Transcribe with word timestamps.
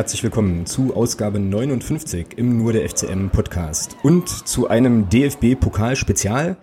herzlich 0.00 0.22
willkommen 0.22 0.64
zu 0.64 0.96
Ausgabe 0.96 1.38
59 1.38 2.28
im 2.36 2.56
Nur 2.56 2.72
der 2.72 2.88
FCM 2.88 3.28
Podcast 3.28 3.98
und 4.02 4.30
zu 4.30 4.66
einem 4.66 5.10
DFB-Pokal-Spezial. 5.10 6.56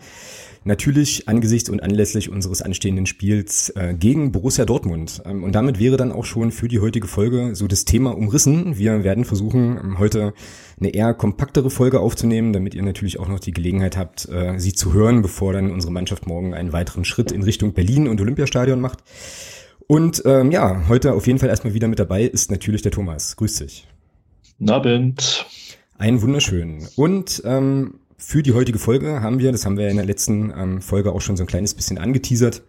Natürlich 0.63 1.29
angesichts 1.29 1.69
und 1.69 1.83
anlässlich 1.83 2.31
unseres 2.31 2.63
anstehenden 2.63 3.05
Spiels 3.05 3.69
äh, 3.75 3.93
gegen 3.93 4.31
Borussia 4.31 4.65
Dortmund. 4.65 5.21
Ähm, 5.23 5.43
und 5.43 5.53
damit 5.53 5.77
wäre 5.77 5.97
dann 5.97 6.11
auch 6.11 6.25
schon 6.25 6.51
für 6.51 6.67
die 6.67 6.79
heutige 6.79 7.07
Folge 7.07 7.55
so 7.55 7.67
das 7.67 7.85
Thema 7.85 8.17
umrissen. 8.17 8.79
Wir 8.79 9.03
werden 9.03 9.23
versuchen, 9.23 9.77
ähm, 9.83 9.99
heute 9.99 10.33
eine 10.79 10.89
eher 10.89 11.13
kompaktere 11.13 11.69
Folge 11.69 11.99
aufzunehmen, 11.99 12.53
damit 12.53 12.73
ihr 12.73 12.81
natürlich 12.81 13.19
auch 13.19 13.27
noch 13.27 13.39
die 13.39 13.53
Gelegenheit 13.53 13.97
habt, 13.97 14.27
äh, 14.29 14.57
sie 14.57 14.73
zu 14.73 14.93
hören, 14.93 15.21
bevor 15.21 15.53
dann 15.53 15.69
unsere 15.69 15.93
Mannschaft 15.93 16.25
morgen 16.25 16.55
einen 16.55 16.73
weiteren 16.73 17.05
Schritt 17.05 17.31
in 17.31 17.43
Richtung 17.43 17.73
Berlin 17.73 18.07
und 18.07 18.19
Olympiastadion 18.19 18.81
macht. 18.81 19.03
Und 19.87 20.21
ähm, 20.25 20.51
ja, 20.51 20.83
heute 20.89 21.13
auf 21.13 21.27
jeden 21.27 21.39
Fall 21.39 21.47
erstmal 21.47 21.73
wieder 21.73 21.87
mit 21.87 21.97
dabei 21.97 22.23
ist 22.23 22.51
natürlich 22.51 22.81
der 22.81 22.91
Thomas. 22.91 23.37
Grüß 23.37 23.59
dich. 23.59 23.87
Guten 24.59 24.69
Abend. 24.69 25.45
Einen 25.97 26.21
wunderschönen. 26.21 26.87
Und 26.97 27.41
ähm, 27.45 27.99
für 28.17 28.43
die 28.43 28.53
heutige 28.53 28.79
Folge 28.79 29.21
haben 29.21 29.39
wir, 29.39 29.51
das 29.51 29.65
haben 29.65 29.77
wir 29.77 29.87
in 29.87 29.95
der 29.95 30.05
letzten 30.05 30.51
ähm, 30.51 30.81
Folge 30.81 31.13
auch 31.13 31.21
schon 31.21 31.37
so 31.37 31.43
ein 31.43 31.47
kleines 31.47 31.73
bisschen 31.73 31.97
angeteasert, 31.97 32.63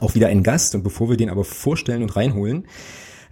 auch 0.00 0.14
wieder 0.14 0.28
einen 0.28 0.42
Gast. 0.42 0.74
Und 0.74 0.82
bevor 0.82 1.10
wir 1.10 1.18
den 1.18 1.28
aber 1.28 1.44
vorstellen 1.44 2.02
und 2.02 2.16
reinholen, 2.16 2.66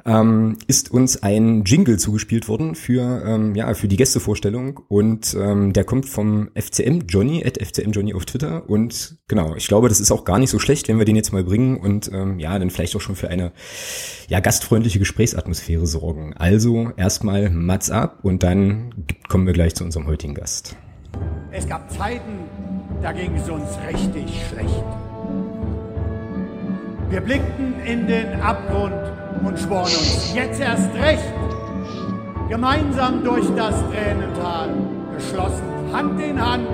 ähm, 0.07 0.59
ist 0.67 0.91
uns 0.91 1.23
ein 1.23 1.65
Jingle 1.65 1.99
zugespielt 1.99 2.49
worden 2.49 2.75
für, 2.75 3.23
ähm, 3.25 3.55
ja, 3.55 3.73
für 3.75 3.89
die 3.89 3.97
Gästevorstellung 3.97 4.81
und 4.89 5.35
ähm, 5.39 5.73
der 5.73 5.85
kommt 5.85 6.07
vom 6.07 6.51
FCM 6.55 7.07
Johnny, 7.09 7.45
at 7.45 7.59
FCM 7.63 7.93
Johnny 7.93 8.15
auf 8.15 8.27
Twitter 8.27 8.69
und 8.69 9.17
genau, 9.29 9.55
ich 9.57 9.67
glaube, 9.67 9.89
das 9.89 10.01
ist 10.01 10.11
auch 10.11 10.25
gar 10.25 10.39
nicht 10.39 10.51
so 10.51 10.59
schlecht, 10.59 10.89
wenn 10.89 10.99
wir 10.99 11.05
den 11.05 11.17
jetzt 11.17 11.33
mal 11.33 11.45
bringen 11.45 11.79
und 11.79 12.11
ähm, 12.13 12.39
ja, 12.39 12.59
dann 12.59 12.71
vielleicht 12.71 12.95
auch 12.97 13.01
schon 13.01 13.17
für 13.17 13.29
eine 13.29 13.53
ja, 14.29 14.41
gastfreundliche 14.41 14.99
Gesprächsatmosphäre 14.99 15.87
sorgen. 15.87 16.35
Also 16.37 16.91
erstmal 16.97 17.51
Mats 17.51 17.91
ab 17.91 18.19
und 18.23 18.43
dann 18.43 19.07
kommen 19.29 19.47
wir 19.47 19.55
gleich 19.55 19.75
zu 19.75 19.85
unserem 19.85 20.07
heutigen 20.07 20.35
Gast. 20.35 20.77
Es 21.51 21.67
gab 21.67 21.91
Zeiten, 21.91 22.41
da 23.01 23.13
ging 23.13 23.35
es 23.37 23.49
uns 23.49 23.79
richtig 23.89 24.43
schlecht. 24.51 24.85
Wir 27.09 27.21
blickten 27.21 27.75
in 27.87 28.07
den 28.07 28.41
Abgrund 28.41 29.24
und 29.43 29.59
schworen 29.59 29.83
uns 29.85 30.33
jetzt 30.35 30.61
erst 30.61 30.95
recht, 30.95 31.33
gemeinsam 32.49 33.25
durch 33.25 33.47
das 33.57 33.75
Tränental, 33.91 34.69
geschlossen 35.17 35.75
Hand 35.93 36.21
in 36.21 36.41
Hand. 36.41 36.69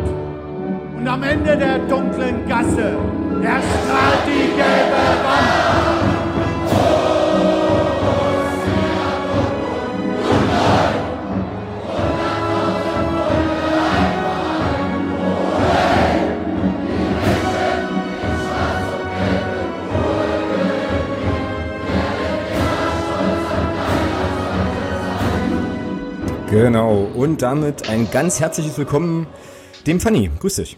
Und 0.96 1.08
am 1.08 1.22
Ende 1.22 1.56
der 1.56 1.78
dunklen 1.80 2.46
Gasse 2.48 2.96
erstrahlt 3.42 4.26
die 4.26 4.48
gelbe 4.56 5.02
Wand. 5.24 5.89
Genau, 26.62 27.08
und 27.14 27.40
damit 27.40 27.88
ein 27.88 28.10
ganz 28.10 28.38
herzliches 28.38 28.76
Willkommen 28.76 29.26
dem 29.86 29.98
Fanny. 29.98 30.30
Grüß 30.40 30.56
dich. 30.56 30.76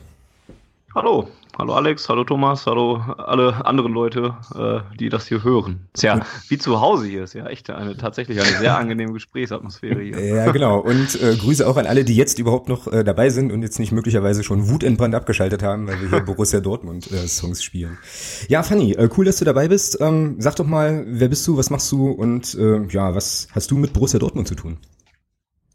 Hallo, 0.95 1.27
hallo 1.59 1.75
Alex, 1.75 2.09
hallo 2.09 2.23
Thomas, 2.23 2.67
hallo 2.67 3.03
alle 3.19 3.67
anderen 3.67 3.93
Leute, 3.93 4.37
äh, 4.55 4.97
die 4.97 5.09
das 5.09 5.27
hier 5.27 5.43
hören. 5.43 5.89
Tja, 5.95 6.21
wie 6.47 6.57
zu 6.57 6.81
Hause 6.81 7.09
hier 7.09 7.25
ist 7.25 7.35
ja 7.35 7.47
echt 7.49 7.69
eine 7.69 7.97
tatsächlich 7.97 8.41
eine 8.41 8.59
sehr 8.59 8.79
angenehme 8.79 9.13
Gesprächsatmosphäre 9.13 10.01
hier. 10.03 10.25
Ja, 10.25 10.53
genau. 10.53 10.79
Und 10.79 11.21
äh, 11.21 11.35
Grüße 11.35 11.67
auch 11.67 11.77
an 11.77 11.87
alle, 11.87 12.05
die 12.05 12.15
jetzt 12.15 12.39
überhaupt 12.39 12.69
noch 12.69 12.87
äh, 12.87 13.03
dabei 13.03 13.31
sind 13.31 13.51
und 13.51 13.63
jetzt 13.63 13.81
nicht 13.81 13.91
möglicherweise 13.91 14.45
schon 14.45 14.69
wutentbrannt 14.69 15.17
abgeschaltet 15.17 15.65
haben, 15.65 15.89
weil 15.89 16.01
wir 16.01 16.11
hier 16.11 16.21
Borussia 16.25 16.61
Dortmund 16.61 17.11
äh, 17.11 17.27
Songs 17.27 17.61
spielen. 17.61 17.99
Ja, 18.47 18.63
Fanny, 18.63 18.93
äh, 18.93 19.09
cool, 19.17 19.25
dass 19.25 19.39
du 19.39 19.45
dabei 19.45 19.67
bist. 19.67 20.01
Ähm, 20.01 20.37
sag 20.39 20.55
doch 20.55 20.67
mal, 20.67 21.05
wer 21.09 21.27
bist 21.27 21.45
du, 21.49 21.57
was 21.57 21.71
machst 21.71 21.91
du 21.91 22.09
und 22.09 22.55
äh, 22.55 22.87
ja, 22.87 23.17
was 23.17 23.49
hast 23.51 23.73
du 23.73 23.79
mit 23.79 23.93
Borussia 23.93 24.21
Dortmund 24.21 24.47
zu 24.47 24.55
tun? 24.55 24.79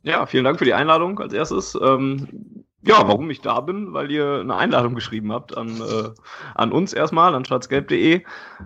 Ja, 0.07 0.25
vielen 0.25 0.45
Dank 0.45 0.57
für 0.57 0.63
die 0.63 0.73
Einladung 0.73 1.19
als 1.19 1.34
erstes. 1.34 1.78
Ähm, 1.81 2.63
ja, 2.81 3.06
warum 3.06 3.29
ich 3.29 3.41
da 3.41 3.59
bin, 3.59 3.91
weil 3.91 4.09
ihr 4.09 4.40
eine 4.40 4.56
Einladung 4.56 4.95
geschrieben 4.95 5.34
habt 5.34 5.57
an, 5.57 5.81
äh, 5.81 6.09
an 6.56 6.72
uns 6.72 6.94
erstmal, 6.94 7.35
an 7.35 7.44
schwarzgelb.de, 7.44 8.22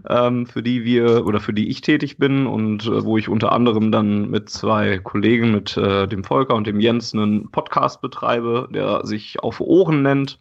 ähm, 0.08 0.46
für 0.46 0.62
die 0.62 0.84
wir 0.84 1.26
oder 1.26 1.40
für 1.40 1.54
die 1.54 1.70
ich 1.70 1.82
tätig 1.82 2.20
bin 2.20 2.46
und 2.46 2.86
äh, 2.86 3.04
wo 3.04 3.18
ich 3.18 3.28
unter 3.28 3.54
anderem 3.54 3.92
dann 3.92 4.30
mit 4.30 4.52
zwei 4.52 5.00
Kollegen, 5.00 5.50
mit 5.50 5.76
äh, 5.78 6.08
dem 6.08 6.24
Volker 6.24 6.54
und 6.54 6.68
dem 6.68 6.80
Jens, 6.80 7.16
einen 7.16 7.50
Podcast 7.50 8.02
betreibe, 8.02 8.70
der 8.72 9.04
sich 9.04 9.40
auf 9.40 9.62
Ohren 9.62 10.04
nennt. 10.04 10.38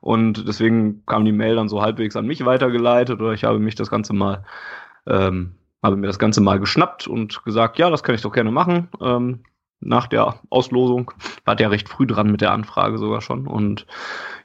Und 0.00 0.46
deswegen 0.46 1.04
kam 1.06 1.24
die 1.24 1.32
Mail 1.32 1.56
dann 1.56 1.68
so 1.68 1.82
halbwegs 1.82 2.14
an 2.14 2.28
mich 2.28 2.44
weitergeleitet 2.44 3.20
oder 3.20 3.32
ich 3.32 3.42
habe 3.42 3.58
mich 3.58 3.74
das 3.74 3.90
Ganze 3.90 4.12
mal, 4.12 4.44
ähm, 5.08 5.56
habe 5.82 5.96
mir 5.96 6.06
das 6.06 6.20
Ganze 6.20 6.40
mal 6.40 6.60
geschnappt 6.60 7.08
und 7.08 7.44
gesagt, 7.44 7.80
ja, 7.80 7.90
das 7.90 8.04
kann 8.04 8.14
ich 8.14 8.22
doch 8.22 8.32
gerne 8.32 8.52
machen. 8.52 8.86
Ähm, 9.00 9.40
nach 9.80 10.06
der 10.06 10.40
Auslosung. 10.50 11.12
War 11.44 11.56
der 11.56 11.70
recht 11.70 11.88
früh 11.88 12.06
dran 12.06 12.30
mit 12.30 12.40
der 12.40 12.52
Anfrage 12.52 12.98
sogar 12.98 13.20
schon. 13.20 13.46
Und 13.46 13.86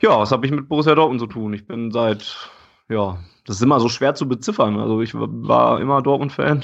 ja, 0.01 0.17
was 0.19 0.31
habe 0.31 0.45
ich 0.45 0.51
mit 0.51 0.67
Borussia 0.67 0.95
Dortmund 0.95 1.19
zu 1.19 1.27
tun? 1.27 1.53
Ich 1.53 1.65
bin 1.65 1.91
seit, 1.91 2.49
ja, 2.89 3.17
das 3.45 3.57
ist 3.57 3.61
immer 3.61 3.79
so 3.79 3.89
schwer 3.89 4.15
zu 4.15 4.27
beziffern. 4.27 4.79
Also 4.79 5.01
ich 5.01 5.13
war 5.15 5.79
immer 5.79 6.01
Dortmund-Fan 6.01 6.63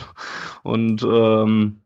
und 0.64 1.04
ähm, 1.04 1.82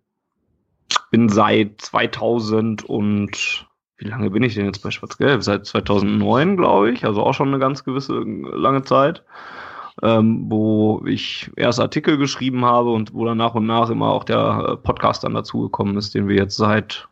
bin 1.11 1.29
seit 1.29 1.81
2000 1.81 2.83
und 2.83 3.67
wie 3.97 4.07
lange 4.07 4.31
bin 4.31 4.41
ich 4.41 4.55
denn 4.55 4.65
jetzt 4.65 4.81
bei 4.81 4.89
Schwarz-Gelb? 4.89 5.43
Seit 5.43 5.65
2009, 5.67 6.57
glaube 6.57 6.91
ich. 6.91 7.05
Also 7.05 7.21
auch 7.21 7.33
schon 7.33 7.49
eine 7.49 7.59
ganz 7.59 7.83
gewisse 7.83 8.13
lange 8.13 8.83
Zeit 8.83 9.23
ähm, 10.01 10.45
wo 10.49 11.03
ich 11.05 11.51
erst 11.55 11.79
Artikel 11.79 12.17
geschrieben 12.17 12.65
habe 12.65 12.91
und 12.91 13.13
wo 13.13 13.25
dann 13.25 13.37
nach 13.37 13.55
und 13.55 13.65
nach 13.65 13.89
immer 13.89 14.11
auch 14.11 14.23
der 14.23 14.65
äh, 14.67 14.77
Podcast 14.77 15.23
dann 15.23 15.33
dazugekommen 15.33 15.97
ist, 15.97 16.13
den 16.13 16.27
wir 16.27 16.35
jetzt 16.35 16.57
seit 16.57 17.07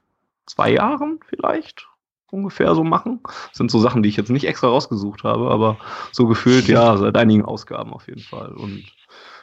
zwei 0.46 0.74
Jahren 0.74 1.20
vielleicht 1.28 1.88
ungefähr 2.32 2.76
so 2.76 2.84
machen. 2.84 3.22
Das 3.24 3.58
sind 3.58 3.72
so 3.72 3.80
Sachen, 3.80 4.04
die 4.04 4.10
ich 4.10 4.18
jetzt 4.18 4.30
nicht 4.30 4.46
extra 4.46 4.68
rausgesucht 4.68 5.24
habe, 5.24 5.50
aber 5.50 5.78
so 6.12 6.28
gefühlt 6.28 6.68
ja 6.68 6.98
seit 6.98 7.18
einigen 7.18 7.46
Ausgaben 7.46 7.94
auf 7.94 8.08
jeden 8.08 8.22
Fall. 8.22 8.54
Und 8.54 8.86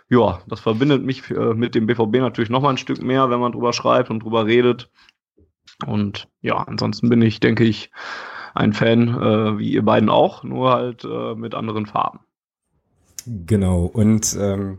ja, 0.08 0.40
das 0.46 0.60
verbindet 0.60 1.04
mich 1.04 1.30
äh, 1.30 1.54
mit 1.54 1.74
dem 1.74 1.86
BVB 1.86 2.16
natürlich 2.18 2.50
noch 2.50 2.62
mal 2.62 2.70
ein 2.70 2.78
Stück 2.78 3.02
mehr, 3.02 3.30
wenn 3.30 3.40
man 3.40 3.52
drüber 3.52 3.72
schreibt 3.72 4.10
und 4.10 4.22
drüber 4.22 4.46
redet. 4.46 4.90
Und 5.86 6.28
ja, 6.40 6.56
ansonsten 6.56 7.08
bin 7.08 7.20
ich, 7.22 7.40
denke 7.40 7.64
ich, 7.64 7.90
ein 8.54 8.72
Fan, 8.72 9.08
äh, 9.08 9.58
wie 9.58 9.72
ihr 9.72 9.84
beiden 9.84 10.08
auch, 10.08 10.42
nur 10.42 10.72
halt 10.72 11.04
äh, 11.04 11.34
mit 11.34 11.54
anderen 11.54 11.86
Farben. 11.86 12.20
Genau, 13.26 13.86
und 13.86 14.36
ähm, 14.40 14.78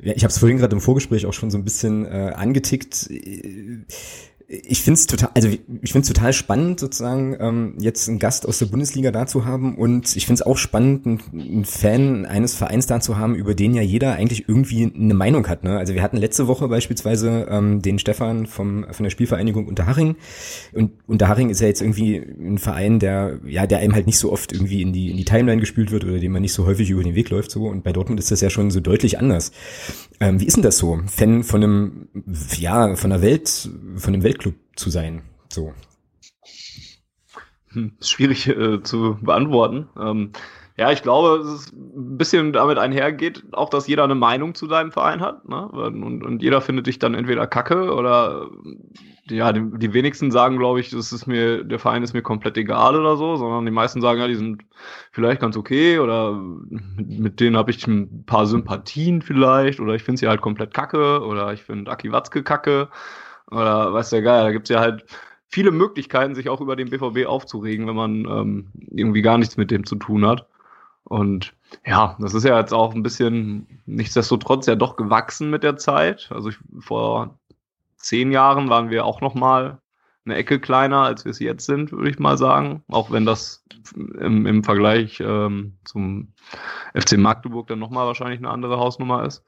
ja, 0.00 0.12
ich 0.14 0.24
habe 0.24 0.30
es 0.30 0.38
vorhin 0.38 0.58
gerade 0.58 0.74
im 0.74 0.80
Vorgespräch 0.80 1.26
auch 1.26 1.32
schon 1.32 1.50
so 1.50 1.58
ein 1.58 1.64
bisschen 1.64 2.04
äh, 2.04 2.32
angetickt 2.34 3.08
ich 4.52 4.82
finde 4.82 4.98
es 4.98 5.06
total, 5.06 5.30
also 5.34 5.48
ich 5.48 5.92
finde 5.92 6.08
total 6.08 6.32
spannend, 6.32 6.80
sozusagen 6.80 7.36
ähm, 7.38 7.74
jetzt 7.78 8.08
einen 8.08 8.18
Gast 8.18 8.48
aus 8.48 8.58
der 8.58 8.66
Bundesliga 8.66 9.12
da 9.12 9.26
zu 9.26 9.44
haben 9.44 9.76
und 9.76 10.16
ich 10.16 10.26
finde 10.26 10.42
es 10.42 10.46
auch 10.46 10.58
spannend, 10.58 11.06
einen, 11.06 11.64
Fan 11.64 12.26
eines 12.26 12.56
Vereins 12.56 12.88
da 12.88 12.98
zu 12.98 13.16
haben, 13.16 13.36
über 13.36 13.54
den 13.54 13.74
ja 13.74 13.82
jeder 13.82 14.14
eigentlich 14.14 14.48
irgendwie 14.48 14.92
eine 14.92 15.14
Meinung 15.14 15.46
hat. 15.46 15.62
Ne? 15.62 15.78
Also 15.78 15.94
wir 15.94 16.02
hatten 16.02 16.16
letzte 16.16 16.48
Woche 16.48 16.66
beispielsweise 16.66 17.46
ähm, 17.48 17.80
den 17.80 18.00
Stefan 18.00 18.46
vom 18.46 18.86
von 18.90 19.04
der 19.04 19.10
Spielvereinigung 19.10 19.68
Unterhaching 19.68 20.16
und 20.72 20.90
Unterhaching 21.06 21.50
ist 21.50 21.60
ja 21.60 21.68
jetzt 21.68 21.80
irgendwie 21.80 22.16
ein 22.16 22.58
Verein, 22.58 22.98
der 22.98 23.38
ja 23.46 23.68
der 23.68 23.78
einem 23.78 23.94
halt 23.94 24.06
nicht 24.06 24.18
so 24.18 24.32
oft 24.32 24.52
irgendwie 24.52 24.82
in 24.82 24.92
die 24.92 25.10
in 25.10 25.16
die 25.16 25.24
Timeline 25.24 25.60
gespült 25.60 25.92
wird 25.92 26.02
oder 26.02 26.18
dem 26.18 26.32
man 26.32 26.42
nicht 26.42 26.54
so 26.54 26.66
häufig 26.66 26.90
über 26.90 27.04
den 27.04 27.14
Weg 27.14 27.30
läuft 27.30 27.52
so 27.52 27.68
und 27.68 27.84
bei 27.84 27.92
Dortmund 27.92 28.18
ist 28.18 28.32
das 28.32 28.40
ja 28.40 28.50
schon 28.50 28.72
so 28.72 28.80
deutlich 28.80 29.20
anders. 29.20 29.52
Ähm, 30.20 30.38
wie 30.38 30.46
ist 30.46 30.56
denn 30.56 30.62
das 30.62 30.78
so, 30.78 31.00
Fan 31.06 31.42
von 31.42 31.64
einem 31.64 32.08
ja 32.58 32.94
von 32.94 33.10
der 33.10 33.22
Welt 33.22 33.70
von 33.96 34.14
einem 34.14 34.22
Welt 34.22 34.38
Club 34.38 34.54
zu 34.76 34.90
sein. 34.90 35.22
So. 35.48 35.72
Hm, 37.72 37.92
schwierig 38.00 38.48
äh, 38.48 38.82
zu 38.82 39.18
beantworten. 39.20 39.88
Ähm, 39.98 40.32
ja, 40.76 40.90
ich 40.90 41.02
glaube, 41.02 41.42
es 41.42 41.60
ist 41.60 41.72
ein 41.72 42.16
bisschen 42.16 42.52
damit 42.52 42.78
einhergeht, 42.78 43.44
auch 43.52 43.68
dass 43.68 43.86
jeder 43.86 44.04
eine 44.04 44.14
Meinung 44.14 44.54
zu 44.54 44.66
seinem 44.66 44.92
Verein 44.92 45.20
hat. 45.20 45.48
Ne? 45.48 45.68
Und, 45.68 46.24
und 46.24 46.42
jeder 46.42 46.60
findet 46.60 46.86
dich 46.86 46.98
dann 46.98 47.14
entweder 47.14 47.46
kacke 47.46 47.94
oder 47.94 48.48
ja, 49.30 49.52
die, 49.52 49.62
die 49.78 49.92
wenigsten 49.94 50.30
sagen, 50.30 50.58
glaube 50.58 50.80
ich, 50.80 50.90
das 50.90 51.12
ist 51.12 51.26
mir, 51.26 51.64
der 51.64 51.78
Verein 51.78 52.02
ist 52.02 52.12
mir 52.12 52.22
komplett 52.22 52.56
egal 52.56 52.96
oder 52.96 53.16
so, 53.16 53.36
sondern 53.36 53.64
die 53.64 53.70
meisten 53.70 54.00
sagen, 54.00 54.20
ja, 54.20 54.28
die 54.28 54.34
sind 54.34 54.64
vielleicht 55.12 55.40
ganz 55.40 55.56
okay 55.56 55.98
oder 55.98 56.32
mit, 56.96 57.40
denen 57.40 57.56
habe 57.56 57.70
ich 57.70 57.86
ein 57.86 58.24
paar 58.26 58.46
Sympathien 58.46 59.22
vielleicht 59.22 59.80
oder 59.80 59.94
ich 59.94 60.02
finde 60.02 60.18
sie 60.18 60.28
halt 60.28 60.40
komplett 60.40 60.74
kacke 60.74 61.24
oder 61.24 61.52
ich 61.52 61.62
finde 61.62 61.90
Aki 61.90 62.12
Watzke 62.12 62.42
kacke. 62.42 62.88
Oder 63.50 63.92
weiß 63.92 64.10
der 64.10 64.22
Geil, 64.22 64.44
da 64.44 64.52
gibt's 64.52 64.70
ja 64.70 64.80
halt 64.80 65.04
viele 65.48 65.72
Möglichkeiten, 65.72 66.34
sich 66.34 66.48
auch 66.48 66.60
über 66.60 66.76
den 66.76 66.90
BVB 66.90 67.26
aufzuregen, 67.26 67.86
wenn 67.88 67.96
man 67.96 68.24
ähm, 68.26 68.72
irgendwie 68.90 69.22
gar 69.22 69.38
nichts 69.38 69.56
mit 69.56 69.70
dem 69.70 69.84
zu 69.84 69.96
tun 69.96 70.26
hat. 70.26 70.46
Und 71.04 71.54
ja, 71.84 72.16
das 72.20 72.34
ist 72.34 72.44
ja 72.44 72.58
jetzt 72.58 72.72
auch 72.72 72.94
ein 72.94 73.02
bisschen 73.02 73.82
nichtsdestotrotz 73.86 74.66
ja 74.66 74.76
doch 74.76 74.96
gewachsen 74.96 75.50
mit 75.50 75.64
der 75.64 75.76
Zeit. 75.76 76.28
Also 76.30 76.50
ich, 76.50 76.56
vor 76.78 77.39
zehn 78.00 78.32
Jahren 78.32 78.68
waren 78.68 78.90
wir 78.90 79.04
auch 79.04 79.20
noch 79.20 79.34
mal 79.34 79.80
eine 80.24 80.36
Ecke 80.36 80.60
kleiner, 80.60 81.02
als 81.02 81.24
wir 81.24 81.30
es 81.30 81.38
jetzt 81.38 81.66
sind, 81.66 81.92
würde 81.92 82.10
ich 82.10 82.18
mal 82.18 82.36
sagen. 82.36 82.82
Auch 82.88 83.10
wenn 83.10 83.24
das 83.24 83.64
im, 83.94 84.46
im 84.46 84.64
Vergleich 84.64 85.20
ähm, 85.20 85.78
zum 85.84 86.32
FC 86.94 87.16
Magdeburg 87.16 87.68
dann 87.68 87.78
nochmal 87.78 88.06
wahrscheinlich 88.06 88.38
eine 88.38 88.50
andere 88.50 88.76
Hausnummer 88.78 89.24
ist. 89.24 89.44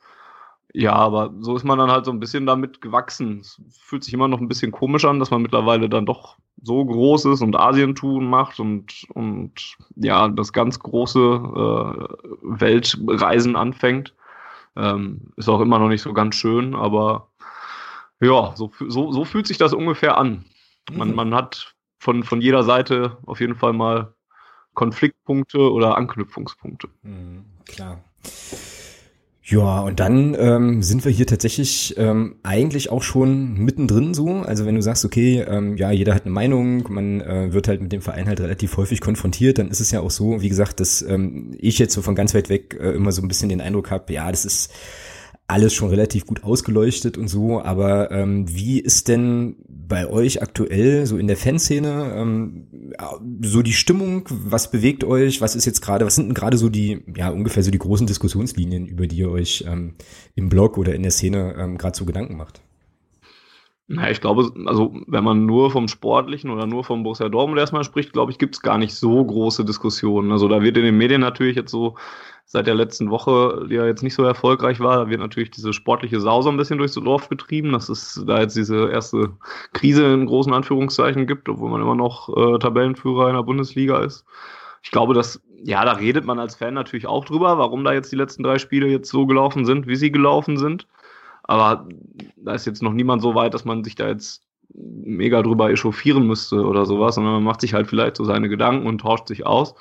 Ja, 0.74 0.94
aber 0.94 1.34
so 1.40 1.54
ist 1.54 1.64
man 1.64 1.78
dann 1.78 1.90
halt 1.90 2.06
so 2.06 2.10
ein 2.10 2.20
bisschen 2.20 2.46
damit 2.46 2.80
gewachsen. 2.80 3.40
Es 3.40 3.60
fühlt 3.78 4.04
sich 4.04 4.14
immer 4.14 4.28
noch 4.28 4.40
ein 4.40 4.48
bisschen 4.48 4.72
komisch 4.72 5.04
an, 5.04 5.18
dass 5.18 5.30
man 5.30 5.42
mittlerweile 5.42 5.90
dann 5.90 6.06
doch 6.06 6.38
so 6.62 6.82
groß 6.84 7.26
ist 7.26 7.42
und 7.42 7.56
Asientouren 7.56 8.26
macht 8.26 8.58
und, 8.58 9.04
und 9.12 9.76
ja, 9.96 10.28
das 10.28 10.52
ganz 10.54 10.78
große 10.78 11.18
äh, 11.20 12.08
Weltreisen 12.42 13.54
anfängt. 13.56 14.14
Ähm, 14.74 15.32
ist 15.36 15.50
auch 15.50 15.60
immer 15.60 15.78
noch 15.78 15.88
nicht 15.88 16.00
so 16.00 16.14
ganz 16.14 16.36
schön, 16.36 16.74
aber 16.74 17.28
ja, 18.22 18.52
so, 18.56 18.70
so, 18.88 19.12
so 19.12 19.24
fühlt 19.24 19.46
sich 19.46 19.58
das 19.58 19.72
ungefähr 19.74 20.16
an. 20.16 20.44
Man, 20.90 21.10
mhm. 21.10 21.14
man 21.14 21.34
hat 21.34 21.74
von, 21.98 22.22
von 22.22 22.40
jeder 22.40 22.62
Seite 22.62 23.18
auf 23.26 23.40
jeden 23.40 23.56
Fall 23.56 23.72
mal 23.72 24.14
Konfliktpunkte 24.74 25.70
oder 25.70 25.96
Anknüpfungspunkte. 25.96 26.88
Mhm, 27.02 27.44
klar. 27.66 28.02
Ja, 29.44 29.80
und 29.80 29.98
dann 29.98 30.36
ähm, 30.38 30.82
sind 30.84 31.04
wir 31.04 31.10
hier 31.10 31.26
tatsächlich 31.26 31.94
ähm, 31.98 32.36
eigentlich 32.44 32.90
auch 32.90 33.02
schon 33.02 33.54
mittendrin 33.54 34.14
so. 34.14 34.36
Also 34.36 34.66
wenn 34.66 34.76
du 34.76 34.82
sagst, 34.82 35.04
okay, 35.04 35.40
ähm, 35.40 35.76
ja, 35.76 35.90
jeder 35.90 36.14
hat 36.14 36.22
eine 36.22 36.30
Meinung, 36.30 36.90
man 36.90 37.20
äh, 37.20 37.52
wird 37.52 37.66
halt 37.66 37.82
mit 37.82 37.90
dem 37.90 38.02
Verein 38.02 38.28
halt 38.28 38.40
relativ 38.40 38.76
häufig 38.76 39.00
konfrontiert, 39.00 39.58
dann 39.58 39.68
ist 39.68 39.80
es 39.80 39.90
ja 39.90 40.00
auch 40.00 40.12
so, 40.12 40.42
wie 40.42 40.48
gesagt, 40.48 40.78
dass 40.78 41.02
ähm, 41.02 41.50
ich 41.58 41.80
jetzt 41.80 41.92
so 41.92 42.02
von 42.02 42.14
ganz 42.14 42.34
weit 42.34 42.50
weg 42.50 42.78
äh, 42.80 42.92
immer 42.92 43.10
so 43.10 43.20
ein 43.20 43.26
bisschen 43.26 43.48
den 43.48 43.60
Eindruck 43.60 43.90
habe, 43.90 44.12
ja, 44.12 44.30
das 44.30 44.44
ist 44.44 44.72
alles 45.46 45.74
schon 45.74 45.90
relativ 45.90 46.26
gut 46.26 46.44
ausgeleuchtet 46.44 47.18
und 47.18 47.28
so, 47.28 47.62
aber 47.62 48.10
ähm, 48.10 48.46
wie 48.48 48.80
ist 48.80 49.08
denn 49.08 49.56
bei 49.68 50.08
euch 50.08 50.40
aktuell 50.40 51.04
so 51.04 51.18
in 51.18 51.26
der 51.26 51.36
Fanszene 51.36 52.14
ähm, 52.16 52.66
so 53.42 53.60
die 53.60 53.74
Stimmung? 53.74 54.26
Was 54.30 54.70
bewegt 54.70 55.04
euch? 55.04 55.42
Was 55.42 55.54
ist 55.54 55.66
jetzt 55.66 55.82
gerade, 55.82 56.06
was 56.06 56.14
sind 56.14 56.28
denn 56.28 56.34
gerade 56.34 56.56
so 56.56 56.70
die, 56.70 57.02
ja, 57.14 57.28
ungefähr 57.28 57.62
so 57.62 57.70
die 57.70 57.78
großen 57.78 58.06
Diskussionslinien, 58.06 58.86
über 58.86 59.06
die 59.06 59.16
ihr 59.16 59.30
euch 59.30 59.64
ähm, 59.68 59.94
im 60.34 60.48
Blog 60.48 60.78
oder 60.78 60.94
in 60.94 61.02
der 61.02 61.10
Szene 61.10 61.54
ähm, 61.58 61.76
gerade 61.76 61.96
so 61.96 62.06
Gedanken 62.06 62.36
macht? 62.36 62.62
Na, 63.88 64.10
ich 64.10 64.22
glaube, 64.22 64.50
also 64.64 64.94
wenn 65.06 65.24
man 65.24 65.44
nur 65.44 65.70
vom 65.70 65.88
Sportlichen 65.88 66.48
oder 66.48 66.66
nur 66.66 66.84
vom 66.84 67.02
Borussia 67.02 67.28
Dortmund 67.28 67.58
erstmal 67.60 67.84
spricht, 67.84 68.14
glaube 68.14 68.32
ich, 68.32 68.38
gibt 68.38 68.54
es 68.54 68.62
gar 68.62 68.78
nicht 68.78 68.94
so 68.94 69.22
große 69.22 69.66
Diskussionen. 69.66 70.32
Also 70.32 70.48
da 70.48 70.62
wird 70.62 70.78
in 70.78 70.84
den 70.84 70.96
Medien 70.96 71.20
natürlich 71.20 71.56
jetzt 71.56 71.70
so 71.70 71.96
seit 72.44 72.66
der 72.66 72.74
letzten 72.74 73.10
Woche, 73.10 73.66
die 73.68 73.76
ja 73.76 73.86
jetzt 73.86 74.02
nicht 74.02 74.14
so 74.14 74.24
erfolgreich 74.24 74.78
war, 74.80 75.08
wird 75.08 75.20
natürlich 75.20 75.50
diese 75.50 75.72
sportliche 75.72 76.20
Sau 76.20 76.42
so 76.42 76.50
ein 76.50 76.56
bisschen 76.56 76.78
durchs 76.78 76.94
Dorf 76.94 77.28
getrieben, 77.28 77.72
dass 77.72 77.88
es 77.88 78.22
da 78.26 78.40
jetzt 78.40 78.56
diese 78.56 78.90
erste 78.90 79.30
Krise 79.72 80.12
in 80.12 80.26
großen 80.26 80.52
Anführungszeichen 80.52 81.26
gibt, 81.26 81.48
obwohl 81.48 81.70
man 81.70 81.80
immer 81.80 81.94
noch 81.94 82.28
äh, 82.36 82.58
Tabellenführer 82.58 83.28
in 83.28 83.36
der 83.36 83.42
Bundesliga 83.42 84.00
ist. 84.00 84.24
Ich 84.82 84.90
glaube, 84.90 85.14
dass, 85.14 85.40
ja, 85.64 85.84
da 85.84 85.92
redet 85.92 86.24
man 86.24 86.38
als 86.38 86.56
Fan 86.56 86.74
natürlich 86.74 87.06
auch 87.06 87.24
drüber, 87.24 87.56
warum 87.58 87.84
da 87.84 87.92
jetzt 87.92 88.12
die 88.12 88.16
letzten 88.16 88.42
drei 88.42 88.58
Spiele 88.58 88.88
jetzt 88.88 89.10
so 89.10 89.26
gelaufen 89.26 89.64
sind, 89.64 89.86
wie 89.86 89.96
sie 89.96 90.12
gelaufen 90.12 90.58
sind. 90.58 90.86
Aber 91.44 91.88
da 92.36 92.52
ist 92.52 92.66
jetzt 92.66 92.82
noch 92.82 92.92
niemand 92.92 93.22
so 93.22 93.34
weit, 93.34 93.54
dass 93.54 93.64
man 93.64 93.84
sich 93.84 93.94
da 93.94 94.08
jetzt 94.08 94.42
mega 94.74 95.42
drüber 95.42 95.70
echauffieren 95.70 96.26
müsste 96.26 96.64
oder 96.64 96.86
sowas, 96.86 97.14
sondern 97.14 97.34
man 97.34 97.44
macht 97.44 97.60
sich 97.60 97.74
halt 97.74 97.86
vielleicht 97.86 98.16
so 98.16 98.24
seine 98.24 98.48
Gedanken 98.48 98.86
und 98.86 99.00
tauscht 99.00 99.28
sich 99.28 99.46
aus. 99.46 99.74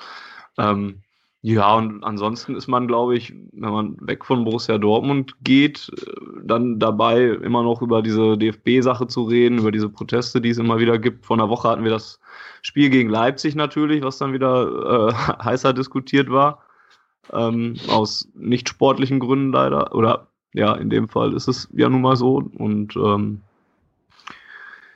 Ähm, 0.58 1.02
ja, 1.44 1.76
und 1.76 2.04
ansonsten 2.04 2.56
ist 2.56 2.68
man, 2.68 2.88
glaube 2.88 3.18
ich, 3.18 3.34
wenn 3.54 3.72
man 3.72 3.98
weg 4.00 4.26
von 4.26 4.44
Borussia 4.44 4.78
Dortmund 4.78 5.36
geht, 5.44 5.90
äh, 5.98 6.12
dann 6.44 6.78
dabei 6.78 7.30
immer 7.30 7.64
noch 7.64 7.82
über 7.82 8.04
diese 8.04 8.38
DFB-Sache 8.38 9.08
zu 9.08 9.24
reden, 9.24 9.58
über 9.58 9.72
diese 9.72 9.90
Proteste, 9.90 10.40
die 10.40 10.50
es 10.50 10.60
immer 10.60 10.78
wieder 10.78 11.00
gibt. 11.00 11.26
Vor 11.26 11.38
einer 11.38 11.50
Woche 11.50 11.68
hatten 11.70 11.84
wir 11.84 11.90
das 11.90 12.20
Spiel 12.62 12.92
gegen 12.92 13.10
Leipzig 13.10 13.56
natürlich, 13.56 14.04
was 14.04 14.20
dann 14.20 14.34
wieder 14.34 15.10
äh, 15.10 15.14
heißer 15.44 15.74
diskutiert 15.74 16.30
war. 16.30 16.64
Ähm, 17.34 17.76
aus 17.88 18.30
nicht 18.36 18.70
sportlichen 18.70 19.20
Gründen 19.20 19.52
leider. 19.52 19.96
Oder 19.96 20.28
ja, 20.54 20.76
in 20.76 20.92
dem 20.92 21.08
Fall 21.10 21.34
ist 21.34 21.48
es 21.48 21.68
ja 21.74 21.90
nun 21.90 22.02
mal 22.02 22.18
so. 22.18 22.44
Und 22.56 22.96
ähm, 22.96 23.42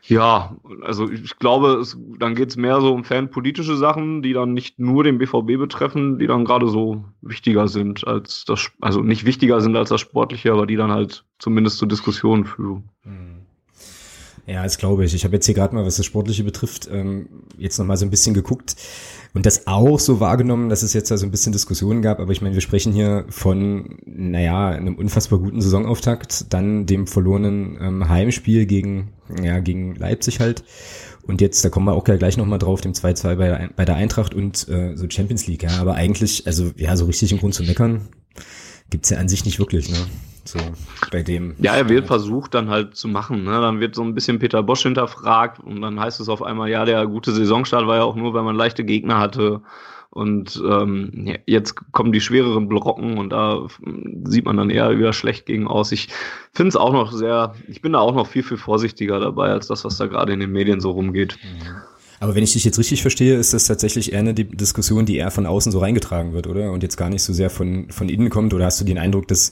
ja, 0.07 0.56
also 0.81 1.10
ich 1.10 1.38
glaube, 1.40 1.74
es, 1.75 1.98
dann 2.19 2.36
geht 2.36 2.50
es 2.50 2.57
mehr 2.57 2.80
so 2.81 2.94
um 2.94 3.04
fanpolitische 3.04 3.75
Sachen, 3.75 4.22
die 4.22 4.34
dann 4.34 4.54
nicht 4.54 4.80
nur 4.80 5.04
den 5.04 5.18
BVB 5.18 5.57
betreffen, 5.57 6.19
die 6.19 6.28
dann 6.28 6.46
gerade 6.46 6.68
so 6.68 7.06
wichtiger 7.22 7.68
sind 7.68 8.06
als 8.07 8.46
das, 8.46 8.72
also 8.81 9.02
nicht 9.02 9.25
wichtiger 9.25 9.62
sind 9.62 9.75
als 9.75 9.90
das 9.90 10.02
Sportliche, 10.02 10.52
aber 10.52 10.68
die 10.68 10.75
dann 10.75 10.92
halt 10.92 11.25
zumindest 11.40 11.78
zu 11.78 11.86
Diskussionen 11.86 12.46
führen. 12.46 12.90
Mhm. 13.04 13.35
Ja, 14.47 14.63
das 14.63 14.77
glaube 14.77 15.06
ich. 15.06 15.13
Ich 15.15 15.24
habe 15.24 15.36
jetzt 15.36 15.45
hier 15.47 15.56
gerade 15.56 15.74
mal, 15.74 15.86
was 15.86 15.97
das 15.97 16.06
Sportliche 16.06 16.44
betrifft, 16.44 16.88
ähm, 16.92 17.27
jetzt 17.57 17.80
noch 17.80 17.86
mal 17.86 17.97
so 17.97 18.06
ein 18.06 18.12
bisschen 18.12 18.36
geguckt 18.36 18.75
und 19.33 19.45
das 19.45 19.65
auch 19.65 20.00
so 20.00 20.19
wahrgenommen, 20.19 20.69
dass 20.69 20.83
es 20.83 20.94
jetzt 20.94 21.09
da 21.09 21.18
so 21.18 21.25
ein 21.25 21.31
bisschen 21.31 21.51
Diskussionen 21.51 22.03
gab. 22.03 22.19
Aber 22.19 22.31
ich 22.31 22.42
meine, 22.42 22.53
wir 22.53 22.62
sprechen 22.62 22.94
hier 22.94 23.25
von, 23.30 23.97
naja, 24.06 24.69
einem 24.69 24.95
unfassbar 24.95 25.39
guten 25.39 25.62
Saisonauftakt, 25.62 26.53
dann 26.53 26.86
dem 26.86 27.07
verlorenen 27.07 27.77
ähm, 27.81 28.07
Heimspiel 28.07 28.68
gegen, 28.68 29.13
ja, 29.42 29.59
gegen 29.59 29.95
Leipzig 29.95 30.39
halt. 30.39 30.63
Und 31.24 31.41
jetzt, 31.41 31.65
da 31.65 31.69
kommen 31.69 31.88
wir 31.88 31.94
auch 31.94 32.03
gleich 32.03 32.38
nochmal 32.38 32.59
drauf, 32.59 32.81
dem 32.81 32.94
2-2 32.94 33.36
bei, 33.36 33.69
bei 33.75 33.86
der 33.86 33.95
Eintracht 33.95 34.36
und 34.36 34.69
äh, 34.69 34.95
so 34.95 35.09
Champions 35.09 35.48
League. 35.48 35.63
Ja, 35.63 35.80
aber 35.80 35.95
eigentlich, 35.95 36.45
also 36.45 36.71
ja, 36.75 36.95
so 36.95 37.06
richtig 37.06 37.31
einen 37.31 37.39
Grund 37.39 37.56
zu 37.56 37.63
meckern 37.63 38.01
gibt's 38.91 39.09
ja 39.09 39.18
an 39.18 39.27
sich 39.27 39.44
nicht 39.45 39.57
wirklich, 39.57 39.89
ne? 39.89 39.98
So 40.45 40.59
bei 41.12 41.24
dem. 41.24 41.56
Ja, 41.59 41.74
er 41.74 41.89
wird 41.89 42.07
versucht 42.07 42.53
dann 42.53 42.69
halt 42.69 42.95
zu 42.95 43.07
machen. 43.07 43.44
Ne? 43.44 43.59
Dann 43.62 43.80
wird 43.80 43.95
so 43.95 44.03
ein 44.03 44.13
bisschen 44.13 44.39
Peter 44.39 44.62
Bosch 44.63 44.83
hinterfragt 44.83 45.59
und 45.59 45.81
dann 45.81 46.00
heißt 46.00 46.19
es 46.19 46.30
auf 46.30 46.44
einmal, 46.44 46.69
ja, 46.69 46.86
der 46.86 47.06
gute 47.07 47.31
Saisonstart 47.31 47.88
war 47.88 47.98
ja 47.98 48.03
auch 48.03 48.15
nur, 48.15 48.34
weil 48.34 48.43
man 48.43 48.55
leichte 48.55 48.84
Gegner 48.84 49.20
hatte. 49.20 49.62
Und 50.12 50.63
ähm, 50.65 51.36
jetzt 51.46 51.91
kommen 51.91 52.13
die 52.13 52.22
schwereren 52.22 52.70
Brocken 52.70 53.17
und 53.17 53.31
da 53.31 53.67
sieht 54.24 54.46
man 54.46 54.55
dann 54.55 54.70
eher 54.70 54.98
wieder 54.98 55.12
schlecht 55.12 55.46
gegen 55.46 55.67
aus. 55.67 55.91
Ich 55.91 56.08
finde 56.53 56.70
es 56.70 56.77
auch 56.77 56.93
noch 56.93 57.12
sehr, 57.12 57.53
ich 57.67 57.81
bin 57.81 57.91
da 57.91 58.00
auch 58.00 58.15
noch 58.15 58.27
viel, 58.27 58.43
viel 58.43 58.55
vorsichtiger 58.55 59.20
dabei, 59.20 59.50
als 59.50 59.67
das, 59.67 59.84
was 59.84 59.98
da 59.98 60.05
gerade 60.05 60.31
in 60.31 60.39
den 60.39 60.53
Medien 60.53 60.79
so 60.79 60.91
rumgeht. 60.91 61.38
Mhm. 61.43 61.81
Aber 62.19 62.36
wenn 62.36 62.43
ich 62.43 62.53
dich 62.53 62.63
jetzt 62.63 62.79
richtig 62.79 63.01
verstehe, 63.01 63.36
ist 63.36 63.53
das 63.53 63.67
tatsächlich 63.67 64.13
eher 64.13 64.19
eine 64.19 64.34
Diskussion, 64.34 65.05
die 65.05 65.17
eher 65.17 65.31
von 65.31 65.45
außen 65.45 65.72
so 65.72 65.79
reingetragen 65.79 66.34
wird, 66.34 66.48
oder? 66.48 66.72
Und 66.72 66.84
jetzt 66.84 66.98
gar 66.98 67.10
nicht 67.10 67.24
so 67.24 67.34
sehr 67.34 67.50
von, 67.50 67.89
von 67.89 68.10
innen 68.10 68.29
kommt? 68.29 68.53
Oder 68.53 68.65
hast 68.65 68.79
du 68.79 68.86
den 68.86 68.98
Eindruck, 68.98 69.27
dass, 69.27 69.51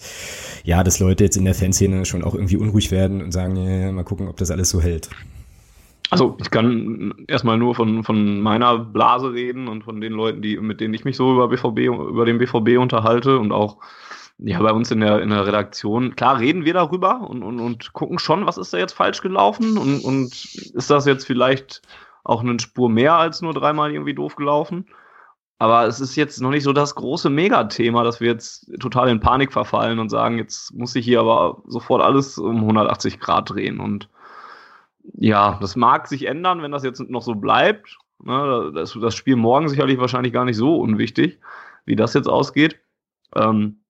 ja, 0.63 0.83
dass 0.83 0.99
Leute 0.99 1.25
jetzt 1.25 1.37
in 1.37 1.45
der 1.45 1.55
Fanszene 1.55 2.05
schon 2.05 2.23
auch 2.23 2.35
irgendwie 2.35 2.57
unruhig 2.57 2.91
werden 2.91 3.21
und 3.21 3.31
sagen, 3.31 3.55
ja, 3.57 3.91
mal 3.91 4.03
gucken, 4.03 4.27
ob 4.27 4.37
das 4.37 4.51
alles 4.51 4.69
so 4.69 4.81
hält? 4.81 5.09
Also 6.09 6.37
ich 6.39 6.51
kann 6.51 7.13
erstmal 7.27 7.57
nur 7.57 7.73
von, 7.73 8.03
von 8.03 8.39
meiner 8.39 8.77
Blase 8.77 9.33
reden 9.33 9.67
und 9.67 9.83
von 9.83 9.99
den 9.99 10.13
Leuten, 10.13 10.41
die, 10.41 10.57
mit 10.57 10.79
denen 10.79 10.93
ich 10.93 11.05
mich 11.05 11.17
so 11.17 11.33
über 11.33 11.47
BVB, 11.47 11.79
über 11.87 12.25
den 12.25 12.37
BVB 12.37 12.77
unterhalte 12.77 13.39
und 13.39 13.51
auch 13.51 13.77
ja, 14.37 14.61
bei 14.61 14.71
uns 14.71 14.91
in 14.91 14.99
der, 14.99 15.21
in 15.21 15.29
der 15.29 15.47
Redaktion, 15.47 16.15
klar 16.15 16.39
reden 16.39 16.65
wir 16.65 16.73
darüber 16.73 17.27
und, 17.27 17.43
und, 17.43 17.59
und 17.59 17.93
gucken 17.93 18.19
schon, 18.19 18.45
was 18.45 18.57
ist 18.57 18.73
da 18.73 18.77
jetzt 18.77 18.93
falsch 18.93 19.21
gelaufen 19.21 19.77
und, 19.77 20.01
und 20.03 20.33
ist 20.75 20.89
das 20.89 21.05
jetzt 21.05 21.25
vielleicht 21.25 21.81
auch 22.23 22.41
eine 22.41 22.59
Spur 22.59 22.89
mehr 22.89 23.15
als 23.15 23.41
nur 23.41 23.53
dreimal 23.53 23.91
irgendwie 23.91 24.13
doof 24.13 24.35
gelaufen. 24.35 24.85
Aber 25.59 25.85
es 25.87 25.99
ist 25.99 26.15
jetzt 26.15 26.41
noch 26.41 26.49
nicht 26.49 26.63
so 26.63 26.73
das 26.73 26.95
große 26.95 27.29
Megathema, 27.29 28.03
dass 28.03 28.19
wir 28.19 28.27
jetzt 28.27 28.69
total 28.79 29.09
in 29.09 29.19
Panik 29.19 29.53
verfallen 29.53 29.99
und 29.99 30.09
sagen, 30.09 30.37
jetzt 30.37 30.73
muss 30.73 30.95
ich 30.95 31.05
hier 31.05 31.21
aber 31.21 31.61
sofort 31.67 32.01
alles 32.01 32.37
um 32.37 32.57
180 32.57 33.19
Grad 33.19 33.49
drehen. 33.49 33.79
Und 33.79 34.09
ja, 35.13 35.57
das 35.61 35.75
mag 35.75 36.07
sich 36.07 36.25
ändern, 36.25 36.61
wenn 36.61 36.71
das 36.71 36.83
jetzt 36.83 36.99
noch 37.09 37.21
so 37.21 37.35
bleibt. 37.35 37.97
Ne, 38.21 38.71
das, 38.73 38.97
das 38.99 39.15
Spiel 39.15 39.35
morgen 39.35 39.69
sicherlich 39.69 39.99
wahrscheinlich 39.99 40.33
gar 40.33 40.45
nicht 40.45 40.57
so 40.57 40.77
unwichtig, 40.77 41.39
wie 41.85 41.95
das 41.95 42.13
jetzt 42.13 42.27
ausgeht. 42.27 42.79
Ähm, 43.35 43.83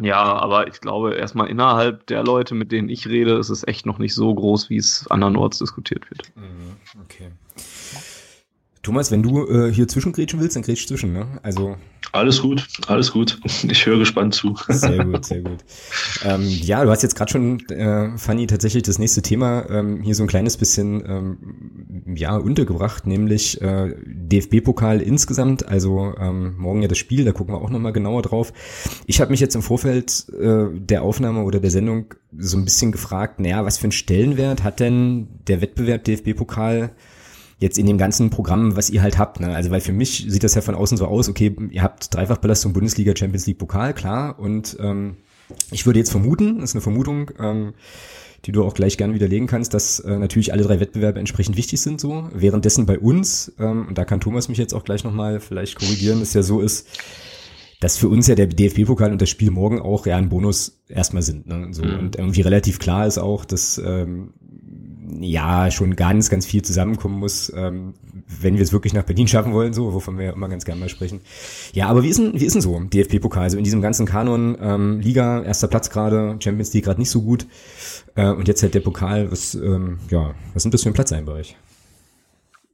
ja, 0.00 0.22
aber 0.22 0.68
ich 0.68 0.80
glaube, 0.80 1.14
erstmal 1.14 1.48
innerhalb 1.48 2.06
der 2.06 2.24
Leute, 2.24 2.54
mit 2.54 2.72
denen 2.72 2.88
ich 2.88 3.08
rede, 3.08 3.36
ist 3.36 3.48
es 3.48 3.66
echt 3.66 3.86
noch 3.86 3.98
nicht 3.98 4.14
so 4.14 4.34
groß, 4.34 4.68
wie 4.68 4.76
es 4.76 5.06
andernorts 5.08 5.58
diskutiert 5.58 6.10
wird. 6.10 6.32
Mhm, 6.36 6.75
okay. 7.02 7.30
Thomas, 8.86 9.10
wenn 9.10 9.24
du 9.24 9.44
äh, 9.48 9.72
hier 9.72 9.88
zwischengrätschen 9.88 10.38
willst, 10.38 10.54
dann 10.54 10.62
grätsch 10.62 10.86
zwischen, 10.86 11.12
ne? 11.12 11.26
Also. 11.42 11.76
Alles 12.12 12.40
gut, 12.40 12.68
alles 12.86 13.10
gut. 13.10 13.40
Ich 13.68 13.84
höre 13.84 13.98
gespannt 13.98 14.32
zu. 14.32 14.54
Sehr 14.68 15.04
gut, 15.04 15.24
sehr 15.24 15.42
gut. 15.42 15.58
Ähm, 16.24 16.46
ja, 16.48 16.84
du 16.84 16.90
hast 16.90 17.02
jetzt 17.02 17.16
gerade 17.16 17.32
schon, 17.32 17.58
äh, 17.68 18.16
Fanny, 18.16 18.46
tatsächlich 18.46 18.84
das 18.84 19.00
nächste 19.00 19.22
Thema 19.22 19.68
ähm, 19.68 20.02
hier 20.02 20.14
so 20.14 20.22
ein 20.22 20.28
kleines 20.28 20.56
bisschen 20.56 21.02
ähm, 21.04 22.14
ja 22.14 22.36
untergebracht, 22.36 23.08
nämlich 23.08 23.60
äh, 23.60 23.92
DFB-Pokal 24.06 25.00
insgesamt. 25.00 25.66
Also 25.66 26.14
ähm, 26.16 26.54
morgen 26.56 26.82
ja 26.82 26.88
das 26.88 26.98
Spiel, 26.98 27.24
da 27.24 27.32
gucken 27.32 27.54
wir 27.54 27.60
auch 27.60 27.70
nochmal 27.70 27.92
genauer 27.92 28.22
drauf. 28.22 28.52
Ich 29.06 29.20
habe 29.20 29.32
mich 29.32 29.40
jetzt 29.40 29.56
im 29.56 29.62
Vorfeld 29.62 30.26
äh, 30.40 30.66
der 30.72 31.02
Aufnahme 31.02 31.42
oder 31.42 31.58
der 31.58 31.72
Sendung 31.72 32.14
so 32.38 32.56
ein 32.56 32.64
bisschen 32.64 32.92
gefragt, 32.92 33.40
naja, 33.40 33.64
was 33.64 33.78
für 33.78 33.84
einen 33.84 33.92
Stellenwert 33.92 34.62
hat 34.62 34.78
denn 34.78 35.26
der 35.48 35.60
Wettbewerb 35.60 36.04
DFB-Pokal 36.04 36.92
jetzt 37.58 37.78
in 37.78 37.86
dem 37.86 37.98
ganzen 37.98 38.30
Programm, 38.30 38.76
was 38.76 38.90
ihr 38.90 39.02
halt 39.02 39.18
habt. 39.18 39.40
Ne? 39.40 39.54
Also 39.54 39.70
weil 39.70 39.80
für 39.80 39.92
mich 39.92 40.26
sieht 40.28 40.44
das 40.44 40.54
ja 40.54 40.60
von 40.60 40.74
außen 40.74 40.98
so 40.98 41.06
aus, 41.06 41.28
okay, 41.28 41.54
ihr 41.70 41.82
habt 41.82 42.14
Dreifachbelastung 42.14 42.72
Bundesliga, 42.72 43.14
Champions 43.16 43.46
League, 43.46 43.58
Pokal, 43.58 43.94
klar. 43.94 44.38
Und 44.38 44.76
ähm, 44.80 45.16
ich 45.70 45.86
würde 45.86 45.98
jetzt 45.98 46.10
vermuten, 46.10 46.60
das 46.60 46.70
ist 46.70 46.76
eine 46.76 46.82
Vermutung, 46.82 47.30
ähm, 47.38 47.72
die 48.44 48.52
du 48.52 48.64
auch 48.64 48.74
gleich 48.74 48.96
gern 48.96 49.14
widerlegen 49.14 49.46
kannst, 49.46 49.74
dass 49.74 50.00
äh, 50.00 50.18
natürlich 50.18 50.52
alle 50.52 50.62
drei 50.62 50.80
Wettbewerbe 50.80 51.18
entsprechend 51.18 51.56
wichtig 51.56 51.80
sind 51.80 52.00
so. 52.00 52.28
Währenddessen 52.32 52.86
bei 52.86 52.98
uns, 52.98 53.52
ähm, 53.58 53.86
und 53.88 53.96
da 53.96 54.04
kann 54.04 54.20
Thomas 54.20 54.48
mich 54.48 54.58
jetzt 54.58 54.74
auch 54.74 54.84
gleich 54.84 55.02
nochmal 55.02 55.40
vielleicht 55.40 55.76
korrigieren, 55.76 56.20
es 56.20 56.34
ja 56.34 56.42
so 56.42 56.60
ist, 56.60 56.86
dass 57.80 57.96
für 57.96 58.08
uns 58.08 58.26
ja 58.26 58.34
der 58.34 58.46
DFB-Pokal 58.46 59.12
und 59.12 59.20
das 59.20 59.28
Spiel 59.28 59.50
morgen 59.50 59.80
auch 59.80 60.06
ja 60.06 60.16
ein 60.16 60.28
Bonus 60.28 60.82
erstmal 60.88 61.22
sind. 61.22 61.46
Ne? 61.46 61.68
So, 61.72 61.84
mhm. 61.84 61.98
Und 61.98 62.16
irgendwie 62.16 62.40
relativ 62.42 62.78
klar 62.78 63.06
ist 63.06 63.18
auch, 63.18 63.44
dass 63.44 63.78
ähm, 63.78 64.32
ja 65.20 65.70
schon 65.70 65.96
ganz, 65.96 66.30
ganz 66.30 66.46
viel 66.46 66.62
zusammenkommen 66.62 67.18
muss, 67.18 67.52
ähm, 67.54 67.94
wenn 68.40 68.56
wir 68.56 68.62
es 68.62 68.72
wirklich 68.72 68.92
nach 68.92 69.04
Berlin 69.04 69.28
schaffen 69.28 69.52
wollen, 69.52 69.72
so, 69.72 69.92
wovon 69.92 70.18
wir 70.18 70.26
ja 70.26 70.32
immer 70.32 70.48
ganz 70.48 70.64
gerne 70.64 70.80
mal 70.80 70.88
sprechen. 70.88 71.20
Ja, 71.72 71.88
aber 71.88 72.02
wie 72.02 72.08
ist 72.08 72.18
denn, 72.18 72.32
wie 72.34 72.44
ist 72.44 72.54
denn 72.54 72.62
so 72.62 72.78
DFB-Pokal? 72.80 73.44
Also 73.44 73.58
in 73.58 73.64
diesem 73.64 73.82
ganzen 73.82 74.06
Kanon, 74.06 74.56
ähm, 74.60 75.00
Liga, 75.00 75.42
erster 75.42 75.68
Platz 75.68 75.90
gerade, 75.90 76.36
Champions 76.40 76.72
League 76.72 76.84
gerade 76.84 77.00
nicht 77.00 77.10
so 77.10 77.22
gut. 77.22 77.46
Äh, 78.14 78.30
und 78.30 78.48
jetzt 78.48 78.62
halt 78.62 78.74
der 78.74 78.80
Pokal, 78.80 79.30
was, 79.30 79.54
ähm, 79.54 79.98
ja, 80.10 80.34
was 80.54 80.62
sind 80.62 80.74
das 80.74 80.82
für 80.82 80.90
ein 80.90 80.94
Platz 80.94 81.12
euch? 81.12 81.56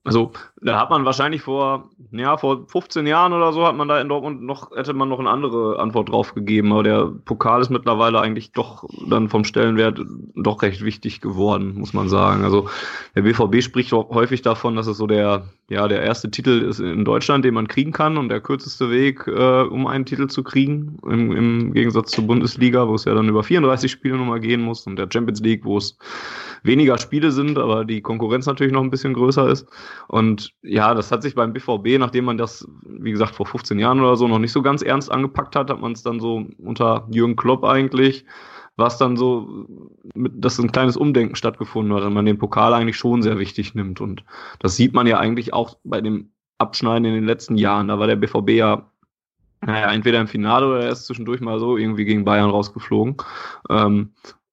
Also, 0.05 0.33
da 0.61 0.81
hat 0.81 0.91
man 0.91 1.05
wahrscheinlich 1.05 1.43
vor, 1.43 1.89
ja, 2.11 2.37
vor 2.37 2.67
15 2.67 3.07
Jahren 3.07 3.33
oder 3.33 3.53
so 3.53 3.65
hat 3.65 3.77
man 3.77 3.87
da 3.87 4.01
in 4.01 4.09
Dortmund 4.09 4.43
noch, 4.43 4.73
hätte 4.73 4.95
man 4.95 5.09
noch 5.09 5.21
eine 5.21 5.31
andere 5.31 5.79
Antwort 5.79 6.09
drauf 6.09 6.35
gegeben. 6.35 6.73
Aber 6.73 6.83
der 6.83 7.13
Pokal 7.25 7.61
ist 7.61 7.71
mittlerweile 7.71 8.21
eigentlich 8.21 8.51
doch 8.51 8.85
dann 9.09 9.29
vom 9.29 9.45
Stellenwert 9.45 10.01
doch 10.35 10.61
recht 10.63 10.85
wichtig 10.85 11.21
geworden, 11.21 11.75
muss 11.79 11.93
man 11.93 12.09
sagen. 12.09 12.43
Also, 12.43 12.69
der 13.15 13.23
BVB 13.23 13.63
spricht 13.63 13.93
häufig 13.93 14.43
davon, 14.43 14.75
dass 14.75 14.89
es 14.89 14.97
so 14.97 15.07
der, 15.07 15.45
ja, 15.69 15.87
der 15.87 16.03
erste 16.03 16.29
Titel 16.33 16.63
ist 16.63 16.81
in 16.81 17.05
Deutschland, 17.05 17.45
den 17.45 17.55
man 17.55 17.69
kriegen 17.69 17.93
kann 17.93 18.19
und 18.19 18.29
der 18.29 18.41
kürzeste 18.41 18.91
Weg, 18.91 19.29
äh, 19.29 19.63
um 19.63 19.87
einen 19.87 20.05
Titel 20.05 20.27
zu 20.27 20.43
kriegen. 20.43 20.99
Im, 21.07 21.31
Im 21.31 21.73
Gegensatz 21.75 22.11
zur 22.11 22.27
Bundesliga, 22.27 22.89
wo 22.89 22.97
es 22.97 23.05
ja 23.05 23.15
dann 23.15 23.29
über 23.29 23.45
34 23.45 23.89
Spiele 23.93 24.17
nochmal 24.17 24.41
gehen 24.41 24.63
muss 24.63 24.85
und 24.85 24.97
der 24.97 25.07
Champions 25.13 25.41
League, 25.41 25.65
wo 25.65 25.79
es 25.79 25.97
weniger 26.63 26.99
Spiele 26.99 27.31
sind, 27.31 27.59
aber 27.59 27.85
die 27.85 28.01
Konkurrenz 28.01 28.47
natürlich 28.47 28.73
noch 28.73 28.83
ein 28.83 28.91
bisschen 28.91 29.15
größer 29.15 29.49
ist. 29.49 29.69
Und 30.09 30.53
ja, 30.63 30.95
das 30.95 31.11
hat 31.11 31.23
sich 31.23 31.35
beim 31.35 31.53
BVB, 31.53 31.99
nachdem 31.99 32.25
man 32.25 32.39
das, 32.39 32.67
wie 32.85 33.11
gesagt, 33.11 33.35
vor 33.35 33.47
15 33.47 33.79
Jahren 33.79 34.01
oder 34.01 34.17
so 34.17 34.29
noch 34.29 34.39
nicht 34.39 34.53
so 34.53 34.63
ganz 34.63 34.83
ernst 34.83 35.11
angepackt 35.11 35.57
hat, 35.57 35.71
hat 35.71 35.81
man 35.81 35.93
es 35.93 36.03
dann 36.03 36.21
so 36.21 36.47
unter 36.59 37.07
Jürgen 37.11 37.37
Klopp 37.37 37.65
eigentlich, 37.65 38.25
was 38.77 38.99
dann 38.99 39.17
so, 39.17 39.67
dass 40.15 40.59
ein 40.59 40.73
kleines 40.73 40.97
Umdenken 40.97 41.37
stattgefunden 41.37 41.95
hat, 41.95 42.05
und 42.05 42.15
man 42.15 42.27
den 42.27 42.39
Pokal 42.39 42.75
eigentlich 42.75 42.97
schon 42.97 43.23
sehr 43.23 43.39
wichtig 43.39 43.75
nimmt. 43.75 44.01
Und 44.01 44.25
das 44.61 44.77
sieht 44.77 44.95
man 44.95 45.07
ja 45.07 45.19
eigentlich 45.19 45.53
auch 45.53 45.77
bei 45.85 46.01
dem 46.01 46.31
Abschneiden 46.59 47.05
in 47.05 47.15
den 47.15 47.25
letzten 47.25 47.57
Jahren. 47.57 47.89
Da 47.89 47.99
war 47.99 48.07
der 48.07 48.17
BVB 48.17 48.51
ja 48.51 48.89
naja, 49.65 49.93
entweder 49.93 50.21
im 50.21 50.27
Finale 50.27 50.67
oder 50.67 50.85
er 50.85 50.91
ist 50.91 51.07
zwischendurch 51.07 51.41
mal 51.41 51.61
so 51.61 51.77
irgendwie 51.77 52.05
gegen 52.05 52.25
Bayern 52.25 52.51
rausgeflogen. 52.51 53.17
Ähm, 53.71 54.11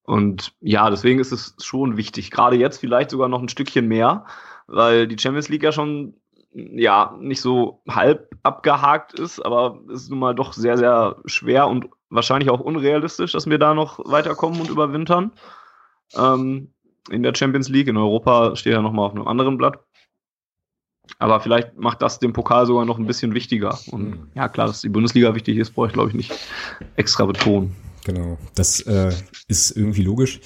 und 0.09 0.53
ja, 0.59 0.89
deswegen 0.89 1.19
ist 1.19 1.31
es 1.31 1.55
schon 1.61 1.95
wichtig. 1.95 2.31
Gerade 2.31 2.55
jetzt 2.55 2.79
vielleicht 2.79 3.11
sogar 3.11 3.29
noch 3.29 3.43
ein 3.43 3.47
Stückchen 3.47 3.87
mehr, 3.87 4.25
weil 4.65 5.07
die 5.07 5.19
Champions 5.19 5.49
League 5.49 5.61
ja 5.61 5.71
schon 5.71 6.15
ja 6.51 7.15
nicht 7.19 7.41
so 7.41 7.83
halb 7.87 8.35
abgehakt 8.41 9.13
ist, 9.13 9.39
aber 9.39 9.79
es 9.93 10.01
ist 10.01 10.09
nun 10.09 10.17
mal 10.17 10.33
doch 10.33 10.53
sehr, 10.53 10.79
sehr 10.79 11.17
schwer 11.25 11.67
und 11.67 11.89
wahrscheinlich 12.09 12.49
auch 12.49 12.59
unrealistisch, 12.59 13.33
dass 13.33 13.47
wir 13.47 13.59
da 13.59 13.75
noch 13.75 13.99
weiterkommen 14.03 14.59
und 14.59 14.71
überwintern. 14.71 15.31
Ähm, 16.15 16.73
in 17.11 17.21
der 17.21 17.35
Champions 17.35 17.69
League. 17.69 17.87
In 17.87 17.97
Europa 17.97 18.55
steht 18.55 18.73
er 18.73 18.81
nochmal 18.81 19.05
auf 19.05 19.15
einem 19.15 19.27
anderen 19.27 19.59
Blatt. 19.59 19.77
Aber 21.19 21.39
vielleicht 21.39 21.77
macht 21.77 22.01
das 22.01 22.17
den 22.17 22.33
Pokal 22.33 22.65
sogar 22.65 22.85
noch 22.85 22.97
ein 22.97 23.05
bisschen 23.05 23.35
wichtiger. 23.35 23.77
Und 23.91 24.09
mhm. 24.09 24.27
ja, 24.33 24.49
klar, 24.49 24.65
dass 24.65 24.81
die 24.81 24.89
Bundesliga 24.89 25.35
wichtig 25.35 25.59
ist, 25.59 25.75
brauche 25.75 25.87
ich, 25.87 25.93
glaube 25.93 26.09
ich, 26.09 26.15
nicht 26.15 26.33
extra 26.95 27.25
betonen. 27.25 27.75
Genau, 28.05 28.37
das 28.55 28.81
äh, 28.81 29.11
ist 29.47 29.71
irgendwie 29.71 30.03
logisch. 30.03 30.39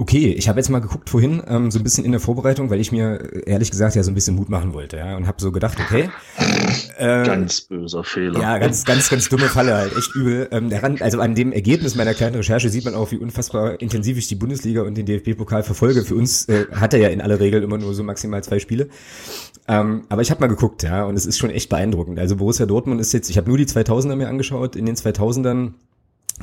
Okay, 0.00 0.32
ich 0.32 0.48
habe 0.48 0.58
jetzt 0.58 0.70
mal 0.70 0.78
geguckt 0.78 1.10
vorhin, 1.10 1.42
ähm, 1.46 1.70
so 1.70 1.78
ein 1.78 1.82
bisschen 1.82 2.06
in 2.06 2.12
der 2.12 2.22
Vorbereitung, 2.22 2.70
weil 2.70 2.80
ich 2.80 2.90
mir 2.90 3.46
ehrlich 3.46 3.70
gesagt 3.70 3.94
ja 3.94 4.02
so 4.02 4.10
ein 4.10 4.14
bisschen 4.14 4.34
Mut 4.34 4.48
machen 4.48 4.72
wollte, 4.72 4.96
ja, 4.96 5.14
und 5.14 5.26
habe 5.26 5.38
so 5.42 5.52
gedacht, 5.52 5.78
okay. 5.78 6.08
Äh, 6.96 7.24
ganz 7.24 7.62
böser 7.62 8.04
Fehler. 8.04 8.40
Ja, 8.40 8.58
ganz, 8.58 8.84
ganz, 8.84 9.08
ganz 9.08 9.28
dumme 9.30 9.46
Falle 9.46 9.74
halt, 9.74 9.96
echt 9.96 10.14
übel. 10.14 10.48
Ähm, 10.50 10.68
daran, 10.68 11.00
also 11.00 11.18
an 11.20 11.34
dem 11.34 11.50
Ergebnis 11.50 11.94
meiner 11.94 12.12
kleinen 12.12 12.36
Recherche 12.36 12.68
sieht 12.68 12.84
man 12.84 12.94
auch, 12.94 13.10
wie 13.10 13.16
unfassbar 13.16 13.80
intensiv 13.80 14.18
ich 14.18 14.28
die 14.28 14.34
Bundesliga 14.34 14.82
und 14.82 14.96
den 14.96 15.06
DFB-Pokal 15.06 15.62
verfolge. 15.62 16.02
Für 16.02 16.14
uns 16.14 16.46
äh, 16.48 16.66
hat 16.72 16.92
er 16.92 17.00
ja 17.00 17.08
in 17.08 17.22
aller 17.22 17.40
Regel 17.40 17.62
immer 17.62 17.78
nur 17.78 17.94
so 17.94 18.02
maximal 18.02 18.44
zwei 18.44 18.58
Spiele. 18.58 18.88
Ähm, 19.66 20.02
aber 20.10 20.20
ich 20.20 20.30
habe 20.30 20.40
mal 20.40 20.48
geguckt, 20.48 20.82
ja, 20.82 21.04
und 21.04 21.16
es 21.16 21.24
ist 21.24 21.38
schon 21.38 21.50
echt 21.50 21.70
beeindruckend. 21.70 22.18
Also 22.18 22.36
Borussia 22.36 22.66
Dortmund 22.66 23.00
ist 23.00 23.12
jetzt, 23.12 23.30
ich 23.30 23.38
habe 23.38 23.48
nur 23.48 23.56
die 23.56 23.66
2000er 23.66 24.16
mir 24.16 24.28
angeschaut, 24.28 24.76
in 24.76 24.84
den 24.84 24.96
2000ern 24.96 25.72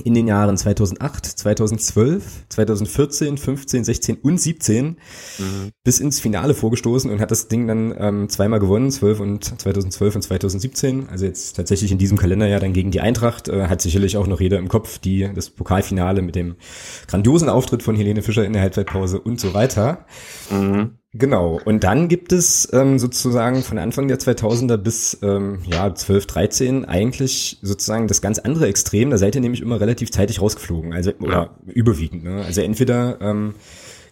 in 0.02 0.14
den 0.14 0.28
Jahren 0.28 0.58
2008, 0.58 1.26
2012, 1.26 2.46
2014, 2.50 3.38
15, 3.38 3.84
16 3.84 4.18
und 4.18 4.40
17 4.40 4.86
mhm. 4.86 4.98
bis 5.84 6.00
ins 6.00 6.20
Finale 6.20 6.54
vorgestoßen 6.54 7.10
und 7.12 7.20
hat 7.20 7.32
das 7.32 7.48
Ding 7.48 7.68
dann 7.68 7.94
ähm, 7.98 8.30
zweimal 8.30 8.60
gewonnen, 8.60 8.92
12 8.92 9.20
und 9.20 9.44
2012 9.62 10.16
und 10.16 10.22
2017. 10.22 11.10
Also 11.10 11.26
jetzt 11.26 11.56
tatsächlich 11.56 11.92
in 11.92 11.98
diesem 11.98 12.18
Kalenderjahr 12.18 12.60
dann 12.60 12.74
gegen 12.74 12.92
die 12.92 13.02
Eintracht. 13.02 13.48
Äh, 13.48 13.68
hat 13.68 13.82
sicherlich 13.82 14.18
auch 14.18 14.28
noch 14.28 14.42
jeder 14.42 14.58
im 14.58 14.68
Kopf, 14.68 14.98
die 15.00 15.30
das 15.34 15.50
Pokalfinale 15.50 16.22
mit 16.22 16.36
dem 16.36 16.56
grandiosen 17.08 17.50
Auftritt 17.50 17.84
von 17.84 17.96
Helene 17.96 18.22
Fischer 18.22 18.46
in 18.46 18.54
der 18.54 18.62
Halbzeitpause 18.62 19.20
und 19.20 19.40
so 19.40 19.54
weiter. 19.54 20.06
Mhm. 20.50 20.98
Genau. 21.14 21.60
Und 21.64 21.84
dann 21.84 22.10
gibt 22.10 22.32
es 22.34 22.68
ähm, 22.74 23.00
sozusagen 23.00 23.64
von 23.64 23.78
Anfang 23.78 24.08
der 24.08 24.20
2000er 24.20 24.78
bis 24.78 25.18
ähm, 25.22 25.60
ja 25.66 25.94
12, 25.94 26.28
13 26.28 26.86
eigentlich 26.86 27.60
sozusagen 27.62 28.08
das 28.08 28.22
ganz 28.22 28.40
andere 28.40 28.68
Extrem. 28.68 29.10
Da 29.10 29.18
seid 29.18 29.36
ihr 29.36 29.42
nämlich 29.42 29.62
immer 29.62 29.80
relativ 29.80 30.12
zeitig 30.12 30.42
rausgeflogen, 30.42 30.94
also 30.94 31.12
oder 31.20 31.50
ja. 31.66 31.74
überwiegend. 31.74 32.24
Ne? 32.24 32.44
Also 32.46 32.62
entweder 32.62 33.20
ähm, 33.22 33.56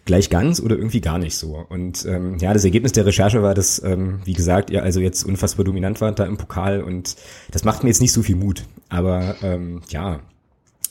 gleich 0.06 0.30
ganz 0.30 0.58
oder 0.60 0.76
irgendwie 0.76 1.02
gar 1.02 1.18
nicht 1.18 1.36
so. 1.36 1.66
Und 1.68 2.06
ähm, 2.06 2.38
ja, 2.38 2.54
das 2.54 2.64
Ergebnis 2.64 2.92
der 2.92 3.04
Recherche 3.04 3.42
war, 3.42 3.54
dass, 3.54 3.82
ähm, 3.84 4.20
wie 4.24 4.32
gesagt, 4.32 4.70
ihr 4.70 4.82
also 4.82 5.00
jetzt 5.00 5.24
unfassbar 5.24 5.64
dominant 5.64 6.00
wart 6.00 6.18
da 6.18 6.24
im 6.24 6.38
Pokal 6.38 6.82
und 6.82 7.16
das 7.50 7.64
macht 7.64 7.82
mir 7.82 7.90
jetzt 7.90 8.00
nicht 8.00 8.12
so 8.12 8.22
viel 8.22 8.36
Mut. 8.36 8.62
Aber 8.88 9.36
ähm, 9.42 9.82
ja, 9.90 10.20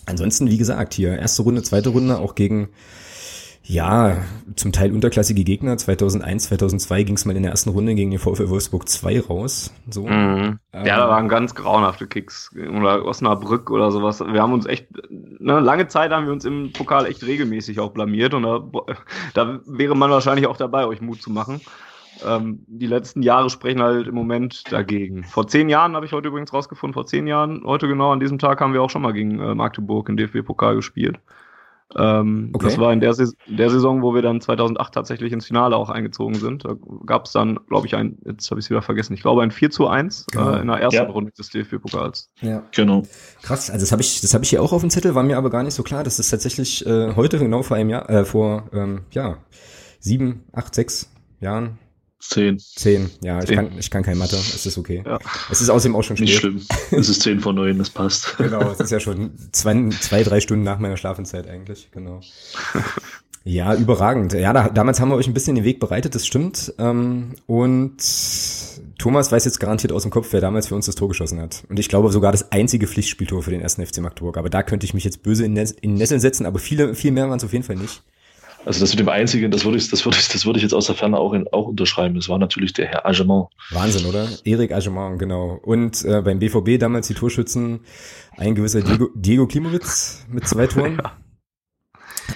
ansonsten, 0.05 0.51
wie 0.51 0.57
gesagt, 0.57 0.93
hier 0.93 1.17
erste 1.17 1.41
Runde, 1.41 1.63
zweite 1.63 1.89
Runde 1.89 2.19
auch 2.19 2.35
gegen 2.35 2.69
ja, 3.67 4.17
zum 4.55 4.71
Teil 4.71 4.91
unterklassige 4.91 5.43
Gegner. 5.43 5.75
2001, 5.75 6.45
2002 6.49 7.03
ging 7.03 7.15
es 7.15 7.25
mal 7.25 7.35
in 7.35 7.41
der 7.41 7.51
ersten 7.51 7.71
Runde 7.71 7.95
gegen 7.95 8.11
den 8.11 8.19
VfL 8.19 8.49
Wolfsburg 8.49 8.87
2 8.87 9.21
raus. 9.21 9.73
So. 9.89 10.03
Mhm. 10.05 10.59
Ähm, 10.71 10.85
ja, 10.85 10.97
da 10.97 11.09
waren 11.09 11.27
ganz 11.27 11.55
grauenhafte 11.55 12.05
Kicks. 12.05 12.51
Oder 12.55 13.03
Osnabrück 13.03 13.71
oder 13.71 13.91
sowas. 13.91 14.19
Wir 14.19 14.41
haben 14.41 14.53
uns 14.53 14.67
echt, 14.67 14.87
ne, 15.09 15.59
lange 15.59 15.87
Zeit 15.87 16.11
haben 16.11 16.27
wir 16.27 16.33
uns 16.33 16.45
im 16.45 16.73
Pokal 16.73 17.07
echt 17.07 17.25
regelmäßig 17.25 17.79
auch 17.79 17.91
blamiert. 17.91 18.35
Und 18.35 18.43
da, 18.43 18.63
da 19.33 19.59
wäre 19.65 19.95
man 19.95 20.11
wahrscheinlich 20.11 20.45
auch 20.45 20.57
dabei, 20.57 20.85
euch 20.85 21.01
Mut 21.01 21.21
zu 21.21 21.31
machen. 21.31 21.59
Ähm, 22.23 22.63
die 22.67 22.87
letzten 22.87 23.23
Jahre 23.23 23.49
sprechen 23.49 23.81
halt 23.81 24.07
im 24.07 24.15
Moment 24.15 24.71
dagegen. 24.71 25.23
Vor 25.23 25.47
zehn 25.47 25.69
Jahren 25.69 25.95
habe 25.95 26.05
ich 26.05 26.13
heute 26.13 26.27
übrigens 26.27 26.53
rausgefunden, 26.53 26.93
vor 26.93 27.07
zehn 27.07 27.27
Jahren, 27.27 27.63
heute 27.65 27.87
genau 27.87 28.11
an 28.11 28.19
diesem 28.19 28.39
Tag 28.39 28.61
haben 28.61 28.73
wir 28.73 28.81
auch 28.81 28.89
schon 28.89 29.01
mal 29.01 29.11
gegen 29.11 29.39
äh, 29.39 29.55
Magdeburg 29.55 30.07
im 30.07 30.17
DFB-Pokal 30.17 30.75
gespielt. 30.75 31.19
Ähm, 31.97 32.51
okay. 32.53 32.65
Das 32.65 32.77
war 32.77 32.91
in 32.91 32.99
der, 32.99 33.13
Saison, 33.13 33.35
der 33.47 33.69
Saison, 33.69 34.01
wo 34.01 34.13
wir 34.13 34.21
dann 34.21 34.41
2008 34.41 34.93
tatsächlich 34.93 35.31
ins 35.31 35.45
Finale 35.45 35.75
auch 35.75 35.89
eingezogen 35.89 36.35
sind. 36.35 36.65
Da 36.65 36.75
gab 37.05 37.25
es 37.25 37.31
dann, 37.31 37.59
glaube 37.67 37.87
ich, 37.87 37.95
ein, 37.95 38.17
jetzt 38.25 38.49
habe 38.51 38.59
ich 38.59 38.65
es 38.65 38.69
wieder 38.69 38.81
vergessen, 38.81 39.13
ich 39.13 39.21
glaube 39.21 39.41
ein 39.41 39.51
4 39.51 39.71
zu 39.71 39.87
1 39.87 40.27
genau. 40.31 40.51
äh, 40.51 40.61
in 40.61 40.67
der 40.67 40.77
ersten 40.77 40.95
ja. 40.95 41.03
Runde 41.03 41.31
des 41.31 41.49
DFB-Pokals. 41.49 42.31
Ja, 42.41 42.63
genau. 42.71 43.03
Krass, 43.41 43.69
also 43.69 43.83
das 43.83 43.91
habe 43.91 44.01
ich, 44.01 44.21
das 44.21 44.33
habe 44.33 44.43
ich 44.43 44.49
hier 44.49 44.61
auch 44.61 44.73
auf 44.73 44.81
dem 44.81 44.89
Zettel, 44.89 45.15
war 45.15 45.23
mir 45.23 45.37
aber 45.37 45.49
gar 45.49 45.63
nicht 45.63 45.73
so 45.73 45.83
klar, 45.83 46.03
dass 46.03 46.17
das 46.17 46.29
tatsächlich 46.29 46.85
äh, 46.85 47.15
heute 47.15 47.39
genau 47.39 47.63
vor 47.63 47.77
einem 47.77 47.89
Jahr, 47.89 48.09
äh, 48.09 48.25
vor 48.25 48.69
ähm, 48.73 49.01
ja, 49.11 49.37
sieben, 49.99 50.43
acht, 50.51 50.75
sechs 50.75 51.11
Jahren 51.39 51.77
Zehn. 52.29 52.59
Zehn, 52.59 53.09
ja, 53.21 53.39
zehn. 53.39 53.49
Ich, 53.49 53.55
kann, 53.55 53.79
ich 53.79 53.91
kann 53.91 54.03
kein 54.03 54.17
Mathe, 54.17 54.35
es 54.35 54.65
ist 54.65 54.77
okay. 54.77 55.03
Ja. 55.05 55.19
Es 55.51 55.61
ist 55.61 55.69
außerdem 55.69 55.95
auch 55.95 56.03
schon 56.03 56.17
spät. 56.17 56.27
Nicht 56.27 56.39
schlimm, 56.39 56.61
es 56.91 57.09
ist 57.09 57.21
zehn 57.21 57.39
vor 57.39 57.53
neun, 57.53 57.77
das 57.77 57.89
passt. 57.89 58.35
genau, 58.37 58.71
es 58.71 58.79
ist 58.79 58.91
ja 58.91 58.99
schon 58.99 59.31
zwei, 59.51 59.89
zwei, 60.01 60.23
drei 60.23 60.39
Stunden 60.39 60.63
nach 60.63 60.79
meiner 60.79 60.97
Schlafenszeit 60.97 61.47
eigentlich, 61.47 61.89
genau. 61.91 62.21
Ja, 63.47 63.75
überragend. 63.75 64.33
Ja, 64.33 64.53
da, 64.53 64.69
damals 64.69 64.99
haben 64.99 65.09
wir 65.09 65.15
euch 65.15 65.27
ein 65.27 65.35
bisschen 65.35 65.53
den 65.53 65.63
Weg 65.63 65.79
bereitet, 65.79 66.15
das 66.15 66.25
stimmt. 66.25 66.73
Ähm, 66.79 67.35
und 67.45 67.97
Thomas 68.97 69.31
weiß 69.31 69.45
jetzt 69.45 69.59
garantiert 69.59 69.93
aus 69.93 70.01
dem 70.01 70.09
Kopf, 70.09 70.29
wer 70.31 70.41
damals 70.41 70.67
für 70.67 70.73
uns 70.73 70.87
das 70.87 70.95
Tor 70.95 71.09
geschossen 71.09 71.39
hat. 71.39 71.63
Und 71.69 71.77
ich 71.77 71.87
glaube 71.87 72.11
sogar 72.11 72.31
das 72.31 72.51
einzige 72.51 72.87
Pflichtspieltor 72.87 73.43
für 73.43 73.51
den 73.51 73.61
ersten 73.61 73.85
FC 73.85 73.99
Magdeburg. 73.99 74.37
Aber 74.37 74.49
da 74.49 74.63
könnte 74.63 74.87
ich 74.87 74.95
mich 74.95 75.03
jetzt 75.03 75.21
böse 75.21 75.45
in, 75.45 75.53
Ness 75.53 75.71
in 75.71 75.93
Nesseln 75.93 76.19
setzen, 76.19 76.47
aber 76.47 76.57
viele, 76.57 76.95
viel 76.95 77.11
mehr 77.11 77.29
waren 77.29 77.37
es 77.37 77.43
auf 77.43 77.53
jeden 77.53 77.63
Fall 77.63 77.75
nicht. 77.75 78.01
Also 78.65 78.79
das 78.79 78.89
mit 78.89 78.99
dem 78.99 79.09
Einzigen, 79.09 79.51
das 79.51 79.63
würde 79.63 79.77
ich, 79.77 79.89
das 79.89 80.03
würde 80.05 80.17
ich, 80.19 80.27
das 80.27 80.45
würde 80.45 80.57
ich 80.57 80.63
jetzt 80.63 80.73
aus 80.73 80.87
der 80.87 80.95
Ferne 80.95 81.17
auch, 81.17 81.33
in, 81.33 81.47
auch 81.49 81.67
unterschreiben. 81.67 82.15
Das 82.15 82.27
war 82.29 82.39
natürlich 82.39 82.73
der 82.73 82.87
Herr 82.87 83.05
Agement. 83.05 83.47
Wahnsinn, 83.69 84.07
oder? 84.07 84.27
Erik 84.43 84.71
Agement, 84.71 85.19
genau. 85.19 85.59
Und 85.61 86.03
äh, 86.03 86.21
beim 86.23 86.39
BVB 86.39 86.79
damals 86.79 87.07
die 87.07 87.13
Torschützen 87.13 87.81
ein 88.35 88.55
gewisser 88.55 88.81
Diego, 88.83 89.09
Diego 89.13 89.45
Klimowitz 89.45 90.25
mit 90.31 90.47
zwei 90.47 90.65
Toren. 90.65 90.97
Ja. 91.01 91.11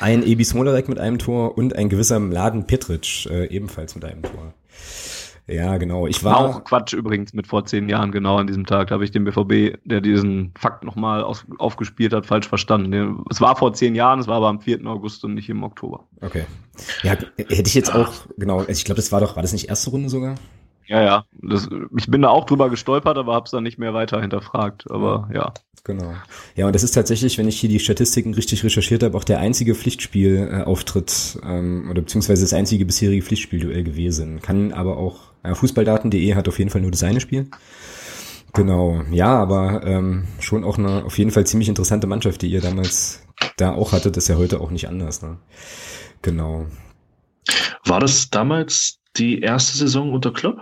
Ein 0.01 0.21
Ebi 0.23 0.45
Smolarek 0.45 0.87
mit 0.87 0.99
einem 0.99 1.17
Tor 1.17 1.57
und 1.57 1.75
ein 1.75 1.89
gewisser 1.89 2.19
Mladen 2.19 2.67
Petric 2.67 3.25
äh, 3.25 3.47
ebenfalls 3.47 3.95
mit 3.95 4.05
einem 4.05 4.21
Tor. 4.21 4.53
Ja, 5.49 5.77
genau. 5.77 6.07
Ich 6.07 6.23
War 6.23 6.33
war 6.33 6.39
auch 6.39 6.63
Quatsch 6.63 6.93
übrigens 6.93 7.33
mit 7.33 7.47
vor 7.47 7.65
zehn 7.65 7.89
Jahren, 7.89 8.11
genau 8.11 8.37
an 8.37 8.47
diesem 8.47 8.65
Tag. 8.65 8.87
Da 8.87 8.93
habe 8.93 9.03
ich 9.03 9.11
den 9.11 9.23
BVB, 9.23 9.79
der 9.83 10.01
diesen 10.01 10.51
Fakt 10.57 10.83
nochmal 10.83 11.23
aufgespielt 11.23 12.13
hat, 12.13 12.25
falsch 12.25 12.47
verstanden. 12.47 13.23
Es 13.29 13.41
war 13.41 13.55
vor 13.55 13.73
zehn 13.73 13.95
Jahren, 13.95 14.19
es 14.19 14.27
war 14.27 14.37
aber 14.37 14.47
am 14.47 14.61
4. 14.61 14.85
August 14.85 15.25
und 15.25 15.33
nicht 15.33 15.49
im 15.49 15.63
Oktober. 15.63 16.05
Okay. 16.21 16.45
Ja, 17.03 17.11
hätte 17.11 17.67
ich 17.67 17.73
jetzt 17.73 17.93
auch, 17.93 18.11
genau, 18.37 18.59
also 18.59 18.71
ich 18.71 18.85
glaube, 18.85 18.97
das 18.97 19.11
war 19.11 19.19
doch, 19.19 19.35
war 19.35 19.41
das 19.41 19.53
nicht 19.53 19.69
erste 19.69 19.89
Runde 19.89 20.09
sogar? 20.09 20.35
Ja, 20.89 21.03
ja. 21.03 21.25
Das, 21.41 21.69
ich 21.97 22.07
bin 22.07 22.23
da 22.23 22.29
auch 22.29 22.45
drüber 22.45 22.69
gestolpert, 22.69 23.17
aber 23.17 23.33
habe 23.35 23.45
es 23.45 23.51
dann 23.51 23.63
nicht 23.63 23.77
mehr 23.77 23.93
weiter 23.93 24.19
hinterfragt. 24.19 24.89
Aber 24.89 25.29
ja. 25.31 25.53
Genau. 25.83 26.13
Ja, 26.55 26.65
und 26.65 26.73
das 26.73 26.83
ist 26.83 26.91
tatsächlich, 26.91 27.37
wenn 27.37 27.47
ich 27.47 27.59
hier 27.59 27.69
die 27.69 27.79
Statistiken 27.79 28.33
richtig 28.33 28.63
recherchiert 28.63 29.03
habe, 29.03 29.15
auch 29.15 29.23
der 29.23 29.39
einzige 29.39 29.75
Pflichtspielauftritt 29.75 31.39
ähm, 31.43 31.87
oder 31.89 32.01
beziehungsweise 32.01 32.43
das 32.43 32.53
einzige 32.53 32.85
bisherige 32.85 33.21
Pflichtspielduell 33.21 33.83
gewesen. 33.83 34.41
Kann 34.41 34.73
aber 34.73 34.97
auch, 34.97 35.28
ja, 35.43 35.55
Fußballdaten.de 35.55 36.35
hat 36.35 36.47
auf 36.47 36.59
jeden 36.59 36.71
Fall 36.71 36.81
nur 36.81 36.91
das 36.91 37.03
eine 37.03 37.21
Spiel. 37.21 37.49
Genau, 38.53 39.03
ja, 39.11 39.37
aber 39.37 39.83
ähm, 39.85 40.27
schon 40.39 40.63
auch 40.63 40.77
eine 40.77 41.05
auf 41.05 41.17
jeden 41.17 41.31
Fall 41.31 41.45
ziemlich 41.45 41.69
interessante 41.69 42.07
Mannschaft, 42.07 42.41
die 42.41 42.49
ihr 42.49 42.61
damals 42.61 43.23
da 43.57 43.73
auch 43.73 43.91
hattet, 43.91 44.17
ist 44.17 44.27
ja 44.27 44.37
heute 44.37 44.59
auch 44.59 44.71
nicht 44.71 44.87
anders. 44.87 45.21
Ne? 45.21 45.37
Genau. 46.21 46.65
War 47.85 47.99
das 47.99 48.29
damals 48.29 48.99
die 49.17 49.41
erste 49.41 49.77
Saison 49.77 50.13
unter 50.13 50.33
Klopp? 50.33 50.59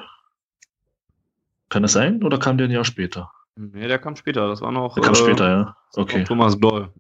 Kann 1.70 1.84
das 1.84 1.94
sein 1.94 2.24
oder 2.24 2.40
kam 2.40 2.58
der 2.58 2.68
ein 2.68 2.72
Jahr 2.72 2.86
später? 2.86 3.32
Nee, 3.56 3.88
der 3.88 4.00
kam 4.00 4.16
später. 4.16 4.48
Das 4.48 4.62
war 4.62 4.72
noch. 4.72 4.96
Der 4.96 5.04
kam 5.04 5.14
äh, 5.14 5.18
später, 5.18 5.50
ja. 5.50 5.78
Okay. 5.96 6.24
Thomas 6.24 6.58
Doll. 6.60 6.94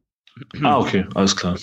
Ah, 0.61 0.77
okay, 0.79 1.05
alles 1.13 1.35
klar. 1.35 1.55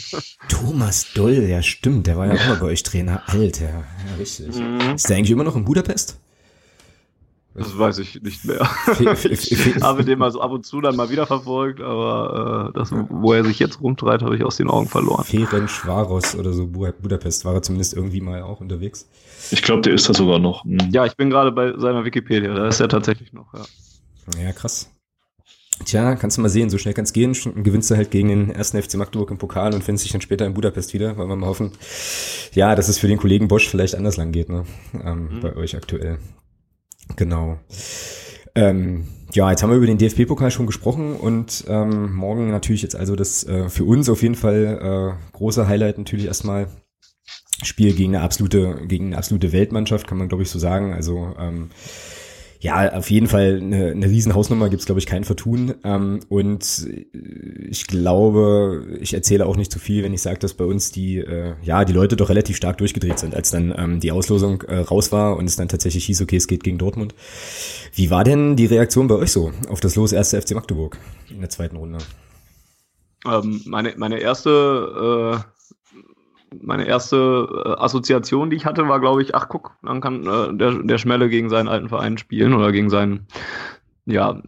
Thomas 0.48 1.12
Doll, 1.14 1.44
ja 1.44 1.62
stimmt, 1.62 2.06
der 2.06 2.16
war 2.16 2.26
ja 2.26 2.34
auch 2.34 2.48
mal 2.48 2.56
bei 2.56 2.66
euch 2.66 2.82
Trainer. 2.82 3.22
Alter, 3.26 3.64
ja, 3.70 3.84
richtig. 4.18 4.54
Mhm. 4.56 4.94
Ist 4.94 5.08
der 5.08 5.16
eigentlich 5.16 5.30
immer 5.30 5.44
noch 5.44 5.56
in 5.56 5.64
Budapest? 5.64 6.18
Das 7.56 7.78
weiß 7.78 7.98
ich 7.98 8.20
nicht 8.20 8.44
mehr. 8.44 8.68
Ich 9.30 9.80
habe 9.80 10.04
den 10.04 10.18
mal 10.18 10.32
so 10.32 10.40
ab 10.40 10.50
und 10.50 10.66
zu 10.66 10.80
dann 10.80 10.96
mal 10.96 11.08
wieder 11.10 11.24
verfolgt, 11.24 11.80
aber 11.80 12.70
äh, 12.74 12.76
das, 12.76 12.90
wo 12.92 13.32
er 13.32 13.44
sich 13.44 13.60
jetzt 13.60 13.80
rumtreibt, 13.80 14.24
habe 14.24 14.34
ich 14.34 14.42
aus 14.42 14.56
den 14.56 14.68
Augen 14.68 14.88
verloren. 14.88 15.24
Ferenc 15.24 15.70
Schwaros 15.70 16.34
oder 16.34 16.52
so, 16.52 16.66
Bu- 16.66 16.90
Budapest, 17.00 17.44
war 17.44 17.54
er 17.54 17.62
zumindest 17.62 17.94
irgendwie 17.94 18.20
mal 18.20 18.42
auch 18.42 18.60
unterwegs. 18.60 19.06
Ich 19.52 19.62
glaube, 19.62 19.82
der 19.82 19.92
ist 19.94 20.08
da 20.08 20.14
sogar 20.14 20.40
noch. 20.40 20.64
Hm. 20.64 20.78
Ja, 20.90 21.06
ich 21.06 21.16
bin 21.16 21.30
gerade 21.30 21.52
bei 21.52 21.78
seiner 21.78 22.04
Wikipedia, 22.04 22.52
da 22.54 22.66
ist 22.66 22.80
er 22.80 22.88
tatsächlich 22.88 23.32
noch, 23.32 23.54
ja. 23.54 23.64
Ja, 24.42 24.50
krass. 24.52 24.90
Tja, 25.84 26.14
kannst 26.14 26.36
du 26.36 26.40
mal 26.40 26.48
sehen, 26.48 26.70
so 26.70 26.78
schnell 26.78 26.94
kann's 26.94 27.12
gehen. 27.12 27.34
Schon 27.34 27.64
gewinnst 27.64 27.90
du 27.90 27.96
halt 27.96 28.10
gegen 28.10 28.28
den 28.28 28.50
ersten 28.50 28.80
FC 28.80 28.94
Magdeburg 28.94 29.30
im 29.30 29.38
Pokal 29.38 29.74
und 29.74 29.82
findest 29.82 30.04
dich 30.04 30.12
dann 30.12 30.20
später 30.20 30.46
in 30.46 30.54
Budapest 30.54 30.94
wieder, 30.94 31.16
weil 31.18 31.26
wir 31.28 31.36
mal 31.36 31.48
hoffen, 31.48 31.72
ja, 32.52 32.74
dass 32.74 32.88
es 32.88 32.98
für 32.98 33.08
den 33.08 33.18
Kollegen 33.18 33.48
Bosch 33.48 33.68
vielleicht 33.68 33.96
anders 33.96 34.16
lang 34.16 34.30
geht, 34.32 34.48
ne? 34.48 34.64
Ähm, 35.04 35.28
Mhm. 35.32 35.40
Bei 35.40 35.56
euch 35.56 35.76
aktuell. 35.76 36.18
Genau. 37.16 37.58
Ähm, 38.54 39.08
ja, 39.32 39.50
jetzt 39.50 39.62
haben 39.62 39.70
wir 39.70 39.76
über 39.76 39.86
den 39.86 39.98
DFB-Pokal 39.98 40.50
schon 40.52 40.66
gesprochen 40.66 41.16
und 41.16 41.64
ähm, 41.66 42.14
morgen 42.14 42.50
natürlich 42.50 42.82
jetzt 42.82 42.94
also 42.94 43.16
das 43.16 43.44
äh, 43.44 43.68
für 43.68 43.84
uns 43.84 44.08
auf 44.08 44.22
jeden 44.22 44.36
Fall 44.36 45.16
äh, 45.16 45.36
große 45.36 45.66
Highlight 45.66 45.98
natürlich 45.98 46.26
erstmal 46.26 46.68
Spiel 47.62 47.94
gegen 47.94 48.14
eine 48.14 48.24
absolute, 48.24 48.82
gegen 48.86 49.06
eine 49.06 49.18
absolute 49.18 49.52
Weltmannschaft, 49.52 50.06
kann 50.06 50.18
man 50.18 50.28
glaube 50.28 50.44
ich 50.44 50.50
so 50.50 50.58
sagen. 50.58 50.92
Also 50.92 51.34
ähm, 51.38 51.70
ja, 52.64 52.94
auf 52.94 53.10
jeden 53.10 53.26
Fall 53.26 53.58
eine, 53.60 53.90
eine 53.90 54.06
riesen 54.06 54.34
Hausnummer, 54.34 54.70
gibt's 54.70 54.86
glaube 54.86 54.98
ich 54.98 55.04
kein 55.04 55.24
Vertun. 55.24 55.74
Ähm, 55.84 56.20
und 56.30 56.88
ich 57.68 57.86
glaube, 57.86 58.86
ich 59.00 59.12
erzähle 59.12 59.44
auch 59.44 59.58
nicht 59.58 59.70
zu 59.70 59.78
viel, 59.78 60.02
wenn 60.02 60.14
ich 60.14 60.22
sage, 60.22 60.38
dass 60.38 60.54
bei 60.54 60.64
uns 60.64 60.90
die, 60.90 61.18
äh, 61.18 61.56
ja, 61.62 61.84
die 61.84 61.92
Leute 61.92 62.16
doch 62.16 62.30
relativ 62.30 62.56
stark 62.56 62.78
durchgedreht 62.78 63.18
sind, 63.18 63.34
als 63.34 63.50
dann 63.50 63.74
ähm, 63.76 64.00
die 64.00 64.12
Auslosung 64.12 64.62
äh, 64.62 64.78
raus 64.78 65.12
war 65.12 65.36
und 65.36 65.44
es 65.44 65.56
dann 65.56 65.68
tatsächlich 65.68 66.06
hieß, 66.06 66.22
okay, 66.22 66.36
es 66.36 66.48
geht 66.48 66.64
gegen 66.64 66.78
Dortmund. 66.78 67.14
Wie 67.92 68.08
war 68.08 68.24
denn 68.24 68.56
die 68.56 68.64
Reaktion 68.64 69.08
bei 69.08 69.16
euch 69.16 69.30
so 69.30 69.52
auf 69.68 69.80
das 69.80 69.94
Los 69.94 70.12
erste 70.12 70.40
FC 70.40 70.52
Magdeburg 70.52 70.96
in 71.28 71.40
der 71.40 71.50
zweiten 71.50 71.76
Runde? 71.76 71.98
Ähm, 73.26 73.60
meine, 73.66 73.92
meine 73.98 74.20
erste, 74.20 75.36
äh, 75.36 75.53
meine 76.62 76.86
erste 76.86 77.48
äh, 77.64 77.82
Assoziation, 77.82 78.50
die 78.50 78.56
ich 78.56 78.66
hatte, 78.66 78.88
war, 78.88 79.00
glaube 79.00 79.22
ich, 79.22 79.34
ach 79.34 79.48
guck, 79.48 79.76
dann 79.82 80.00
kann 80.00 80.26
äh, 80.26 80.56
der, 80.56 80.82
der 80.82 80.98
Schmelle 80.98 81.28
gegen 81.28 81.48
seinen 81.48 81.68
alten 81.68 81.88
Verein 81.88 82.18
spielen 82.18 82.54
oder 82.54 82.72
gegen 82.72 82.90
seinen, 82.90 83.26
ja, 84.06 84.40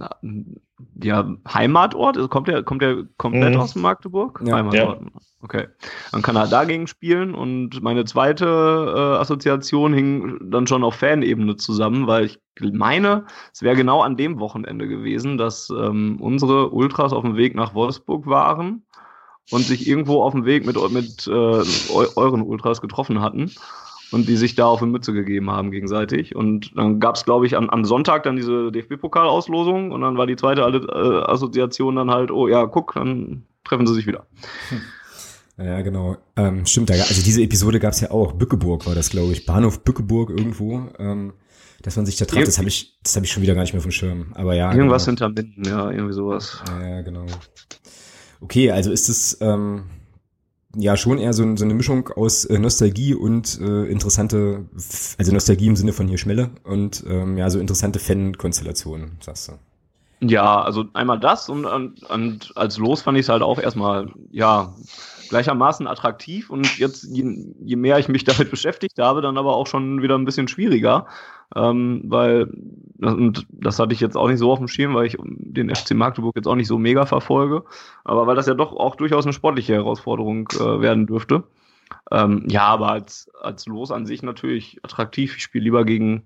ja, 1.03 1.35
Heimatort. 1.53 2.17
Also 2.17 2.29
kommt 2.29 2.49
der, 2.49 2.63
kommt 2.63 2.83
der 2.83 3.05
komplett 3.17 3.55
Mhm. 3.55 3.61
aus 3.61 3.75
Magdeburg? 3.75 4.43
Ja. 4.45 4.57
Heimatort. 4.57 5.01
Okay. 5.43 5.69
Dann 6.13 6.23
kann 6.23 6.35
er 6.35 6.49
dagegen 6.49 6.87
spielen 6.87 7.35
und 7.35 7.81
meine 7.83 8.05
zweite 8.05 8.45
äh, 8.47 9.21
Assoziation 9.21 9.93
hing 9.93 10.51
dann 10.51 10.67
schon 10.67 10.83
auf 10.83 10.97
Fanebene 10.97 11.57
zusammen, 11.57 12.07
weil 12.07 12.25
ich 12.25 12.41
meine, 12.73 13.27
es 13.53 13.63
wäre 13.63 13.77
genau 13.77 14.01
an 14.03 14.17
dem 14.17 14.41
Wochenende 14.41 14.89
gewesen, 14.89 15.39
dass 15.39 15.71
ähm, 15.71 16.17
unsere 16.21 16.71
Ultras 16.71 17.13
auf 17.13 17.23
dem 17.23 17.37
Weg 17.37 17.55
nach 17.55 17.75
Wolfsburg 17.75 18.27
waren 18.27 18.86
und 19.51 19.65
sich 19.65 19.87
irgendwo 19.87 20.23
auf 20.23 20.33
dem 20.33 20.45
Weg 20.45 20.67
mit, 20.67 20.77
mit 20.91 21.27
äh, 21.27 21.31
eu 21.31 22.07
euren 22.17 22.43
Ultras 22.43 22.81
getroffen 22.81 23.21
hatten 23.21 23.53
und 24.13 24.29
die 24.29 24.37
sich 24.37 24.55
da 24.55 24.67
auf 24.67 24.83
eine 24.83 24.91
Mütze 24.91 25.13
gegeben 25.13 25.51
haben 25.51 25.71
gegenseitig. 25.71 26.35
Und 26.35 26.77
dann 26.77 27.01
gab 27.01 27.17
es, 27.17 27.25
glaube 27.25 27.47
ich, 27.47 27.57
an, 27.57 27.71
am 27.71 27.85
Sonntag 27.85 28.23
dann 28.25 28.37
diese 28.37 28.71
DFB-Pokal-Auslosung 28.73 29.93
und 29.93 30.01
dann 30.01 30.17
war 30.17 30.27
die 30.27 30.37
zweite 30.37 30.63
äh, 30.63 31.31
Assoziation 31.31 31.97
dann 31.97 32.11
halt, 32.11 32.31
oh 32.31 32.49
ja, 32.49 32.67
guck, 32.67 32.95
dann 32.95 33.45
treffen 33.65 33.87
sie 33.87 33.95
sich 33.95 34.07
wieder. 34.07 34.27
Ja, 35.59 35.81
genau. 35.81 36.19
Ähm, 36.37 36.67
stimmt, 36.67 36.91
da, 36.91 36.95
also 36.95 37.23
diese 37.23 37.43
Episode 37.43 37.81
gab's 37.81 38.01
ja 38.01 38.11
auch. 38.11 38.33
Bückeburg 38.33 38.87
war 38.87 38.95
das, 38.95 39.09
glaube 39.09 39.33
ich. 39.33 39.47
Bahnhof 39.47 39.83
Bückeburg 39.85 40.29
irgendwo. 40.29 40.89
Ähm, 40.99 41.33
dass 41.83 41.97
man 41.97 42.05
sich 42.05 42.17
da 42.17 42.25
traf, 42.25 42.45
das 42.45 42.59
habe 42.59 42.69
ich, 42.69 42.99
das 43.03 43.17
habe 43.17 43.27
ich 43.27 43.33
schon 43.33 43.43
wieder 43.43 43.55
gar 43.55 43.63
nicht 43.63 43.73
mehr 43.73 43.83
vom 43.83 43.91
Schirm. 43.91 44.33
Aber 44.35 44.55
ja. 44.55 44.75
Irgendwas 44.75 45.07
genau. 45.07 45.27
hinter 45.27 45.43
Minden, 45.43 45.65
ja, 45.65 45.91
irgendwie 45.91 46.13
sowas. 46.13 46.63
Ja, 46.81 47.01
genau. 47.03 47.27
Okay, 48.41 48.71
also 48.71 48.91
ist 48.91 49.09
es 49.09 49.39
ähm, 49.41 49.85
ja 50.77 50.97
schon 50.97 51.19
eher 51.19 51.33
so, 51.33 51.57
so 51.57 51.65
eine 51.65 51.75
Mischung 51.75 52.09
aus 52.09 52.45
äh, 52.45 52.59
Nostalgie 52.59 53.15
und 53.15 53.59
äh, 53.61 53.85
interessante, 53.85 54.67
also 55.19 55.33
Nostalgie 55.33 55.67
im 55.67 55.77
Sinne 55.77 55.93
von 55.93 56.07
hier 56.07 56.19
Schmelle 56.19 56.51
und 56.65 57.05
ähm, 57.09 57.39
ja, 57.39 57.49
so 57.51 57.59
interessante 57.59 57.99
Fan-Konstellationen, 57.99 59.19
sagst 59.21 59.49
du. 59.49 59.53
Ja, 60.21 60.63
also 60.63 60.85
einmal 60.95 61.21
das 61.21 61.49
und, 61.49 61.67
und, 61.67 62.03
und 62.05 62.53
als 62.57 62.79
Los 62.79 63.03
fand 63.03 63.19
ich 63.19 63.27
es 63.27 63.29
halt 63.29 63.43
auch 63.43 63.59
erstmal, 63.59 64.11
ja, 64.31 64.75
gleichermaßen 65.29 65.87
attraktiv 65.87 66.51
und 66.51 66.79
jetzt, 66.79 67.05
je, 67.05 67.25
je 67.61 67.77
mehr 67.77 67.99
ich 67.99 68.09
mich 68.09 68.25
damit 68.25 68.51
beschäftigt 68.51 68.99
habe, 68.99 69.21
dann 69.21 69.39
aber 69.39 69.57
auch 69.57 69.67
schon 69.67 70.03
wieder 70.03 70.17
ein 70.17 70.25
bisschen 70.25 70.49
schwieriger, 70.49 71.07
ähm, 71.55 72.03
weil, 72.07 72.49
und 73.01 73.47
das 73.51 73.79
hatte 73.79 73.93
ich 73.93 74.01
jetzt 74.01 74.17
auch 74.17 74.29
nicht 74.29 74.39
so 74.39 74.51
auf 74.51 74.59
dem 74.59 74.69
Schirm, 74.69 74.95
weil 74.95 75.07
ich 75.07 75.17
den 75.21 75.75
FC 75.75 75.95
Magdeburg 75.95 76.35
jetzt 76.37 76.49
auch 76.49 76.57
nicht 76.57 76.69
so 76.69 76.79
mega 76.79 77.07
verfolge, 77.07 77.65
aber 78.05 78.27
weil 78.27 78.37
das 78.37 78.47
ja 78.47 78.55
doch 78.55 78.73
auch 78.73 78.97
durchaus 78.97 79.25
eine 79.25 79.33
sportliche 79.33 79.75
Herausforderung 79.75 80.49
äh, 80.55 80.81
werden 80.81 81.07
dürfte. 81.07 81.45
Ähm, 82.11 82.45
ja, 82.49 82.67
aber 82.67 82.91
als, 82.91 83.31
als 83.41 83.67
Los 83.67 83.91
an 83.91 84.07
sich 84.07 84.23
natürlich 84.23 84.81
attraktiv. 84.83 85.37
Ich 85.37 85.43
spiele 85.43 85.65
lieber 85.65 85.85
gegen 85.85 86.25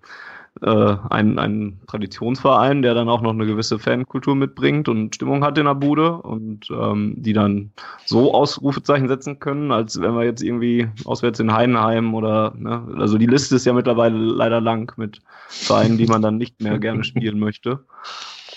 äh, 0.63 0.97
einen, 1.11 1.39
einen 1.39 1.81
Traditionsverein, 1.87 2.83
der 2.83 2.95
dann 2.95 3.09
auch 3.09 3.23
noch 3.23 3.33
eine 3.33 3.47
gewisse 3.47 3.79
Fankultur 3.79 4.35
mitbringt 4.35 4.89
und 4.89 5.15
Stimmung 5.15 5.45
hat 5.45 5.59
in 5.59 5.65
der 5.65 5.75
Bude 5.75 6.13
und 6.13 6.69
ähm, 6.71 7.15
die 7.17 7.33
dann 7.33 7.73
so 8.05 8.35
Ausrufezeichen 8.35 9.09
setzen 9.09 9.39
können, 9.39 9.73
als 9.73 10.01
wenn 10.01 10.15
wir 10.15 10.25
jetzt 10.25 10.43
irgendwie 10.43 10.89
auswärts 11.05 11.41
in 11.41 11.53
Heidenheim 11.53 12.15
oder, 12.15 12.53
ne, 12.57 12.87
also 12.97 13.19
die 13.19 13.27
Liste 13.27 13.57
ist 13.57 13.67
ja 13.67 13.73
mittlerweile 13.73 14.17
leider 14.17 14.61
lang 14.61 14.93
mit 14.97 15.21
Vereinen, 15.49 15.99
die 15.99 16.07
man 16.07 16.23
dann 16.23 16.37
nicht 16.37 16.61
mehr 16.61 16.79
gerne 16.79 17.05
spielen 17.05 17.39
möchte. 17.39 17.85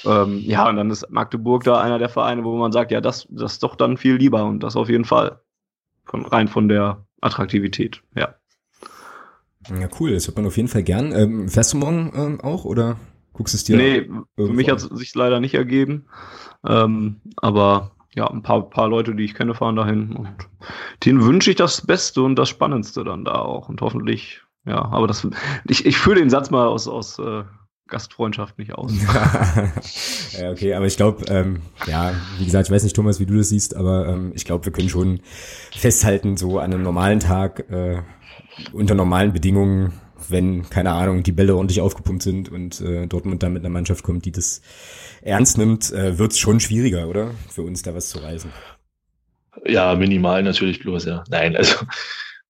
Ähm, 0.05 0.39
ja, 0.39 0.67
und 0.67 0.75
dann 0.75 0.91
ist 0.91 1.09
Magdeburg 1.09 1.63
da 1.63 1.79
einer 1.79 1.99
der 1.99 2.09
Vereine, 2.09 2.43
wo 2.43 2.57
man 2.57 2.71
sagt, 2.71 2.91
ja, 2.91 3.01
das, 3.01 3.27
das 3.29 3.53
ist 3.53 3.63
doch 3.63 3.75
dann 3.75 3.97
viel 3.97 4.15
lieber 4.15 4.43
und 4.43 4.61
das 4.61 4.75
auf 4.75 4.89
jeden 4.89 5.05
Fall. 5.05 5.39
Von, 6.05 6.25
rein 6.25 6.49
von 6.49 6.67
der 6.67 7.05
Attraktivität, 7.21 8.03
ja. 8.15 8.35
Ja, 9.69 9.87
cool, 9.99 10.11
das 10.11 10.27
hört 10.27 10.37
man 10.37 10.45
auf 10.45 10.57
jeden 10.57 10.69
Fall 10.69 10.83
gern. 10.83 11.11
Ähm, 11.13 11.49
fährst 11.49 11.73
du 11.73 11.77
morgen 11.77 12.11
ähm, 12.15 12.41
auch 12.41 12.65
oder 12.65 12.97
guckst 13.33 13.55
es 13.55 13.63
dir 13.63 13.77
nee, 13.77 14.09
für 14.35 14.53
mich 14.53 14.69
hat 14.69 14.77
es 14.77 14.83
sich 14.83 15.13
leider 15.15 15.39
nicht 15.39 15.55
ergeben. 15.55 16.05
Ähm, 16.65 17.21
aber 17.37 17.91
ja, 18.15 18.27
ein 18.27 18.43
paar, 18.43 18.69
paar 18.69 18.87
Leute, 18.87 19.15
die 19.15 19.23
ich 19.23 19.33
kenne, 19.33 19.55
fahren 19.55 19.75
dahin. 19.75 20.15
Und 20.15 20.29
denen 21.03 21.23
wünsche 21.25 21.49
ich 21.49 21.55
das 21.55 21.81
Beste 21.85 22.21
und 22.21 22.35
das 22.35 22.49
Spannendste 22.49 23.03
dann 23.03 23.25
da 23.25 23.35
auch. 23.35 23.69
Und 23.69 23.81
hoffentlich, 23.81 24.41
ja, 24.65 24.83
aber 24.83 25.07
das 25.07 25.27
ich, 25.67 25.85
ich 25.85 25.97
führe 25.97 26.17
den 26.17 26.29
Satz 26.29 26.51
mal 26.51 26.67
aus, 26.67 26.87
aus 26.87 27.17
äh, 27.19 27.43
Gastfreundschaft 27.87 28.57
nicht 28.57 28.73
aus. 28.73 28.91
ja, 30.39 30.51
okay, 30.51 30.73
aber 30.73 30.85
ich 30.85 30.97
glaube, 30.97 31.25
ähm, 31.27 31.61
ja, 31.85 32.13
wie 32.39 32.45
gesagt, 32.45 32.67
ich 32.67 32.73
weiß 32.73 32.83
nicht, 32.83 32.95
Thomas, 32.95 33.19
wie 33.19 33.25
du 33.25 33.37
das 33.37 33.49
siehst, 33.49 33.75
aber 33.75 34.07
ähm, 34.07 34.31
ich 34.35 34.45
glaube, 34.45 34.65
wir 34.65 34.71
können 34.71 34.89
schon 34.89 35.19
festhalten, 35.71 36.37
so 36.37 36.59
an 36.59 36.73
einem 36.73 36.83
normalen 36.83 37.19
Tag, 37.19 37.69
äh, 37.69 38.01
unter 38.71 38.95
normalen 38.95 39.33
Bedingungen, 39.33 39.93
wenn, 40.29 40.69
keine 40.69 40.91
Ahnung, 40.91 41.23
die 41.23 41.31
Bälle 41.31 41.55
ordentlich 41.55 41.81
aufgepumpt 41.81 42.23
sind 42.23 42.49
und 42.49 42.79
äh, 42.81 43.07
Dortmund 43.07 43.43
dann 43.43 43.53
mit 43.53 43.61
einer 43.61 43.73
Mannschaft 43.73 44.03
kommt, 44.03 44.25
die 44.25 44.31
das 44.31 44.61
ernst 45.21 45.57
nimmt, 45.57 45.91
äh, 45.91 46.17
wird 46.17 46.31
es 46.31 46.39
schon 46.39 46.59
schwieriger, 46.59 47.07
oder? 47.07 47.31
Für 47.49 47.63
uns 47.63 47.81
da 47.81 47.93
was 47.93 48.09
zu 48.09 48.19
reißen. 48.19 48.51
Ja, 49.65 49.95
minimal 49.95 50.43
natürlich 50.43 50.79
bloß, 50.79 51.05
ja. 51.05 51.23
Nein, 51.29 51.55
also 51.55 51.85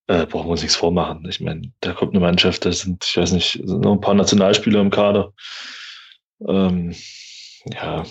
äh, 0.08 0.26
brauchen 0.26 0.48
wir 0.48 0.52
uns 0.52 0.62
nichts 0.62 0.76
vormachen. 0.76 1.26
Ich 1.30 1.39
meine, 1.42 1.72
da 1.82 1.94
kommt 1.94 2.13
eine 2.13 2.20
Mannschaft, 2.20 2.66
da 2.66 2.72
sind, 2.72 3.06
ich 3.06 3.18
weiß 3.18 3.32
nicht, 3.32 3.62
sind 3.63 3.82
noch 3.82 3.94
ein 3.94 4.02
paar 4.02 4.13
Nationalspieler 4.13 4.82
im 4.82 4.89
Kader. 4.89 5.34
Ähm, 6.48 6.94
ja, 7.74 8.04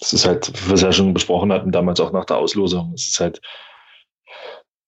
das 0.00 0.12
ist 0.12 0.26
halt, 0.26 0.48
wie 0.48 0.68
wir 0.68 0.74
es 0.74 0.82
ja 0.82 0.92
schon 0.92 1.14
besprochen 1.14 1.52
hatten, 1.52 1.72
damals 1.72 2.00
auch 2.00 2.12
nach 2.12 2.24
der 2.24 2.36
Auslosung. 2.36 2.92
Es 2.94 3.08
ist 3.08 3.20
halt 3.20 3.40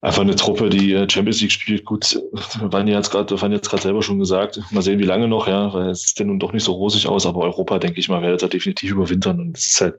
einfach 0.00 0.22
eine 0.22 0.36
Truppe, 0.36 0.70
die 0.70 0.92
äh, 0.92 1.08
Champions 1.08 1.40
League 1.40 1.52
spielt. 1.52 1.84
Gut, 1.84 2.20
waren 2.60 2.88
jetzt 2.88 3.10
gerade, 3.10 3.40
waren 3.40 3.52
jetzt 3.52 3.68
gerade 3.68 3.82
selber 3.82 4.02
schon 4.02 4.18
gesagt. 4.18 4.60
Mal 4.70 4.82
sehen, 4.82 4.98
wie 4.98 5.04
lange 5.04 5.28
noch, 5.28 5.46
ja, 5.46 5.72
weil 5.72 5.90
es 5.90 6.02
sieht 6.02 6.20
ja 6.20 6.24
nun 6.24 6.38
doch 6.38 6.52
nicht 6.52 6.64
so 6.64 6.72
rosig 6.72 7.06
aus, 7.06 7.26
aber 7.26 7.40
Europa, 7.40 7.78
denke 7.78 8.00
ich 8.00 8.08
mal, 8.08 8.22
werde 8.22 8.36
da 8.36 8.48
definitiv 8.48 8.92
überwintern. 8.92 9.40
Und 9.40 9.56
es 9.56 9.66
ist 9.66 9.80
halt, 9.80 9.98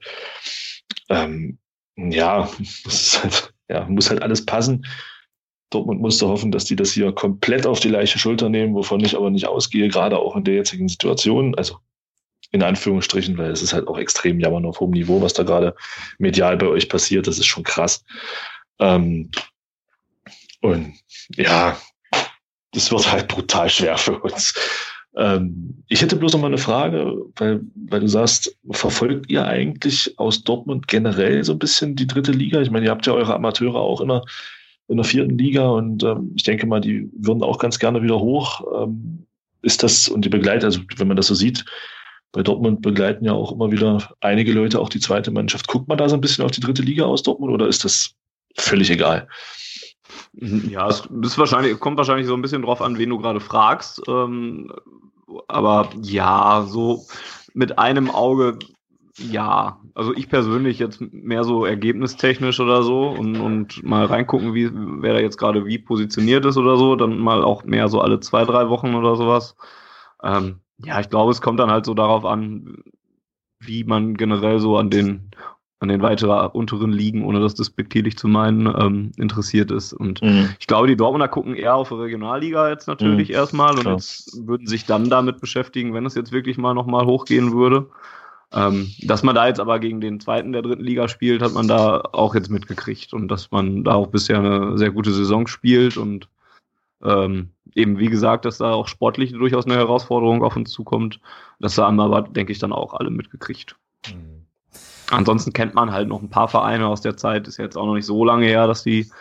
ähm, 1.09 1.59
ja, 1.95 2.49
es 2.87 2.93
ist 2.93 3.23
halt, 3.23 3.53
ja, 3.69 3.85
muss 3.85 4.09
halt 4.09 4.21
alles 4.21 4.45
passen. 4.45 4.85
Dortmund 5.69 6.01
musste 6.01 6.27
hoffen, 6.27 6.51
dass 6.51 6.65
die 6.65 6.75
das 6.75 6.91
hier 6.91 7.13
komplett 7.13 7.65
auf 7.65 7.79
die 7.79 7.87
leichte 7.87 8.19
Schulter 8.19 8.49
nehmen, 8.49 8.75
wovon 8.75 8.99
ich 9.05 9.15
aber 9.15 9.29
nicht 9.29 9.47
ausgehe, 9.47 9.87
gerade 9.87 10.19
auch 10.19 10.35
in 10.35 10.43
der 10.43 10.55
jetzigen 10.55 10.89
Situation. 10.89 11.55
Also 11.55 11.77
in 12.51 12.61
Anführungsstrichen, 12.61 13.37
weil 13.37 13.51
es 13.51 13.61
ist 13.61 13.71
halt 13.71 13.87
auch 13.87 13.97
extrem 13.97 14.41
jammern 14.41 14.65
auf 14.65 14.81
hohem 14.81 14.91
Niveau, 14.91 15.21
was 15.21 15.31
da 15.31 15.43
gerade 15.43 15.73
medial 16.17 16.57
bei 16.57 16.67
euch 16.67 16.89
passiert. 16.89 17.27
Das 17.27 17.39
ist 17.39 17.45
schon 17.45 17.63
krass. 17.63 18.03
Ähm, 18.79 19.31
und 20.61 20.93
ja, 21.35 21.77
das 22.71 22.91
wird 22.91 23.11
halt 23.11 23.27
brutal 23.27 23.69
schwer 23.69 23.97
für 23.97 24.19
uns. 24.19 24.53
Ähm, 25.15 25.83
ich 25.87 26.01
hätte 26.01 26.15
bloß 26.15 26.33
noch 26.33 26.41
mal 26.41 26.47
eine 26.47 26.57
Frage, 26.57 27.17
weil, 27.35 27.61
weil 27.75 27.99
du 27.99 28.07
sagst, 28.07 28.55
verfolgt 28.71 29.29
ihr 29.29 29.45
eigentlich 29.45 30.17
aus 30.17 30.43
Dortmund 30.43 30.87
generell 30.87 31.43
so 31.43 31.51
ein 31.51 31.59
bisschen 31.59 31.95
die 31.95 32.07
dritte 32.07 32.31
Liga? 32.31 32.61
Ich 32.61 32.71
meine, 32.71 32.85
ihr 32.85 32.91
habt 32.91 33.05
ja 33.05 33.13
eure 33.13 33.35
Amateure 33.35 33.75
auch 33.75 33.99
immer 33.99 34.23
in 34.87 34.97
der 34.97 35.05
vierten 35.05 35.37
Liga 35.37 35.67
und 35.69 36.03
ähm, 36.03 36.31
ich 36.35 36.43
denke 36.43 36.65
mal, 36.65 36.81
die 36.81 37.09
würden 37.13 37.43
auch 37.43 37.59
ganz 37.59 37.79
gerne 37.79 38.01
wieder 38.01 38.19
hoch. 38.19 38.61
Ähm, 38.83 39.25
ist 39.61 39.83
das, 39.83 40.07
und 40.07 40.25
die 40.25 40.29
begleiten, 40.29 40.65
also 40.65 40.81
wenn 40.97 41.07
man 41.07 41.17
das 41.17 41.27
so 41.27 41.35
sieht, 41.35 41.65
bei 42.31 42.41
Dortmund 42.41 42.81
begleiten 42.81 43.25
ja 43.25 43.33
auch 43.33 43.51
immer 43.51 43.71
wieder 43.71 44.13
einige 44.21 44.53
Leute 44.53 44.79
auch 44.79 44.89
die 44.89 44.99
zweite 44.99 45.31
Mannschaft. 45.31 45.67
Guckt 45.67 45.87
man 45.87 45.97
da 45.97 46.07
so 46.07 46.15
ein 46.15 46.21
bisschen 46.21 46.45
auf 46.45 46.51
die 46.51 46.61
dritte 46.61 46.81
Liga 46.81 47.03
aus 47.03 47.23
Dortmund 47.23 47.53
oder 47.53 47.67
ist 47.67 47.83
das 47.83 48.15
völlig 48.57 48.89
egal? 48.89 49.27
Ja, 50.33 50.87
es 50.87 51.07
ist 51.23 51.37
wahrscheinlich, 51.37 51.79
kommt 51.79 51.97
wahrscheinlich 51.97 52.27
so 52.27 52.33
ein 52.33 52.41
bisschen 52.41 52.61
drauf 52.61 52.81
an, 52.81 52.97
wen 52.97 53.09
du 53.09 53.17
gerade 53.17 53.39
fragst. 53.39 54.01
Ähm, 54.07 54.71
aber 55.47 55.89
ja, 56.01 56.65
so 56.67 57.05
mit 57.53 57.79
einem 57.79 58.09
Auge, 58.09 58.57
ja. 59.17 59.79
Also 59.93 60.13
ich 60.13 60.29
persönlich 60.29 60.79
jetzt 60.79 61.01
mehr 61.01 61.43
so 61.43 61.65
ergebnistechnisch 61.65 62.59
oder 62.59 62.83
so 62.83 63.09
und, 63.09 63.35
und 63.39 63.83
mal 63.83 64.05
reingucken, 64.05 64.53
wie, 64.53 64.69
wer 64.73 65.13
da 65.13 65.19
jetzt 65.19 65.37
gerade 65.37 65.65
wie 65.65 65.77
positioniert 65.79 66.45
ist 66.45 66.57
oder 66.57 66.77
so, 66.77 66.95
dann 66.95 67.17
mal 67.19 67.43
auch 67.43 67.63
mehr 67.65 67.89
so 67.89 68.01
alle 68.01 68.19
zwei, 68.21 68.45
drei 68.45 68.69
Wochen 68.69 68.95
oder 68.95 69.15
sowas. 69.15 69.55
Ähm, 70.23 70.61
ja, 70.77 70.99
ich 70.99 71.09
glaube, 71.09 71.31
es 71.31 71.41
kommt 71.41 71.59
dann 71.59 71.71
halt 71.71 71.85
so 71.85 71.93
darauf 71.93 72.25
an, 72.25 72.83
wie 73.59 73.83
man 73.83 74.15
generell 74.15 74.59
so 74.59 74.77
an 74.77 74.89
den 74.89 75.31
an 75.81 75.89
den 75.89 76.03
weiteren 76.03 76.51
unteren 76.51 76.91
Ligen, 76.91 77.25
ohne 77.25 77.39
das 77.39 77.55
despektierlich 77.55 78.15
zu 78.15 78.27
meinen, 78.27 78.67
ähm, 78.67 79.11
interessiert 79.17 79.71
ist. 79.71 79.93
Und 79.93 80.21
mhm. 80.21 80.49
ich 80.59 80.67
glaube, 80.67 80.87
die 80.87 80.95
Dortmunder 80.95 81.27
gucken 81.27 81.55
eher 81.55 81.75
auf 81.75 81.89
die 81.89 81.95
Regionalliga 81.95 82.69
jetzt 82.69 82.87
natürlich 82.87 83.29
mhm. 83.29 83.35
erstmal 83.35 83.75
und 83.75 83.85
jetzt 83.85 84.47
würden 84.47 84.67
sich 84.67 84.85
dann 84.85 85.09
damit 85.09 85.41
beschäftigen, 85.41 85.95
wenn 85.95 86.05
es 86.05 86.13
jetzt 86.13 86.31
wirklich 86.31 86.59
mal 86.59 86.75
nochmal 86.75 87.05
hochgehen 87.05 87.51
würde. 87.51 87.89
Ähm, 88.53 88.91
dass 89.01 89.23
man 89.23 89.33
da 89.33 89.47
jetzt 89.47 89.59
aber 89.59 89.79
gegen 89.79 90.01
den 90.01 90.19
zweiten 90.19 90.51
der 90.51 90.61
dritten 90.61 90.83
Liga 90.83 91.07
spielt, 91.07 91.41
hat 91.41 91.53
man 91.53 91.67
da 91.67 92.03
auch 92.11 92.35
jetzt 92.35 92.51
mitgekriegt 92.51 93.13
und 93.13 93.27
dass 93.29 93.49
man 93.49 93.83
da 93.83 93.93
auch 93.95 94.07
bisher 94.07 94.37
eine 94.37 94.77
sehr 94.77 94.91
gute 94.91 95.11
Saison 95.11 95.47
spielt 95.47 95.97
und 95.97 96.27
ähm, 97.03 97.49
eben 97.73 97.97
wie 97.97 98.09
gesagt, 98.09 98.45
dass 98.45 98.59
da 98.59 98.73
auch 98.73 98.87
sportlich 98.87 99.31
durchaus 99.31 99.65
eine 99.65 99.75
Herausforderung 99.75 100.43
auf 100.43 100.55
uns 100.55 100.69
zukommt. 100.69 101.19
Das 101.59 101.77
haben 101.77 101.99
aber, 101.99 102.21
denke 102.21 102.51
ich, 102.51 102.59
dann 102.59 102.73
auch 102.73 102.93
alle 102.93 103.09
mitgekriegt. 103.09 103.77
Ansonsten 105.11 105.53
kennt 105.53 105.75
man 105.75 105.91
halt 105.91 106.07
noch 106.07 106.21
ein 106.21 106.29
paar 106.29 106.47
Vereine 106.47 106.87
aus 106.87 107.01
der 107.01 107.17
Zeit. 107.17 107.47
Ist 107.47 107.57
jetzt 107.57 107.77
auch 107.77 107.85
noch 107.85 107.95
nicht 107.95 108.05
so 108.05 108.23
lange 108.25 108.45
her, 108.45 108.67
dass 108.67 108.83
die 108.83 109.11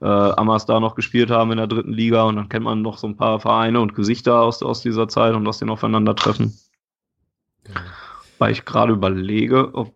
äh, 0.00 0.06
Amas 0.06 0.66
da 0.66 0.80
noch 0.80 0.94
gespielt 0.94 1.30
haben 1.30 1.50
in 1.50 1.56
der 1.56 1.66
dritten 1.66 1.92
Liga. 1.92 2.24
Und 2.24 2.36
dann 2.36 2.48
kennt 2.48 2.64
man 2.64 2.82
noch 2.82 2.98
so 2.98 3.06
ein 3.06 3.16
paar 3.16 3.40
Vereine 3.40 3.80
und 3.80 3.94
Gesichter 3.94 4.40
aus, 4.40 4.62
aus 4.62 4.82
dieser 4.82 5.08
Zeit 5.08 5.34
und 5.34 5.44
dass 5.44 5.58
die 5.58 5.68
aufeinandertreffen. 5.68 6.56
Ja. 7.66 7.74
Weil 8.38 8.52
ich 8.52 8.64
gerade 8.64 8.92
überlege, 8.92 9.74
ob 9.74 9.94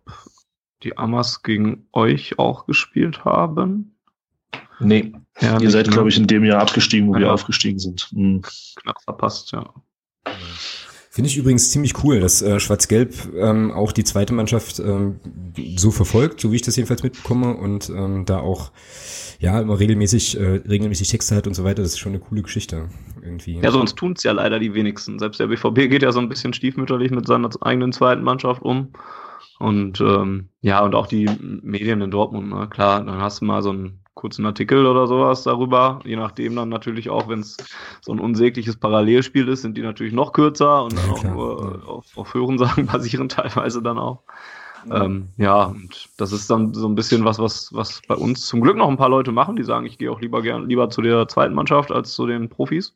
die 0.83 0.97
Amas 0.97 1.41
gegen 1.41 1.87
euch 1.93 2.37
auch 2.37 2.65
gespielt 2.65 3.25
haben. 3.25 3.95
Nee, 4.79 5.13
ja, 5.39 5.59
ihr 5.59 5.71
seid, 5.71 5.89
glaube 5.89 6.09
ich, 6.09 6.17
in 6.17 6.27
dem 6.27 6.43
Jahr 6.43 6.61
abgestiegen, 6.61 7.07
wo 7.07 7.13
ja. 7.15 7.21
wir 7.21 7.33
aufgestiegen 7.33 7.79
sind. 7.79 8.07
Mhm. 8.11 8.41
Knapp 8.75 9.01
verpasst, 9.01 9.51
ja. 9.51 9.73
Finde 11.15 11.29
ich 11.29 11.37
übrigens 11.37 11.71
ziemlich 11.71 12.03
cool, 12.03 12.19
dass 12.19 12.41
äh, 12.41 12.59
Schwarz-Gelb 12.59 13.33
ähm, 13.37 13.71
auch 13.71 13.93
die 13.93 14.03
zweite 14.03 14.33
Mannschaft 14.33 14.81
ähm, 14.81 15.21
so 15.77 15.89
verfolgt, 15.89 16.41
so 16.41 16.51
wie 16.51 16.57
ich 16.57 16.61
das 16.61 16.75
jedenfalls 16.75 17.03
mitbekomme 17.03 17.55
und 17.55 17.89
ähm, 17.89 18.25
da 18.25 18.41
auch 18.41 18.73
ja 19.39 19.61
immer 19.61 19.79
regelmäßig 19.79 20.37
äh, 20.37 20.61
regelmäßig 20.67 21.07
Texte 21.07 21.33
hat 21.37 21.47
und 21.47 21.53
so 21.53 21.63
weiter. 21.63 21.83
Das 21.83 21.93
ist 21.93 21.99
schon 21.99 22.11
eine 22.11 22.19
coole 22.19 22.41
Geschichte 22.41 22.89
irgendwie. 23.23 23.61
Ja, 23.61 23.71
sonst 23.71 23.95
tun's 23.95 24.23
ja 24.23 24.33
leider 24.33 24.59
die 24.59 24.73
wenigsten. 24.73 25.17
Selbst 25.17 25.39
der 25.39 25.47
BVB 25.47 25.89
geht 25.89 26.03
ja 26.03 26.11
so 26.11 26.19
ein 26.19 26.27
bisschen 26.27 26.51
stiefmütterlich 26.51 27.11
mit 27.11 27.25
seiner 27.25 27.49
eigenen 27.61 27.93
zweiten 27.93 28.21
Mannschaft 28.21 28.61
um. 28.61 28.89
Und 29.57 30.01
ähm, 30.01 30.49
ja, 30.59 30.83
und 30.83 30.95
auch 30.95 31.07
die 31.07 31.29
Medien 31.39 32.01
in 32.01 32.11
Dortmund, 32.11 32.49
ne? 32.49 32.67
klar, 32.69 33.01
dann 33.01 33.21
hast 33.21 33.39
du 33.39 33.45
mal 33.45 33.63
so 33.63 33.71
ein 33.71 34.01
kurzen 34.15 34.45
Artikel 34.45 34.85
oder 34.87 35.07
sowas 35.07 35.43
darüber. 35.43 35.99
Je 36.03 36.15
nachdem 36.15 36.55
dann 36.55 36.69
natürlich 36.69 37.09
auch, 37.09 37.27
wenn 37.27 37.41
es 37.41 37.57
so 38.01 38.11
ein 38.11 38.19
unsägliches 38.19 38.77
Parallelspiel 38.77 39.47
ist, 39.47 39.61
sind 39.61 39.77
die 39.77 39.81
natürlich 39.81 40.13
noch 40.13 40.31
kürzer 40.31 40.83
und 40.83 40.97
dann 40.97 41.05
ja, 41.05 41.11
auch 41.11 41.23
nur 41.23 41.81
äh, 41.83 41.87
auf, 41.87 42.05
auf 42.17 42.33
Hörensagen 42.33 42.85
basieren 42.91 43.29
teilweise 43.29 43.81
dann 43.81 43.99
auch. 43.99 44.23
Ähm, 44.91 45.29
ja, 45.37 45.65
und 45.65 46.09
das 46.17 46.31
ist 46.31 46.49
dann 46.49 46.73
so 46.73 46.87
ein 46.87 46.95
bisschen 46.95 47.25
was, 47.25 47.39
was, 47.39 47.73
was 47.73 48.01
bei 48.07 48.15
uns 48.15 48.45
zum 48.45 48.61
Glück 48.61 48.77
noch 48.77 48.87
ein 48.87 48.97
paar 48.97 49.09
Leute 49.09 49.31
machen, 49.31 49.55
die 49.55 49.63
sagen, 49.63 49.85
ich 49.85 49.97
gehe 49.97 50.11
auch 50.11 50.21
lieber 50.21 50.41
gern 50.43 50.69
lieber 50.69 50.89
zu 50.89 51.01
der 51.01 51.27
zweiten 51.27 51.55
Mannschaft 51.55 51.91
als 51.91 52.13
zu 52.13 52.27
den 52.27 52.49
Profis, 52.49 52.95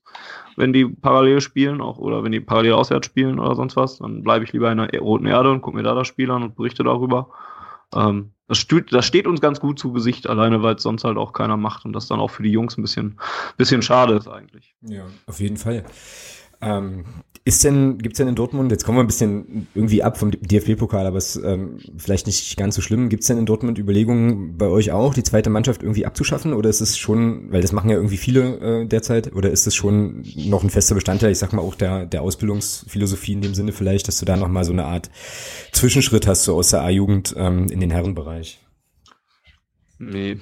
wenn 0.55 0.71
die 0.71 0.85
parallel 0.85 1.41
spielen, 1.41 1.81
auch 1.81 1.97
oder 1.97 2.23
wenn 2.23 2.31
die 2.31 2.41
parallel 2.41 2.73
auswärts 2.73 3.07
spielen 3.07 3.39
oder 3.39 3.55
sonst 3.55 3.75
was, 3.75 3.97
dann 3.97 4.21
bleibe 4.21 4.45
ich 4.45 4.53
lieber 4.53 4.71
in 4.71 4.77
der 4.77 4.99
roten 4.99 5.25
Erde 5.25 5.51
und 5.51 5.61
gucke 5.61 5.77
mir 5.77 5.83
da 5.83 5.95
das 5.95 6.07
Spiel 6.07 6.29
an 6.29 6.43
und 6.43 6.55
berichte 6.55 6.83
darüber. 6.83 7.29
Ähm, 7.95 8.33
das, 8.49 8.57
steht, 8.57 8.91
das 8.91 9.05
steht 9.05 9.27
uns 9.27 9.41
ganz 9.41 9.59
gut 9.59 9.77
zu 9.77 9.93
Gesicht, 9.93 10.27
alleine 10.27 10.63
weil 10.63 10.75
es 10.75 10.83
sonst 10.83 11.03
halt 11.03 11.17
auch 11.17 11.33
keiner 11.33 11.55
macht 11.55 11.85
und 11.85 11.93
das 11.93 12.07
dann 12.07 12.19
auch 12.19 12.31
für 12.31 12.41
die 12.43 12.51
Jungs 12.51 12.77
ein 12.77 12.81
bisschen, 12.81 13.19
bisschen 13.57 13.83
schade 13.83 14.15
ist 14.15 14.27
eigentlich. 14.27 14.75
Ja, 14.81 15.05
auf 15.27 15.39
jeden 15.39 15.55
Fall. 15.55 15.85
Ähm, 16.61 17.05
ist 17.45 17.63
denn, 17.63 17.97
gibt's 17.97 18.17
denn 18.17 18.27
in 18.27 18.35
Dortmund, 18.35 18.71
jetzt 18.71 18.83
kommen 18.83 18.97
wir 18.97 19.03
ein 19.03 19.07
bisschen 19.07 19.67
irgendwie 19.73 20.03
ab 20.03 20.17
vom 20.17 20.31
DFB-Pokal, 20.31 21.07
aber 21.07 21.17
es 21.17 21.35
ist 21.35 21.43
ähm, 21.43 21.79
vielleicht 21.97 22.27
nicht 22.27 22.57
ganz 22.57 22.75
so 22.75 22.81
schlimm. 22.81 23.09
Gibt's 23.09 23.27
denn 23.27 23.37
in 23.37 23.45
Dortmund 23.45 23.79
Überlegungen 23.79 24.57
bei 24.57 24.67
euch 24.67 24.91
auch, 24.91 25.13
die 25.13 25.23
zweite 25.23 25.49
Mannschaft 25.49 25.81
irgendwie 25.81 26.05
abzuschaffen? 26.05 26.53
Oder 26.53 26.69
ist 26.69 26.81
es 26.81 26.97
schon, 26.97 27.51
weil 27.51 27.61
das 27.61 27.71
machen 27.71 27.89
ja 27.89 27.95
irgendwie 27.95 28.17
viele 28.17 28.81
äh, 28.81 28.85
derzeit, 28.85 29.33
oder 29.33 29.49
ist 29.49 29.65
es 29.65 29.73
schon 29.73 30.23
noch 30.35 30.63
ein 30.63 30.69
fester 30.69 30.95
Bestandteil, 30.95 31.31
ich 31.31 31.39
sag 31.39 31.53
mal 31.53 31.61
auch 31.61 31.75
der, 31.75 32.05
der 32.05 32.21
Ausbildungsphilosophie 32.21 33.33
in 33.33 33.41
dem 33.41 33.55
Sinne 33.55 33.71
vielleicht, 33.71 34.07
dass 34.07 34.19
du 34.19 34.25
da 34.25 34.37
nochmal 34.37 34.63
so 34.63 34.73
eine 34.73 34.85
Art 34.85 35.09
Zwischenschritt 35.71 36.27
hast, 36.27 36.43
so 36.43 36.55
aus 36.55 36.69
der 36.69 36.81
A-Jugend 36.81 37.33
ähm, 37.37 37.67
in 37.69 37.79
den 37.79 37.89
Herrenbereich? 37.89 38.59
Nee, 40.01 40.37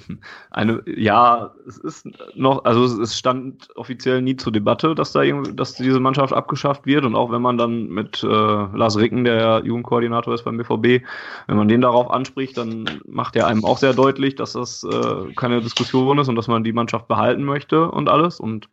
eine, 0.50 0.82
ja, 0.86 1.52
es 1.66 1.78
ist 1.78 2.08
noch, 2.36 2.64
also 2.64 3.02
es 3.02 3.18
stand 3.18 3.68
offiziell 3.74 4.22
nie 4.22 4.36
zur 4.36 4.52
Debatte, 4.52 4.94
dass 4.94 5.10
da 5.10 5.24
dass 5.24 5.74
diese 5.74 5.98
Mannschaft 5.98 6.32
abgeschafft 6.32 6.86
wird. 6.86 7.04
Und 7.04 7.16
auch 7.16 7.32
wenn 7.32 7.42
man 7.42 7.58
dann 7.58 7.88
mit 7.88 8.22
äh, 8.22 8.26
Lars 8.26 8.96
Ricken, 8.96 9.24
der 9.24 9.62
Jugendkoordinator 9.64 10.32
ist 10.32 10.44
beim 10.44 10.58
BVB, 10.58 11.04
wenn 11.48 11.56
man 11.56 11.66
den 11.66 11.80
darauf 11.80 12.08
anspricht, 12.08 12.56
dann 12.56 13.00
macht 13.08 13.34
er 13.34 13.48
einem 13.48 13.64
auch 13.64 13.78
sehr 13.78 13.94
deutlich, 13.94 14.36
dass 14.36 14.52
das 14.52 14.84
äh, 14.84 15.32
keine 15.34 15.60
Diskussion 15.60 16.18
ist 16.18 16.28
und 16.28 16.36
dass 16.36 16.46
man 16.46 16.62
die 16.62 16.72
Mannschaft 16.72 17.08
behalten 17.08 17.42
möchte 17.42 17.90
und 17.90 18.08
alles. 18.08 18.38
Und 18.38 18.68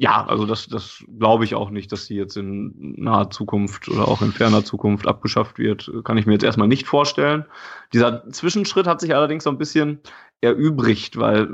ja, 0.00 0.24
also 0.26 0.46
das, 0.46 0.68
das 0.68 1.04
glaube 1.18 1.44
ich 1.44 1.56
auch 1.56 1.70
nicht, 1.70 1.90
dass 1.90 2.06
sie 2.06 2.14
jetzt 2.14 2.36
in 2.36 2.94
naher 2.96 3.30
Zukunft 3.30 3.88
oder 3.88 4.06
auch 4.06 4.22
in 4.22 4.30
ferner 4.30 4.64
Zukunft 4.64 5.08
abgeschafft 5.08 5.58
wird. 5.58 5.90
Kann 6.04 6.16
ich 6.16 6.24
mir 6.24 6.34
jetzt 6.34 6.44
erstmal 6.44 6.68
nicht 6.68 6.86
vorstellen. 6.86 7.44
Dieser 7.92 8.30
Zwischenschritt 8.30 8.86
hat 8.86 9.00
sich 9.00 9.16
allerdings 9.16 9.42
so 9.42 9.50
ein 9.50 9.58
bisschen 9.58 10.00
erübrigt, 10.40 11.18
weil 11.18 11.48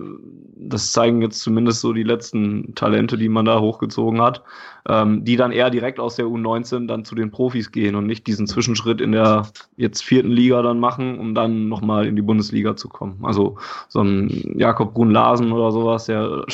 das 0.57 0.92
zeigen 0.92 1.22
jetzt 1.22 1.40
zumindest 1.40 1.80
so 1.80 1.94
die 1.94 2.02
letzten 2.02 2.74
Talente, 2.74 3.16
die 3.16 3.30
man 3.30 3.46
da 3.46 3.61
hochgezogen 3.61 4.20
hat, 4.20 4.42
ähm, 4.87 5.24
die 5.24 5.37
dann 5.37 5.52
eher 5.52 5.70
direkt 5.70 5.98
aus 5.98 6.16
der 6.16 6.26
U19 6.26 6.87
dann 6.87 7.07
zu 7.07 7.14
den 7.14 7.30
Profis 7.30 7.72
gehen 7.72 7.94
und 7.94 8.07
nicht 8.07 8.26
diesen 8.26 8.46
Zwischenschritt 8.46 9.00
in 9.00 9.12
der 9.12 9.48
jetzt 9.76 10.04
vierten 10.04 10.30
Liga 10.30 10.61
dann 10.61 10.80
machen, 10.80 11.18
um 11.18 11.35
dann 11.35 11.70
nochmal 11.70 12.07
in 12.07 12.14
die 12.14 12.20
Bundesliga 12.22 12.76
zu 12.76 12.90
kommen. 12.90 13.24
Also 13.24 13.57
so 13.88 14.02
ein 14.02 14.28
Jakob 14.59 14.92
Brun-Larsen 14.92 15.50
oder 15.52 15.72
sowas, 15.72 16.04
der 16.04 16.44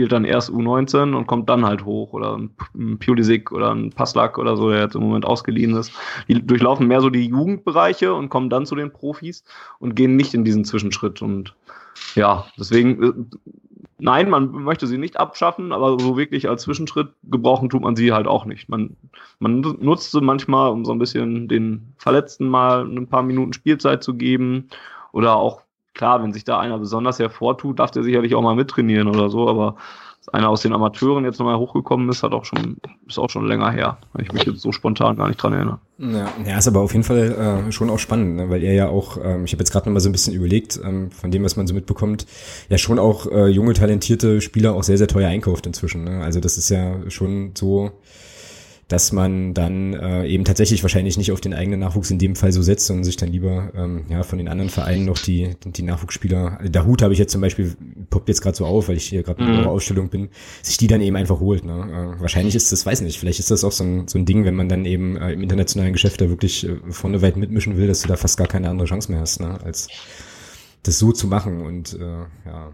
spielt 0.00 0.12
dann 0.12 0.24
erst 0.24 0.48
U19 0.48 1.14
und 1.14 1.26
kommt 1.26 1.50
dann 1.50 1.66
halt 1.66 1.84
hoch 1.84 2.14
oder 2.14 2.38
ein 2.74 2.98
Pulisic 2.98 3.52
oder 3.52 3.74
ein 3.74 3.90
Passlack 3.90 4.38
oder 4.38 4.56
so, 4.56 4.70
der 4.70 4.80
jetzt 4.80 4.94
im 4.94 5.02
Moment 5.02 5.26
ausgeliehen 5.26 5.76
ist. 5.76 5.92
Die 6.26 6.40
durchlaufen 6.40 6.86
mehr 6.86 7.02
so 7.02 7.10
die 7.10 7.26
Jugendbereiche 7.26 8.14
und 8.14 8.30
kommen 8.30 8.48
dann 8.48 8.64
zu 8.64 8.74
den 8.76 8.90
Profis 8.90 9.44
und 9.78 9.96
gehen 9.96 10.16
nicht 10.16 10.32
in 10.32 10.42
diesen 10.42 10.64
Zwischenschritt 10.64 11.20
und 11.20 11.54
ja, 12.14 12.46
deswegen 12.58 13.02
äh, 13.02 13.12
nein, 13.98 14.30
man 14.30 14.50
möchte 14.50 14.86
sie 14.86 14.96
nicht 14.96 15.20
abschaffen, 15.20 15.70
aber 15.70 15.98
so 16.00 16.16
wirklich 16.16 16.48
als 16.48 16.62
Zwischenschritt 16.62 17.08
gebrauchen 17.24 17.68
tut 17.68 17.82
man 17.82 17.94
sie 17.94 18.14
halt 18.14 18.26
auch 18.26 18.46
nicht. 18.46 18.70
Man, 18.70 18.96
man 19.38 19.60
nutzt 19.60 20.12
sie 20.12 20.22
manchmal, 20.22 20.70
um 20.70 20.86
so 20.86 20.92
ein 20.92 20.98
bisschen 20.98 21.46
den 21.46 21.92
Verletzten 21.98 22.48
mal 22.48 22.86
ein 22.86 23.06
paar 23.06 23.22
Minuten 23.22 23.52
Spielzeit 23.52 24.02
zu 24.02 24.14
geben 24.14 24.70
oder 25.12 25.36
auch, 25.36 25.60
klar, 25.94 26.22
wenn 26.22 26.32
sich 26.32 26.44
da 26.44 26.58
einer 26.58 26.78
besonders 26.78 27.18
hervortut, 27.18 27.78
darf 27.78 27.90
der 27.90 28.02
sicherlich 28.02 28.34
auch 28.34 28.42
mal 28.42 28.54
mittrainieren 28.54 29.08
oder 29.08 29.30
so, 29.30 29.48
aber 29.48 29.76
einer 30.32 30.50
aus 30.50 30.62
den 30.62 30.72
Amateuren 30.72 31.24
jetzt 31.24 31.38
nochmal 31.38 31.56
hochgekommen 31.56 32.08
ist, 32.08 32.22
hat 32.22 32.32
auch 32.32 32.44
schon, 32.44 32.76
ist 33.08 33.18
auch 33.18 33.30
schon 33.30 33.46
länger 33.46 33.70
her, 33.70 33.98
wenn 34.12 34.24
ich 34.24 34.32
mich 34.32 34.44
jetzt 34.44 34.60
so 34.60 34.70
spontan 34.70 35.16
gar 35.16 35.28
nicht 35.28 35.42
dran 35.42 35.52
erinnere. 35.52 35.78
Ja, 35.98 36.28
ja 36.44 36.58
ist 36.58 36.68
aber 36.68 36.80
auf 36.80 36.92
jeden 36.92 37.04
Fall 37.04 37.64
äh, 37.68 37.72
schon 37.72 37.90
auch 37.90 37.98
spannend, 37.98 38.36
ne? 38.36 38.50
weil 38.50 38.62
er 38.62 38.74
ja 38.74 38.88
auch, 38.88 39.16
ähm, 39.22 39.44
ich 39.44 39.52
habe 39.52 39.62
jetzt 39.62 39.72
gerade 39.72 39.88
nochmal 39.88 40.00
so 40.00 40.08
ein 40.08 40.12
bisschen 40.12 40.34
überlegt, 40.34 40.78
ähm, 40.84 41.10
von 41.10 41.30
dem, 41.30 41.42
was 41.42 41.56
man 41.56 41.66
so 41.66 41.74
mitbekommt, 41.74 42.26
ja 42.68 42.78
schon 42.78 42.98
auch 42.98 43.26
äh, 43.26 43.46
junge, 43.46 43.72
talentierte 43.72 44.40
Spieler 44.40 44.74
auch 44.74 44.82
sehr, 44.82 44.98
sehr 44.98 45.08
teuer 45.08 45.28
einkauft 45.28 45.66
inzwischen. 45.66 46.04
Ne? 46.04 46.22
Also 46.22 46.40
das 46.40 46.58
ist 46.58 46.68
ja 46.68 47.10
schon 47.10 47.52
so, 47.56 47.90
dass 48.90 49.12
man 49.12 49.54
dann 49.54 49.94
äh, 49.94 50.26
eben 50.26 50.44
tatsächlich 50.44 50.82
wahrscheinlich 50.82 51.16
nicht 51.16 51.30
auf 51.30 51.40
den 51.40 51.54
eigenen 51.54 51.78
Nachwuchs 51.78 52.10
in 52.10 52.18
dem 52.18 52.34
Fall 52.34 52.50
so 52.50 52.60
setzt, 52.60 52.86
sondern 52.86 53.04
sich 53.04 53.16
dann 53.16 53.30
lieber 53.30 53.72
ähm, 53.76 54.04
ja 54.08 54.24
von 54.24 54.36
den 54.36 54.48
anderen 54.48 54.68
Vereinen 54.68 55.04
noch 55.04 55.18
die 55.18 55.54
die 55.64 55.82
Nachwuchsspieler, 55.82 56.58
also 56.58 56.72
der 56.72 56.84
Hut 56.86 57.00
habe 57.00 57.12
ich 57.12 57.20
jetzt 57.20 57.30
zum 57.30 57.40
Beispiel 57.40 57.76
poppt 58.10 58.28
jetzt 58.28 58.42
gerade 58.42 58.56
so 58.56 58.66
auf, 58.66 58.88
weil 58.88 58.96
ich 58.96 59.06
hier 59.06 59.22
gerade 59.22 59.42
in 59.42 59.48
mhm. 59.48 59.58
einer 59.58 59.70
Ausstellung 59.70 60.08
bin, 60.08 60.30
sich 60.60 60.76
die 60.76 60.88
dann 60.88 61.00
eben 61.00 61.14
einfach 61.14 61.38
holt. 61.38 61.64
Ne? 61.64 62.16
Äh, 62.18 62.20
wahrscheinlich 62.20 62.56
ist 62.56 62.72
das, 62.72 62.84
weiß 62.84 63.02
nicht, 63.02 63.20
vielleicht 63.20 63.38
ist 63.38 63.52
das 63.52 63.62
auch 63.62 63.72
so 63.72 63.84
ein, 63.84 64.08
so 64.08 64.18
ein 64.18 64.26
Ding, 64.26 64.44
wenn 64.44 64.56
man 64.56 64.68
dann 64.68 64.84
eben 64.84 65.16
äh, 65.16 65.32
im 65.34 65.42
internationalen 65.42 65.92
Geschäft 65.92 66.20
da 66.20 66.28
wirklich 66.28 66.68
äh, 66.68 66.76
vorne 66.90 67.22
weit 67.22 67.36
mitmischen 67.36 67.76
will, 67.76 67.86
dass 67.86 68.02
du 68.02 68.08
da 68.08 68.16
fast 68.16 68.38
gar 68.38 68.48
keine 68.48 68.68
andere 68.68 68.88
Chance 68.88 69.12
mehr 69.12 69.20
hast, 69.20 69.40
ne? 69.40 69.60
als 69.62 69.86
das 70.82 70.98
so 70.98 71.12
zu 71.12 71.28
machen 71.28 71.60
und 71.60 71.94
äh, 71.94 72.24
ja 72.46 72.72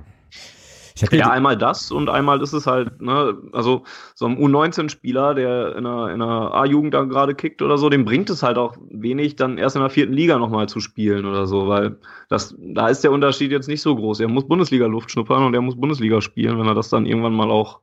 ja, 1.13 1.31
einmal 1.31 1.57
das 1.57 1.91
und 1.91 2.09
einmal 2.09 2.41
ist 2.43 2.53
es 2.53 2.67
halt, 2.67 3.01
ne, 3.03 3.37
also 3.53 3.83
so 4.15 4.27
ein 4.27 4.39
U19-Spieler, 4.39 5.35
der 5.35 5.77
in 5.77 5.87
einer, 5.87 6.11
in 6.13 6.23
einer 6.23 6.55
A-Jugend 6.55 6.95
da 6.95 7.05
gerade 7.05 7.35
kickt 7.35 7.61
oder 7.61 7.77
so, 7.77 7.91
dem 7.91 8.05
bringt 8.05 8.31
es 8.31 8.43
halt 8.43 8.57
auch 8.57 8.77
wenig, 8.91 9.37
dann 9.37 9.59
erst 9.59 9.77
in 9.77 9.83
der 9.83 9.91
vierten 9.91 10.15
Liga 10.15 10.39
nochmal 10.39 10.69
zu 10.69 10.81
spielen 10.81 11.27
oder 11.27 11.47
so, 11.47 11.69
weil 11.69 11.99
das, 12.29 12.55
da 12.59 12.89
ist 12.89 13.05
der 13.05 13.13
Unterschied 13.13 13.51
jetzt 13.51 13.69
nicht 13.69 13.83
so 13.83 13.95
groß. 13.95 14.21
Er 14.21 14.29
muss 14.29 14.49
Bundesliga-Luft 14.49 15.11
schnuppern 15.11 15.45
und 15.45 15.55
er 15.55 15.61
muss 15.61 15.79
Bundesliga 15.79 16.21
spielen, 16.23 16.59
wenn 16.59 16.67
er 16.67 16.75
das 16.75 16.89
dann 16.89 17.05
irgendwann 17.05 17.35
mal 17.35 17.51
auch 17.51 17.81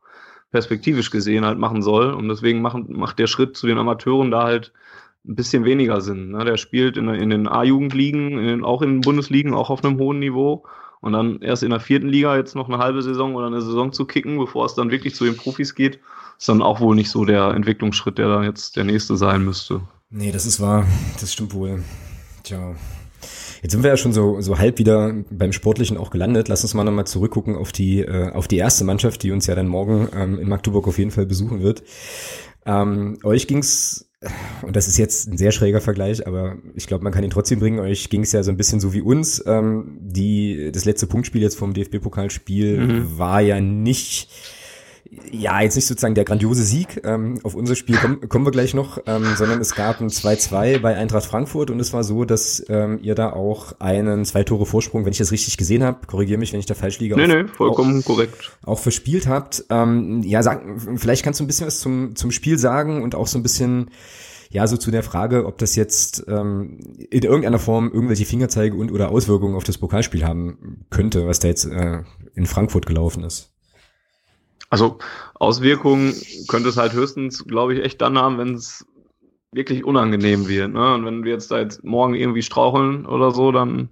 perspektivisch 0.51 1.11
gesehen 1.11 1.45
halt 1.45 1.59
machen 1.59 1.81
soll. 1.81 2.13
Und 2.13 2.29
deswegen 2.29 2.61
macht, 2.61 2.89
macht 2.89 3.19
der 3.19 3.27
Schritt 3.27 3.57
zu 3.57 3.67
den 3.67 3.77
Amateuren 3.77 4.31
da 4.31 4.43
halt 4.43 4.73
ein 5.25 5.35
bisschen 5.35 5.65
weniger 5.65 6.01
Sinn. 6.01 6.31
Ne? 6.31 6.45
Der 6.45 6.57
spielt 6.57 6.97
in, 6.97 7.07
in 7.09 7.29
den 7.29 7.47
A-Jugendligen, 7.47 8.63
auch 8.63 8.81
in 8.81 8.89
den 8.89 9.01
Bundesligen, 9.01 9.53
auch 9.53 9.69
auf 9.69 9.83
einem 9.83 9.97
hohen 9.97 10.19
Niveau 10.19 10.63
und 11.03 11.11
dann 11.11 11.41
erst 11.41 11.63
in 11.63 11.71
der 11.71 11.81
vierten 11.81 12.07
Liga 12.07 12.37
jetzt 12.37 12.55
noch 12.55 12.69
eine 12.69 12.77
halbe 12.77 13.01
Saison 13.01 13.35
oder 13.35 13.47
eine 13.47 13.61
Saison 13.61 13.91
zu 13.91 14.05
kicken, 14.05 14.37
bevor 14.37 14.65
es 14.65 14.73
dann 14.73 14.89
wirklich 14.89 15.15
zu 15.15 15.25
den 15.25 15.35
Profis 15.35 15.75
geht, 15.75 15.99
ist 16.37 16.47
dann 16.47 16.61
auch 16.61 16.79
wohl 16.79 16.95
nicht 16.95 17.09
so 17.09 17.25
der 17.25 17.49
Entwicklungsschritt, 17.49 18.17
der 18.17 18.29
dann 18.29 18.45
jetzt 18.45 18.77
der 18.77 18.85
nächste 18.85 19.17
sein 19.17 19.43
müsste. 19.43 19.81
Nee, 20.09 20.31
das 20.31 20.45
ist 20.45 20.61
wahr. 20.61 20.87
Das 21.19 21.33
stimmt 21.33 21.53
wohl. 21.53 21.83
Tja. 22.43 22.73
Jetzt 23.61 23.73
sind 23.73 23.83
wir 23.83 23.89
ja 23.89 23.97
schon 23.97 24.13
so, 24.13 24.39
so 24.39 24.57
halb 24.59 24.79
wieder 24.79 25.13
beim 25.29 25.51
Sportlichen 25.51 25.97
auch 25.97 26.09
gelandet. 26.09 26.47
Lass 26.47 26.63
uns 26.63 26.73
mal 26.73 26.85
nochmal 26.85 27.05
zurückgucken 27.05 27.57
auf 27.57 27.73
die, 27.73 27.99
äh, 27.99 28.31
auf 28.31 28.47
die 28.47 28.57
erste 28.57 28.85
Mannschaft, 28.85 29.23
die 29.23 29.31
uns 29.31 29.45
ja 29.45 29.55
dann 29.55 29.67
morgen 29.67 30.07
ähm, 30.15 30.39
in 30.39 30.47
Magdeburg 30.47 30.87
auf 30.87 30.99
jeden 30.99 31.11
Fall 31.11 31.25
besuchen 31.25 31.61
wird. 31.61 31.83
Ähm, 32.65 33.17
euch 33.23 33.47
ging's 33.47 34.09
und 34.61 34.75
das 34.75 34.87
ist 34.87 34.97
jetzt 34.97 35.27
ein 35.27 35.37
sehr 35.37 35.51
schräger 35.51 35.81
Vergleich, 35.81 36.25
aber 36.27 36.57
ich 36.75 36.87
glaube, 36.87 37.03
man 37.03 37.13
kann 37.13 37.23
ihn 37.23 37.29
trotzdem 37.29 37.59
bringen. 37.59 37.79
Euch 37.79 38.09
ging 38.09 38.21
es 38.21 38.31
ja 38.31 38.43
so 38.43 38.51
ein 38.51 38.57
bisschen 38.57 38.79
so 38.79 38.93
wie 38.93 39.01
uns. 39.01 39.43
Ähm, 39.45 39.97
die, 40.01 40.71
das 40.71 40.85
letzte 40.85 41.07
Punktspiel 41.07 41.41
jetzt 41.41 41.57
vom 41.57 41.73
DFB-Pokalspiel 41.73 42.77
mhm. 42.77 43.17
war 43.17 43.41
ja 43.41 43.59
nicht 43.59 44.29
ja, 45.31 45.61
jetzt 45.61 45.75
nicht 45.75 45.85
sozusagen 45.85 46.15
der 46.15 46.25
grandiose 46.25 46.63
Sieg. 46.63 47.01
Ähm, 47.03 47.39
auf 47.43 47.55
unser 47.55 47.75
Spiel 47.75 47.97
kommen, 47.97 48.27
kommen 48.29 48.45
wir 48.45 48.51
gleich 48.51 48.73
noch, 48.73 48.99
ähm, 49.05 49.25
sondern 49.35 49.59
es 49.61 49.75
gab 49.75 50.01
ein 50.01 50.09
2-2 50.09 50.79
bei 50.79 50.95
Eintracht 50.95 51.25
Frankfurt 51.25 51.69
und 51.71 51.79
es 51.79 51.93
war 51.93 52.03
so, 52.03 52.25
dass 52.25 52.63
ähm, 52.69 52.99
ihr 53.01 53.15
da 53.15 53.31
auch 53.31 53.79
einen 53.79 54.25
zwei 54.25 54.43
Tore 54.43 54.65
Vorsprung, 54.65 55.05
wenn 55.05 55.11
ich 55.11 55.17
das 55.17 55.31
richtig 55.31 55.57
gesehen 55.57 55.83
habe, 55.83 56.07
korrigiere 56.07 56.39
mich, 56.39 56.53
wenn 56.53 56.59
ich 56.59 56.65
da 56.65 56.73
falsch 56.73 56.99
liege. 56.99 57.15
Nee, 57.15 57.27
nee, 57.27 57.45
vollkommen 57.47 57.99
auch, 57.99 58.05
korrekt. 58.05 58.57
Auch 58.65 58.79
verspielt 58.79 59.27
habt. 59.27 59.65
Ähm, 59.69 60.21
ja, 60.23 60.41
sag, 60.41 60.63
vielleicht 60.95 61.23
kannst 61.23 61.39
du 61.39 61.43
ein 61.43 61.47
bisschen 61.47 61.67
was 61.67 61.79
zum, 61.79 62.15
zum 62.15 62.31
Spiel 62.31 62.57
sagen 62.57 63.03
und 63.03 63.15
auch 63.15 63.27
so 63.27 63.37
ein 63.37 63.43
bisschen 63.43 63.91
ja, 64.49 64.67
so 64.67 64.77
zu 64.77 64.91
der 64.91 65.01
Frage, 65.01 65.47
ob 65.47 65.57
das 65.57 65.75
jetzt 65.75 66.25
ähm, 66.27 66.77
in 67.09 67.23
irgendeiner 67.23 67.57
Form 67.57 67.91
irgendwelche 67.91 68.25
Fingerzeige 68.25 68.77
und 68.77 68.91
oder 68.91 69.09
Auswirkungen 69.09 69.55
auf 69.55 69.63
das 69.63 69.79
Pokalspiel 69.79 70.23
haben 70.25 70.85
könnte, 70.91 71.25
was 71.25 71.39
da 71.39 71.47
jetzt 71.47 71.65
äh, 71.65 72.03
in 72.35 72.45
Frankfurt 72.45 72.85
gelaufen 72.85 73.23
ist. 73.23 73.52
Also 74.73 74.97
Auswirkungen 75.35 76.15
könnte 76.47 76.69
es 76.69 76.77
halt 76.77 76.93
höchstens, 76.93 77.45
glaube 77.45 77.75
ich, 77.75 77.85
echt 77.85 78.01
dann 78.01 78.17
haben, 78.17 78.39
wenn 78.39 78.55
es 78.55 78.83
wirklich 79.51 79.85
unangenehm 79.85 80.47
wird. 80.47 80.73
Ne? 80.73 80.95
Und 80.95 81.05
wenn 81.05 81.23
wir 81.23 81.31
jetzt 81.31 81.51
da 81.51 81.59
jetzt 81.59 81.83
morgen 81.83 82.15
irgendwie 82.15 82.41
straucheln 82.41 83.05
oder 83.05 83.29
so, 83.29 83.51
dann, 83.51 83.89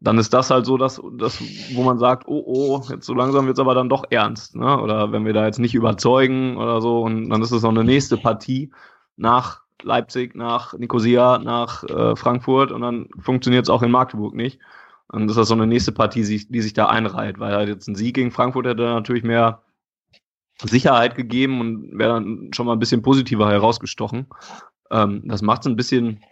dann 0.00 0.18
ist 0.18 0.34
das 0.34 0.50
halt 0.50 0.66
so, 0.66 0.76
dass, 0.76 1.00
dass 1.14 1.42
wo 1.72 1.82
man 1.82 1.98
sagt, 1.98 2.28
oh, 2.28 2.42
oh, 2.44 2.82
jetzt 2.90 3.06
so 3.06 3.14
langsam 3.14 3.46
wird 3.46 3.56
es 3.56 3.60
aber 3.60 3.74
dann 3.74 3.88
doch 3.88 4.04
ernst. 4.10 4.54
Ne? 4.54 4.78
Oder 4.82 5.12
wenn 5.12 5.24
wir 5.24 5.32
da 5.32 5.46
jetzt 5.46 5.58
nicht 5.58 5.74
überzeugen 5.74 6.58
oder 6.58 6.82
so, 6.82 7.00
und 7.00 7.30
dann 7.30 7.40
ist 7.40 7.50
es 7.50 7.62
noch 7.62 7.70
eine 7.70 7.82
nächste 7.82 8.18
Partie 8.18 8.70
nach 9.16 9.62
Leipzig, 9.82 10.34
nach 10.34 10.74
Nicosia, 10.74 11.38
nach 11.38 11.84
äh, 11.84 12.16
Frankfurt 12.16 12.70
und 12.70 12.82
dann 12.82 13.08
funktioniert 13.18 13.64
es 13.64 13.70
auch 13.70 13.80
in 13.80 13.90
Magdeburg 13.90 14.34
nicht. 14.34 14.60
Und 15.08 15.26
das 15.26 15.38
ist 15.38 15.48
so 15.48 15.54
eine 15.54 15.66
nächste 15.66 15.92
Partie, 15.92 16.22
die, 16.22 16.60
sich 16.60 16.74
da 16.74 16.86
einreiht, 16.86 17.40
weil 17.40 17.54
halt 17.54 17.70
jetzt 17.70 17.88
ein 17.88 17.96
Sieg 17.96 18.14
gegen 18.14 18.30
Frankfurt 18.30 18.66
hätte 18.66 18.82
natürlich 18.82 19.24
mehr 19.24 19.62
Sicherheit 20.68 21.14
gegeben 21.14 21.60
und 21.60 21.98
wäre 21.98 22.14
dann 22.14 22.50
schon 22.54 22.66
mal 22.66 22.72
ein 22.72 22.78
bisschen 22.78 23.02
positiver 23.02 23.50
herausgestochen. 23.50 24.26
Ähm, 24.90 25.22
das 25.24 25.42
macht 25.42 25.62
es 25.62 25.66
ein 25.66 25.76
bisschen, 25.76 26.22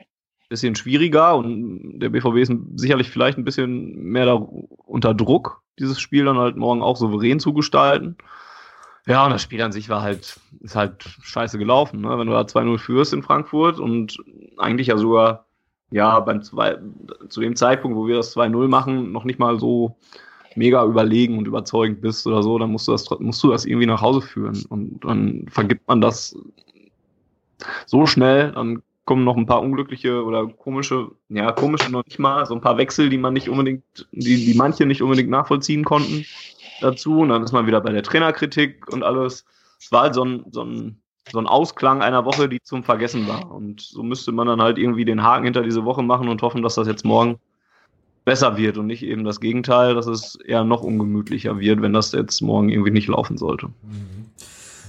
bisschen 0.48 0.74
schwieriger 0.74 1.36
und 1.36 2.00
der 2.00 2.08
BVB 2.10 2.36
ist 2.36 2.52
sicherlich 2.76 3.10
vielleicht 3.10 3.38
ein 3.38 3.44
bisschen 3.44 3.94
mehr 4.02 4.26
da 4.26 4.34
unter 4.34 5.14
Druck, 5.14 5.62
dieses 5.78 6.00
Spiel 6.00 6.24
dann 6.24 6.38
halt 6.38 6.56
morgen 6.56 6.82
auch 6.82 6.96
souverän 6.96 7.40
zu 7.40 7.52
gestalten. 7.52 8.16
Ja, 9.06 9.24
und 9.24 9.30
das 9.30 9.42
Spiel 9.42 9.62
an 9.62 9.72
sich 9.72 9.88
war 9.88 10.02
halt, 10.02 10.38
ist 10.60 10.76
halt 10.76 11.02
scheiße 11.22 11.58
gelaufen, 11.58 12.02
ne? 12.02 12.18
Wenn 12.18 12.26
du 12.26 12.34
da 12.34 12.42
2-0 12.42 12.78
führst 12.78 13.14
in 13.14 13.22
Frankfurt 13.22 13.80
und 13.80 14.18
eigentlich 14.58 14.88
ja 14.88 14.98
sogar, 14.98 15.46
ja, 15.90 16.20
beim 16.20 16.42
zwei, 16.42 16.76
zu 17.30 17.40
dem 17.40 17.56
Zeitpunkt, 17.56 17.96
wo 17.96 18.06
wir 18.06 18.16
das 18.16 18.36
2-0 18.36 18.68
machen, 18.68 19.10
noch 19.10 19.24
nicht 19.24 19.38
mal 19.38 19.58
so 19.58 19.96
mega 20.58 20.84
überlegen 20.84 21.38
und 21.38 21.46
überzeugend 21.46 22.00
bist 22.00 22.26
oder 22.26 22.42
so, 22.42 22.58
dann 22.58 22.70
musst 22.70 22.88
du 22.88 22.92
das, 22.92 23.08
musst 23.20 23.42
du 23.42 23.50
das 23.50 23.64
irgendwie 23.64 23.86
nach 23.86 24.02
Hause 24.02 24.20
führen. 24.20 24.64
Und 24.68 25.00
dann 25.04 25.46
vergibt 25.48 25.86
man 25.88 26.00
das 26.00 26.36
so 27.86 28.06
schnell, 28.06 28.52
dann 28.52 28.82
kommen 29.04 29.24
noch 29.24 29.38
ein 29.38 29.46
paar 29.46 29.62
unglückliche 29.62 30.22
oder 30.22 30.46
komische, 30.46 31.12
ja, 31.30 31.50
komische 31.52 31.90
noch 31.90 32.04
nicht 32.04 32.18
mal, 32.18 32.44
so 32.44 32.54
ein 32.54 32.60
paar 32.60 32.76
Wechsel, 32.76 33.08
die 33.08 33.16
man 33.16 33.32
nicht 33.32 33.48
unbedingt, 33.48 33.82
die, 34.12 34.44
die 34.44 34.54
manche 34.54 34.84
nicht 34.84 35.00
unbedingt 35.00 35.30
nachvollziehen 35.30 35.84
konnten 35.84 36.26
dazu. 36.82 37.20
Und 37.20 37.30
dann 37.30 37.42
ist 37.42 37.52
man 37.52 37.66
wieder 37.66 37.80
bei 37.80 37.92
der 37.92 38.02
Trainerkritik 38.02 38.86
und 38.92 39.02
alles. 39.02 39.46
Es 39.80 39.90
war 39.92 40.02
halt 40.02 40.14
so 40.14 40.24
ein, 40.24 40.44
so 40.50 40.62
ein, 40.62 41.00
so 41.32 41.38
ein 41.38 41.46
Ausklang 41.46 42.02
einer 42.02 42.24
Woche, 42.24 42.48
die 42.48 42.60
zum 42.60 42.84
Vergessen 42.84 43.26
war. 43.28 43.50
Und 43.50 43.80
so 43.80 44.02
müsste 44.02 44.32
man 44.32 44.46
dann 44.46 44.60
halt 44.60 44.76
irgendwie 44.76 45.04
den 45.04 45.22
Haken 45.22 45.44
hinter 45.44 45.62
diese 45.62 45.84
Woche 45.84 46.02
machen 46.02 46.28
und 46.28 46.42
hoffen, 46.42 46.62
dass 46.62 46.74
das 46.74 46.86
jetzt 46.86 47.04
morgen 47.04 47.38
besser 48.28 48.58
wird 48.58 48.76
und 48.76 48.86
nicht 48.86 49.02
eben 49.02 49.24
das 49.24 49.40
Gegenteil, 49.40 49.94
dass 49.94 50.06
es 50.06 50.36
eher 50.46 50.62
noch 50.62 50.82
ungemütlicher 50.82 51.58
wird, 51.58 51.80
wenn 51.80 51.94
das 51.94 52.12
jetzt 52.12 52.42
morgen 52.42 52.68
irgendwie 52.68 52.90
nicht 52.90 53.08
laufen 53.08 53.38
sollte. 53.38 53.68
Mhm. 53.68 54.26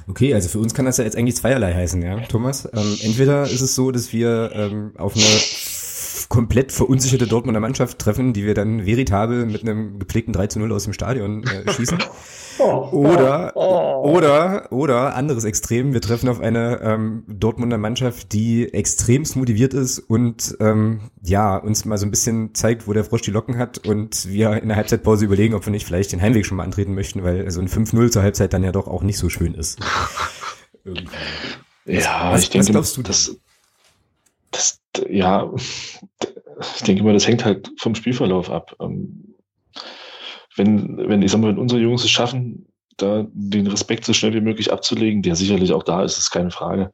Okay, 0.10 0.34
also 0.34 0.50
für 0.50 0.60
uns 0.60 0.74
kann 0.74 0.86
das 0.86 0.98
ja 0.98 1.06
jetzt 1.06 1.16
eigentlich 1.16 1.38
zweierlei 1.38 1.74
heißen, 1.74 2.02
ja, 2.02 2.18
Thomas. 2.28 2.68
Ähm, 2.74 2.98
entweder 3.02 3.44
ist 3.44 3.62
es 3.62 3.76
so, 3.76 3.92
dass 3.92 4.12
wir 4.12 4.52
ähm, 4.54 4.92
auf 4.98 5.16
eine 5.16 5.24
komplett 6.30 6.72
verunsicherte 6.72 7.26
Dortmunder 7.28 7.60
Mannschaft 7.60 7.98
treffen, 8.00 8.34
die 8.34 8.46
wir 8.46 8.54
dann 8.54 8.86
veritabel 8.86 9.48
mit 9.48 9.64
einem 9.64 9.98
gepflegten 9.98 10.32
3 10.32 10.48
zu 10.48 10.60
0 10.60 10.72
aus 10.72 10.84
dem 10.84 10.94
Stadion 10.94 11.44
äh, 11.44 11.72
schießen. 11.74 11.98
Oder, 12.60 13.56
oder, 13.56 14.72
oder, 14.72 15.16
anderes 15.16 15.46
Extrem, 15.46 15.94
wir 15.94 16.02
treffen 16.02 16.28
auf 16.30 16.40
eine 16.42 16.82
ähm, 16.82 17.24
Dortmunder 17.28 17.78
Mannschaft, 17.78 18.34
die 18.34 18.72
extremst 18.74 19.38
motiviert 19.38 19.74
ist 19.74 19.98
und 19.98 20.58
ähm, 20.60 21.00
ja, 21.24 21.56
uns 21.56 21.86
mal 21.86 21.98
so 21.98 22.06
ein 22.06 22.12
bisschen 22.12 22.54
zeigt, 22.54 22.88
wo 22.88 22.94
der 22.94 23.06
Frosch 23.06 23.22
die 23.22 23.32
Locken 23.32 23.58
hat 23.58 23.88
und 23.88 24.28
wir 24.28 24.62
in 24.62 24.68
der 24.68 24.78
Halbzeitpause 24.78 25.26
überlegen, 25.26 25.54
ob 25.56 25.66
wir 25.66 25.72
nicht 25.72 25.86
vielleicht 25.86 26.12
den 26.12 26.22
Heimweg 26.22 26.46
schon 26.46 26.58
mal 26.58 26.64
antreten 26.64 26.94
möchten, 26.94 27.24
weil 27.24 27.50
so 27.50 27.62
ein 27.62 27.70
5-0 27.70 28.12
zur 28.12 28.22
Halbzeit 28.22 28.52
dann 28.52 28.64
ja 28.64 28.74
doch 28.74 28.88
auch 28.88 29.04
nicht 29.04 29.18
so 29.18 29.30
schön 29.30 29.54
ist. 29.54 29.80
Irgendwie. 30.84 31.16
Ja, 31.86 32.32
was, 32.34 32.44
ich 32.44 32.50
denke, 32.50 32.74
was 32.74 32.94
du 32.94 33.02
das, 33.02 33.38
das, 34.52 34.79
ja, 35.10 35.52
ich 36.76 36.84
denke 36.84 37.04
mal, 37.04 37.14
das 37.14 37.28
hängt 37.28 37.46
halt 37.46 37.72
vom 37.78 37.96
Spielverlauf 37.96 38.50
ab. 38.50 38.76
Ähm, 38.80 39.36
wenn, 40.56 40.98
wenn, 40.98 41.22
ich 41.22 41.32
sag 41.32 41.40
mal, 41.40 41.52
wenn 41.52 41.60
unsere 41.60 41.82
Jungs 41.82 42.04
es 42.04 42.12
schaffen, 42.12 42.68
da 42.98 43.26
den 43.32 43.68
Respekt 43.68 44.06
so 44.06 44.14
schnell 44.14 44.34
wie 44.34 44.42
möglich 44.42 44.72
abzulegen, 44.72 45.22
der 45.22 45.36
sicherlich 45.36 45.72
auch 45.72 45.84
da 45.84 46.04
ist, 46.04 46.18
ist 46.18 46.32
keine 46.32 46.52
Frage. 46.52 46.92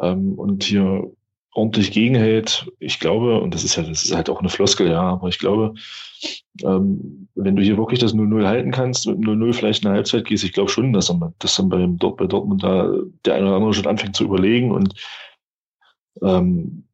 Ähm, 0.00 0.34
und 0.34 0.64
hier 0.64 1.10
ordentlich 1.54 1.92
gegenhält, 1.92 2.66
ich 2.80 2.98
glaube, 2.98 3.40
und 3.40 3.54
das 3.54 3.64
ist 3.64 3.76
ja, 3.76 3.84
das 3.84 4.04
ist 4.04 4.14
halt 4.14 4.28
auch 4.28 4.40
eine 4.40 4.48
Floskel, 4.48 4.90
ja, 4.90 5.02
aber 5.02 5.28
ich 5.28 5.38
glaube, 5.38 5.74
ähm, 6.62 7.28
wenn 7.36 7.54
du 7.56 7.62
hier 7.62 7.76
wirklich 7.76 8.00
das 8.00 8.14
0-0 8.14 8.44
halten 8.44 8.72
kannst, 8.72 9.06
mit 9.06 9.18
0-0 9.18 9.52
vielleicht 9.52 9.84
eine 9.84 9.94
Halbzeit 9.94 10.24
gehst, 10.24 10.42
ich 10.42 10.52
glaube 10.52 10.70
schon, 10.70 10.92
dass 10.92 11.06
dann, 11.06 11.34
dass 11.38 11.56
dann 11.56 11.68
bei, 11.68 11.86
bei 11.86 12.26
Dortmund 12.26 12.62
da 12.62 12.92
der 13.24 13.34
eine 13.34 13.46
oder 13.46 13.56
andere 13.56 13.74
schon 13.74 13.86
anfängt 13.86 14.16
zu 14.16 14.24
überlegen 14.24 14.72
und 14.72 14.94
ähm, 16.22 16.84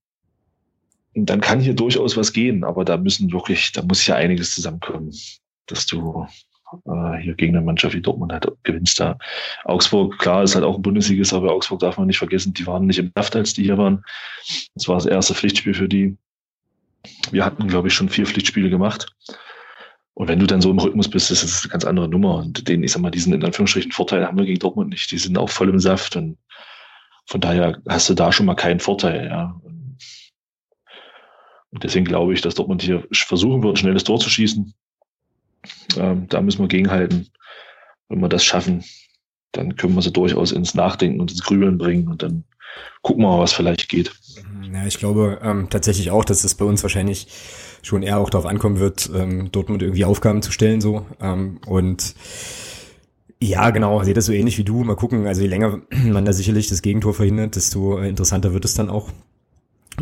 dann 1.26 1.40
kann 1.40 1.60
hier 1.60 1.74
durchaus 1.74 2.16
was 2.16 2.32
gehen, 2.32 2.64
aber 2.64 2.84
da 2.84 2.96
müssen 2.96 3.32
wirklich, 3.32 3.72
da 3.72 3.82
muss 3.82 4.06
ja 4.06 4.16
einiges 4.16 4.54
zusammenkommen, 4.54 5.12
dass 5.66 5.86
du 5.86 6.26
äh, 6.86 7.18
hier 7.18 7.34
gegen 7.34 7.56
eine 7.56 7.64
Mannschaft 7.64 7.94
wie 7.94 8.00
Dortmund 8.00 8.32
halt 8.32 8.46
gewinnst 8.62 9.00
da. 9.00 9.18
Augsburg, 9.64 10.18
klar, 10.18 10.42
ist 10.42 10.54
halt 10.54 10.64
auch 10.64 10.76
ein 10.76 10.82
Bundesligist, 10.82 11.32
aber 11.32 11.52
Augsburg 11.52 11.80
darf 11.80 11.98
man 11.98 12.06
nicht 12.06 12.18
vergessen, 12.18 12.54
die 12.54 12.66
waren 12.66 12.86
nicht 12.86 12.98
im 12.98 13.12
Saft, 13.14 13.36
als 13.36 13.54
die 13.54 13.64
hier 13.64 13.78
waren. 13.78 14.04
Das 14.74 14.88
war 14.88 14.96
das 14.96 15.06
erste 15.06 15.34
Pflichtspiel 15.34 15.74
für 15.74 15.88
die. 15.88 16.16
Wir 17.30 17.44
hatten, 17.44 17.66
glaube 17.66 17.88
ich, 17.88 17.94
schon 17.94 18.08
vier 18.08 18.26
Pflichtspiele 18.26 18.70
gemacht. 18.70 19.06
Und 20.14 20.28
wenn 20.28 20.38
du 20.38 20.46
dann 20.46 20.60
so 20.60 20.70
im 20.70 20.78
Rhythmus 20.78 21.08
bist, 21.08 21.30
ist 21.30 21.42
das 21.42 21.62
eine 21.62 21.70
ganz 21.70 21.84
andere 21.84 22.08
Nummer. 22.08 22.36
Und 22.36 22.68
den, 22.68 22.82
ich 22.82 22.92
sag 22.92 23.00
mal, 23.00 23.10
diesen 23.10 23.32
in 23.32 23.44
Anführungsstrichen 23.44 23.92
Vorteil 23.92 24.26
haben 24.26 24.36
wir 24.36 24.44
gegen 24.44 24.58
Dortmund 24.58 24.90
nicht. 24.90 25.10
Die 25.10 25.18
sind 25.18 25.38
auch 25.38 25.48
voll 25.48 25.70
im 25.70 25.80
Saft 25.80 26.14
und 26.16 26.36
von 27.26 27.40
daher 27.40 27.78
hast 27.88 28.10
du 28.10 28.14
da 28.14 28.32
schon 28.32 28.46
mal 28.46 28.56
keinen 28.56 28.80
Vorteil, 28.80 29.28
ja. 29.28 29.60
Und 31.70 31.84
deswegen 31.84 32.04
glaube 32.04 32.32
ich, 32.32 32.40
dass 32.40 32.54
Dortmund 32.54 32.82
hier 32.82 33.06
versuchen 33.12 33.62
wird, 33.62 33.74
ein 33.74 33.76
schnelles 33.76 34.04
Tor 34.04 34.18
zu 34.18 34.28
schießen. 34.28 34.74
Ähm, 35.96 36.26
da 36.28 36.40
müssen 36.40 36.60
wir 36.60 36.68
gegenhalten. 36.68 37.28
Wenn 38.08 38.20
wir 38.20 38.28
das 38.28 38.44
schaffen, 38.44 38.84
dann 39.52 39.76
können 39.76 39.94
wir 39.94 40.02
sie 40.02 40.12
durchaus 40.12 40.52
ins 40.52 40.74
Nachdenken 40.74 41.20
und 41.20 41.30
ins 41.30 41.42
Grübeln 41.42 41.78
bringen 41.78 42.08
und 42.08 42.22
dann 42.22 42.44
gucken 43.02 43.22
wir 43.22 43.28
mal, 43.28 43.38
was 43.38 43.52
vielleicht 43.52 43.88
geht. 43.88 44.12
Ja, 44.72 44.86
ich 44.86 44.98
glaube 44.98 45.40
ähm, 45.42 45.68
tatsächlich 45.70 46.10
auch, 46.10 46.24
dass 46.24 46.44
es 46.44 46.54
bei 46.54 46.64
uns 46.64 46.82
wahrscheinlich 46.82 47.28
schon 47.82 48.02
eher 48.02 48.18
auch 48.18 48.30
darauf 48.30 48.46
ankommen 48.46 48.78
wird, 48.78 49.10
ähm, 49.14 49.50
Dortmund 49.52 49.82
irgendwie 49.82 50.04
Aufgaben 50.04 50.42
zu 50.42 50.52
stellen 50.52 50.80
so 50.80 51.06
ähm, 51.20 51.60
und 51.66 52.14
ja, 53.42 53.70
genau, 53.70 54.02
sehe 54.04 54.12
das 54.12 54.26
so 54.26 54.32
ähnlich 54.32 54.58
wie 54.58 54.64
du. 54.64 54.84
Mal 54.84 54.96
gucken, 54.96 55.26
also 55.26 55.40
je 55.40 55.48
länger 55.48 55.80
man 55.90 56.24
da 56.24 56.32
sicherlich 56.32 56.68
das 56.68 56.82
Gegentor 56.82 57.14
verhindert, 57.14 57.56
desto 57.56 57.98
äh, 57.98 58.08
interessanter 58.08 58.52
wird 58.52 58.64
es 58.64 58.74
dann 58.74 58.90
auch. 58.90 59.08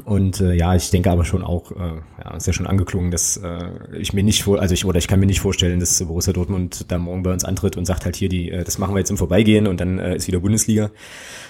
Und 0.04 0.40
äh, 0.40 0.54
ja, 0.54 0.74
ich 0.74 0.90
denke 0.90 1.10
aber 1.10 1.24
schon 1.24 1.42
auch, 1.42 1.72
äh, 1.72 2.00
ja, 2.22 2.36
ist 2.36 2.46
ja 2.46 2.52
schon 2.52 2.66
angeklungen, 2.66 3.10
dass 3.10 3.36
äh, 3.36 3.70
ich 3.98 4.12
mir 4.12 4.22
nicht 4.22 4.42
vor, 4.42 4.60
also 4.60 4.74
ich 4.74 4.84
oder 4.84 4.98
ich 4.98 5.08
kann 5.08 5.18
mir 5.18 5.26
nicht 5.26 5.40
vorstellen, 5.40 5.80
dass 5.80 6.02
Borussia 6.04 6.32
Dortmund 6.32 6.84
da 6.88 6.98
morgen 6.98 7.22
bei 7.22 7.32
uns 7.32 7.44
antritt 7.44 7.76
und 7.76 7.84
sagt 7.84 8.04
halt 8.04 8.14
hier 8.14 8.28
die, 8.28 8.50
äh, 8.50 8.64
das 8.64 8.78
machen 8.78 8.94
wir 8.94 9.00
jetzt 9.00 9.10
im 9.10 9.16
Vorbeigehen 9.16 9.66
und 9.66 9.80
dann 9.80 9.98
äh, 9.98 10.16
ist 10.16 10.28
wieder 10.28 10.40
Bundesliga, 10.40 10.90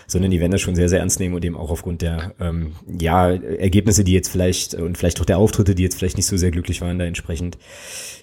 sondern 0.07 0.31
die 0.31 0.41
werden 0.41 0.53
das 0.53 0.61
schon 0.61 0.75
sehr 0.75 0.89
sehr 0.89 1.01
ernst 1.01 1.21
nehmen 1.21 1.35
und 1.35 1.45
eben 1.45 1.57
auch 1.57 1.71
aufgrund 1.71 2.01
der 2.01 2.33
ähm, 2.41 2.73
ja 2.99 3.31
Ergebnisse, 3.31 4.05
die 4.05 4.13
jetzt 4.13 4.29
vielleicht 4.29 4.75
und 4.75 4.97
vielleicht 4.97 5.21
auch 5.21 5.27
der 5.27 5.39
Auftritte, 5.39 5.75
die 5.75 5.83
jetzt 5.83 5.99
vielleicht 5.99 6.17
nicht 6.17 6.27
so 6.27 6.37
sehr 6.37 6.51
glücklich 6.51 6.81
waren, 6.81 6.99
da 6.99 7.05
entsprechend 7.05 7.59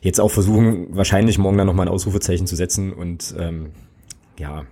jetzt 0.01 0.19
auch 0.19 0.31
versuchen, 0.31 0.87
wahrscheinlich 0.95 1.37
morgen 1.37 1.57
dann 1.57 1.67
noch 1.67 1.75
mal 1.75 1.83
ein 1.83 1.89
Ausrufezeichen 1.89 2.47
zu 2.47 2.55
setzen 2.55 2.93
und 2.93 3.35
ähm, 3.37 3.71
ja, 4.39 4.63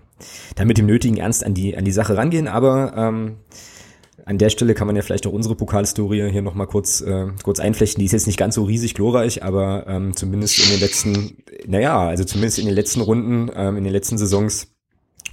dann 0.56 0.68
mit 0.68 0.78
dem 0.78 0.86
nötigen 0.86 1.18
Ernst 1.18 1.46
an 1.46 1.54
die 1.54 1.78
an 1.78 1.86
die 1.86 1.92
Sache 1.92 2.18
rangehen, 2.18 2.48
aber 2.48 2.94
ähm, 2.96 3.36
an 4.26 4.38
der 4.38 4.50
Stelle 4.50 4.74
kann 4.74 4.88
man 4.88 4.96
ja 4.96 5.02
vielleicht 5.02 5.28
auch 5.28 5.34
unsere 5.34 5.56
Pokalhistorie 5.56 6.30
hier 6.32 6.42
nochmal 6.42 6.68
kurz, 6.68 7.02
äh, 7.02 7.28
kurz 7.44 7.60
einflechten. 7.60 8.00
Die 8.00 8.06
ist 8.06 8.14
jetzt 8.14 8.28
nicht 8.28 8.40
ganz 8.40 8.56
so 8.56 8.64
riesig 8.64 8.94
glorreich, 8.94 9.44
aber 9.44 9.86
ähm, 9.88 10.16
zumindest 10.16 10.60
in 10.60 10.72
den 10.72 10.80
letzten, 10.80 11.38
naja, 11.68 12.08
also 12.08 12.24
zumindest 12.24 12.60
in 12.60 12.66
den 12.66 12.76
letzten 12.76 13.02
Runden, 13.02 13.52
ähm, 13.56 13.78
in 13.78 13.84
den 13.84 13.92
letzten 13.92 14.18
Saisons 14.18 14.68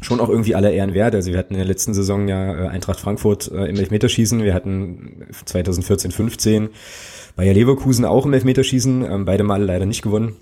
schon 0.03 0.21
auch 0.21 0.29
irgendwie 0.29 0.55
aller 0.55 0.73
Ehren 0.73 0.95
wert. 0.95 1.15
Also 1.15 1.31
wir 1.31 1.39
hatten 1.39 1.55
in 1.55 1.59
der 1.59 1.67
letzten 1.67 1.95
Saison 1.95 2.27
ja 2.27 2.65
äh, 2.65 2.69
Eintracht 2.69 3.01
Frankfurt 3.01 3.51
äh, 3.53 3.67
im 3.67 3.77
Elfmeterschießen, 3.77 4.43
wir 4.43 4.55
hatten 4.55 5.27
2014, 5.45 6.11
15 6.11 6.71
Bayer 7.37 7.55
Leverkusen 7.55 8.05
auch 8.05 8.27
im 8.27 8.33
Elfmeterschießen, 8.33 9.05
ähm, 9.05 9.25
beide 9.25 9.45
Male 9.45 9.65
leider 9.65 9.87
nicht 9.87 10.03
gewonnen. 10.03 10.37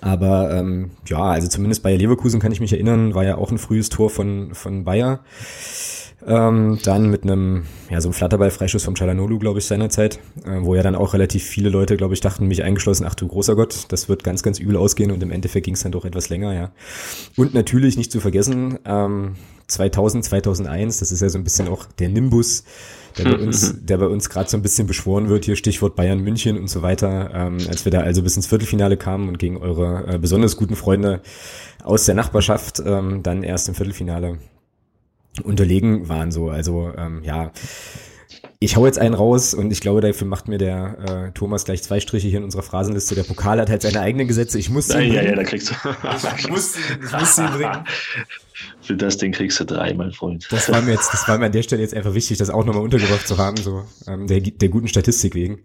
Aber 0.00 0.52
ähm, 0.52 0.92
ja, 1.06 1.22
also 1.22 1.48
zumindest 1.48 1.82
Bayer 1.82 1.98
Leverkusen 1.98 2.40
kann 2.40 2.52
ich 2.52 2.60
mich 2.60 2.72
erinnern, 2.72 3.14
war 3.14 3.24
ja 3.24 3.36
auch 3.36 3.50
ein 3.50 3.58
frühes 3.58 3.88
Tor 3.88 4.08
von, 4.08 4.54
von 4.54 4.84
Bayer. 4.84 5.20
Ähm, 6.26 6.78
dann 6.84 7.08
mit 7.08 7.22
einem, 7.22 7.64
ja, 7.88 8.00
so 8.00 8.08
einem 8.08 8.14
Flatterball-Freischuss 8.14 8.84
vom 8.84 8.94
Chalanolu, 8.94 9.38
glaube 9.38 9.58
ich, 9.58 9.64
seinerzeit, 9.64 10.18
äh, 10.44 10.60
wo 10.60 10.74
ja 10.74 10.82
dann 10.82 10.94
auch 10.94 11.14
relativ 11.14 11.44
viele 11.44 11.70
Leute, 11.70 11.96
glaube 11.96 12.14
ich, 12.14 12.20
dachten, 12.20 12.46
mich 12.46 12.62
eingeschlossen, 12.62 13.06
ach 13.08 13.14
du 13.14 13.26
großer 13.26 13.56
Gott, 13.56 13.86
das 13.88 14.08
wird 14.08 14.22
ganz, 14.22 14.42
ganz 14.42 14.58
übel 14.58 14.76
ausgehen 14.76 15.10
und 15.10 15.22
im 15.22 15.30
Endeffekt 15.30 15.64
ging 15.64 15.74
es 15.74 15.82
dann 15.82 15.92
doch 15.92 16.04
etwas 16.04 16.28
länger, 16.28 16.52
ja. 16.52 16.72
Und 17.36 17.54
natürlich 17.54 17.96
nicht 17.96 18.12
zu 18.12 18.20
vergessen, 18.20 18.78
ähm, 18.84 19.36
2000, 19.68 20.24
2001, 20.24 20.98
das 20.98 21.12
ist 21.12 21.22
ja 21.22 21.28
so 21.28 21.38
ein 21.38 21.44
bisschen 21.44 21.68
auch 21.68 21.86
der 21.86 22.08
Nimbus, 22.08 22.64
der 23.16 23.24
bei 23.24 23.38
uns, 23.38 23.74
der 23.82 23.98
bei 23.98 24.06
uns 24.06 24.28
gerade 24.28 24.50
so 24.50 24.56
ein 24.56 24.62
bisschen 24.62 24.86
beschworen 24.86 25.28
wird, 25.28 25.44
hier 25.44 25.56
Stichwort 25.56 25.96
Bayern 25.96 26.20
München 26.20 26.58
und 26.58 26.68
so 26.68 26.82
weiter, 26.82 27.30
ähm, 27.32 27.58
als 27.68 27.84
wir 27.84 27.92
da 27.92 28.00
also 28.00 28.22
bis 28.22 28.36
ins 28.36 28.46
Viertelfinale 28.46 28.96
kamen 28.96 29.28
und 29.28 29.38
gegen 29.38 29.56
eure 29.56 30.14
äh, 30.14 30.18
besonders 30.18 30.56
guten 30.56 30.76
Freunde 30.76 31.22
aus 31.82 32.04
der 32.04 32.14
Nachbarschaft 32.14 32.82
ähm, 32.84 33.22
dann 33.22 33.42
erst 33.42 33.68
im 33.68 33.74
Viertelfinale 33.74 34.38
unterlegen 35.42 36.08
waren 36.08 36.30
so. 36.30 36.50
Also 36.50 36.92
ähm, 36.96 37.22
ja, 37.22 37.52
ich 38.62 38.76
hau 38.76 38.84
jetzt 38.84 38.98
einen 38.98 39.14
raus 39.14 39.54
und 39.54 39.72
ich 39.72 39.80
glaube, 39.80 40.02
dafür 40.02 40.26
macht 40.26 40.46
mir 40.46 40.58
der 40.58 40.98
äh, 40.98 41.32
Thomas 41.32 41.64
gleich 41.64 41.82
zwei 41.82 41.98
Striche 41.98 42.28
hier 42.28 42.38
in 42.38 42.44
unserer 42.44 42.62
Phrasenliste. 42.62 43.14
Der 43.14 43.22
Pokal 43.22 43.58
hat 43.58 43.70
halt 43.70 43.80
seine 43.80 44.00
eigenen 44.00 44.28
Gesetze. 44.28 44.58
Ich 44.58 44.68
muss 44.68 44.88
sie 44.88 44.98
ja, 45.00 45.22
ja, 45.22 45.34
da 45.34 45.44
kriegst 45.44 45.70
du. 45.70 45.74
ich 46.36 46.48
muss, 46.48 46.76
ich 46.76 47.12
muss 47.12 47.36
sie 47.36 47.46
bringen. 47.46 47.84
Für 48.82 48.96
das 48.96 49.16
Ding 49.16 49.32
kriegst 49.32 49.58
du 49.60 49.64
drei, 49.64 49.94
mein 49.94 50.12
Freund. 50.12 50.46
Das 50.50 50.70
war 50.70 50.82
mir 50.82 50.92
jetzt, 50.92 51.10
das 51.14 51.26
war 51.26 51.38
mir 51.38 51.46
an 51.46 51.52
der 51.52 51.62
Stelle 51.62 51.80
jetzt 51.80 51.94
einfach 51.94 52.12
wichtig, 52.12 52.36
das 52.36 52.50
auch 52.50 52.64
nochmal 52.64 52.82
untergebracht 52.82 53.26
zu 53.26 53.38
haben, 53.38 53.56
so 53.56 53.84
ähm, 54.06 54.26
der, 54.26 54.40
der 54.40 54.68
guten 54.68 54.88
Statistik 54.88 55.34
wegen. 55.34 55.60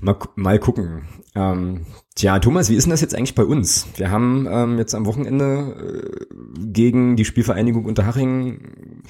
Mal, 0.00 0.18
mal 0.34 0.58
gucken. 0.58 1.08
Ähm, 1.34 1.86
tja, 2.18 2.38
Thomas, 2.40 2.68
wie 2.68 2.74
ist 2.74 2.84
denn 2.84 2.90
das 2.90 3.00
jetzt 3.00 3.14
eigentlich 3.14 3.34
bei 3.34 3.44
uns? 3.44 3.86
Wir 3.96 4.10
haben 4.10 4.46
ähm, 4.50 4.78
jetzt 4.78 4.94
am 4.94 5.06
Wochenende 5.06 6.26
äh, 6.30 6.34
gegen 6.58 7.16
die 7.16 7.24
Spielvereinigung 7.24 7.84
Unterhaching 7.84 9.02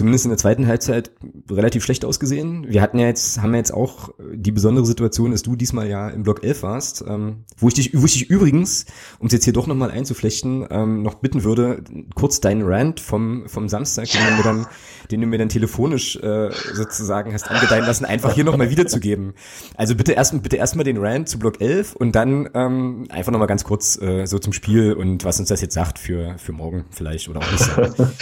zumindest 0.00 0.24
in 0.24 0.30
der 0.30 0.38
zweiten 0.38 0.66
Halbzeit 0.66 1.10
relativ 1.50 1.84
schlecht 1.84 2.06
ausgesehen. 2.06 2.66
Wir 2.66 2.80
hatten 2.80 2.98
ja 2.98 3.06
jetzt, 3.06 3.42
haben 3.42 3.52
ja 3.52 3.58
jetzt 3.58 3.74
auch 3.74 4.08
die 4.32 4.50
besondere 4.50 4.86
Situation, 4.86 5.30
dass 5.30 5.42
du 5.42 5.56
diesmal 5.56 5.90
ja 5.90 6.08
im 6.08 6.22
Block 6.22 6.42
11 6.42 6.62
warst, 6.62 7.04
ähm, 7.06 7.44
wo 7.58 7.68
ich 7.68 7.74
dich, 7.74 7.90
wo 7.92 8.06
ich 8.06 8.14
dich 8.14 8.30
übrigens, 8.30 8.86
um 9.18 9.26
es 9.26 9.34
jetzt 9.34 9.44
hier 9.44 9.52
doch 9.52 9.66
nochmal 9.66 9.90
einzuflechten, 9.90 10.66
ähm, 10.70 11.02
noch 11.02 11.16
bitten 11.16 11.44
würde, 11.44 11.84
kurz 12.14 12.40
deinen 12.40 12.62
Rant 12.62 12.98
vom, 12.98 13.46
vom 13.46 13.68
Samstag, 13.68 14.08
den 14.08 14.22
du 14.26 14.36
mir 14.38 14.42
dann, 14.42 14.66
den 15.10 15.20
du 15.20 15.26
mir 15.26 15.36
dann 15.36 15.50
telefonisch 15.50 16.16
äh, 16.16 16.48
sozusagen 16.72 17.34
hast 17.34 17.50
angedeihen 17.50 17.84
lassen, 17.84 18.06
einfach 18.06 18.32
hier 18.32 18.44
nochmal 18.44 18.70
wiederzugeben. 18.70 19.34
Also 19.76 19.96
bitte 19.96 20.12
erst, 20.12 20.42
bitte 20.42 20.56
erstmal 20.56 20.84
den 20.84 20.96
Rant 20.96 21.28
zu 21.28 21.38
Block 21.38 21.60
11 21.60 21.94
und 21.94 22.14
dann 22.14 22.48
ähm, 22.54 23.04
einfach 23.10 23.32
nochmal 23.32 23.48
ganz 23.48 23.64
kurz 23.64 24.00
äh, 24.00 24.24
so 24.24 24.38
zum 24.38 24.54
Spiel 24.54 24.94
und 24.94 25.26
was 25.26 25.38
uns 25.40 25.50
das 25.50 25.60
jetzt 25.60 25.74
sagt 25.74 25.98
für, 25.98 26.38
für 26.38 26.52
morgen 26.52 26.86
vielleicht 26.90 27.28
oder 27.28 27.40
auch 27.40 27.52
nicht. 27.52 28.00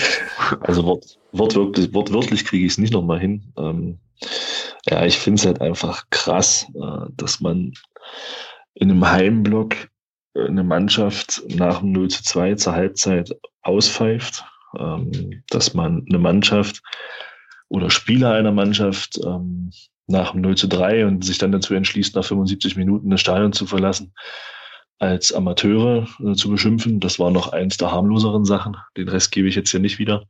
Also 0.61 0.85
Wort, 0.85 1.19
wortwörtlich, 1.33 1.93
wortwörtlich 1.93 2.45
kriege 2.45 2.67
ich 2.67 2.73
es 2.73 2.79
nicht 2.79 2.93
nochmal 2.93 3.21
hin. 3.21 3.53
Ähm, 3.57 3.99
ja, 4.87 5.05
ich 5.05 5.19
finde 5.19 5.41
es 5.41 5.47
halt 5.47 5.61
einfach 5.61 6.05
krass, 6.11 6.67
äh, 6.75 7.07
dass 7.17 7.41
man 7.41 7.73
in 8.75 8.91
einem 8.91 9.11
Heimblock 9.11 9.75
eine 10.35 10.63
Mannschaft 10.63 11.43
nach 11.49 11.81
dem 11.81 11.93
0 11.93 12.09
zu 12.09 12.23
2 12.23 12.55
zur 12.55 12.75
Halbzeit 12.75 13.37
auspfeift, 13.63 14.45
ähm, 14.79 15.43
dass 15.51 15.75
man 15.75 16.05
eine 16.09 16.19
Mannschaft 16.19 16.83
oder 17.69 17.91
Spieler 17.91 18.33
einer 18.33 18.53
Mannschaft 18.53 19.19
ähm, 19.25 19.71
nach 20.07 20.33
dem 20.33 20.41
0 20.41 20.57
zu 20.57 20.69
3 20.69 21.07
und 21.07 21.25
sich 21.25 21.39
dann 21.39 21.53
dazu 21.53 21.75
entschließt, 21.75 22.15
nach 22.15 22.25
75 22.25 22.77
Minuten 22.77 23.11
das 23.11 23.21
Stadion 23.21 23.53
zu 23.53 23.67
verlassen, 23.67 24.15
als 24.99 25.33
Amateure 25.33 26.09
äh, 26.25 26.35
zu 26.35 26.51
beschimpfen. 26.51 27.01
Das 27.01 27.19
war 27.19 27.31
noch 27.31 27.53
eins 27.53 27.77
der 27.77 27.93
harmloseren 27.93 28.45
Sachen. 28.45 28.77
Den 28.97 29.09
Rest 29.09 29.33
gebe 29.33 29.49
ich 29.49 29.55
jetzt 29.55 29.71
hier 29.71 29.81
nicht 29.81 29.99
wieder. 29.99 30.25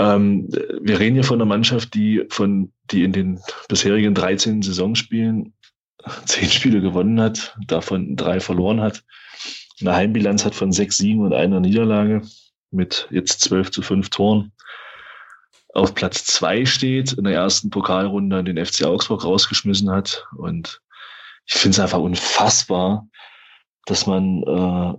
Ähm, 0.00 0.48
wir 0.80 0.98
reden 0.98 1.16
hier 1.16 1.24
von 1.24 1.36
einer 1.36 1.48
Mannschaft, 1.48 1.92
die 1.92 2.24
von, 2.30 2.72
die 2.90 3.04
in 3.04 3.12
den 3.12 3.38
bisherigen 3.68 4.14
13 4.14 4.62
Saisonspielen 4.62 5.52
zehn 6.24 6.48
Spiele 6.48 6.80
gewonnen 6.80 7.20
hat, 7.20 7.54
davon 7.66 8.16
drei 8.16 8.40
verloren 8.40 8.80
hat, 8.80 9.04
eine 9.82 9.94
Heimbilanz 9.94 10.46
hat 10.46 10.54
von 10.54 10.72
sechs 10.72 10.96
Siegen 10.96 11.20
und 11.20 11.34
einer 11.34 11.60
Niederlage 11.60 12.22
mit 12.70 13.08
jetzt 13.10 13.42
zwölf 13.42 13.70
zu 13.70 13.82
fünf 13.82 14.08
Toren 14.08 14.52
auf 15.74 15.94
Platz 15.94 16.24
zwei 16.24 16.64
steht, 16.64 17.12
in 17.12 17.24
der 17.24 17.34
ersten 17.34 17.68
Pokalrunde 17.68 18.42
den 18.42 18.64
FC 18.64 18.84
Augsburg 18.84 19.24
rausgeschmissen 19.24 19.90
hat. 19.90 20.26
Und 20.36 20.80
ich 21.46 21.54
finde 21.54 21.74
es 21.74 21.80
einfach 21.80 22.00
unfassbar, 22.00 23.06
dass 23.84 24.06
man 24.06 24.42
äh, 24.44 24.94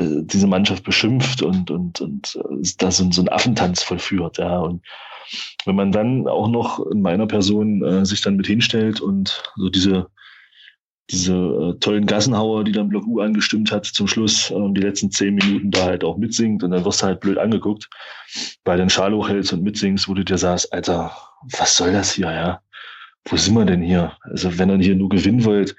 äh, 0.00 0.22
diese 0.22 0.46
Mannschaft 0.46 0.84
beschimpft 0.84 1.42
und, 1.42 1.70
und, 1.70 2.00
und 2.00 2.36
äh, 2.36 2.68
da 2.78 2.90
so, 2.90 3.10
so 3.10 3.22
ein 3.22 3.28
Affentanz 3.28 3.82
vollführt. 3.82 4.38
Ja. 4.38 4.60
Und 4.60 4.82
wenn 5.64 5.76
man 5.76 5.92
dann 5.92 6.26
auch 6.26 6.48
noch 6.48 6.84
in 6.86 7.02
meiner 7.02 7.26
Person 7.26 7.84
äh, 7.84 8.04
sich 8.04 8.20
dann 8.22 8.36
mit 8.36 8.46
hinstellt 8.46 9.00
und 9.00 9.42
so 9.56 9.68
diese, 9.68 10.06
diese 11.10 11.34
äh, 11.34 11.78
tollen 11.80 12.06
Gassenhauer, 12.06 12.64
die 12.64 12.72
dann 12.72 12.88
Block 12.88 13.06
U 13.06 13.20
angestimmt 13.20 13.70
hat 13.72 13.86
zum 13.86 14.06
Schluss 14.08 14.50
und 14.50 14.74
die 14.74 14.82
letzten 14.82 15.10
zehn 15.10 15.34
Minuten 15.34 15.70
da 15.70 15.84
halt 15.84 16.04
auch 16.04 16.16
mitsingt 16.16 16.62
und 16.62 16.70
dann 16.70 16.84
wirst 16.84 17.02
du 17.02 17.06
halt 17.06 17.20
blöd 17.20 17.38
angeguckt 17.38 17.88
bei 18.64 18.76
den 18.76 18.90
Schalhochhältst 18.90 19.52
und 19.52 19.62
mitsingst, 19.62 20.08
wo 20.08 20.14
du 20.14 20.24
dir 20.24 20.38
sagst, 20.38 20.72
Alter, 20.72 21.12
was 21.42 21.76
soll 21.76 21.92
das 21.92 22.12
hier, 22.12 22.30
ja? 22.32 22.60
Wo 23.28 23.36
sind 23.36 23.54
wir 23.54 23.66
denn 23.66 23.82
hier? 23.82 24.16
Also 24.22 24.58
wenn 24.58 24.70
ihr 24.70 24.78
hier 24.78 24.96
nur 24.96 25.10
gewinnen 25.10 25.44
wollt, 25.44 25.76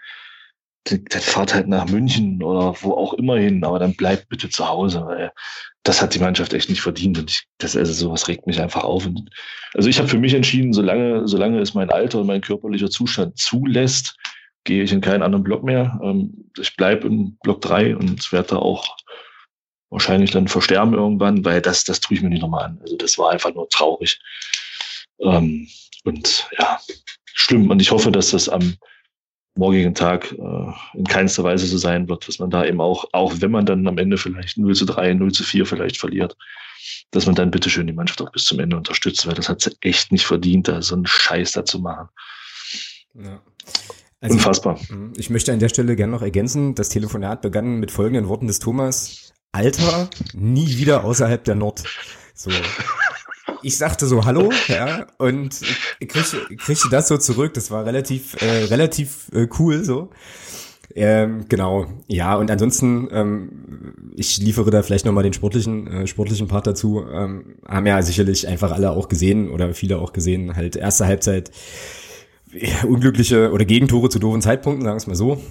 dann, 0.86 1.06
fahrt 1.22 1.54
halt 1.54 1.68
nach 1.68 1.88
München 1.88 2.42
oder 2.42 2.76
wo 2.82 2.94
auch 2.94 3.14
immer 3.14 3.38
hin, 3.38 3.64
aber 3.64 3.80
dann 3.80 3.96
bleibt 3.96 4.30
bitte 4.30 4.50
zu 4.50 4.68
Hause, 4.68 5.04
weil 5.06 5.32
das 5.84 6.02
hat 6.02 6.14
die 6.14 6.20
Mannschaft 6.20 6.54
echt 6.54 6.70
nicht 6.70 6.82
verdient 6.82 7.18
und 7.20 7.30
ich, 7.30 7.48
das 7.58 7.76
also 7.76 7.94
sowas 7.94 8.28
regt 8.28 8.48
mich 8.48 8.60
einfach 8.60 8.84
auf. 8.84 9.06
Und, 9.06 9.30
also 9.74 9.90
ich 9.90 10.00
habe 10.00 10.08
für 10.08 10.18
mich 10.18 10.34
entschieden, 10.34 10.74
solange, 10.74 11.28
solange 11.28 11.60
es 11.60 11.74
mein 11.74 11.90
Alter 11.90 12.20
und 12.20 12.28
mein 12.28 12.42
körperlicher 12.42 12.90
Zustand 12.90 13.38
zulässt, 13.38 14.16
gehe 14.64 14.84
ich 14.84 14.92
in 14.92 15.02
keinen 15.02 15.24
anderen 15.24 15.44
Block 15.44 15.64
mehr. 15.64 16.00
Ähm, 16.04 16.50
ich 16.60 16.76
bleibe 16.76 17.08
in 17.08 17.38
Block 17.44 17.62
3 17.62 17.96
und 17.96 18.32
werde 18.32 18.50
da 18.50 18.56
auch 18.58 18.96
wahrscheinlich 19.90 20.32
dann 20.32 20.48
versterben 20.48 20.94
irgendwann, 20.94 21.44
weil 21.46 21.62
das, 21.62 21.84
das 21.84 22.00
tue 22.00 22.16
ich 22.16 22.24
mir 22.24 22.30
nicht 22.30 22.42
nochmal 22.42 22.66
an. 22.66 22.80
Also 22.82 22.96
das 22.96 23.18
war 23.18 23.32
einfach 23.32 23.54
nur 23.54 23.68
traurig. 23.70 24.20
Ähm, 25.20 25.68
und 26.04 26.48
ja, 26.58 26.80
schlimm. 27.26 27.70
Und 27.70 27.82
ich 27.82 27.92
hoffe, 27.92 28.12
dass 28.12 28.32
das 28.32 28.50
am 28.50 28.78
morgigen 29.56 29.94
Tag 29.94 30.32
äh, 30.32 30.98
in 30.98 31.06
keinster 31.06 31.44
Weise 31.44 31.66
so 31.68 31.78
sein 31.78 32.08
wird, 32.08 32.28
dass 32.28 32.40
man 32.40 32.50
da 32.50 32.66
eben 32.66 32.82
auch, 32.82 33.06
auch 33.12 33.34
wenn 33.40 33.52
man 33.52 33.66
dann 33.66 33.88
am 33.88 33.98
Ende 33.98 34.18
vielleicht 34.18 34.58
0 34.58 34.76
zu 34.76 34.86
3, 34.86 35.14
0 35.14 35.32
zu 35.32 35.44
4 35.44 35.66
vielleicht 35.66 35.98
verliert, 35.98 36.38
dass 37.12 37.26
man 37.26 37.36
dann 37.36 37.52
bitteschön 37.52 37.88
die 37.88 37.94
Mannschaft 37.94 38.22
auch 38.22 38.32
bis 38.32 38.46
zum 38.46 38.60
Ende 38.60 38.78
unterstützt, 38.78 39.28
weil 39.28 39.34
das 39.34 39.50
hat 39.50 39.62
sie 39.62 39.76
echt 39.82 40.12
nicht 40.12 40.26
verdient, 40.26 40.68
da 40.68 40.82
so 40.82 40.96
einen 40.96 41.06
Scheiß 41.06 41.52
da 41.52 41.66
zu 41.66 41.80
machen. 41.80 42.10
Ja. 43.14 43.42
Also 44.22 44.36
Unfassbar. 44.36 44.80
Mhm. 44.90 45.14
Ich 45.18 45.30
möchte 45.30 45.52
an 45.52 45.60
der 45.60 45.70
Stelle 45.70 45.96
gerne 45.96 46.12
noch 46.12 46.22
ergänzen, 46.22 46.76
das 46.76 46.90
Telefonat 46.90 47.42
begann 47.42 47.80
mit 47.80 47.92
folgenden 47.92 48.28
Worten 48.28 48.48
des 48.48 48.60
Thomas. 48.60 49.34
Alter, 49.52 50.10
nie 50.34 50.78
wieder 50.78 51.04
außerhalb 51.04 51.44
der 51.44 51.56
Nord. 51.56 51.84
So. 52.34 52.52
Ich 53.64 53.78
sagte 53.78 54.08
so 54.08 54.26
Hallo, 54.26 54.50
ja, 54.68 55.08
und 55.18 55.62
kriegte, 56.00 56.38
kriegte 56.58 56.90
das 56.90 57.08
so 57.08 57.18
zurück. 57.18 57.54
Das 57.54 57.72
war 57.72 57.86
relativ, 57.86 58.42
äh, 58.42 58.66
relativ 58.66 59.30
äh, 59.34 59.48
cool 59.60 59.84
so. 59.84 60.10
Ähm, 60.96 61.46
genau, 61.48 61.86
ja, 62.08 62.36
und 62.36 62.52
ansonsten, 62.52 63.08
ähm, 63.12 64.12
ich 64.16 64.38
liefere 64.40 64.72
da 64.72 64.84
vielleicht 64.84 65.06
nochmal 65.06 65.24
den 65.24 65.34
sportlichen, 65.34 65.88
äh, 65.88 66.08
sportlichen 66.08 66.48
Part 66.48 66.68
dazu. 66.68 67.06
Ähm, 67.12 67.56
haben 67.68 67.86
ja 67.86 68.02
sicherlich 68.02 68.48
einfach 68.48 68.72
alle 68.72 68.92
auch 68.92 69.08
gesehen 69.08 69.50
oder 69.50 69.74
viele 69.74 70.00
auch 70.00 70.12
gesehen, 70.12 70.56
halt 70.56 70.76
erste 70.76 71.06
Halbzeit 71.06 71.52
unglückliche 72.86 73.52
oder 73.52 73.66
Gegentore 73.66 74.10
zu 74.10 74.20
doofen 74.20 74.42
Zeitpunkten, 74.42 74.84
sagen 74.84 74.96
wir 74.96 74.98
es 74.98 75.08
mal 75.08 75.16
so. 75.16 75.42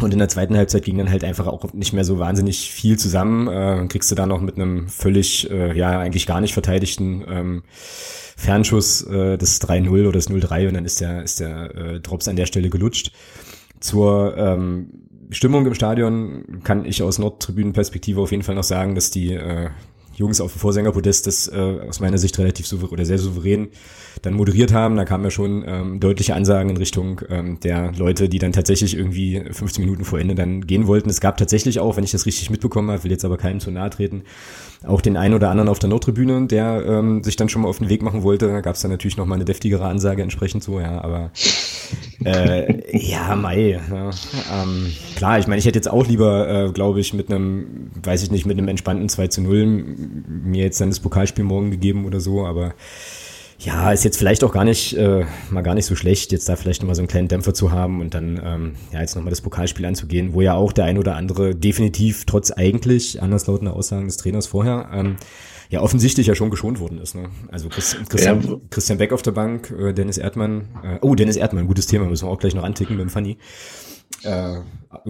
Und 0.00 0.12
in 0.12 0.18
der 0.18 0.28
zweiten 0.28 0.56
Halbzeit 0.56 0.84
ging 0.84 0.98
dann 0.98 1.10
halt 1.10 1.24
einfach 1.24 1.46
auch 1.46 1.72
nicht 1.72 1.92
mehr 1.92 2.04
so 2.04 2.18
wahnsinnig 2.18 2.70
viel 2.70 2.98
zusammen. 2.98 3.48
Äh, 3.48 3.86
kriegst 3.88 4.10
du 4.10 4.14
da 4.14 4.26
noch 4.26 4.40
mit 4.40 4.56
einem 4.56 4.88
völlig, 4.88 5.50
äh, 5.50 5.76
ja, 5.76 5.98
eigentlich 5.98 6.26
gar 6.26 6.40
nicht 6.40 6.54
verteidigten 6.54 7.24
ähm, 7.28 7.62
Fernschuss 8.36 9.02
äh, 9.02 9.36
das 9.36 9.60
3-0 9.60 9.90
oder 9.90 10.12
das 10.12 10.30
0-3 10.30 10.68
und 10.68 10.74
dann 10.74 10.84
ist 10.84 11.00
der, 11.00 11.22
ist 11.22 11.40
der 11.40 11.74
äh, 11.74 12.00
Drops 12.00 12.28
an 12.28 12.36
der 12.36 12.46
Stelle 12.46 12.70
gelutscht. 12.70 13.12
Zur 13.80 14.36
ähm, 14.36 14.90
Stimmung 15.30 15.66
im 15.66 15.74
Stadion 15.74 16.62
kann 16.64 16.84
ich 16.84 17.02
aus 17.02 17.18
Nordtribünenperspektive 17.18 18.20
auf 18.20 18.30
jeden 18.30 18.42
Fall 18.42 18.54
noch 18.54 18.64
sagen, 18.64 18.94
dass 18.94 19.10
die 19.10 19.34
äh, 19.34 19.70
Jungs 20.20 20.40
auf 20.40 20.52
dem 20.52 20.60
Vorsängerpodest 20.60 21.26
das 21.26 21.48
äh, 21.48 21.78
aus 21.88 21.98
meiner 21.98 22.18
Sicht 22.18 22.38
relativ 22.38 22.66
souverän 22.66 22.92
oder 22.92 23.04
sehr 23.06 23.18
souverän 23.18 23.68
dann 24.22 24.34
moderiert 24.34 24.72
haben. 24.72 24.96
Da 24.96 25.04
kamen 25.04 25.24
ja 25.24 25.30
schon 25.30 25.64
ähm, 25.66 25.98
deutliche 25.98 26.34
Ansagen 26.34 26.70
in 26.70 26.76
Richtung 26.76 27.22
ähm, 27.28 27.58
der 27.60 27.92
Leute, 27.92 28.28
die 28.28 28.38
dann 28.38 28.52
tatsächlich 28.52 28.96
irgendwie 28.96 29.42
15 29.50 29.82
Minuten 29.82 30.04
vor 30.04 30.20
Ende 30.20 30.34
dann 30.34 30.66
gehen 30.66 30.86
wollten. 30.86 31.08
Es 31.08 31.20
gab 31.20 31.38
tatsächlich 31.38 31.80
auch, 31.80 31.96
wenn 31.96 32.04
ich 32.04 32.10
das 32.10 32.26
richtig 32.26 32.50
mitbekommen 32.50 32.90
habe, 32.90 33.02
will 33.04 33.10
jetzt 33.10 33.24
aber 33.24 33.38
keinem 33.38 33.60
zu 33.60 33.70
nahe 33.70 33.90
treten, 33.90 34.22
auch 34.86 35.00
den 35.00 35.16
einen 35.16 35.34
oder 35.34 35.50
anderen 35.50 35.68
auf 35.68 35.78
der 35.78 35.90
Nordtribüne, 35.90 36.46
der 36.46 36.84
ähm, 36.86 37.22
sich 37.22 37.36
dann 37.36 37.48
schon 37.48 37.62
mal 37.62 37.68
auf 37.68 37.78
den 37.78 37.88
Weg 37.88 38.02
machen 38.02 38.22
wollte. 38.22 38.48
Da 38.48 38.60
gab 38.60 38.76
es 38.76 38.82
dann 38.82 38.90
natürlich 38.90 39.16
noch 39.16 39.26
mal 39.26 39.34
eine 39.34 39.44
deftigere 39.44 39.84
Ansage 39.84 40.22
entsprechend 40.22 40.62
so, 40.62 40.80
ja, 40.80 41.02
aber 41.02 41.30
äh, 42.24 42.96
ja, 42.96 43.36
Mai. 43.36 43.80
Ja, 43.90 44.10
ähm, 44.52 44.86
klar, 45.16 45.38
ich 45.38 45.46
meine, 45.46 45.58
ich 45.58 45.66
hätte 45.66 45.78
jetzt 45.78 45.90
auch 45.90 46.06
lieber, 46.06 46.48
äh, 46.48 46.72
glaube 46.72 47.00
ich, 47.00 47.12
mit 47.12 47.30
einem, 47.30 47.90
weiß 48.02 48.22
ich 48.22 48.30
nicht, 48.30 48.46
mit 48.46 48.56
einem 48.56 48.68
entspannten 48.68 49.08
2 49.08 49.28
zu 49.28 49.42
0 49.42 49.66
mir 49.66 50.64
jetzt 50.64 50.80
dann 50.80 50.88
das 50.88 51.00
Pokalspiel 51.00 51.44
morgen 51.44 51.70
gegeben 51.70 52.06
oder 52.06 52.20
so, 52.20 52.46
aber 52.46 52.74
ja, 53.62 53.92
ist 53.92 54.04
jetzt 54.04 54.16
vielleicht 54.16 54.42
auch 54.42 54.52
gar 54.52 54.64
nicht, 54.64 54.96
äh, 54.96 55.26
mal 55.50 55.60
gar 55.60 55.74
nicht 55.74 55.84
so 55.84 55.94
schlecht, 55.94 56.32
jetzt 56.32 56.48
da 56.48 56.56
vielleicht 56.56 56.80
nochmal 56.80 56.94
so 56.94 57.02
einen 57.02 57.08
kleinen 57.08 57.28
Dämpfer 57.28 57.52
zu 57.52 57.70
haben 57.70 58.00
und 58.00 58.14
dann 58.14 58.40
ähm, 58.42 58.74
ja 58.90 59.00
jetzt 59.00 59.16
nochmal 59.16 59.30
das 59.30 59.42
Pokalspiel 59.42 59.84
anzugehen, 59.84 60.32
wo 60.32 60.40
ja 60.40 60.54
auch 60.54 60.72
der 60.72 60.86
ein 60.86 60.96
oder 60.96 61.14
andere 61.16 61.54
definitiv 61.54 62.24
trotz 62.24 62.50
eigentlich 62.50 63.22
anderslautender 63.22 63.74
Aussagen 63.74 64.06
des 64.06 64.16
Trainers 64.16 64.46
vorher 64.46 64.88
ähm, 64.94 65.16
ja 65.68 65.82
offensichtlich 65.82 66.26
ja 66.26 66.34
schon 66.34 66.48
geschont 66.48 66.80
worden 66.80 66.98
ist. 66.98 67.14
Ne? 67.14 67.28
Also 67.52 67.68
Chris, 67.68 67.96
Christian, 68.08 68.42
ja. 68.42 68.56
Christian 68.70 68.96
Beck 68.96 69.12
auf 69.12 69.20
der 69.20 69.32
Bank, 69.32 69.70
äh, 69.70 69.92
Dennis 69.92 70.16
Erdmann, 70.16 70.68
äh, 70.82 70.98
oh 71.02 71.14
Dennis 71.14 71.36
Erdmann, 71.36 71.66
gutes 71.66 71.86
Thema, 71.86 72.06
müssen 72.06 72.26
wir 72.26 72.32
auch 72.32 72.38
gleich 72.38 72.54
noch 72.54 72.64
anticken 72.64 72.96
mit 72.96 73.02
dem 73.02 73.10
Funny. 73.10 73.36
Äh, 74.22 74.56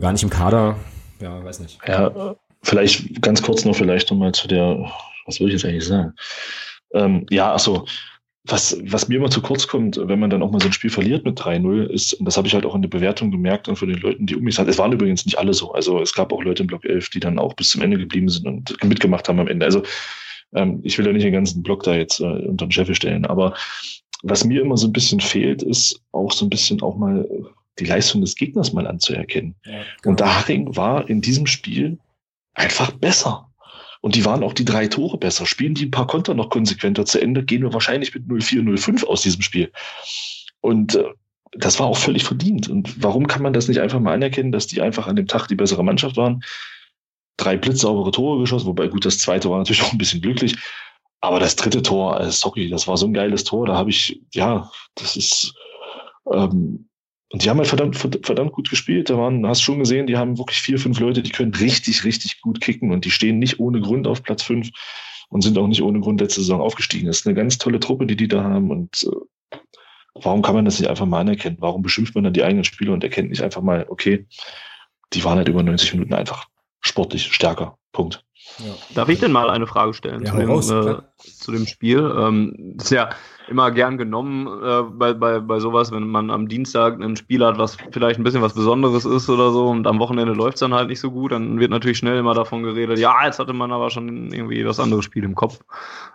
gar 0.01 0.13
nicht 0.13 0.25
im 0.25 0.31
Kader, 0.31 0.77
ja, 1.21 1.43
weiß 1.43 1.61
nicht. 1.61 1.79
Ja, 1.87 2.35
vielleicht 2.63 3.23
ganz 3.23 3.43
kurz 3.43 3.65
noch 3.65 3.77
vielleicht 3.77 4.11
nochmal 4.11 4.33
zu 4.33 4.49
der, 4.49 4.91
was 5.25 5.39
würde 5.39 5.55
ich 5.55 5.63
jetzt 5.63 5.71
eigentlich 5.71 5.87
sagen? 5.87 6.15
Ähm, 6.93 7.27
ja, 7.31 7.55
achso, 7.55 7.87
was, 8.45 8.79
was 8.85 9.09
mir 9.09 9.17
immer 9.17 9.31
zu 9.31 9.43
kurz 9.43 9.67
kommt, 9.67 10.01
wenn 10.03 10.19
man 10.19 10.31
dann 10.31 10.43
auch 10.43 10.51
mal 10.51 10.61
so 10.61 10.69
ein 10.69 10.73
Spiel 10.73 10.91
verliert 10.91 11.25
mit 11.25 11.39
3-0, 11.39 11.87
ist, 11.87 12.15
und 12.15 12.25
das 12.25 12.37
habe 12.37 12.49
ich 12.49 12.55
halt 12.55 12.65
auch 12.65 12.75
in 12.75 12.83
der 12.83 12.89
Bewertung 12.89 13.31
gemerkt 13.31 13.69
und 13.69 13.77
von 13.77 13.89
den 13.89 13.99
Leuten, 13.99 14.27
die 14.27 14.35
um 14.35 14.43
mich 14.43 14.55
sind, 14.55 14.69
es 14.69 14.79
waren 14.79 14.93
übrigens 14.93 15.27
nicht 15.27 15.39
alle 15.39 15.53
so. 15.53 15.73
Also 15.73 16.01
es 16.01 16.15
gab 16.15 16.33
auch 16.33 16.43
Leute 16.43 16.63
im 16.63 16.67
Block 16.67 16.85
11, 16.85 17.11
die 17.11 17.21
dann 17.21 17.39
auch 17.39 17.55
bis 17.55 17.71
zum 17.71 17.83
Ende 17.83 17.99
geblieben 17.99 18.29
sind 18.29 18.47
und 18.47 18.83
mitgemacht 18.85 19.29
haben 19.29 19.41
am 19.41 19.49
Ende. 19.49 19.67
Also 19.67 19.83
ähm, 20.55 20.81
ich 20.83 20.97
will 20.97 21.07
ja 21.07 21.13
nicht 21.13 21.25
den 21.25 21.35
ganzen 21.35 21.63
Block 21.63 21.83
da 21.83 21.95
jetzt 21.95 22.21
äh, 22.21 22.25
unter 22.25 22.67
den 22.67 22.73
Scheffel 22.73 22.95
stellen, 22.95 23.27
aber 23.27 23.55
was 24.23 24.45
mir 24.45 24.63
immer 24.63 24.77
so 24.77 24.87
ein 24.87 24.93
bisschen 24.93 25.21
fehlt, 25.21 25.63
ist 25.63 26.01
auch 26.13 26.33
so 26.33 26.47
ein 26.47 26.51
bisschen 26.51 26.83
auch 26.83 26.97
mal 26.97 27.27
die 27.79 27.87
Leistung 27.87 28.21
des 28.21 28.37
Gegners 28.37 28.73
mal 28.73 28.87
anzuerkennen. 28.87 29.55
Ja, 29.65 29.73
genau. 30.03 30.11
Und 30.11 30.21
Daring 30.21 30.77
war 30.77 31.09
in 31.09 31.21
diesem 31.21 31.47
Spiel 31.47 31.99
einfach 32.55 32.91
besser. 32.93 33.50
Und 34.01 34.15
die 34.15 34.25
waren 34.25 34.43
auch 34.43 34.55
die 34.55 34.65
drei 34.65 34.87
Tore 34.87 35.19
besser. 35.19 35.47
Spielen 35.47 35.75
die 35.75 35.87
ein 35.87 35.91
paar 35.91 36.07
Konter 36.07 36.35
noch 36.35 36.49
konsequenter 36.49 37.05
zu 37.05 37.21
Ende, 37.21 37.45
gehen 37.45 37.63
wir 37.63 37.73
wahrscheinlich 37.73 38.15
mit 38.15 38.25
0-4, 38.25 38.63
0-5 38.63 39.05
aus 39.05 39.23
diesem 39.23 39.43
Spiel. 39.43 39.71
Und 40.61 40.95
äh, 40.95 41.05
das 41.53 41.79
war 41.79 41.87
auch 41.87 41.97
völlig 41.97 42.25
verdient. 42.25 42.69
Und 42.69 43.03
warum 43.03 43.27
kann 43.27 43.43
man 43.43 43.53
das 43.53 43.69
nicht 43.69 43.81
einfach 43.81 44.01
mal 44.01 44.15
anerkennen, 44.15 44.53
dass 44.53 44.67
die 44.67 44.81
einfach 44.81 45.07
an 45.07 45.17
dem 45.17 45.27
Tag 45.27 45.49
die 45.49 45.57
bessere 45.57 45.85
Mannschaft 45.85 46.17
waren? 46.17 46.43
Drei 47.37 47.57
blitzsaubere 47.57 48.11
Tore 48.11 48.41
geschossen, 48.41 48.67
wobei 48.67 48.89
gut, 48.89 49.05
das 49.05 49.19
zweite 49.19 49.51
war 49.51 49.59
natürlich 49.59 49.83
auch 49.85 49.93
ein 49.93 49.99
bisschen 49.99 50.23
glücklich. 50.23 50.57
Aber 51.21 51.39
das 51.39 51.57
dritte 51.57 51.83
Tor, 51.83 52.21
äh, 52.21 52.31
sorry, 52.31 52.71
das 52.71 52.89
war 52.89 52.97
so 52.97 53.07
ein 53.07 53.15
geiles 53.15 53.45
Tor, 53.45 53.67
da 53.67 53.77
habe 53.77 53.91
ich, 53.91 54.23
ja, 54.33 54.71
das 54.95 55.17
ist, 55.17 55.55
ähm, 56.33 56.89
und 57.33 57.45
die 57.45 57.51
haben 57.51 57.59
halt 57.59 57.69
verdammt, 57.69 57.97
verdammt 57.97 58.53
gut 58.53 58.71
gespielt. 58.71 59.09
Da 59.09 59.17
waren, 59.17 59.47
hast 59.47 59.63
schon 59.63 59.79
gesehen, 59.79 60.07
die 60.07 60.17
haben 60.17 60.37
wirklich 60.37 60.61
vier, 60.61 60.79
fünf 60.79 60.99
Leute, 60.99 61.23
die 61.23 61.31
können 61.31 61.55
richtig, 61.55 62.05
richtig 62.05 62.41
gut 62.41 62.61
kicken 62.61 62.93
und 62.93 63.05
die 63.05 63.11
stehen 63.11 63.39
nicht 63.39 63.61
ohne 63.61 63.81
Grund 63.81 64.07
auf 64.07 64.23
Platz 64.23 64.43
fünf 64.43 64.71
und 65.29 65.43
sind 65.43 65.57
auch 65.57 65.69
nicht 65.69 65.83
ohne 65.83 66.01
Grund 66.01 66.21
letzte 66.21 66.41
Saison 66.41 66.61
aufgestiegen. 66.61 67.07
Das 67.07 67.21
ist 67.21 67.27
eine 67.27 67.37
ganz 67.37 67.59
tolle 67.59 67.79
Truppe, 67.79 68.07
die 68.07 68.17
die 68.17 68.29
da 68.29 68.43
haben 68.43 68.71
und 68.71 69.05
äh, 69.05 69.59
warum 70.15 70.43
kann 70.43 70.57
man 70.57 70.65
das 70.65 70.81
nicht 70.81 70.89
einfach 70.89 71.07
mal 71.07 71.21
anerkennen? 71.21 71.59
Warum 71.61 71.83
beschimpft 71.83 72.17
man 72.17 72.25
dann 72.25 72.33
die 72.33 72.43
eigenen 72.43 72.65
Spieler 72.65 72.93
und 72.93 73.05
erkennt 73.05 73.31
nicht 73.31 73.43
einfach 73.43 73.63
mal, 73.63 73.87
okay, 73.89 74.27
die 75.13 75.23
waren 75.25 75.39
halt 75.39 75.49
über 75.49 75.63
90 75.63 75.95
Minuten 75.95 76.15
einfach 76.15 76.49
sportlich 76.81 77.33
stärker. 77.33 77.79
Punkt. 77.93 78.25
Ja. 78.59 78.75
Darf 78.95 79.09
ich 79.09 79.21
denn 79.21 79.33
mal 79.33 79.51
eine 79.51 79.67
Frage 79.67 79.95
stellen 79.95 80.25
ja, 80.25 80.33
zu, 80.33 80.37
dem, 80.37 80.51
raus, 80.51 80.71
äh, 80.71 80.97
zu, 81.19 81.53
dem, 81.53 81.67
Spiel? 81.67 81.99
Ähm, 81.99 82.75
das 82.77 82.87
ist 82.87 82.91
ja 82.93 83.11
immer 83.51 83.73
gern 83.73 83.99
genommen 83.99 84.47
äh, 84.47 84.83
bei, 84.83 85.13
bei, 85.13 85.41
bei 85.41 85.59
sowas, 85.59 85.91
wenn 85.91 86.09
man 86.09 86.31
am 86.31 86.47
Dienstag 86.47 87.01
ein 87.01 87.17
Spiel 87.17 87.45
hat, 87.45 87.59
was 87.59 87.77
vielleicht 87.91 88.21
ein 88.21 88.23
bisschen 88.23 88.43
was 88.43 88.55
Besonderes 88.55 89.05
ist 89.05 89.29
oder 89.29 89.51
so 89.51 89.69
und 89.69 89.89
am 89.89 89.99
Wochenende 89.99 90.33
läuft 90.35 90.55
es 90.55 90.61
dann 90.61 90.73
halt 90.73 90.89
nicht 90.89 91.01
so 91.01 91.11
gut, 91.11 91.33
dann 91.33 91.59
wird 91.59 91.73
natürlich 91.73 91.99
schnell 91.99 92.17
immer 92.17 92.33
davon 92.33 92.63
geredet, 92.63 92.99
ja, 92.99 93.27
jetzt 93.27 93.41
hatte 93.41 93.53
man 93.53 93.73
aber 93.73 93.91
schon 93.91 94.33
irgendwie 94.33 94.63
das 94.63 94.79
andere 94.79 95.03
Spiel 95.03 95.25
im 95.25 95.35
Kopf. 95.35 95.59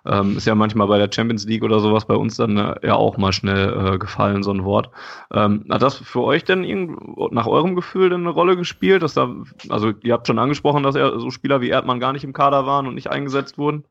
Ähm, 0.06 0.38
ist 0.38 0.48
ja 0.48 0.56
manchmal 0.56 0.88
bei 0.88 0.98
der 0.98 1.12
Champions 1.14 1.46
League 1.46 1.64
oder 1.64 1.82
sowas 1.82 2.06
bei 2.06 2.16
uns 2.16 2.38
dann 2.38 2.58
äh, 2.58 2.76
ja 2.84 2.96
auch 2.96 3.18
mal 3.18 3.34
schnell 3.34 3.96
äh, 3.96 3.98
gefallen, 3.98 4.42
so 4.42 4.52
ein 4.52 4.64
Wort. 4.64 4.90
Ähm, 5.34 5.66
hat 5.70 5.82
das 5.82 5.96
für 5.98 6.22
euch 6.22 6.46
denn 6.46 6.64
irgend, 6.64 7.34
nach 7.34 7.48
eurem 7.48 7.76
Gefühl 7.76 8.10
denn 8.10 8.22
eine 8.22 8.30
Rolle 8.30 8.56
gespielt, 8.56 9.04
dass 9.04 9.14
da, 9.14 9.36
also 9.68 9.92
ihr 10.04 10.14
habt 10.14 10.28
schon 10.28 10.40
angesprochen, 10.40 10.84
dass 10.84 10.96
er, 10.96 11.20
so 11.20 11.32
Spieler 11.32 11.60
wie 11.60 11.70
Erdmann 11.70 12.00
gar 12.00 12.14
nicht 12.14 12.24
im 12.24 12.34
Kader 12.34 12.66
waren 12.66 12.88
und 12.88 12.96
nicht 12.96 13.12
eingesetzt 13.12 13.58
wurden? 13.58 13.84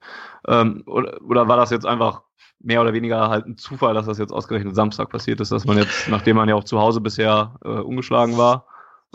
Ähm, 0.48 0.82
oder, 0.86 1.20
oder 1.22 1.48
war 1.48 1.56
das 1.56 1.70
jetzt 1.70 1.86
einfach 1.86 2.22
mehr 2.64 2.80
oder 2.80 2.92
weniger 2.92 3.28
halt 3.28 3.46
ein 3.46 3.56
Zufall, 3.56 3.94
dass 3.94 4.06
das 4.06 4.18
jetzt 4.18 4.32
ausgerechnet 4.32 4.74
Samstag 4.74 5.10
passiert 5.10 5.40
ist, 5.40 5.52
dass 5.52 5.64
man 5.64 5.78
jetzt, 5.78 6.08
nachdem 6.08 6.36
man 6.36 6.48
ja 6.48 6.54
auch 6.54 6.64
zu 6.64 6.80
Hause 6.80 7.00
bisher 7.00 7.54
äh, 7.64 7.68
ungeschlagen 7.68 8.36
war 8.36 8.66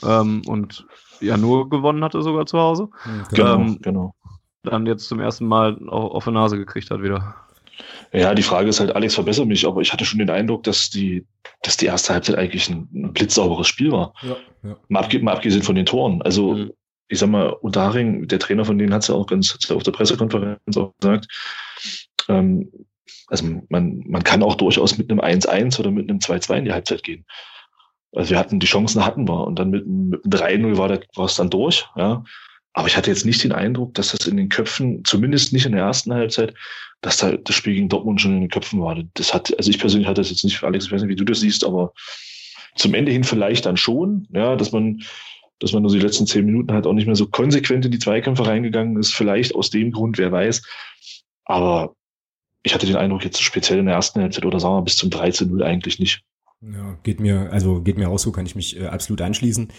ähm, 0.03 0.41
und 0.45 0.85
ja 1.19 1.37
nur 1.37 1.69
gewonnen 1.69 2.03
hatte 2.03 2.21
sogar 2.21 2.45
zu 2.45 2.59
Hause, 2.59 2.89
genau, 3.31 3.55
ähm, 3.55 3.79
genau. 3.81 4.15
dann 4.63 4.85
jetzt 4.85 5.07
zum 5.07 5.19
ersten 5.19 5.47
Mal 5.47 5.77
auch 5.89 6.11
auf 6.15 6.25
die 6.25 6.31
Nase 6.31 6.57
gekriegt 6.57 6.91
hat 6.91 7.01
wieder. 7.01 7.35
Ja, 8.11 8.33
die 8.33 8.43
Frage 8.43 8.69
ist 8.69 8.79
halt, 8.79 8.95
Alex, 8.95 9.15
verbessere 9.15 9.45
mich, 9.45 9.65
aber 9.65 9.81
ich 9.81 9.93
hatte 9.93 10.03
schon 10.03 10.19
den 10.19 10.29
Eindruck, 10.29 10.63
dass 10.63 10.89
die 10.89 11.25
dass 11.61 11.77
die 11.77 11.87
erste 11.87 12.13
Halbzeit 12.13 12.37
eigentlich 12.37 12.69
ein, 12.69 12.87
ein 12.93 13.13
blitzsauberes 13.13 13.67
Spiel 13.67 13.91
war. 13.91 14.13
Ja, 14.21 14.37
ja. 14.63 14.77
Mal, 14.87 15.01
abge 15.01 15.19
mal 15.19 15.33
abgesehen 15.33 15.63
von 15.63 15.75
den 15.75 15.85
Toren. 15.85 16.21
Also, 16.21 16.53
mhm. 16.53 16.71
ich 17.07 17.19
sag 17.19 17.29
mal, 17.29 17.49
Unterharing, 17.49 18.27
der 18.27 18.39
Trainer 18.39 18.65
von 18.65 18.77
denen 18.77 18.93
hat 18.93 19.01
es 19.01 19.09
ja 19.09 19.15
auch 19.15 19.27
ganz 19.27 19.57
ja 19.67 19.75
auf 19.75 19.83
der 19.83 19.91
Pressekonferenz 19.91 20.77
auch 20.77 20.93
gesagt, 20.99 21.27
ähm, 22.29 22.71
also 23.27 23.45
man, 23.69 24.03
man 24.07 24.23
kann 24.23 24.43
auch 24.43 24.55
durchaus 24.55 24.97
mit 24.97 25.09
einem 25.09 25.19
1-1 25.19 25.79
oder 25.79 25.91
mit 25.91 26.09
einem 26.09 26.19
2-2 26.19 26.57
in 26.57 26.65
die 26.65 26.73
Halbzeit 26.73 27.03
gehen. 27.03 27.25
Also 28.13 28.31
wir 28.31 28.39
hatten 28.39 28.59
die 28.59 28.67
Chancen 28.67 29.05
hatten 29.05 29.27
wir 29.27 29.45
und 29.45 29.59
dann 29.59 29.69
mit, 29.69 29.85
mit 29.85 30.23
einem 30.41 30.73
3-0 30.73 30.77
war, 30.77 30.87
der, 30.87 31.01
war 31.15 31.25
es 31.25 31.35
dann 31.35 31.49
durch, 31.49 31.87
ja. 31.95 32.23
Aber 32.73 32.87
ich 32.87 32.95
hatte 32.95 33.09
jetzt 33.09 33.25
nicht 33.25 33.43
den 33.43 33.51
Eindruck, 33.51 33.95
dass 33.95 34.11
das 34.11 34.27
in 34.27 34.37
den 34.37 34.49
Köpfen, 34.49 35.03
zumindest 35.03 35.53
nicht 35.53 35.65
in 35.65 35.71
der 35.71 35.81
ersten 35.81 36.13
Halbzeit, 36.13 36.53
dass 37.01 37.17
da 37.17 37.35
das 37.35 37.55
Spiel 37.55 37.73
gegen 37.73 37.89
Dortmund 37.89 38.21
schon 38.21 38.35
in 38.35 38.41
den 38.41 38.49
Köpfen 38.49 38.79
war. 38.81 38.95
Das 39.15 39.33
hat, 39.33 39.55
also 39.57 39.69
ich 39.69 39.79
persönlich 39.79 40.07
hatte 40.07 40.21
das 40.21 40.29
jetzt 40.29 40.43
nicht, 40.43 40.63
Alex, 40.63 40.85
ich 40.85 40.91
weiß 40.91 41.01
nicht, 41.01 41.09
wie 41.09 41.15
du 41.15 41.25
das 41.25 41.39
siehst, 41.39 41.65
aber 41.65 41.93
zum 42.75 42.93
Ende 42.93 43.11
hin 43.11 43.23
vielleicht 43.23 43.65
dann 43.65 43.77
schon, 43.77 44.27
ja, 44.31 44.55
dass 44.55 44.71
man, 44.71 45.01
dass 45.59 45.73
man 45.73 45.81
nur 45.81 45.91
die 45.91 45.99
letzten 45.99 46.27
zehn 46.27 46.45
Minuten 46.45 46.71
halt 46.71 46.85
auch 46.85 46.93
nicht 46.93 47.07
mehr 47.07 47.15
so 47.15 47.27
konsequent 47.27 47.85
in 47.85 47.91
die 47.91 47.99
Zweikämpfe 47.99 48.45
reingegangen 48.45 48.97
ist, 48.97 49.13
vielleicht 49.13 49.55
aus 49.55 49.69
dem 49.71 49.91
Grund, 49.91 50.17
wer 50.17 50.31
weiß. 50.31 50.61
Aber 51.45 51.95
ich 52.63 52.73
hatte 52.73 52.85
den 52.85 52.95
Eindruck 52.95 53.23
jetzt 53.23 53.41
speziell 53.41 53.79
in 53.79 53.85
der 53.85 53.95
ersten 53.95 54.21
Halbzeit 54.21 54.45
oder 54.45 54.59
sagen 54.59 54.75
wir 54.75 54.81
bis 54.83 54.97
zum 54.97 55.09
13-0 55.09 55.61
eigentlich 55.63 55.99
nicht. 55.99 56.23
Ja, 56.61 56.97
geht 57.03 57.21
mir, 57.21 57.53
also 57.53 57.81
geht 57.81 57.97
mir 57.97 58.09
auch 58.09 58.19
so, 58.19 58.33
kann 58.33 58.45
ich 58.45 58.53
mich 58.53 58.77
äh, 58.77 58.87
absolut 58.87 59.21
anschließen. 59.21 59.69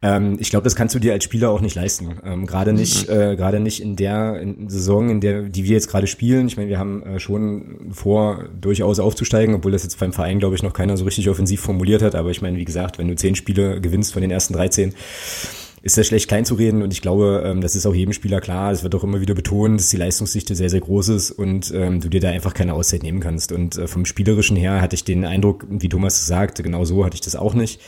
Ähm, 0.00 0.38
ich 0.40 0.48
glaube, 0.48 0.64
das 0.64 0.74
kannst 0.74 0.94
du 0.94 0.98
dir 0.98 1.12
als 1.12 1.24
Spieler 1.24 1.50
auch 1.50 1.60
nicht 1.60 1.74
leisten. 1.74 2.18
Ähm, 2.24 2.46
gerade 2.46 2.72
nicht, 2.72 3.08
mhm. 3.08 3.14
äh, 3.14 3.36
gerade 3.36 3.60
nicht 3.60 3.82
in 3.82 3.94
der 3.94 4.40
in 4.40 4.70
Saison, 4.70 5.10
in 5.10 5.20
der, 5.20 5.42
die 5.42 5.64
wir 5.64 5.72
jetzt 5.72 5.88
gerade 5.90 6.06
spielen. 6.06 6.46
Ich 6.46 6.56
meine, 6.56 6.70
wir 6.70 6.78
haben 6.78 7.02
äh, 7.02 7.20
schon 7.20 7.90
vor, 7.90 8.48
durchaus 8.58 9.00
aufzusteigen, 9.00 9.54
obwohl 9.54 9.72
das 9.72 9.82
jetzt 9.82 9.98
beim 9.98 10.14
Verein, 10.14 10.38
glaube 10.38 10.54
ich, 10.54 10.62
noch 10.62 10.72
keiner 10.72 10.96
so 10.96 11.04
richtig 11.04 11.28
offensiv 11.28 11.60
formuliert 11.60 12.00
hat. 12.00 12.14
Aber 12.14 12.30
ich 12.30 12.40
meine, 12.40 12.56
wie 12.56 12.64
gesagt, 12.64 12.96
wenn 12.96 13.08
du 13.08 13.14
zehn 13.14 13.34
Spiele 13.34 13.82
gewinnst 13.82 14.14
von 14.14 14.22
den 14.22 14.30
ersten 14.30 14.54
13, 14.54 14.94
ist 15.82 15.96
das 15.96 16.06
schlecht 16.06 16.28
klein 16.28 16.44
zu 16.44 16.54
reden 16.54 16.82
und 16.82 16.92
ich 16.92 17.02
glaube, 17.02 17.42
ähm, 17.44 17.60
das 17.60 17.76
ist 17.76 17.86
auch 17.86 17.94
jedem 17.94 18.12
Spieler 18.12 18.40
klar. 18.40 18.72
Es 18.72 18.82
wird 18.82 18.94
auch 18.94 19.04
immer 19.04 19.20
wieder 19.20 19.34
betont, 19.34 19.80
dass 19.80 19.90
die 19.90 19.96
Leistungsdichte 19.96 20.54
sehr, 20.54 20.70
sehr 20.70 20.80
groß 20.80 21.08
ist 21.10 21.30
und 21.30 21.72
ähm, 21.74 22.00
du 22.00 22.08
dir 22.08 22.20
da 22.20 22.30
einfach 22.30 22.54
keine 22.54 22.74
Auszeit 22.74 23.02
nehmen 23.02 23.20
kannst. 23.20 23.52
Und 23.52 23.76
äh, 23.76 23.86
vom 23.86 24.04
Spielerischen 24.04 24.56
her 24.56 24.80
hatte 24.80 24.94
ich 24.94 25.04
den 25.04 25.24
Eindruck, 25.24 25.66
wie 25.68 25.88
Thomas 25.88 26.26
sagte, 26.26 26.62
genau 26.62 26.84
so 26.84 27.04
hatte 27.04 27.14
ich 27.14 27.20
das 27.20 27.36
auch 27.36 27.54
nicht, 27.54 27.80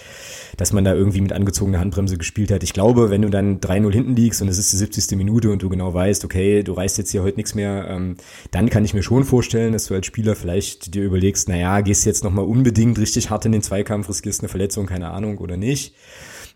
dass 0.57 0.73
man 0.73 0.85
da 0.85 0.95
irgendwie 0.95 1.21
mit 1.21 1.33
angezogener 1.33 1.81
Handbremse 1.81 2.17
gespielt 2.17 2.51
hat. 2.51 2.63
Ich 2.63 2.73
glaube, 2.73 3.11
wenn 3.11 3.23
du 3.23 3.31
dann 3.31 3.61
3-0 3.61 3.93
hinten 3.93 4.17
liegst 4.17 4.43
und 4.43 4.49
es 4.49 4.59
ist 4.59 4.73
die 4.73 4.77
70. 4.77 5.17
Minute 5.17 5.51
und 5.51 5.63
du 5.63 5.69
genau 5.69 5.93
weißt, 5.93 6.25
okay, 6.25 6.63
du 6.63 6.73
reißt 6.73 6.99
jetzt 6.99 7.11
hier 7.11 7.23
heute 7.23 7.37
nichts 7.37 7.55
mehr, 7.55 7.89
ähm, 7.89 8.17
dann 8.51 8.71
kann 8.71 8.85
ich 8.85 8.95
mir 8.95 9.03
schon 9.03 9.25
vorstellen, 9.25 9.73
dass 9.73 9.87
du 9.87 9.95
als 9.95 10.07
Spieler 10.07 10.37
vielleicht 10.37 10.95
dir 10.95 11.03
überlegst, 11.03 11.49
naja, 11.49 11.81
gehst 11.81 12.07
jetzt 12.07 12.25
nochmal 12.25 12.45
unbedingt 12.45 12.99
richtig 12.99 13.31
hart 13.31 13.45
in 13.47 13.53
den 13.53 13.63
Zweikampf, 13.63 14.09
riskierst 14.09 14.41
eine 14.41 14.49
Verletzung, 14.49 14.87
keine 14.87 15.11
Ahnung, 15.11 15.39
oder 15.39 15.57
nicht. 15.57 15.95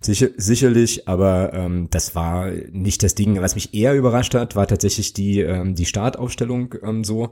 Sicher, 0.05 0.29
sicherlich, 0.37 1.09
aber 1.09 1.55
ähm, 1.55 1.89
das 1.89 2.15
war 2.15 2.51
nicht 2.71 3.03
das 3.03 3.15
Ding. 3.15 3.41
Was 3.41 3.55
mich 3.55 3.73
eher 3.73 3.95
überrascht 3.95 4.35
hat, 4.35 4.55
war 4.55 4.67
tatsächlich 4.67 5.15
die, 5.15 5.41
ähm, 5.41 5.75
die 5.75 5.87
Startaufstellung 5.87 6.75
ähm, 6.83 7.05
so, 7.05 7.31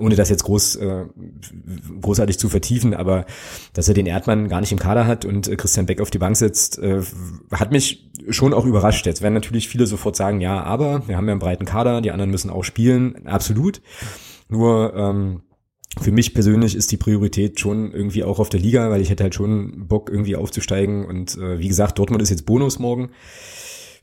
ohne 0.00 0.14
das 0.14 0.30
jetzt 0.30 0.44
groß, 0.44 0.76
äh, 0.76 1.04
großartig 2.00 2.38
zu 2.38 2.48
vertiefen, 2.48 2.94
aber 2.94 3.26
dass 3.74 3.88
er 3.88 3.94
den 3.94 4.06
Erdmann 4.06 4.48
gar 4.48 4.62
nicht 4.62 4.72
im 4.72 4.78
Kader 4.78 5.06
hat 5.06 5.26
und 5.26 5.48
äh, 5.48 5.56
Christian 5.56 5.84
Beck 5.84 6.00
auf 6.00 6.10
die 6.10 6.16
Bank 6.16 6.38
setzt, 6.38 6.78
äh, 6.78 7.02
hat 7.52 7.72
mich 7.72 8.10
schon 8.30 8.54
auch 8.54 8.64
überrascht. 8.64 9.04
Jetzt 9.04 9.20
werden 9.20 9.34
natürlich 9.34 9.68
viele 9.68 9.86
sofort 9.86 10.16
sagen, 10.16 10.40
ja, 10.40 10.62
aber 10.62 11.06
wir 11.06 11.18
haben 11.18 11.26
ja 11.26 11.32
einen 11.32 11.40
breiten 11.40 11.66
Kader, 11.66 12.00
die 12.00 12.10
anderen 12.10 12.30
müssen 12.30 12.48
auch 12.48 12.64
spielen, 12.64 13.26
absolut. 13.26 13.82
Nur 14.48 14.94
ähm, 14.96 15.42
für 16.00 16.12
mich 16.12 16.34
persönlich 16.34 16.74
ist 16.74 16.90
die 16.92 16.96
Priorität 16.96 17.60
schon 17.60 17.92
irgendwie 17.92 18.24
auch 18.24 18.38
auf 18.38 18.48
der 18.48 18.60
Liga, 18.60 18.90
weil 18.90 19.00
ich 19.00 19.10
hätte 19.10 19.24
halt 19.24 19.34
schon 19.34 19.86
Bock 19.86 20.10
irgendwie 20.10 20.36
aufzusteigen 20.36 21.04
und 21.04 21.36
äh, 21.36 21.58
wie 21.58 21.68
gesagt, 21.68 21.98
Dortmund 21.98 22.22
ist 22.22 22.30
jetzt 22.30 22.46
Bonus 22.46 22.78
morgen. 22.78 23.10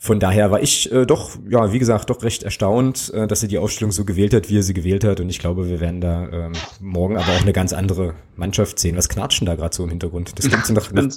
Von 0.03 0.19
daher 0.19 0.49
war 0.49 0.63
ich 0.63 0.91
äh, 0.91 1.05
doch, 1.05 1.37
ja, 1.47 1.71
wie 1.73 1.77
gesagt, 1.77 2.09
doch 2.09 2.23
recht 2.23 2.41
erstaunt, 2.41 3.13
äh, 3.13 3.27
dass 3.27 3.43
er 3.43 3.49
die 3.49 3.59
Aufstellung 3.59 3.91
so 3.91 4.03
gewählt 4.03 4.33
hat, 4.33 4.49
wie 4.49 4.57
er 4.57 4.63
sie 4.63 4.73
gewählt 4.73 5.03
hat. 5.03 5.19
Und 5.19 5.29
ich 5.29 5.37
glaube, 5.37 5.69
wir 5.69 5.79
werden 5.79 6.01
da 6.01 6.27
ähm, 6.27 6.53
morgen 6.79 7.17
aber 7.17 7.33
auch 7.33 7.41
eine 7.41 7.53
ganz 7.53 7.71
andere 7.71 8.15
Mannschaft 8.35 8.79
sehen. 8.79 8.97
Was 8.97 9.09
knatschen 9.09 9.45
da 9.45 9.53
gerade 9.53 9.75
so 9.75 9.83
im 9.83 9.89
Hintergrund? 9.89 10.31
Das 10.39 10.47
klingt 10.47 10.65
so 10.65 10.73
nach, 10.73 10.91
nach 10.91 11.07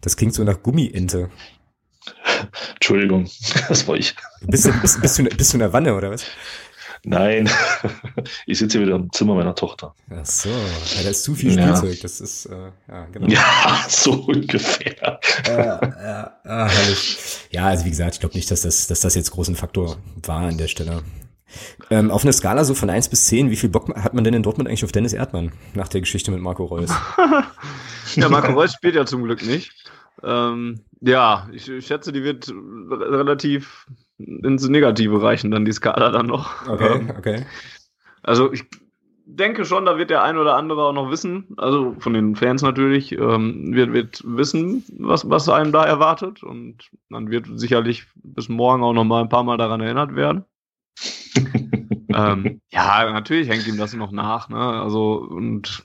das 0.00 0.16
klingt 0.16 0.32
so 0.32 0.44
nach 0.44 0.62
Gummiente. 0.62 1.28
Entschuldigung, 2.74 3.28
das 3.68 3.86
war 3.86 3.96
ich. 3.96 4.14
Bist 4.46 4.64
du, 4.64 4.72
bist, 4.80 5.02
bist, 5.02 5.18
du, 5.18 5.24
bist 5.24 5.52
du 5.52 5.56
in 5.56 5.60
der 5.60 5.74
Wanne 5.74 5.94
oder 5.94 6.10
was? 6.10 6.24
Nein, 7.04 7.48
ich 8.46 8.58
sitze 8.58 8.80
wieder 8.80 8.96
im 8.96 9.12
Zimmer 9.12 9.34
meiner 9.34 9.54
Tochter. 9.54 9.94
Ach 10.10 10.24
so, 10.24 10.48
ja, 10.48 11.02
da 11.02 11.10
ist 11.10 11.24
zu 11.24 11.34
viel 11.34 11.52
Spielzeug. 11.52 11.94
Ja. 11.94 12.02
Das 12.02 12.20
ist, 12.20 12.46
äh, 12.46 12.70
ja, 12.88 13.06
genau. 13.12 13.26
Ja, 13.28 13.84
so 13.88 14.12
ungefähr. 14.12 15.20
Ja, 15.46 15.80
ja, 15.82 16.32
herrlich. 16.44 17.18
Ja, 17.50 17.66
also 17.66 17.84
wie 17.84 17.90
gesagt, 17.90 18.14
ich 18.14 18.20
glaube 18.20 18.34
nicht, 18.34 18.50
dass 18.50 18.62
das, 18.62 18.86
dass 18.86 19.00
das 19.00 19.14
jetzt 19.14 19.30
großen 19.30 19.56
Faktor 19.56 19.96
war 20.22 20.40
an 20.40 20.58
der 20.58 20.68
Stelle. 20.68 21.02
Ähm, 21.90 22.10
auf 22.10 22.24
einer 22.24 22.32
Skala 22.32 22.64
so 22.64 22.74
von 22.74 22.90
eins 22.90 23.08
bis 23.08 23.26
zehn, 23.26 23.50
wie 23.50 23.56
viel 23.56 23.70
Bock 23.70 23.94
hat 23.94 24.14
man 24.14 24.24
denn 24.24 24.34
in 24.34 24.42
Dortmund 24.42 24.68
eigentlich 24.68 24.84
auf 24.84 24.92
Dennis 24.92 25.12
Erdmann 25.12 25.52
nach 25.74 25.88
der 25.88 26.00
Geschichte 26.00 26.30
mit 26.30 26.40
Marco 26.40 26.64
Reus? 26.64 26.90
ja, 28.16 28.28
Marco 28.28 28.52
Reus 28.52 28.72
spielt 28.72 28.96
ja 28.96 29.06
zum 29.06 29.22
Glück 29.22 29.46
nicht. 29.46 29.72
Ähm, 30.22 30.80
ja, 31.00 31.48
ich, 31.52 31.68
ich 31.68 31.86
schätze, 31.86 32.12
die 32.12 32.22
wird 32.22 32.48
relativ 32.48 33.86
ins 34.18 34.68
Negative 34.68 35.22
reichen, 35.22 35.50
dann 35.50 35.64
die 35.64 35.72
Skala 35.72 36.10
dann 36.10 36.26
noch. 36.26 36.66
Okay, 36.68 36.94
ähm, 36.94 37.10
okay. 37.16 37.46
Also 38.22 38.52
ich 38.52 38.64
denke 39.26 39.64
schon, 39.64 39.84
da 39.84 39.98
wird 39.98 40.10
der 40.10 40.22
ein 40.22 40.38
oder 40.38 40.56
andere 40.56 40.84
auch 40.84 40.92
noch 40.92 41.10
wissen, 41.10 41.48
also 41.56 41.96
von 41.98 42.14
den 42.14 42.36
Fans 42.36 42.62
natürlich, 42.62 43.12
ähm, 43.12 43.74
wird, 43.74 43.92
wird 43.92 44.22
wissen, 44.24 44.84
was, 44.98 45.28
was 45.28 45.48
einem 45.48 45.72
da 45.72 45.84
erwartet 45.84 46.42
und 46.42 46.90
dann 47.10 47.30
wird 47.30 47.46
sicherlich 47.54 48.06
bis 48.14 48.48
morgen 48.48 48.82
auch 48.82 48.92
noch 48.92 49.04
mal 49.04 49.22
ein 49.22 49.28
paar 49.28 49.44
Mal 49.44 49.58
daran 49.58 49.80
erinnert 49.80 50.14
werden. 50.14 50.44
ähm, 52.14 52.60
ja, 52.70 53.12
natürlich 53.12 53.48
hängt 53.48 53.66
ihm 53.66 53.76
das 53.76 53.94
noch 53.94 54.12
nach, 54.12 54.48
ne? 54.48 54.56
Also 54.56 55.16
und 55.16 55.84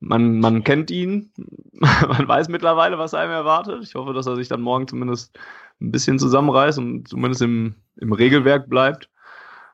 man, 0.00 0.40
man 0.40 0.64
kennt 0.64 0.90
ihn, 0.90 1.32
man 1.72 2.26
weiß 2.26 2.48
mittlerweile, 2.48 2.98
was 2.98 3.14
einem 3.14 3.32
erwartet. 3.32 3.84
Ich 3.84 3.94
hoffe, 3.94 4.12
dass 4.12 4.26
er 4.26 4.36
sich 4.36 4.48
dann 4.48 4.60
morgen 4.60 4.88
zumindest 4.88 5.38
ein 5.80 5.90
bisschen 5.90 6.18
zusammenreißt 6.18 6.78
und 6.78 7.08
zumindest 7.08 7.42
im, 7.42 7.74
im 7.96 8.12
Regelwerk 8.12 8.68
bleibt. 8.68 9.08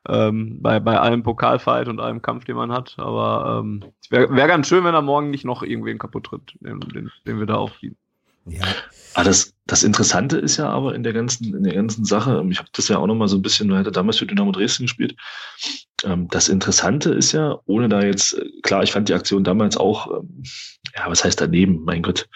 Ähm, 0.09 0.61
bei, 0.61 0.79
bei 0.79 0.97
allem 0.97 1.23
Pokalfight 1.23 1.89
und 1.89 1.99
allem 1.99 2.21
Kampf, 2.21 2.45
den 2.45 2.55
man 2.55 2.71
hat. 2.71 2.95
Aber 2.97 3.59
ähm, 3.59 3.83
es 4.01 4.09
wäre 4.09 4.33
wär 4.33 4.47
ganz 4.47 4.67
schön, 4.67 4.85
wenn 4.85 4.93
er 4.93 5.01
morgen 5.01 5.29
nicht 5.31 5.43
noch 5.43 5.63
irgendwen 5.63 5.97
kaputt 5.97 6.27
tritt, 6.27 6.53
den, 6.61 6.79
den, 6.79 7.11
den 7.25 7.39
wir 7.39 7.45
da 7.45 7.55
aufbieten. 7.55 7.97
Ja. 8.45 8.63
Aber 9.13 9.25
das, 9.25 9.53
das 9.65 9.83
Interessante 9.83 10.37
ist 10.37 10.57
ja 10.57 10.69
aber 10.69 10.95
in 10.95 11.03
der 11.03 11.11
ganzen, 11.11 11.53
in 11.53 11.63
der 11.63 11.73
ganzen 11.73 12.05
Sache, 12.05 12.45
ich 12.49 12.59
habe 12.59 12.69
das 12.71 12.87
ja 12.87 12.97
auch 12.97 13.07
noch 13.07 13.15
mal 13.15 13.27
so 13.27 13.37
ein 13.37 13.41
bisschen, 13.41 13.67
man 13.67 13.79
hätte 13.79 13.91
damals 13.91 14.17
für 14.17 14.25
Dynamo 14.25 14.51
Dresden 14.51 14.83
gespielt. 14.83 15.15
Ähm, 16.03 16.27
das 16.29 16.47
Interessante 16.47 17.11
ist 17.11 17.33
ja, 17.33 17.59
ohne 17.65 17.89
da 17.89 18.01
jetzt, 18.01 18.39
klar, 18.63 18.83
ich 18.83 18.91
fand 18.91 19.09
die 19.09 19.13
Aktion 19.13 19.43
damals 19.43 19.75
auch, 19.75 20.19
ähm, 20.19 20.43
ja, 20.95 21.09
was 21.09 21.23
heißt 21.23 21.41
daneben, 21.41 21.83
mein 21.83 22.03
Gott. 22.03 22.29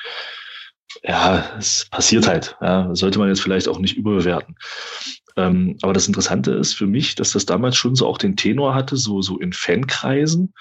Ja, 1.03 1.57
es 1.57 1.87
passiert 1.89 2.27
halt. 2.27 2.55
Ja, 2.61 2.93
sollte 2.95 3.19
man 3.19 3.29
jetzt 3.29 3.41
vielleicht 3.41 3.67
auch 3.67 3.79
nicht 3.79 3.97
überbewerten. 3.97 4.55
Ähm, 5.37 5.77
aber 5.81 5.93
das 5.93 6.07
Interessante 6.07 6.51
ist 6.51 6.73
für 6.73 6.87
mich, 6.87 7.15
dass 7.15 7.31
das 7.31 7.45
damals 7.45 7.77
schon 7.77 7.95
so 7.95 8.07
auch 8.07 8.17
den 8.17 8.35
Tenor 8.35 8.75
hatte, 8.75 8.97
so, 8.97 9.21
so 9.21 9.39
in 9.39 9.53
Fankreisen, 9.53 10.53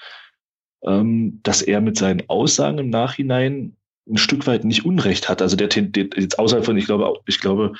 ähm, 0.85 1.39
dass 1.43 1.61
er 1.61 1.81
mit 1.81 1.97
seinen 1.97 2.29
Aussagen 2.29 2.77
im 2.77 2.89
Nachhinein 2.89 3.75
ein 4.09 4.17
Stück 4.17 4.47
weit 4.47 4.63
nicht 4.63 4.85
Unrecht 4.85 5.29
hat. 5.29 5.41
Also 5.41 5.55
der, 5.55 5.67
der 5.67 6.07
jetzt 6.15 6.39
außerhalb 6.39 6.65
von, 6.65 6.77
ich 6.77 6.85
glaube, 6.85 7.19
ich 7.25 7.39
glaube, 7.39 7.73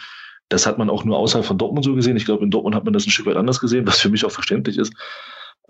das 0.50 0.68
hat 0.68 0.78
man 0.78 0.90
auch 0.90 1.06
nur 1.06 1.18
außerhalb 1.18 1.46
von 1.46 1.58
Dortmund 1.58 1.86
so 1.86 1.96
gesehen. 1.96 2.18
Ich 2.18 2.26
glaube, 2.26 2.44
in 2.44 2.52
Dortmund 2.52 2.76
hat 2.76 2.84
man 2.84 2.94
das 2.94 3.08
ein 3.08 3.12
Stück 3.12 3.26
weit 3.26 3.38
anders 3.38 3.60
gesehen, 3.60 3.88
was 3.88 4.00
für 4.00 4.10
mich 4.10 4.26
auch 4.26 4.32
verständlich 4.32 4.78
ist. 4.78 4.94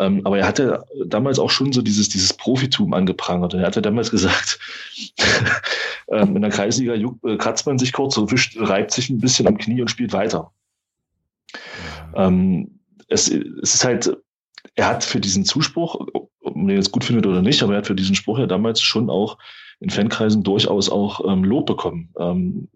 Ähm, 0.01 0.21
aber 0.25 0.39
er 0.39 0.47
hatte 0.47 0.83
damals 1.05 1.37
auch 1.37 1.51
schon 1.51 1.71
so 1.71 1.83
dieses, 1.83 2.09
dieses 2.09 2.33
Profitum 2.33 2.93
angeprangert. 2.93 3.53
Und 3.53 3.59
er 3.59 3.67
hatte 3.67 3.83
damals 3.83 4.09
gesagt, 4.09 4.59
ähm, 6.11 6.35
in 6.35 6.41
der 6.41 6.49
Kreisliga 6.49 6.95
äh, 6.95 7.37
kratzt 7.37 7.67
man 7.67 7.77
sich 7.77 7.93
kurz, 7.93 8.15
so 8.15 8.31
wischt, 8.31 8.57
reibt 8.59 8.91
sich 8.91 9.11
ein 9.11 9.19
bisschen 9.19 9.47
am 9.47 9.59
Knie 9.59 9.79
und 9.79 9.91
spielt 9.91 10.11
weiter. 10.11 10.51
Ähm, 12.15 12.79
es, 13.09 13.29
es 13.29 13.75
ist 13.75 13.85
halt, 13.85 14.17
er 14.73 14.87
hat 14.87 15.03
für 15.03 15.19
diesen 15.19 15.45
Zuspruch, 15.45 15.95
ob 16.13 16.55
man 16.55 16.67
den 16.67 16.77
jetzt 16.77 16.91
gut 16.91 17.03
findet 17.03 17.27
oder 17.27 17.43
nicht, 17.43 17.61
aber 17.61 17.73
er 17.73 17.79
hat 17.79 17.87
für 17.87 17.95
diesen 17.95 18.15
Spruch 18.15 18.39
ja 18.39 18.47
damals 18.47 18.81
schon 18.81 19.09
auch 19.09 19.37
in 19.81 19.91
Fankreisen 19.91 20.41
durchaus 20.41 20.89
auch 20.89 21.21
ähm, 21.31 21.43
Lob 21.43 21.67
bekommen. 21.67 22.09
Ähm, 22.17 22.69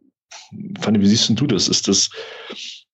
Fanny, 0.79 0.99
wie 1.01 1.07
siehst 1.07 1.29
du 1.29 1.47
das? 1.47 1.67
Ist 1.67 1.87
das, 1.87 2.11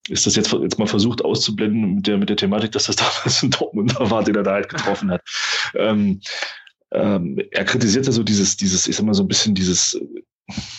ist 0.08 0.26
das 0.26 0.36
jetzt, 0.36 0.52
jetzt 0.52 0.78
mal 0.78 0.86
versucht 0.86 1.24
auszublenden 1.24 1.96
mit 1.96 2.06
der, 2.06 2.18
mit 2.18 2.28
der 2.28 2.36
Thematik, 2.36 2.72
dass 2.72 2.86
das 2.86 2.96
damals 2.96 3.42
ein 3.42 3.50
Dortmunder 3.50 4.10
war, 4.10 4.24
den 4.24 4.34
er 4.34 4.42
da 4.42 4.52
halt 4.52 4.68
getroffen 4.68 5.10
hat? 5.10 5.22
Ähm, 5.74 6.20
ähm, 6.92 7.40
er 7.50 7.64
kritisiert 7.64 8.06
ja 8.06 8.12
so 8.12 8.22
dieses, 8.22 8.56
dieses, 8.56 8.86
ich 8.86 8.96
sag 8.96 9.06
mal 9.06 9.14
so 9.14 9.22
ein 9.22 9.28
bisschen 9.28 9.54
dieses, 9.54 9.98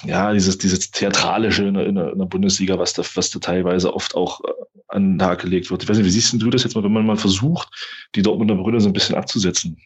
ja, 0.05 0.31
dieses, 0.33 0.57
dieses 0.57 0.91
Theatralische 0.91 1.65
in 1.65 1.73
der, 1.73 1.87
in 1.87 1.95
der 1.95 2.25
Bundesliga, 2.25 2.77
was 2.77 2.93
da, 2.93 3.03
was 3.15 3.31
da 3.31 3.39
teilweise 3.39 3.93
oft 3.93 4.15
auch 4.15 4.41
äh, 4.41 4.51
an 4.89 5.13
den 5.13 5.19
Tag 5.19 5.41
gelegt 5.41 5.71
wird. 5.71 5.83
Ich 5.83 5.89
weiß 5.89 5.97
nicht, 5.97 6.05
wie 6.05 6.11
siehst 6.11 6.33
du 6.33 6.49
das 6.49 6.63
jetzt 6.63 6.75
mal, 6.75 6.83
wenn 6.83 6.93
man 6.93 7.05
mal 7.05 7.17
versucht, 7.17 7.69
die 8.15 8.21
Dortmunder 8.21 8.55
Brüder 8.55 8.79
so 8.79 8.89
ein 8.89 8.93
bisschen 8.93 9.15
abzusetzen? 9.15 9.77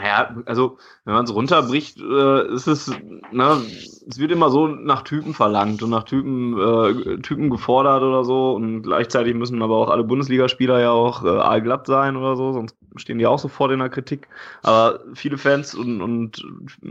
Naja, 0.00 0.34
also 0.46 0.78
wenn 1.04 1.12
man 1.12 1.24
es 1.24 1.34
runterbricht, 1.34 2.00
äh, 2.00 2.54
ist 2.54 2.66
es, 2.66 2.90
ne, 3.32 3.60
es 4.08 4.18
wird 4.18 4.32
immer 4.32 4.48
so 4.48 4.66
nach 4.66 5.02
Typen 5.02 5.34
verlangt 5.34 5.82
und 5.82 5.90
nach 5.90 6.04
Typen, 6.04 6.58
äh, 6.58 7.18
Typen 7.18 7.50
gefordert 7.50 8.02
oder 8.02 8.24
so 8.24 8.54
und 8.54 8.82
gleichzeitig 8.82 9.34
müssen 9.34 9.60
aber 9.62 9.76
auch 9.76 9.90
alle 9.90 10.04
Bundesligaspieler 10.04 10.80
ja 10.80 10.90
auch 10.90 11.22
äh, 11.22 11.28
allglatt 11.28 11.86
sein 11.86 12.16
oder 12.16 12.34
so, 12.34 12.52
sonst 12.52 12.76
stehen 12.96 13.18
die 13.18 13.26
auch 13.26 13.38
sofort 13.38 13.72
in 13.72 13.80
der 13.80 13.90
Kritik. 13.90 14.28
Aber 14.62 15.00
viele 15.12 15.36
Fans 15.36 15.74
und, 15.74 16.00
und 16.00 16.46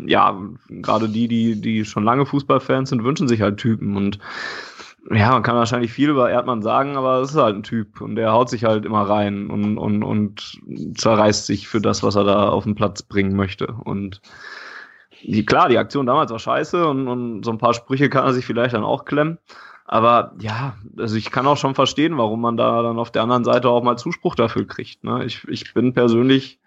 ja, 0.05 0.39
gerade 0.69 1.09
die, 1.09 1.27
die, 1.27 1.59
die 1.59 1.85
schon 1.85 2.03
lange 2.03 2.27
Fußballfans 2.27 2.89
sind, 2.89 3.03
wünschen 3.03 3.27
sich 3.27 3.41
halt 3.41 3.57
Typen 3.57 3.97
und 3.97 4.19
ja, 5.11 5.31
man 5.31 5.43
kann 5.43 5.55
wahrscheinlich 5.55 5.91
viel 5.91 6.09
über 6.09 6.29
Erdmann 6.29 6.61
sagen, 6.61 6.97
aber 6.97 7.21
es 7.21 7.31
ist 7.31 7.37
halt 7.37 7.55
ein 7.55 7.63
Typ 7.63 8.01
und 8.01 8.15
der 8.15 8.31
haut 8.31 8.49
sich 8.49 8.63
halt 8.65 8.85
immer 8.85 9.03
rein 9.03 9.49
und, 9.49 9.77
und, 9.77 10.03
und 10.03 10.59
zerreißt 10.95 11.45
sich 11.45 11.67
für 11.67 11.81
das, 11.81 12.03
was 12.03 12.15
er 12.15 12.25
da 12.25 12.49
auf 12.49 12.65
den 12.65 12.75
Platz 12.75 13.01
bringen 13.01 13.35
möchte. 13.35 13.67
Und 13.67 14.21
die, 15.23 15.45
klar, 15.45 15.69
die 15.69 15.77
Aktion 15.77 16.05
damals 16.05 16.31
war 16.31 16.39
scheiße 16.39 16.87
und, 16.87 17.07
und 17.07 17.43
so 17.43 17.51
ein 17.51 17.57
paar 17.57 17.73
Sprüche 17.73 18.09
kann 18.09 18.25
er 18.25 18.33
sich 18.33 18.45
vielleicht 18.45 18.73
dann 18.73 18.83
auch 18.83 19.05
klemmen. 19.05 19.39
Aber 19.85 20.35
ja, 20.39 20.75
also 20.97 21.15
ich 21.15 21.31
kann 21.31 21.47
auch 21.47 21.57
schon 21.57 21.73
verstehen, 21.73 22.17
warum 22.17 22.41
man 22.41 22.57
da 22.57 22.83
dann 22.83 22.99
auf 22.99 23.11
der 23.11 23.23
anderen 23.23 23.43
Seite 23.43 23.69
auch 23.69 23.81
mal 23.81 23.97
Zuspruch 23.97 24.35
dafür 24.35 24.67
kriegt. 24.67 25.03
Ne? 25.03 25.25
Ich, 25.25 25.47
ich 25.47 25.73
bin 25.73 25.93
persönlich 25.93 26.59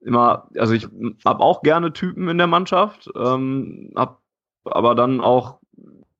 immer, 0.00 0.48
also 0.58 0.74
ich 0.74 0.86
habe 1.24 1.42
auch 1.42 1.62
gerne 1.62 1.94
Typen 1.94 2.28
in 2.28 2.36
der 2.36 2.46
Mannschaft, 2.46 3.10
ähm, 3.16 3.92
hab 3.96 4.20
aber 4.64 4.94
dann 4.94 5.22
auch 5.22 5.60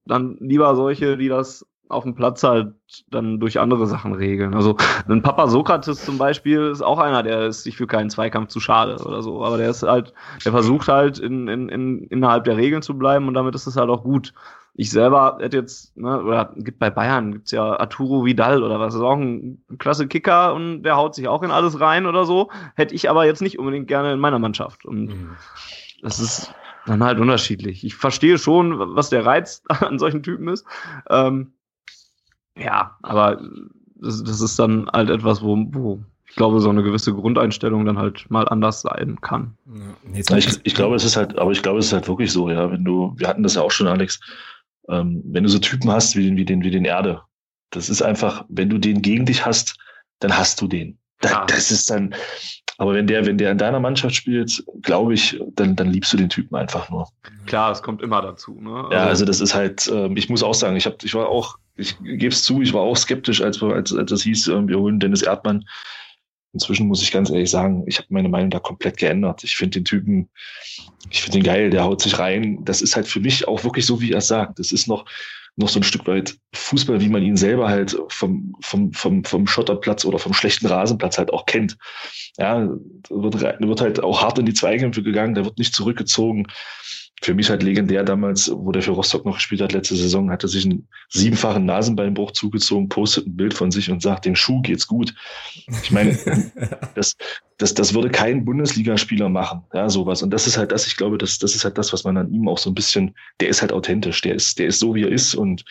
dann 0.07 0.37
lieber 0.41 0.75
solche, 0.77 1.17
die 1.17 1.29
das 1.29 1.67
auf 1.89 2.05
dem 2.05 2.15
Platz 2.15 2.43
halt 2.43 2.75
dann 3.11 3.41
durch 3.41 3.61
andere 3.61 3.87
Sachen 3.87 4.15
regeln. 4.15 4.55
Also 4.55 4.77
ein 5.09 5.23
Papa 5.23 5.49
Sokrates 5.49 6.05
zum 6.05 6.19
Beispiel 6.19 6.69
ist 6.69 6.83
auch 6.83 6.99
einer, 6.99 7.23
der 7.23 7.47
ist 7.47 7.63
sich 7.63 7.77
für 7.77 7.87
keinen 7.87 8.11
Zweikampf 8.11 8.49
zu 8.49 8.61
schade 8.61 8.97
oder 9.05 9.23
so. 9.23 9.45
Aber 9.45 9.59
der 9.59 9.71
ist 9.71 9.83
halt, 9.83 10.13
der 10.45 10.53
versucht 10.53 10.89
halt 10.89 11.19
in, 11.19 11.49
in, 11.49 11.69
in, 11.69 12.05
innerhalb 12.05 12.45
der 12.45 12.57
Regeln 12.57 12.83
zu 12.83 12.97
bleiben 12.97 13.29
und 13.29 13.35
damit 13.35 13.55
ist 13.55 13.67
es 13.67 13.77
halt 13.77 13.91
auch 13.91 14.03
gut. 14.03 14.33
Ich 14.77 14.91
selber 14.91 15.39
hätte 15.41 15.59
jetzt, 15.59 15.97
ne, 15.97 16.21
oder 16.21 16.53
gibt 16.57 16.81
bei 16.81 16.91
Bayern 16.91 17.31
gibt's 17.31 17.53
ja 17.53 17.79
Arturo 17.79 18.25
Vidal 18.25 18.65
oder 18.65 18.81
was, 18.81 18.95
ist 18.95 19.03
auch 19.03 19.17
ein 19.17 19.63
klasse 19.79 20.09
Kicker 20.09 20.53
und 20.53 20.83
der 20.83 20.97
haut 20.97 21.15
sich 21.15 21.29
auch 21.29 21.45
in 21.45 21.53
alles 21.53 21.79
rein 21.79 22.07
oder 22.07 22.25
so. 22.25 22.51
Hätte 22.75 22.95
ich 22.95 23.09
aber 23.09 23.25
jetzt 23.25 23.41
nicht 23.43 23.59
unbedingt 23.59 23.87
gerne 23.87 24.13
in 24.13 24.19
meiner 24.19 24.41
Mannschaft. 24.41 24.85
Und 24.85 25.07
mhm. 25.07 25.37
das 26.03 26.19
ist 26.19 26.53
dann 26.87 27.03
halt 27.03 27.19
unterschiedlich. 27.19 27.85
Ich 27.85 27.95
verstehe 27.95 28.39
schon, 28.39 28.79
was 28.95 29.11
der 29.11 29.25
Reiz 29.25 29.63
an 29.69 29.99
solchen 29.99 30.23
Typen 30.23 30.49
ist. 30.49 30.67
Ähm, 31.09 31.53
ja, 32.57 32.97
aber 33.03 33.41
das, 33.97 34.23
das, 34.23 34.41
ist 34.41 34.59
dann 34.59 34.89
halt 34.93 35.11
etwas, 35.11 35.43
wo, 35.43 35.57
wo 35.71 36.05
ich 36.29 36.37
glaube, 36.37 36.61
so 36.61 36.71
eine 36.71 36.83
gewisse 36.83 37.15
Grundeinstellung 37.15 37.85
dann 37.85 37.99
halt 37.99 38.29
mal 38.31 38.49
anders 38.49 38.83
sein 38.83 39.21
kann. 39.21 39.57
Ja, 40.13 40.37
ich, 40.37 40.61
ich, 40.65 40.75
glaube, 40.75 40.97
es 40.97 41.05
ist 41.05 41.17
halt, 41.17 41.39
aber 41.39 41.53
ich 41.53 41.63
glaube, 41.63 41.79
es 41.79 41.87
ist 41.87 41.93
halt 41.93 42.09
wirklich 42.09 42.33
so, 42.33 42.51
ja, 42.51 42.71
wenn 42.71 42.85
du, 42.85 43.15
wir 43.17 43.29
hatten 43.29 43.43
das 43.43 43.55
ja 43.55 43.63
auch 43.63 43.71
schon, 43.71 43.87
Alex, 43.87 44.21
ähm, 44.89 45.23
wenn 45.27 45.45
du 45.45 45.49
so 45.49 45.59
Typen 45.59 45.91
hast 45.91 46.17
wie 46.17 46.25
den, 46.25 46.37
wie 46.37 46.45
den, 46.45 46.63
wie 46.63 46.71
den 46.71 46.85
Erde, 46.85 47.23
das 47.71 47.89
ist 47.89 48.03
einfach, 48.03 48.45
wenn 48.49 48.69
du 48.69 48.79
den 48.79 49.03
gegen 49.03 49.27
dich 49.27 49.47
hast, 49.47 49.77
dann 50.21 50.37
hast 50.37 50.61
du 50.61 50.67
den. 50.67 50.99
Da, 51.21 51.31
ja. 51.31 51.45
Das 51.47 51.71
ist 51.71 51.91
dann, 51.91 52.15
aber 52.79 52.95
wenn 52.95 53.07
der, 53.07 53.25
wenn 53.27 53.39
der 53.39 53.53
in 53.53 53.59
deiner 53.59 53.81
Mannschaft 53.81 54.15
spielt, 54.15 54.65
glaube 54.83 55.15
ich, 55.15 55.41
dann, 55.55 55.77
dann 55.77 55.91
liebst 55.91 56.13
du 56.13 56.17
den 56.17 56.29
Typen 56.29 56.57
einfach 56.57 56.91
nur. 56.91 57.09
Klar, 57.47 57.71
es 57.71 57.83
kommt 57.83 58.03
immer 58.03 58.21
dazu. 58.21 58.61
Ne? 58.61 58.75
Also 58.75 58.93
ja, 58.93 59.05
also 59.05 59.25
das 59.25 59.41
ist 59.41 59.55
halt, 59.55 59.87
äh, 59.87 60.13
ich 60.15 60.29
muss 60.29 60.43
auch 60.43 60.55
sagen, 60.55 60.77
ich 60.77 60.87
habe, 60.87 60.97
ich 61.03 61.15
war 61.15 61.29
auch, 61.29 61.57
ich 61.77 61.97
gebe 62.03 62.29
es 62.29 62.43
zu, 62.43 62.63
ich 62.63 62.73
war 62.73 62.83
auch 62.83 62.97
skeptisch, 62.97 63.43
als, 63.43 63.63
als, 63.63 63.95
als 63.95 64.11
es 64.11 64.23
hieß, 64.23 64.49
äh, 64.49 64.69
wir 64.69 64.79
holen 64.79 64.99
Dennis 64.99 65.23
Erdmann. 65.23 65.65
Inzwischen 66.53 66.87
muss 66.87 67.03
ich 67.03 67.11
ganz 67.11 67.31
ehrlich 67.31 67.51
sagen, 67.51 67.85
ich 67.87 67.99
habe 67.99 68.07
meine 68.11 68.29
Meinung 68.29 68.51
da 68.51 68.61
komplett 68.61 68.97
geändert. 68.97 69.43
Ich 69.43 69.57
finde 69.57 69.81
den 69.81 69.85
Typen, 69.85 70.29
ich 71.11 71.23
finde 71.23 71.39
den 71.39 71.45
geil, 71.45 71.71
der 71.71 71.85
haut 71.85 72.01
sich 72.01 72.19
rein. 72.19 72.65
Das 72.65 72.81
ist 72.81 72.95
halt 72.95 73.09
für 73.09 73.19
mich 73.21 73.49
auch 73.49 73.65
wirklich 73.65 73.87
so, 73.87 74.01
wie 74.01 74.13
er 74.13 74.19
es 74.19 74.29
sagt. 74.29 74.61
Das 74.61 74.71
ist 74.71 74.87
noch, 74.87 75.05
noch 75.57 75.69
so 75.69 75.79
ein 75.79 75.85
Stück 75.85 76.07
weit 76.07 76.37
Fußball, 76.55 77.01
wie 77.01 77.09
man 77.09 77.23
ihn 77.23 77.37
selber 77.37 77.69
halt 77.69 77.97
vom, 78.09 78.57
vom, 78.61 78.93
vom, 78.93 79.25
vom 79.25 79.47
Schotterplatz 79.47 80.05
oder 80.05 80.19
vom 80.19 80.35
schlechten 80.35 80.67
Rasenplatz 80.67 81.19
halt 81.19 81.33
auch 81.33 81.47
kennt. 81.47 81.77
Ja, 82.37 82.69
wird, 83.09 83.43
wird 83.43 83.81
halt 83.81 84.03
auch 84.03 84.23
hart 84.23 84.39
in 84.39 84.47
die 84.47 84.55
Zweikämpfe 84.55 85.03
gegangen, 85.03 85.35
der 85.35 85.45
wird 85.45 85.59
nicht 85.59 85.75
zurückgezogen 85.75 86.47
für 87.25 87.35
mich 87.35 87.49
halt 87.49 87.63
legendär 87.63 88.05
damals, 88.05 88.51
wo 88.53 88.71
der 88.71 88.83
für 88.83 88.91
Rostock 88.91 89.25
noch 89.25 89.37
gespielt 89.37 89.63
hat, 89.63 89.73
letzte 89.73 89.97
Saison, 89.97 90.31
hat 90.31 90.43
er 90.43 90.49
sich 90.49 90.65
einen 90.65 90.89
siebenfachen 91.09 91.65
Nasenbeinbruch 91.65 92.33
zugezogen, 92.33 92.89
postet 92.89 93.27
ein 93.27 93.37
Bild 93.37 93.55
von 93.55 93.71
sich 93.71 93.91
und 93.91 94.03
sagt, 94.03 94.27
dem 94.27 94.37
Schuh 94.37 94.61
geht's 94.61 94.87
gut. 94.87 95.15
Ich 95.83 95.91
meine, 95.91 96.19
das, 96.95 97.17
das, 97.59 97.75
das 97.75 97.95
würde 97.95 98.11
kein 98.11 98.45
Bundesligaspieler 98.45 99.29
machen, 99.29 99.63
ja, 99.73 99.89
sowas. 99.89 100.23
Und 100.23 100.31
das 100.31 100.47
ist 100.47 100.57
halt 100.57 100.73
das, 100.73 100.87
ich 100.87 100.97
glaube, 100.97 101.19
das, 101.19 101.39
das 101.39 101.55
ist 101.55 101.65
halt 101.65 101.79
das, 101.79 101.93
was 101.93 102.05
man 102.05 102.17
an 102.17 102.33
ihm 102.33 102.49
auch 102.49 102.59
so 102.59 102.71
ein 102.71 102.75
bisschen, 102.75 103.15
der 103.41 103.49
ist 103.49 103.63
halt 103.63 103.73
authentisch, 103.73 104.21
der 104.23 104.35
ist, 104.35 104.59
der 104.59 104.67
ist 104.67 104.81
so, 104.81 104.95
wie 104.95 105.03
er 105.03 105.13
ist 105.13 105.35
und 105.35 105.65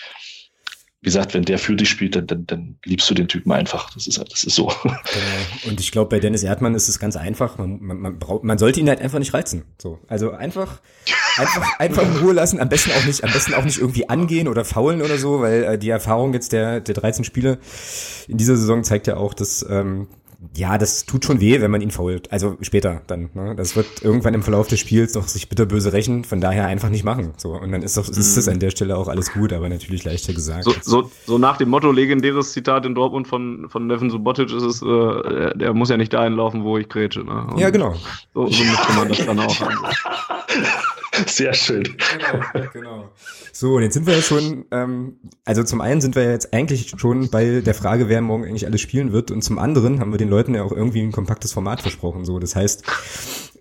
wie 1.03 1.07
gesagt, 1.07 1.33
wenn 1.33 1.43
der 1.43 1.59
für 1.59 1.75
dich 1.75 1.89
spielt, 1.89 2.15
dann, 2.15 2.27
dann, 2.27 2.45
dann 2.45 2.77
liebst 2.85 3.09
du 3.09 3.13
den 3.13 3.27
Typen 3.27 3.51
einfach. 3.51 3.93
Das 3.93 4.07
ist, 4.07 4.17
das 4.17 4.45
ist 4.45 4.55
so. 4.55 4.67
Genau. 4.83 5.67
Und 5.67 5.81
ich 5.81 5.91
glaube, 5.91 6.07
bei 6.07 6.19
Dennis 6.21 6.43
Erdmann 6.43 6.75
ist 6.75 6.87
es 6.87 6.97
ganz 6.97 7.17
einfach. 7.17 7.57
Man, 7.57 7.81
man, 7.81 7.99
man, 7.99 8.19
braucht, 8.19 8.45
man 8.45 8.57
sollte 8.57 8.79
ihn 8.79 8.87
halt 8.87 9.01
einfach 9.01 9.19
nicht 9.19 9.33
reizen. 9.33 9.65
So. 9.77 9.99
Also 10.07 10.31
einfach, 10.31 10.79
einfach, 11.35 11.77
einfach 11.77 12.03
in 12.03 12.23
Ruhe 12.23 12.31
lassen. 12.31 12.61
Am 12.61 12.69
besten 12.69 12.91
auch 12.91 13.05
nicht, 13.05 13.21
am 13.21 13.33
besten 13.33 13.53
auch 13.53 13.65
nicht 13.65 13.79
irgendwie 13.79 14.07
angehen 14.07 14.47
oder 14.47 14.63
faulen 14.63 15.01
oder 15.01 15.17
so, 15.17 15.41
weil 15.41 15.63
äh, 15.63 15.77
die 15.77 15.89
Erfahrung 15.89 16.33
jetzt 16.33 16.53
der, 16.53 16.79
der 16.79 16.95
13 16.95 17.25
Spiele 17.25 17.59
in 18.29 18.37
dieser 18.37 18.55
Saison 18.55 18.85
zeigt 18.85 19.07
ja 19.07 19.17
auch, 19.17 19.33
dass 19.33 19.65
ähm, 19.69 20.07
ja, 20.55 20.77
das 20.77 21.05
tut 21.05 21.25
schon 21.25 21.39
weh, 21.39 21.61
wenn 21.61 21.71
man 21.71 21.81
ihn 21.81 21.91
fault. 21.91 22.31
Also 22.31 22.57
später 22.61 23.01
dann. 23.07 23.29
Ne? 23.33 23.55
Das 23.55 23.75
wird 23.75 24.01
irgendwann 24.01 24.33
im 24.33 24.43
Verlauf 24.43 24.67
des 24.67 24.79
Spiels 24.79 25.13
doch 25.13 25.27
sich 25.27 25.49
bitterböse 25.49 25.93
rächen. 25.93 26.23
Von 26.23 26.41
daher 26.41 26.67
einfach 26.67 26.89
nicht 26.89 27.03
machen. 27.03 27.33
So 27.37 27.53
und 27.53 27.71
dann 27.71 27.81
ist 27.81 27.97
doch 27.97 28.07
ist 28.07 28.37
es 28.37 28.47
an 28.47 28.59
der 28.59 28.71
Stelle 28.71 28.97
auch 28.97 29.07
alles 29.07 29.31
gut, 29.33 29.53
aber 29.53 29.69
natürlich 29.69 30.03
leichter 30.03 30.33
gesagt. 30.33 30.63
So, 30.63 30.73
so, 30.81 31.11
so 31.25 31.37
nach 31.37 31.57
dem 31.57 31.69
Motto 31.69 31.91
legendäres 31.91 32.51
Zitat 32.51 32.85
in 32.85 32.95
Dortmund 32.95 33.27
von 33.27 33.67
von 33.69 33.87
Neven 33.87 34.09
Subotic 34.09 34.51
ist 34.51 34.63
es, 34.63 34.81
äh, 34.81 35.57
der 35.57 35.73
muss 35.73 35.89
ja 35.89 35.97
nicht 35.97 36.13
dahin 36.13 36.33
laufen, 36.33 36.63
wo 36.63 36.77
ich 36.77 36.89
grätsche. 36.89 37.23
Ne? 37.23 37.47
ja, 37.57 37.69
genau. 37.69 37.93
So, 38.33 38.47
so 38.47 38.63
müsste 38.63 38.93
man 38.93 39.09
das 39.09 39.25
dann 39.25 39.39
auch 39.39 39.59
haben. 39.59 39.77
Sehr 41.27 41.53
schön. 41.53 41.83
Genau, 41.83 42.65
genau. 42.73 43.09
So, 43.51 43.75
und 43.75 43.83
jetzt 43.83 43.93
sind 43.93 44.07
wir 44.07 44.15
ja 44.15 44.21
schon, 44.21 44.65
ähm, 44.71 45.17
also 45.45 45.63
zum 45.63 45.81
einen 45.81 46.01
sind 46.01 46.15
wir 46.15 46.29
jetzt 46.29 46.53
eigentlich 46.53 46.93
schon 46.97 47.29
bei 47.29 47.61
der 47.61 47.73
Frage, 47.73 48.09
wer 48.09 48.21
morgen 48.21 48.45
eigentlich 48.45 48.65
alles 48.65 48.81
spielen 48.81 49.11
wird. 49.11 49.29
Und 49.29 49.43
zum 49.43 49.59
anderen 49.59 49.99
haben 49.99 50.11
wir 50.11 50.17
den 50.17 50.29
Leuten 50.29 50.55
ja 50.55 50.63
auch 50.63 50.71
irgendwie 50.71 51.01
ein 51.01 51.11
kompaktes 51.11 51.53
Format 51.53 51.81
versprochen. 51.81 52.25
So, 52.25 52.39
das 52.39 52.55
heißt, 52.55 52.83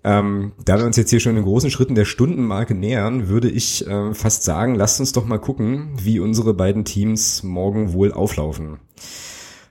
ähm, 0.03 0.53
da 0.65 0.77
wir 0.79 0.85
uns 0.85 0.97
jetzt 0.97 1.11
hier 1.11 1.19
schon 1.19 1.37
in 1.37 1.43
großen 1.43 1.69
Schritten 1.69 1.95
der 1.95 2.05
Stundenmarke 2.05 2.73
nähern, 2.73 3.29
würde 3.29 3.49
ich 3.49 3.87
äh, 3.87 4.13
fast 4.13 4.43
sagen, 4.43 4.75
lasst 4.75 4.99
uns 4.99 5.11
doch 5.11 5.25
mal 5.25 5.39
gucken, 5.39 5.93
wie 6.01 6.19
unsere 6.19 6.53
beiden 6.53 6.85
Teams 6.85 7.43
morgen 7.43 7.93
wohl 7.93 8.11
auflaufen. 8.11 8.79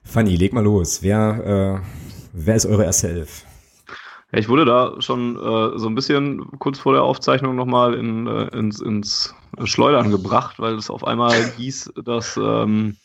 Fanny, 0.04 0.36
leg 0.36 0.52
mal 0.52 0.64
los. 0.64 1.02
Wer, 1.02 1.82
äh, 1.82 1.86
wer 2.32 2.54
ist 2.54 2.66
eure 2.66 2.84
erste 2.84 3.08
Elf? 3.08 3.44
Ich 4.34 4.48
wurde 4.48 4.64
da 4.64 4.94
schon 5.00 5.36
äh, 5.36 5.78
so 5.78 5.88
ein 5.88 5.94
bisschen 5.94 6.58
kurz 6.58 6.78
vor 6.78 6.94
der 6.94 7.02
Aufzeichnung 7.02 7.54
nochmal 7.54 7.94
in, 7.94 8.26
äh, 8.26 8.46
ins, 8.56 8.80
ins 8.80 9.34
Schleudern 9.64 10.10
gebracht, 10.10 10.58
weil 10.58 10.74
es 10.74 10.88
auf 10.88 11.06
einmal 11.06 11.34
hieß, 11.56 11.92
dass 12.04 12.36
ähm, 12.36 12.96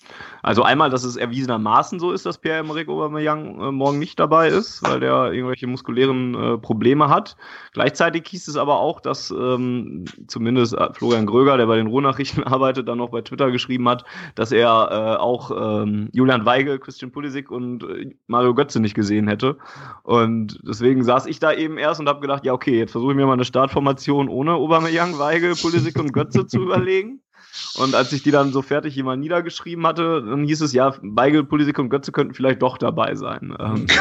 also 0.47 0.63
einmal, 0.63 0.89
dass 0.89 1.03
es 1.03 1.17
erwiesenermaßen 1.17 1.99
so 1.99 2.13
ist, 2.13 2.25
dass 2.25 2.37
Pierre-Emerick 2.37 2.87
Aubameyang 2.87 3.61
äh, 3.61 3.71
morgen 3.71 3.99
nicht 3.99 4.17
dabei 4.17 4.47
ist, 4.47 4.81
weil 4.83 5.01
der 5.01 5.33
irgendwelche 5.33 5.67
muskulären 5.67 6.35
äh, 6.35 6.57
Probleme 6.57 7.09
hat. 7.09 7.35
Gleichzeitig 7.73 8.27
hieß 8.29 8.47
es 8.47 8.55
aber 8.55 8.79
auch, 8.79 9.01
dass 9.01 9.29
ähm, 9.29 10.05
zumindest 10.27 10.73
äh, 10.73 10.93
Florian 10.93 11.25
Gröger, 11.25 11.57
der 11.57 11.65
bei 11.65 11.75
den 11.75 11.87
Ruhrnachrichten 11.87 12.43
arbeitet, 12.45 12.87
dann 12.87 12.99
noch 12.99 13.09
bei 13.09 13.21
Twitter 13.21 13.51
geschrieben 13.51 13.89
hat, 13.89 14.05
dass 14.35 14.53
er 14.53 14.69
äh, 14.89 15.21
auch 15.21 15.51
ähm, 15.51 16.07
Julian 16.13 16.45
Weigel, 16.45 16.79
Christian 16.79 17.11
Pulisic 17.11 17.51
und 17.51 17.83
äh, 17.83 18.15
Mario 18.27 18.53
Götze 18.53 18.79
nicht 18.79 18.95
gesehen 18.95 19.27
hätte. 19.27 19.57
Und 20.03 20.61
deswegen 20.65 21.03
saß 21.03 21.25
ich 21.25 21.39
da 21.39 21.51
eben 21.51 21.77
erst 21.77 21.99
und 21.99 22.07
habe 22.07 22.21
gedacht, 22.21 22.45
ja 22.45 22.53
okay, 22.53 22.77
jetzt 22.79 22.91
versuche 22.91 23.11
ich 23.11 23.17
mir 23.17 23.25
mal 23.25 23.33
eine 23.33 23.43
Startformation 23.43 24.29
ohne 24.29 24.53
Aubameyang, 24.53 25.19
Weigel, 25.19 25.55
Pulisic 25.55 25.99
und 25.99 26.13
Götze 26.13 26.36
zu 26.45 26.61
überlegen. 26.61 27.21
Und 27.77 27.95
als 27.95 28.13
ich 28.13 28.23
die 28.23 28.31
dann 28.31 28.51
so 28.51 28.61
fertig 28.61 28.95
jemand 28.95 29.21
niedergeschrieben 29.21 29.85
hatte, 29.87 30.23
dann 30.23 30.43
hieß 30.43 30.61
es 30.61 30.73
ja, 30.73 30.93
Beigel, 31.01 31.43
Pulisic 31.43 31.79
und 31.79 31.89
Götze 31.89 32.11
könnten 32.11 32.33
vielleicht 32.33 32.61
doch 32.61 32.77
dabei 32.77 33.15
sein. 33.15 33.55
Ähm, 33.59 33.87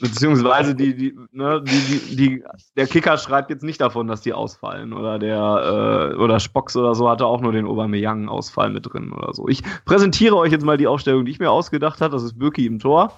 beziehungsweise 0.00 0.74
die, 0.74 0.96
die, 0.96 1.18
ne, 1.30 1.62
die, 1.62 2.16
die, 2.16 2.44
der 2.76 2.86
Kicker 2.86 3.18
schreibt 3.18 3.50
jetzt 3.50 3.62
nicht 3.62 3.80
davon, 3.80 4.08
dass 4.08 4.22
die 4.22 4.32
ausfallen. 4.32 4.92
Oder 4.92 5.18
der, 5.18 6.12
äh, 6.12 6.16
oder 6.16 6.40
Spocks 6.40 6.76
oder 6.76 6.94
so 6.94 7.08
hatte 7.08 7.26
auch 7.26 7.40
nur 7.40 7.52
den 7.52 7.66
Aubameyang-Ausfall 7.66 8.70
mit 8.70 8.92
drin 8.92 9.12
oder 9.12 9.32
so. 9.34 9.46
Ich 9.48 9.62
präsentiere 9.84 10.36
euch 10.36 10.52
jetzt 10.52 10.64
mal 10.64 10.78
die 10.78 10.86
Aufstellung, 10.86 11.24
die 11.24 11.32
ich 11.32 11.38
mir 11.38 11.50
ausgedacht 11.50 12.00
habe. 12.00 12.12
Das 12.12 12.22
ist 12.22 12.38
Birki 12.38 12.66
im 12.66 12.78
Tor. 12.78 13.14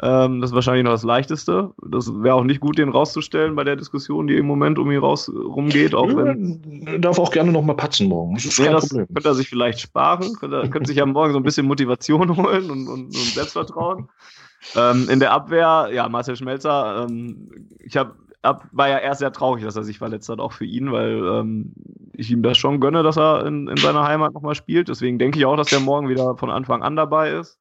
Ähm, 0.00 0.40
das 0.40 0.50
ist 0.50 0.54
wahrscheinlich 0.54 0.84
noch 0.84 0.92
das 0.92 1.02
Leichteste. 1.02 1.70
Das 1.86 2.10
wäre 2.22 2.34
auch 2.34 2.44
nicht 2.44 2.60
gut, 2.60 2.78
den 2.78 2.88
rauszustellen 2.88 3.54
bei 3.54 3.64
der 3.64 3.76
Diskussion, 3.76 4.26
die 4.26 4.36
im 4.36 4.46
Moment 4.46 4.78
um 4.78 4.90
ihn 4.90 4.98
raus 4.98 5.30
rumgeht. 5.30 5.94
Auch 5.94 6.08
wenn 6.08 7.00
darf 7.00 7.18
auch 7.18 7.30
gerne 7.30 7.52
noch 7.52 7.62
mal 7.62 7.76
patzen 7.76 8.08
morgen. 8.08 8.34
Das 8.34 8.46
ist 8.46 8.58
nee, 8.58 8.66
kein 8.66 8.74
das 8.74 8.88
Problem. 8.88 9.06
Könnte 9.08 9.28
er 9.28 9.34
sich 9.34 9.48
vielleicht 9.48 9.80
sparen. 9.80 10.34
Könnte, 10.34 10.56
er, 10.62 10.68
könnte 10.68 10.88
sich 10.88 10.96
ja 10.96 11.06
morgen 11.06 11.32
so 11.32 11.38
ein 11.38 11.44
bisschen 11.44 11.66
Motivation 11.66 12.36
holen 12.36 12.70
und, 12.70 12.88
und, 12.88 13.04
und 13.06 13.12
Selbstvertrauen. 13.12 14.08
Ähm, 14.76 15.08
in 15.10 15.20
der 15.20 15.32
Abwehr, 15.32 15.90
ja, 15.92 16.08
Marcel 16.08 16.36
Schmelzer, 16.36 17.06
ähm, 17.08 17.50
ich 17.80 17.96
habe 17.96 18.14
ab, 18.42 18.68
war 18.72 18.88
ja 18.88 18.98
erst 18.98 19.20
sehr 19.20 19.32
traurig, 19.32 19.64
dass 19.64 19.76
er 19.76 19.84
sich 19.84 19.98
verletzt 19.98 20.28
hat, 20.28 20.40
auch 20.40 20.52
für 20.52 20.64
ihn, 20.64 20.92
weil 20.92 21.24
ähm, 21.26 21.72
ich 22.12 22.30
ihm 22.30 22.42
das 22.42 22.58
schon 22.58 22.80
gönne, 22.80 23.02
dass 23.02 23.16
er 23.16 23.46
in, 23.46 23.68
in 23.68 23.76
seiner 23.76 24.04
Heimat 24.04 24.34
nochmal 24.34 24.54
spielt. 24.54 24.88
Deswegen 24.88 25.18
denke 25.18 25.38
ich 25.38 25.46
auch, 25.46 25.56
dass 25.56 25.68
der 25.68 25.80
morgen 25.80 26.08
wieder 26.08 26.36
von 26.36 26.50
Anfang 26.50 26.82
an 26.82 26.96
dabei 26.96 27.30
ist. 27.30 27.58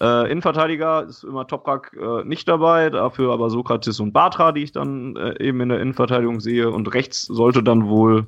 Äh, 0.00 0.30
Innenverteidiger 0.30 1.04
ist 1.04 1.24
immer 1.24 1.46
Toprak 1.46 1.96
äh, 1.98 2.24
nicht 2.24 2.46
dabei, 2.48 2.90
dafür 2.90 3.32
aber 3.32 3.48
Sokrates 3.48 3.98
und 3.98 4.12
Batra, 4.12 4.52
die 4.52 4.62
ich 4.62 4.72
dann 4.72 5.16
äh, 5.16 5.42
eben 5.42 5.60
in 5.60 5.70
der 5.70 5.80
Innenverteidigung 5.80 6.40
sehe. 6.40 6.70
Und 6.70 6.92
rechts 6.92 7.22
sollte 7.22 7.62
dann 7.62 7.88
wohl 7.88 8.26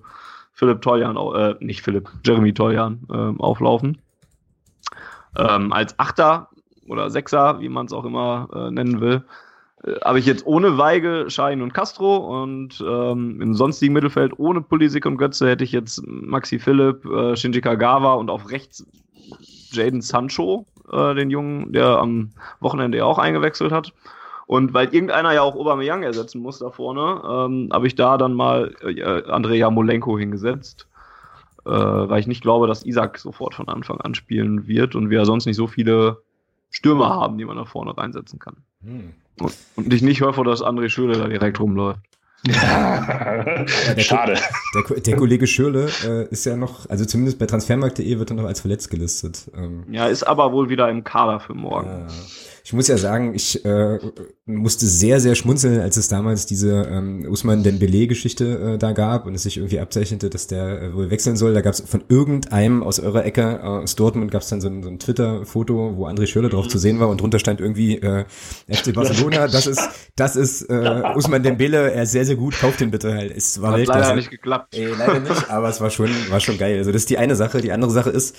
Philipp 0.54 0.80
Toljan, 0.80 1.16
äh, 1.16 1.54
nicht 1.60 1.82
Philipp, 1.82 2.10
Jeremy 2.24 2.54
Toljan 2.54 3.06
äh, 3.10 3.42
auflaufen. 3.42 3.98
Ähm, 5.36 5.72
als 5.72 5.98
Achter 5.98 6.48
oder 6.88 7.10
Sechser, 7.10 7.60
wie 7.60 7.68
man 7.68 7.86
es 7.86 7.92
auch 7.92 8.04
immer 8.04 8.48
äh, 8.54 8.70
nennen 8.70 9.00
will, 9.00 9.22
äh, 9.84 9.92
habe 10.04 10.18
ich 10.18 10.26
jetzt 10.26 10.46
ohne 10.46 10.78
Weigel, 10.78 11.30
Schein 11.30 11.60
und 11.60 11.74
Castro 11.74 12.42
und 12.42 12.82
ähm, 12.84 13.40
im 13.42 13.54
sonstigen 13.54 13.92
Mittelfeld 13.92 14.32
ohne 14.38 14.62
Pulisic 14.62 15.04
und 15.04 15.18
Götze 15.18 15.48
hätte 15.48 15.64
ich 15.64 15.72
jetzt 15.72 16.02
Maxi 16.06 16.58
Philipp, 16.58 17.04
äh, 17.04 17.36
Shinji 17.36 17.60
Kagawa 17.60 18.14
und 18.14 18.30
auf 18.30 18.50
rechts 18.50 18.86
Jaden 19.70 20.00
Sancho, 20.00 20.66
äh, 20.92 21.14
den 21.14 21.30
Jungen, 21.30 21.72
der 21.72 21.98
am 21.98 22.30
Wochenende 22.60 22.98
ja 22.98 23.04
auch 23.04 23.18
eingewechselt 23.18 23.72
hat. 23.72 23.92
Und 24.46 24.72
weil 24.72 24.94
irgendeiner 24.94 25.32
ja 25.32 25.42
auch 25.42 25.54
Aubameyang 25.54 26.02
ersetzen 26.02 26.40
muss 26.40 26.58
da 26.58 26.70
vorne, 26.70 27.20
ähm, 27.28 27.68
habe 27.70 27.86
ich 27.86 27.94
da 27.94 28.16
dann 28.16 28.32
mal 28.32 28.74
äh, 28.82 29.30
Andrea 29.30 29.56
Jamolenko 29.56 30.18
hingesetzt, 30.18 30.88
äh, 31.66 31.70
weil 31.70 32.20
ich 32.20 32.26
nicht 32.26 32.40
glaube, 32.40 32.66
dass 32.66 32.86
Isaac 32.86 33.18
sofort 33.18 33.54
von 33.54 33.68
Anfang 33.68 34.00
an 34.00 34.14
spielen 34.14 34.66
wird 34.66 34.94
und 34.94 35.10
wir 35.10 35.26
sonst 35.26 35.44
nicht 35.44 35.56
so 35.56 35.66
viele 35.66 36.22
Stürmer 36.70 37.10
haben, 37.10 37.36
die 37.36 37.44
man 37.44 37.56
da 37.56 37.66
vorne 37.66 37.96
reinsetzen 37.96 38.38
kann. 38.38 38.56
Hm. 38.82 39.12
Und 39.76 39.92
ich 39.92 40.02
nicht 40.02 40.22
hoffe, 40.22 40.44
dass 40.44 40.64
André 40.64 40.88
Schöle 40.88 41.18
da 41.18 41.28
direkt 41.28 41.60
rumläuft. 41.60 42.00
Ja, 42.46 43.64
der 43.94 44.00
Schade. 44.00 44.38
Der, 44.74 45.00
der, 45.00 45.16
Kollege 45.16 45.46
Schürle 45.46 45.90
äh, 46.06 46.28
ist 46.30 46.46
ja 46.46 46.56
noch, 46.56 46.88
also 46.88 47.04
zumindest 47.04 47.38
bei 47.38 47.46
transfermarkt.de 47.46 48.18
wird 48.18 48.30
er 48.30 48.36
noch 48.36 48.44
als 48.44 48.60
verletzt 48.60 48.90
gelistet. 48.90 49.50
Ähm, 49.56 49.84
ja, 49.90 50.06
ist 50.06 50.22
aber 50.22 50.52
wohl 50.52 50.68
wieder 50.68 50.88
im 50.88 51.02
Kader 51.02 51.40
für 51.40 51.54
morgen. 51.54 51.88
Ja. 51.88 52.06
Ich 52.64 52.72
muss 52.72 52.86
ja 52.86 52.96
sagen, 52.96 53.34
ich 53.34 53.64
äh, 53.64 53.98
musste 54.48 54.86
sehr, 54.86 55.20
sehr 55.20 55.34
schmunzeln, 55.34 55.80
als 55.80 55.98
es 55.98 56.08
damals 56.08 56.46
diese 56.46 56.88
ähm, 56.90 57.26
Usman 57.28 57.62
Dembele-Geschichte 57.62 58.74
äh, 58.74 58.78
da 58.78 58.92
gab 58.92 59.26
und 59.26 59.34
es 59.34 59.42
sich 59.42 59.58
irgendwie 59.58 59.78
abzeichnete, 59.78 60.30
dass 60.30 60.46
der 60.46 60.82
äh, 60.82 60.94
wohl 60.94 61.10
wechseln 61.10 61.36
soll. 61.36 61.52
Da 61.52 61.60
gab 61.60 61.74
es 61.74 61.80
von 61.80 62.02
irgendeinem 62.08 62.82
aus 62.82 62.98
eurer 62.98 63.26
Ecke 63.26 63.62
aus 63.62 63.94
Dortmund 63.94 64.30
gab 64.30 64.42
es 64.42 64.48
dann 64.48 64.60
so 64.60 64.68
ein, 64.68 64.82
so 64.82 64.88
ein 64.88 64.98
Twitter-Foto, 64.98 65.96
wo 65.96 66.06
André 66.06 66.26
Schürrle 66.26 66.48
drauf 66.48 66.66
zu 66.66 66.78
sehen 66.78 66.98
war 66.98 67.08
und 67.08 67.20
drunter 67.20 67.38
stand 67.38 67.60
irgendwie 67.60 67.98
äh, 67.98 68.24
FC 68.68 68.94
Barcelona, 68.94 69.48
das 69.48 69.66
ist, 69.66 69.86
das 70.16 70.34
ist 70.34 70.62
äh, 70.62 71.02
Usman 71.14 71.42
Dembele, 71.42 71.92
er 71.92 72.04
ist 72.04 72.12
sehr, 72.12 72.24
sehr 72.24 72.36
gut, 72.36 72.58
kauft 72.58 72.80
den 72.80 72.90
bitte 72.90 73.12
halt. 73.12 73.36
Es 73.36 73.60
war 73.60 73.72
Hat 73.72 73.86
leider 73.86 74.16
nicht 74.16 74.30
geklappt. 74.30 74.74
Ey, 74.74 74.92
leider 74.98 75.20
nicht, 75.20 75.50
aber 75.50 75.68
es 75.68 75.80
war 75.80 75.90
schon, 75.90 76.08
war 76.30 76.40
schon 76.40 76.56
geil. 76.56 76.78
Also 76.78 76.90
das 76.90 77.02
ist 77.02 77.10
die 77.10 77.18
eine 77.18 77.36
Sache. 77.36 77.60
Die 77.60 77.72
andere 77.72 77.90
Sache 77.90 78.10
ist, 78.10 78.34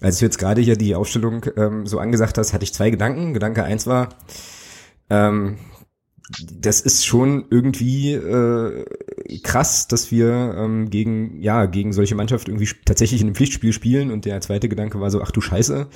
als 0.00 0.18
du 0.18 0.24
jetzt 0.24 0.38
gerade 0.38 0.62
hier 0.62 0.76
die 0.76 0.94
Aufstellung 0.94 1.44
ähm, 1.56 1.86
so 1.86 1.98
angesagt 1.98 2.38
hast, 2.38 2.52
hatte 2.52 2.64
ich 2.64 2.72
zwei 2.72 2.90
Gedanken. 2.90 3.34
Gedanke 3.34 3.64
eins 3.64 3.86
war, 3.86 4.08
ähm, 5.12 5.58
das 6.50 6.80
ist 6.80 7.04
schon 7.04 7.44
irgendwie 7.50 8.14
äh, 8.14 8.86
krass, 9.42 9.88
dass 9.88 10.10
wir 10.10 10.54
ähm, 10.56 10.88
gegen 10.88 11.40
ja 11.42 11.66
gegen 11.66 11.92
solche 11.92 12.14
Mannschaften 12.14 12.52
irgendwie 12.52 12.70
tatsächlich 12.86 13.20
in 13.20 13.26
einem 13.26 13.34
Pflichtspiel 13.34 13.74
spielen. 13.74 14.10
Und 14.10 14.24
der 14.24 14.40
zweite 14.40 14.70
Gedanke 14.70 15.00
war 15.00 15.10
so, 15.10 15.20
ach 15.20 15.30
du 15.30 15.42
Scheiße, 15.42 15.88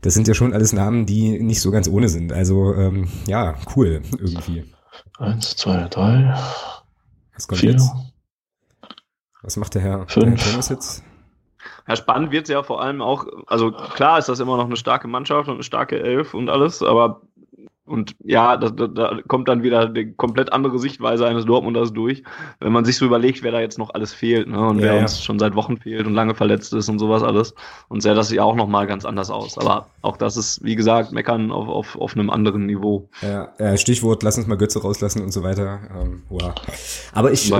das 0.00 0.14
sind 0.14 0.28
ja 0.28 0.34
schon 0.34 0.54
alles 0.54 0.72
Namen, 0.72 1.04
die 1.04 1.38
nicht 1.40 1.60
so 1.60 1.70
ganz 1.70 1.88
ohne 1.88 2.08
sind. 2.08 2.32
Also 2.32 2.72
ähm, 2.74 3.08
ja, 3.26 3.56
cool 3.74 4.00
irgendwie. 4.18 4.64
Eins, 5.18 5.56
zwei, 5.56 5.88
drei. 5.88 6.34
Was 7.34 7.46
kommt 7.46 7.60
vier, 7.60 7.72
jetzt? 7.72 7.90
Was 9.42 9.58
macht 9.58 9.74
der 9.74 9.82
Herr, 9.82 10.08
fünf, 10.08 10.24
der 10.24 10.30
Herr 10.30 10.52
Thomas 10.52 10.68
jetzt? 10.70 11.04
Ja, 11.86 11.96
spannend 11.96 12.32
wird 12.32 12.44
es 12.44 12.50
ja 12.50 12.62
vor 12.62 12.82
allem 12.82 13.02
auch, 13.02 13.26
also 13.46 13.70
klar 13.70 14.18
ist 14.18 14.28
das 14.28 14.40
immer 14.40 14.56
noch 14.56 14.66
eine 14.66 14.76
starke 14.76 15.06
Mannschaft 15.06 15.48
und 15.48 15.54
eine 15.54 15.62
starke 15.62 16.00
Elf 16.00 16.34
und 16.34 16.48
alles, 16.48 16.82
aber 16.82 17.22
und 17.86 18.16
ja, 18.24 18.56
da, 18.56 18.70
da, 18.70 18.86
da 18.88 19.18
kommt 19.28 19.48
dann 19.48 19.62
wieder 19.62 19.86
eine 19.86 20.12
komplett 20.12 20.52
andere 20.52 20.78
Sichtweise 20.78 21.26
eines 21.26 21.44
Dortmunders 21.44 21.92
durch, 21.92 22.22
wenn 22.60 22.72
man 22.72 22.84
sich 22.84 22.96
so 22.96 23.04
überlegt, 23.04 23.42
wer 23.42 23.52
da 23.52 23.60
jetzt 23.60 23.78
noch 23.78 23.94
alles 23.94 24.12
fehlt 24.12 24.48
ne? 24.48 24.58
und 24.58 24.78
ja, 24.78 24.86
wer 24.86 24.94
ja. 24.96 25.00
uns 25.02 25.22
schon 25.22 25.38
seit 25.38 25.54
Wochen 25.54 25.78
fehlt 25.78 26.06
und 26.06 26.14
lange 26.14 26.34
verletzt 26.34 26.74
ist 26.74 26.88
und 26.88 26.98
sowas 26.98 27.22
alles. 27.22 27.54
Und 27.88 28.02
sähe 28.02 28.14
das 28.14 28.32
ja 28.32 28.42
auch 28.42 28.56
nochmal 28.56 28.86
ganz 28.86 29.04
anders 29.04 29.30
aus. 29.30 29.56
Aber 29.56 29.88
auch 30.02 30.16
das 30.16 30.36
ist, 30.36 30.64
wie 30.64 30.74
gesagt, 30.74 31.12
meckern 31.12 31.52
auf, 31.52 31.68
auf, 31.68 31.96
auf 31.96 32.14
einem 32.14 32.30
anderen 32.30 32.66
Niveau. 32.66 33.08
Ja, 33.22 33.52
ja 33.58 33.76
Stichwort, 33.76 34.22
lass 34.22 34.36
uns 34.36 34.46
mal 34.46 34.56
Götze 34.56 34.82
rauslassen 34.82 35.22
und 35.22 35.32
so 35.32 35.42
weiter. 35.44 35.80
Ähm, 35.96 36.22
wow. 36.28 36.52
aber, 37.12 37.32
ich, 37.32 37.52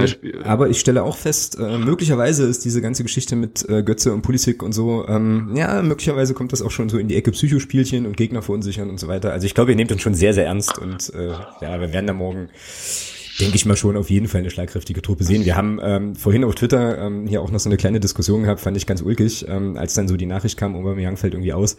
aber 0.45 0.69
ich 0.69 0.81
stelle 0.81 1.05
auch 1.05 1.17
fest, 1.17 1.59
äh, 1.59 1.79
möglicherweise 1.79 2.47
ist 2.47 2.65
diese 2.65 2.83
ganze 2.83 3.05
Geschichte 3.05 3.37
mit 3.37 3.69
äh, 3.69 3.83
Götze 3.85 4.13
und 4.13 4.23
Pulisic 4.23 4.63
und 4.63 4.73
so, 4.73 5.07
ähm, 5.07 5.53
ja, 5.55 5.83
möglicherweise 5.83 6.35
kommt 6.35 6.53
das 6.53 6.63
auch 6.63 6.71
schon 6.73 6.89
so 6.89 6.99
in 6.99 7.07
die 7.07 7.17
Ecke 7.17 7.31
Psychospielchen 7.31 8.07
und 8.07 8.17
Gegner 8.17 8.43
verunsichern 8.43 8.91
und 8.91 8.99
so 8.99 9.07
weiter. 9.09 9.33
Also 9.33 9.47
ich 9.47 9.55
glaube, 9.55 9.71
ihr 9.71 9.77
nehmt 9.77 9.93
uns 9.93 10.03
schon 10.03 10.16
sehr, 10.17 10.35
sehr 10.35 10.47
ernst 10.47 10.79
und 10.79 11.13
äh, 11.15 11.29
ja, 11.61 11.81
wir 11.81 11.93
werden 11.93 12.07
da 12.07 12.13
morgen 12.13 12.49
denke 13.41 13.57
ich 13.57 13.67
mal 13.67 13.77
schon 13.77 13.97
auf 13.97 14.11
jeden 14.11 14.29
Fall 14.29 14.41
eine 14.41 14.51
schlagkräftige 14.51 15.03
Truppe 15.03 15.25
sehen. 15.25 15.45
Wir 15.45 15.57
haben 15.57 15.79
ähm, 15.83 16.17
vorhin 16.17 16.45
auf 16.45 16.55
Twitter 16.55 16.99
ähm, 16.99 17.27
hier 17.27 17.43
auch 17.43 17.51
noch 17.51 17.61
so 17.61 17.69
eine 17.69 17.77
kleine 17.77 18.01
Diskussion 18.01 18.43
gehabt, 18.43 18.61
fand 18.61 18.77
ich 18.77 18.87
ganz 18.87 19.03
ulkig, 19.03 19.47
ähm, 19.49 19.77
als 19.77 19.95
dann 19.95 20.09
so 20.09 20.17
die 20.17 20.27
Nachricht 20.27 20.57
kam, 20.59 20.75
Aubameyang 20.75 21.17
fällt 21.17 21.35
irgendwie 21.35 21.53
aus. 21.53 21.77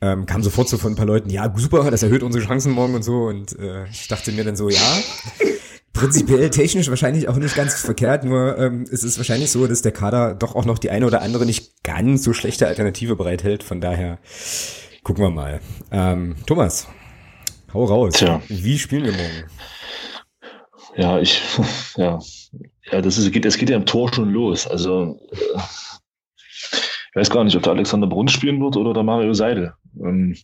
Ähm, 0.00 0.26
kam 0.26 0.42
sofort 0.42 0.68
so 0.68 0.76
von 0.76 0.92
ein 0.92 0.96
paar 0.96 1.06
Leuten, 1.06 1.30
ja, 1.30 1.52
super, 1.56 1.90
das 1.90 2.02
erhöht 2.02 2.22
unsere 2.22 2.44
Chancen 2.44 2.72
morgen 2.72 2.94
und 2.94 3.02
so. 3.02 3.24
Und 3.24 3.58
äh, 3.58 3.86
ich 3.90 4.08
dachte 4.08 4.30
mir 4.32 4.44
dann 4.44 4.54
so, 4.54 4.68
ja, 4.68 4.98
prinzipiell 5.94 6.50
technisch 6.50 6.88
wahrscheinlich 6.88 7.28
auch 7.28 7.36
nicht 7.36 7.56
ganz 7.56 7.80
verkehrt, 7.80 8.24
nur 8.24 8.58
ähm, 8.58 8.84
es 8.90 9.02
ist 9.02 9.16
wahrscheinlich 9.16 9.50
so, 9.50 9.66
dass 9.66 9.80
der 9.82 9.92
Kader 9.92 10.34
doch 10.34 10.54
auch 10.54 10.66
noch 10.66 10.78
die 10.78 10.90
eine 10.90 11.06
oder 11.06 11.22
andere 11.22 11.46
nicht 11.46 11.82
ganz 11.82 12.22
so 12.22 12.34
schlechte 12.34 12.66
Alternative 12.66 13.16
bereithält. 13.16 13.62
Von 13.62 13.80
daher 13.80 14.18
gucken 15.02 15.24
wir 15.24 15.30
mal. 15.30 15.60
Ähm, 15.90 16.36
Thomas, 16.46 16.88
Hau 17.76 17.84
raus. 17.84 18.14
Tja. 18.14 18.40
Wie 18.48 18.78
spielen 18.78 19.04
wir 19.04 19.12
morgen? 19.12 19.50
Ja, 20.96 21.20
ich, 21.20 21.42
ja, 21.96 22.18
ja, 22.90 23.02
das 23.02 23.18
ist, 23.18 23.30
geht, 23.32 23.44
es 23.44 23.58
geht 23.58 23.68
ja 23.68 23.76
im 23.76 23.84
Tor 23.84 24.10
schon 24.14 24.30
los. 24.30 24.66
Also, 24.66 25.20
äh, 25.30 25.58
ich 25.58 27.16
weiß 27.16 27.28
gar 27.28 27.44
nicht, 27.44 27.54
ob 27.54 27.64
der 27.64 27.74
Alexander 27.74 28.06
Brunst 28.06 28.34
spielen 28.34 28.62
wird 28.62 28.78
oder 28.78 28.94
der 28.94 29.02
Mario 29.02 29.34
Seidel. 29.34 29.74
Ähm, 30.02 30.34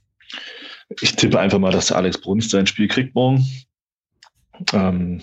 ich 1.00 1.16
tippe 1.16 1.40
einfach 1.40 1.58
mal, 1.58 1.72
dass 1.72 1.86
der 1.86 1.96
Alex 1.96 2.20
Brunst 2.20 2.50
sein 2.50 2.66
Spiel 2.66 2.88
kriegt 2.88 3.14
morgen. 3.14 3.46
Ähm, 4.74 5.22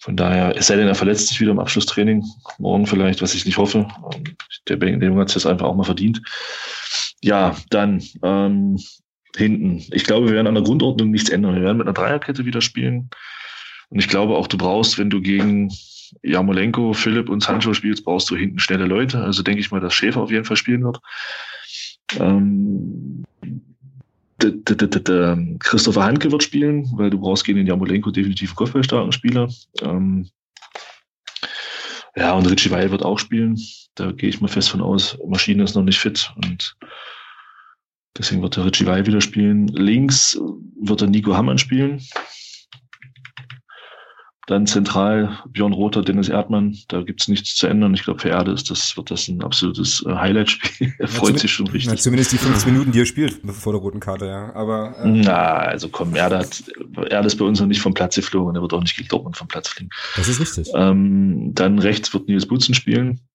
von 0.00 0.16
daher, 0.16 0.56
es 0.56 0.66
sei 0.66 0.74
denn, 0.74 0.88
er 0.88 0.96
verletzt 0.96 1.28
sich 1.28 1.40
wieder 1.40 1.52
im 1.52 1.60
Abschlusstraining. 1.60 2.24
Morgen 2.58 2.86
vielleicht, 2.86 3.22
was 3.22 3.34
ich 3.34 3.46
nicht 3.46 3.58
hoffe. 3.58 3.86
Der 4.68 4.78
Junge 4.78 5.20
hat 5.20 5.28
es 5.28 5.36
jetzt 5.36 5.46
einfach 5.46 5.66
auch 5.66 5.76
mal 5.76 5.84
verdient. 5.84 6.20
Ja, 7.22 7.54
dann 7.70 8.02
ähm, 8.24 8.80
hinten. 9.36 9.82
Ich 9.92 10.04
glaube, 10.04 10.28
wir 10.28 10.34
werden 10.34 10.46
an 10.46 10.54
der 10.54 10.64
Grundordnung 10.64 11.10
nichts 11.10 11.30
ändern. 11.30 11.54
Wir 11.54 11.62
werden 11.62 11.78
mit 11.78 11.86
einer 11.86 11.94
Dreierkette 11.94 12.44
wieder 12.44 12.60
spielen. 12.60 13.10
Und 13.88 13.98
ich 13.98 14.08
glaube 14.08 14.36
auch, 14.36 14.46
du 14.46 14.56
brauchst, 14.56 14.98
wenn 14.98 15.10
du 15.10 15.20
gegen 15.20 15.72
Jamolenko, 16.22 16.92
Philipp 16.92 17.28
und 17.28 17.42
Sancho 17.42 17.74
spielst, 17.74 18.04
brauchst 18.04 18.30
du 18.30 18.36
hinten 18.36 18.58
schnelle 18.58 18.86
Leute. 18.86 19.22
Also 19.22 19.42
denke 19.42 19.60
ich 19.60 19.70
mal, 19.70 19.80
dass 19.80 19.94
Schäfer 19.94 20.20
auf 20.20 20.30
jeden 20.30 20.44
Fall 20.44 20.56
spielen 20.56 20.84
wird. 20.84 21.00
Ähm, 22.18 23.24
Christopher 25.58 26.04
Handke 26.04 26.30
wird 26.30 26.42
spielen, 26.42 26.90
weil 26.96 27.10
du 27.10 27.18
brauchst 27.18 27.44
gegen 27.44 27.58
den 27.58 27.66
Jamolenko 27.66 28.10
definitiv 28.10 28.50
einen 28.50 28.56
kopfballstarken 28.56 29.12
Spieler. 29.12 29.48
Ähm, 29.82 30.28
ja, 32.16 32.32
und 32.32 32.46
Richie 32.46 32.70
Weil 32.70 32.90
wird 32.90 33.04
auch 33.04 33.18
spielen. 33.18 33.58
Da 33.94 34.12
gehe 34.12 34.28
ich 34.28 34.40
mal 34.40 34.48
fest 34.48 34.70
von 34.70 34.82
aus. 34.82 35.18
Maschine 35.26 35.64
ist 35.64 35.74
noch 35.74 35.82
nicht 35.82 35.98
fit 35.98 36.32
und 36.36 36.76
Deswegen 38.18 38.42
wird 38.42 38.56
der 38.56 38.64
Richie 38.64 38.86
Weil 38.86 39.06
wieder 39.06 39.20
spielen. 39.20 39.68
Links 39.68 40.38
wird 40.80 41.00
der 41.00 41.08
Nico 41.08 41.36
Hammann 41.36 41.58
spielen. 41.58 42.00
Dann 44.46 44.64
zentral 44.68 45.40
Björn 45.48 45.72
Rother, 45.72 46.02
Dennis 46.02 46.28
Erdmann. 46.28 46.78
Da 46.86 47.02
gibt's 47.02 47.26
nichts 47.26 47.56
zu 47.56 47.66
ändern. 47.66 47.94
Ich 47.94 48.04
glaube, 48.04 48.20
für 48.20 48.28
Erde 48.28 48.52
ist 48.52 48.70
das, 48.70 48.96
wird 48.96 49.10
das 49.10 49.26
ein 49.26 49.42
absolutes 49.42 50.06
äh, 50.06 50.14
Highlight-Spiel. 50.14 50.94
er 50.98 51.08
freut 51.08 51.32
ja, 51.32 51.38
sich 51.38 51.50
schon 51.50 51.66
richtig. 51.66 51.90
Ja, 51.90 51.96
zumindest 51.96 52.30
die 52.30 52.38
15 52.38 52.72
Minuten, 52.72 52.92
die 52.92 53.00
er 53.00 53.06
spielt 53.06 53.40
vor 53.44 53.72
der 53.72 53.82
roten 53.82 53.98
Karte, 53.98 54.26
ja. 54.26 54.54
Aber, 54.54 54.94
ähm, 55.02 55.22
Na, 55.22 55.56
also 55.56 55.88
komm, 55.88 56.14
Erde 56.14 56.38
hat, 56.38 56.62
Erde 57.10 57.26
ist 57.26 57.36
bei 57.36 57.44
uns 57.44 57.58
noch 57.58 57.66
nicht 57.66 57.80
vom 57.80 57.92
Platz 57.92 58.14
geflogen. 58.14 58.54
Er 58.54 58.62
wird 58.62 58.72
auch 58.72 58.80
nicht 58.80 58.96
gegen 58.96 59.08
Dortmund 59.08 59.36
vom 59.36 59.48
Platz 59.48 59.66
fliegen. 59.68 59.90
Das 60.14 60.28
ist 60.28 60.38
richtig. 60.38 60.72
Ähm, 60.76 61.50
dann 61.52 61.80
rechts 61.80 62.14
wird 62.14 62.28
Nils 62.28 62.46
Butzen 62.46 62.74
spielen. 62.74 63.25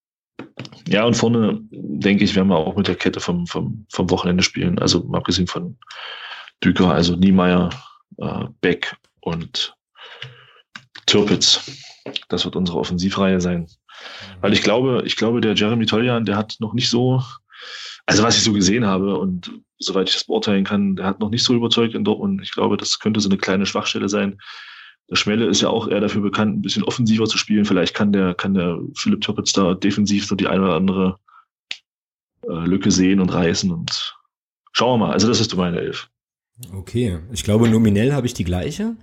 Ja, 0.87 1.05
und 1.05 1.15
vorne, 1.15 1.59
denke 1.71 2.23
ich, 2.23 2.35
werden 2.35 2.49
wir 2.49 2.57
auch 2.57 2.75
mit 2.75 2.87
der 2.87 2.95
Kette 2.95 3.19
vom, 3.19 3.47
vom, 3.47 3.85
vom 3.89 4.09
Wochenende 4.09 4.43
spielen. 4.43 4.79
Also 4.79 5.09
abgesehen 5.13 5.47
von 5.47 5.77
Düker, 6.63 6.91
also 6.91 7.15
Niemeyer, 7.15 7.69
äh, 8.17 8.45
Beck 8.61 8.95
und 9.21 9.75
Türpitz. 11.05 11.71
Das 12.29 12.45
wird 12.45 12.55
unsere 12.55 12.79
Offensivreihe 12.79 13.39
sein. 13.39 13.67
Weil 14.41 14.53
ich 14.53 14.63
glaube, 14.63 15.03
ich 15.05 15.15
glaube, 15.15 15.41
der 15.41 15.53
Jeremy 15.53 15.85
Toljan, 15.85 16.25
der 16.25 16.37
hat 16.37 16.55
noch 16.59 16.73
nicht 16.73 16.89
so, 16.89 17.21
also 18.05 18.23
was 18.23 18.37
ich 18.37 18.43
so 18.43 18.53
gesehen 18.53 18.85
habe 18.85 19.17
und 19.17 19.51
soweit 19.77 20.09
ich 20.09 20.15
das 20.15 20.23
beurteilen 20.25 20.63
kann, 20.63 20.95
der 20.95 21.05
hat 21.05 21.19
noch 21.19 21.29
nicht 21.29 21.43
so 21.43 21.53
überzeugt 21.53 21.93
in 21.93 22.03
Dortmund. 22.03 22.41
Ich 22.41 22.51
glaube, 22.51 22.77
das 22.77 22.99
könnte 22.99 23.19
so 23.19 23.29
eine 23.29 23.37
kleine 23.37 23.65
Schwachstelle 23.65 24.09
sein. 24.09 24.39
Der 25.11 25.17
Schmelle 25.17 25.45
ist 25.45 25.61
ja 25.61 25.69
auch 25.69 25.89
eher 25.89 25.99
dafür 25.99 26.21
bekannt, 26.21 26.57
ein 26.57 26.61
bisschen 26.61 26.85
offensiver 26.85 27.25
zu 27.25 27.37
spielen. 27.37 27.65
Vielleicht 27.65 27.93
kann 27.93 28.13
der, 28.13 28.33
kann 28.33 28.53
der 28.53 28.79
Philipp 28.95 29.19
Türpitz 29.19 29.51
da 29.51 29.73
defensiv 29.73 30.25
so 30.25 30.35
die 30.35 30.47
eine 30.47 30.63
oder 30.63 30.75
andere 30.75 31.17
äh, 32.47 32.65
Lücke 32.65 32.91
sehen 32.91 33.19
und 33.19 33.33
reißen 33.33 33.71
und 33.71 34.15
schauen 34.71 34.99
wir 34.99 35.07
mal. 35.07 35.13
Also 35.13 35.27
das 35.27 35.41
ist 35.41 35.55
meine 35.57 35.79
Elf. 35.79 36.09
Okay, 36.73 37.19
ich 37.33 37.43
glaube 37.43 37.69
nominell 37.69 38.13
habe 38.13 38.25
ich 38.25 38.33
die 38.33 38.45
gleiche. 38.45 38.95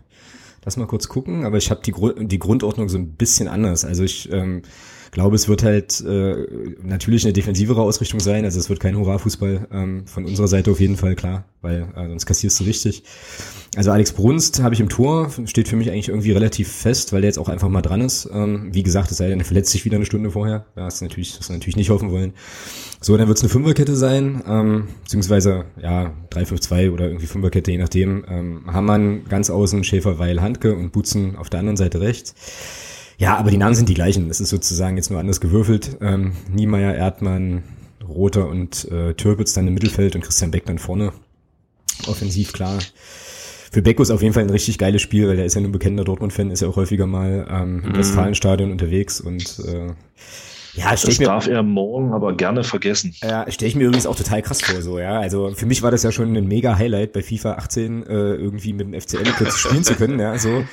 Lass 0.64 0.78
mal 0.78 0.86
kurz 0.86 1.08
gucken, 1.08 1.44
aber 1.44 1.58
ich 1.58 1.70
habe 1.70 1.82
die, 1.84 1.92
Gru 1.92 2.12
die 2.12 2.38
Grundordnung 2.38 2.88
so 2.88 2.96
ein 2.96 3.14
bisschen 3.14 3.46
anders. 3.46 3.84
Also 3.84 4.02
ich 4.02 4.32
ähm, 4.32 4.62
glaube, 5.10 5.36
es 5.36 5.48
wird 5.48 5.62
halt 5.62 6.00
äh, 6.00 6.46
natürlich 6.82 7.24
eine 7.24 7.32
defensivere 7.32 7.82
Ausrichtung 7.82 8.20
sein. 8.20 8.44
Also 8.44 8.58
es 8.58 8.68
wird 8.68 8.80
kein 8.80 8.96
Hurra-Fußball 8.96 9.68
ähm, 9.72 10.06
von 10.06 10.24
unserer 10.24 10.48
Seite 10.48 10.70
auf 10.70 10.80
jeden 10.80 10.96
Fall, 10.96 11.14
klar, 11.14 11.44
weil 11.62 11.88
äh, 11.96 12.08
sonst 12.08 12.26
kassierst 12.26 12.60
du 12.60 12.64
richtig. 12.64 13.04
Also 13.76 13.90
Alex 13.90 14.12
Brunst 14.12 14.62
habe 14.62 14.74
ich 14.74 14.80
im 14.80 14.88
Tor, 14.88 15.30
steht 15.44 15.68
für 15.68 15.76
mich 15.76 15.90
eigentlich 15.90 16.08
irgendwie 16.08 16.32
relativ 16.32 16.72
fest, 16.72 17.12
weil 17.12 17.20
der 17.20 17.28
jetzt 17.28 17.38
auch 17.38 17.48
einfach 17.48 17.68
mal 17.68 17.82
dran 17.82 18.00
ist. 18.00 18.28
Ähm, 18.32 18.68
wie 18.72 18.82
gesagt, 18.82 19.10
es 19.10 19.18
sei 19.18 19.28
denn, 19.28 19.38
er 19.38 19.44
verletzt 19.44 19.70
sich 19.70 19.84
wieder 19.84 19.96
eine 19.96 20.06
Stunde 20.06 20.30
vorher. 20.30 20.66
Ja, 20.76 20.86
das 20.86 20.96
ist 20.96 21.02
natürlich, 21.02 21.36
das 21.36 21.50
natürlich 21.50 21.76
nicht 21.76 21.90
hoffen 21.90 22.10
wollen. 22.10 22.32
So, 23.00 23.16
dann 23.16 23.28
wird 23.28 23.38
es 23.38 23.44
eine 23.44 23.50
Fünferkette 23.50 23.94
sein, 23.94 24.42
ähm, 24.48 24.88
beziehungsweise 25.04 25.66
ja, 25.80 26.12
3-5-2 26.30 26.90
oder 26.90 27.06
irgendwie 27.06 27.26
Fünferkette, 27.26 27.70
je 27.70 27.78
nachdem. 27.78 28.24
Ähm, 28.28 28.62
Hammann 28.66 29.24
ganz 29.28 29.50
außen, 29.50 29.84
Schäfer, 29.84 30.18
Weil, 30.18 30.40
Handke 30.40 30.74
und 30.74 30.92
Butzen 30.92 31.36
auf 31.36 31.50
der 31.50 31.60
anderen 31.60 31.76
Seite 31.76 32.00
rechts. 32.00 32.34
Ja, 33.18 33.36
aber 33.36 33.50
die 33.50 33.56
Namen 33.56 33.74
sind 33.74 33.88
die 33.88 33.94
gleichen. 33.94 34.30
Es 34.30 34.40
ist 34.40 34.50
sozusagen 34.50 34.96
jetzt 34.96 35.10
nur 35.10 35.18
anders 35.18 35.40
gewürfelt. 35.40 35.98
Ähm, 36.00 36.32
Niemeyer, 36.50 36.94
Erdmann, 36.94 37.64
Roter 38.08 38.48
und 38.48 38.90
äh, 38.90 39.14
Türpitz 39.14 39.52
dann 39.52 39.66
im 39.66 39.74
Mittelfeld 39.74 40.14
und 40.14 40.22
Christian 40.22 40.52
Beck 40.52 40.66
dann 40.66 40.78
vorne. 40.78 41.12
Offensiv 42.06 42.52
klar. 42.52 42.78
Für 43.70 43.82
Becko 43.82 44.02
ist 44.02 44.10
auf 44.10 44.22
jeden 44.22 44.32
Fall 44.34 44.44
ein 44.44 44.50
richtig 44.50 44.78
geiles 44.78 45.02
Spiel, 45.02 45.28
weil 45.28 45.36
der 45.36 45.44
ist 45.44 45.54
ja 45.54 45.60
nur 45.60 45.72
bekennender 45.72 46.04
Dortmund-Fan, 46.04 46.50
ist 46.50 46.62
ja 46.62 46.68
auch 46.68 46.76
häufiger 46.76 47.06
mal 47.06 47.46
ähm, 47.50 47.82
im 47.84 47.90
mhm. 47.90 47.96
Westfalenstadion 47.96 48.70
unterwegs 48.70 49.20
und 49.20 49.58
äh, 49.66 49.92
ja, 50.74 50.90
das 50.90 51.18
mir, 51.18 51.26
darf 51.26 51.46
er 51.46 51.62
morgen 51.62 52.12
aber 52.12 52.34
gerne 52.34 52.64
vergessen. 52.64 53.14
Ja, 53.22 53.50
stelle 53.50 53.68
ich 53.68 53.76
mir 53.76 53.84
übrigens 53.84 54.06
auch 54.06 54.16
total 54.16 54.42
krass 54.42 54.62
vor, 54.62 54.80
so, 54.82 54.98
ja. 54.98 55.18
Also 55.18 55.52
für 55.54 55.66
mich 55.66 55.82
war 55.82 55.90
das 55.90 56.02
ja 56.02 56.12
schon 56.12 56.36
ein 56.36 56.46
mega 56.46 56.76
Highlight 56.76 57.12
bei 57.12 57.22
FIFA 57.22 57.54
18, 57.54 58.06
äh, 58.06 58.34
irgendwie 58.34 58.72
mit 58.72 58.86
dem 58.86 59.00
FCL 59.00 59.32
kurz 59.36 59.58
spielen 59.58 59.84
zu 59.84 59.94
können, 59.94 60.18
ja, 60.18 60.38
so. 60.38 60.64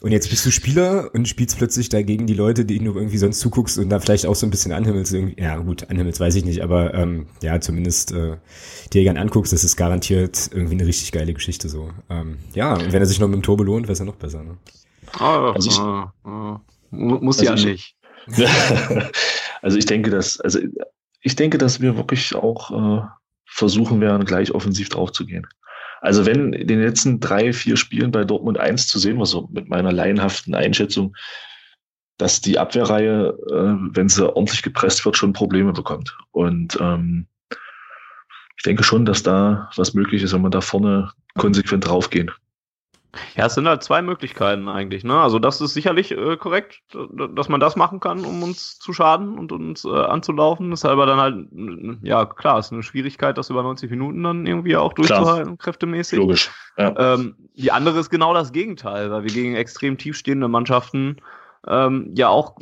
Und 0.00 0.12
jetzt 0.12 0.30
bist 0.30 0.44
du 0.44 0.50
Spieler 0.50 1.10
und 1.14 1.28
spielst 1.28 1.58
plötzlich 1.58 1.88
dagegen 1.88 2.26
die 2.26 2.34
Leute, 2.34 2.64
die 2.64 2.78
du 2.78 2.94
irgendwie 2.94 3.18
sonst 3.18 3.40
zuguckst 3.40 3.78
und 3.78 3.88
da 3.88 4.00
vielleicht 4.00 4.26
auch 4.26 4.34
so 4.34 4.46
ein 4.46 4.50
bisschen 4.50 4.72
anhimmelst, 4.72 5.12
irgendwie, 5.12 5.40
ja 5.40 5.56
gut, 5.56 5.88
anhimmelst 5.90 6.20
weiß 6.20 6.34
ich 6.36 6.44
nicht, 6.44 6.62
aber 6.62 6.94
ähm, 6.94 7.26
ja, 7.42 7.60
zumindest 7.60 8.12
äh, 8.12 8.36
dir 8.92 9.02
gern 9.04 9.16
anguckst, 9.16 9.52
das 9.52 9.64
ist 9.64 9.76
garantiert 9.76 10.50
irgendwie 10.52 10.74
eine 10.74 10.86
richtig 10.86 11.12
geile 11.12 11.32
Geschichte, 11.34 11.68
so. 11.68 11.90
Ähm, 12.10 12.38
ja, 12.54 12.74
und 12.74 12.92
wenn 12.92 13.00
er 13.00 13.06
sich 13.06 13.20
noch 13.20 13.28
mit 13.28 13.36
dem 13.36 13.42
Tor 13.42 13.56
belohnt, 13.56 13.84
wäre 13.84 13.92
es 13.92 13.98
ja 13.98 14.04
noch 14.04 14.16
besser, 14.16 14.42
ne? 14.42 14.56
Ah, 15.18 15.52
also 15.52 15.68
ich, 15.68 15.78
ah, 15.78 16.12
ah. 16.24 16.60
Muss 16.90 17.38
also 17.38 17.50
ja 17.50 17.54
ich, 17.54 17.64
nicht. 17.64 17.96
also 19.62 19.76
ich 19.76 19.86
denke, 19.86 20.10
dass, 20.10 20.40
also 20.40 20.60
ich 21.20 21.36
denke, 21.36 21.58
dass 21.58 21.80
wir 21.80 21.96
wirklich 21.96 22.34
auch 22.34 22.70
äh, 22.70 23.06
versuchen 23.46 24.00
werden, 24.00 24.24
gleich 24.24 24.52
offensiv 24.52 24.88
drauf 24.88 25.12
zu 25.12 25.26
gehen. 25.26 25.46
Also 26.00 26.26
wenn 26.26 26.52
in 26.52 26.66
den 26.66 26.80
letzten 26.80 27.20
drei, 27.20 27.52
vier 27.52 27.76
Spielen 27.76 28.10
bei 28.10 28.24
Dortmund 28.24 28.58
1 28.58 28.88
zu 28.88 28.98
sehen 28.98 29.18
war, 29.18 29.26
so 29.26 29.48
mit 29.52 29.68
meiner 29.68 29.92
laienhaften 29.92 30.54
Einschätzung, 30.54 31.14
dass 32.18 32.40
die 32.40 32.58
Abwehrreihe, 32.58 33.28
äh, 33.50 33.94
wenn 33.96 34.08
sie 34.08 34.28
ordentlich 34.28 34.62
gepresst 34.62 35.04
wird, 35.04 35.16
schon 35.16 35.32
Probleme 35.32 35.72
bekommt. 35.72 36.16
Und 36.32 36.76
ähm, 36.80 37.26
ich 38.56 38.64
denke 38.64 38.84
schon, 38.84 39.04
dass 39.04 39.22
da 39.22 39.70
was 39.76 39.94
möglich 39.94 40.22
ist, 40.22 40.32
wenn 40.32 40.42
wir 40.42 40.50
da 40.50 40.60
vorne 40.60 41.10
konsequent 41.34 41.86
draufgehen. 41.86 42.30
Ja, 43.36 43.46
es 43.46 43.54
sind 43.54 43.68
halt 43.68 43.82
zwei 43.82 44.00
Möglichkeiten 44.00 44.68
eigentlich. 44.68 45.04
Ne? 45.04 45.20
Also 45.20 45.38
das 45.38 45.60
ist 45.60 45.74
sicherlich 45.74 46.12
äh, 46.12 46.36
korrekt, 46.36 46.82
dass 47.34 47.48
man 47.48 47.60
das 47.60 47.76
machen 47.76 48.00
kann, 48.00 48.24
um 48.24 48.42
uns 48.42 48.78
zu 48.78 48.92
schaden 48.92 49.38
und 49.38 49.52
uns 49.52 49.84
äh, 49.84 49.90
anzulaufen. 49.90 50.70
Das 50.70 50.80
ist 50.80 50.84
aber 50.86 51.04
dann 51.04 51.20
halt, 51.20 51.46
ja 52.02 52.24
klar, 52.24 52.58
ist 52.58 52.72
eine 52.72 52.82
Schwierigkeit, 52.82 53.36
das 53.36 53.50
über 53.50 53.62
90 53.62 53.90
Minuten 53.90 54.22
dann 54.22 54.46
irgendwie 54.46 54.76
auch 54.76 54.94
durchzuhalten, 54.94 55.44
klar. 55.44 55.56
kräftemäßig. 55.58 56.18
Logisch. 56.18 56.50
Ja. 56.78 57.14
Ähm, 57.14 57.36
die 57.54 57.70
andere 57.70 57.98
ist 57.98 58.08
genau 58.08 58.32
das 58.32 58.52
Gegenteil, 58.52 59.10
weil 59.10 59.24
wir 59.24 59.32
gegen 59.32 59.56
extrem 59.56 59.98
tiefstehende 59.98 60.48
Mannschaften 60.48 61.16
ähm, 61.66 62.12
ja 62.16 62.28
auch 62.28 62.56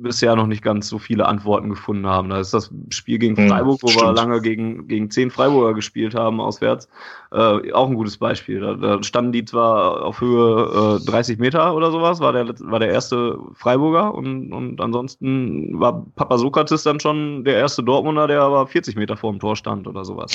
bisher 0.00 0.36
noch 0.36 0.46
nicht 0.46 0.62
ganz 0.62 0.88
so 0.88 0.98
viele 0.98 1.26
Antworten 1.26 1.68
gefunden 1.70 2.06
haben. 2.06 2.28
Da 2.28 2.38
ist 2.38 2.54
das 2.54 2.72
Spiel 2.90 3.18
gegen 3.18 3.36
hm, 3.36 3.48
Freiburg, 3.48 3.82
wo 3.82 3.88
Stimmt. 3.88 4.06
wir 4.06 4.12
lange 4.12 4.40
gegen, 4.40 4.86
gegen 4.88 5.10
zehn 5.10 5.30
Freiburger 5.30 5.74
gespielt 5.74 6.14
haben, 6.14 6.40
auswärts, 6.40 6.88
äh, 7.32 7.72
auch 7.72 7.88
ein 7.88 7.94
gutes 7.94 8.16
Beispiel. 8.16 8.60
Da, 8.60 8.74
da 8.74 9.02
standen 9.02 9.32
die 9.32 9.44
zwar 9.44 10.04
auf 10.04 10.20
Höhe 10.20 11.00
äh, 11.02 11.04
30 11.04 11.38
Meter 11.38 11.74
oder 11.74 11.90
sowas, 11.90 12.20
war 12.20 12.32
der, 12.32 12.48
war 12.60 12.78
der 12.78 12.90
erste 12.90 13.38
Freiburger 13.54 14.14
und, 14.14 14.52
und 14.52 14.80
ansonsten 14.80 15.78
war 15.78 16.06
Papa 16.16 16.38
Sokrates 16.38 16.82
dann 16.82 17.00
schon 17.00 17.44
der 17.44 17.56
erste 17.56 17.82
Dortmunder, 17.82 18.26
der 18.26 18.42
aber 18.42 18.66
40 18.66 18.96
Meter 18.96 19.16
vor 19.16 19.32
dem 19.32 19.40
Tor 19.40 19.56
stand 19.56 19.86
oder 19.86 20.04
sowas. 20.04 20.32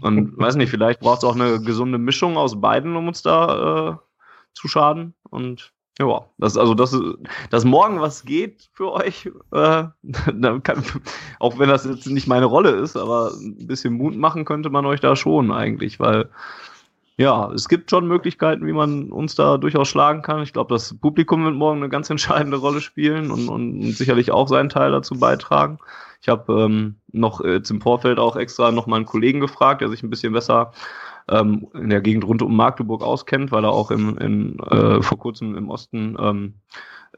Und 0.00 0.36
weiß 0.38 0.56
nicht, 0.56 0.70
vielleicht 0.70 1.00
braucht 1.00 1.18
es 1.18 1.24
auch 1.24 1.34
eine 1.34 1.60
gesunde 1.60 1.98
Mischung 1.98 2.36
aus 2.36 2.60
beiden, 2.60 2.96
um 2.96 3.08
uns 3.08 3.22
da 3.22 3.90
äh, 3.90 3.96
zu 4.54 4.68
schaden. 4.68 5.14
Und 5.30 5.72
ja, 5.98 6.24
das, 6.38 6.56
also 6.56 6.74
das, 6.74 6.96
dass 7.50 7.64
morgen 7.64 8.00
was 8.00 8.24
geht 8.24 8.70
für 8.72 8.92
euch, 8.92 9.30
äh, 9.52 9.84
kann, 10.62 10.84
auch 11.38 11.58
wenn 11.58 11.68
das 11.68 11.84
jetzt 11.84 12.06
nicht 12.06 12.26
meine 12.26 12.46
Rolle 12.46 12.70
ist, 12.70 12.96
aber 12.96 13.32
ein 13.34 13.66
bisschen 13.66 13.94
Mut 13.94 14.16
machen 14.16 14.44
könnte 14.44 14.70
man 14.70 14.86
euch 14.86 15.00
da 15.00 15.16
schon 15.16 15.52
eigentlich, 15.52 16.00
weil 16.00 16.30
ja, 17.18 17.52
es 17.52 17.68
gibt 17.68 17.90
schon 17.90 18.08
Möglichkeiten, 18.08 18.66
wie 18.66 18.72
man 18.72 19.12
uns 19.12 19.34
da 19.34 19.58
durchaus 19.58 19.88
schlagen 19.88 20.22
kann. 20.22 20.42
Ich 20.42 20.54
glaube, 20.54 20.72
das 20.74 20.98
Publikum 20.98 21.44
wird 21.44 21.54
morgen 21.54 21.78
eine 21.78 21.90
ganz 21.90 22.08
entscheidende 22.10 22.56
Rolle 22.56 22.80
spielen 22.80 23.30
und, 23.30 23.48
und 23.48 23.92
sicherlich 23.92 24.32
auch 24.32 24.48
seinen 24.48 24.70
Teil 24.70 24.92
dazu 24.92 25.18
beitragen. 25.18 25.78
Ich 26.22 26.28
habe 26.28 26.62
ähm, 26.62 26.96
noch 27.12 27.44
äh, 27.44 27.62
zum 27.62 27.80
Vorfeld 27.80 28.18
auch 28.18 28.36
extra 28.36 28.70
noch 28.70 28.86
mal 28.86 28.96
einen 28.96 29.06
Kollegen 29.06 29.40
gefragt, 29.40 29.82
der 29.82 29.88
sich 29.88 30.02
ein 30.02 30.10
bisschen 30.10 30.32
besser 30.32 30.72
ähm, 31.28 31.68
in 31.74 31.90
der 31.90 32.00
Gegend 32.00 32.24
rund 32.24 32.42
um 32.42 32.56
Magdeburg 32.56 33.02
auskennt, 33.02 33.52
weil 33.52 33.64
er 33.64 33.72
auch 33.72 33.90
im, 33.90 34.18
in, 34.18 34.58
äh, 34.60 35.02
vor 35.02 35.18
kurzem 35.18 35.56
im 35.56 35.70
Osten 35.70 36.16
ähm, 36.18 36.54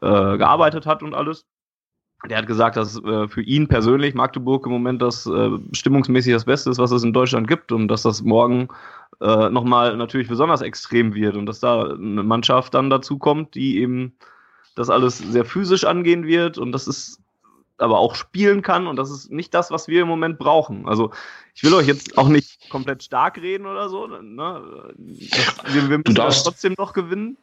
äh, 0.01 0.37
gearbeitet 0.37 0.85
hat 0.85 1.03
und 1.03 1.13
alles. 1.13 1.45
Der 2.29 2.37
hat 2.37 2.47
gesagt, 2.47 2.75
dass 2.75 3.01
äh, 3.03 3.27
für 3.27 3.41
ihn 3.41 3.67
persönlich 3.67 4.15
Magdeburg 4.15 4.65
im 4.65 4.71
Moment 4.71 5.01
das 5.01 5.25
äh, 5.27 5.51
stimmungsmäßig 5.73 6.33
das 6.33 6.45
Beste 6.45 6.69
ist, 6.69 6.79
was 6.79 6.91
es 6.91 7.03
in 7.03 7.13
Deutschland 7.13 7.47
gibt 7.47 7.71
und 7.71 7.87
dass 7.87 8.01
das 8.01 8.23
morgen 8.23 8.69
äh, 9.21 9.49
nochmal 9.49 9.95
natürlich 9.97 10.27
besonders 10.27 10.61
extrem 10.61 11.13
wird 11.13 11.35
und 11.35 11.45
dass 11.45 11.59
da 11.59 11.91
eine 11.91 12.23
Mannschaft 12.23 12.73
dann 12.73 12.89
dazu 12.89 13.19
kommt, 13.19 13.53
die 13.55 13.79
eben 13.79 14.17
das 14.75 14.89
alles 14.89 15.19
sehr 15.19 15.45
physisch 15.45 15.85
angehen 15.85 16.25
wird 16.25 16.57
und 16.57 16.71
das 16.71 16.87
ist 16.87 17.21
aber 17.77 17.99
auch 17.99 18.15
spielen 18.15 18.61
kann 18.61 18.87
und 18.87 18.95
das 18.95 19.11
ist 19.11 19.31
nicht 19.31 19.53
das, 19.53 19.71
was 19.71 19.87
wir 19.87 20.01
im 20.01 20.07
Moment 20.07 20.37
brauchen. 20.37 20.87
Also 20.87 21.11
ich 21.53 21.63
will 21.63 21.73
euch 21.73 21.87
jetzt 21.87 22.17
auch 22.17 22.27
nicht 22.27 22.69
komplett 22.69 23.03
stark 23.03 23.37
reden 23.37 23.65
oder 23.65 23.89
so. 23.89 24.07
Ne? 24.07 24.93
Das, 24.97 25.73
wir, 25.73 25.89
wir 25.89 25.97
müssen 25.97 26.15
darfst, 26.15 26.45
trotzdem 26.45 26.75
noch 26.77 26.93
gewinnen. 26.93 27.37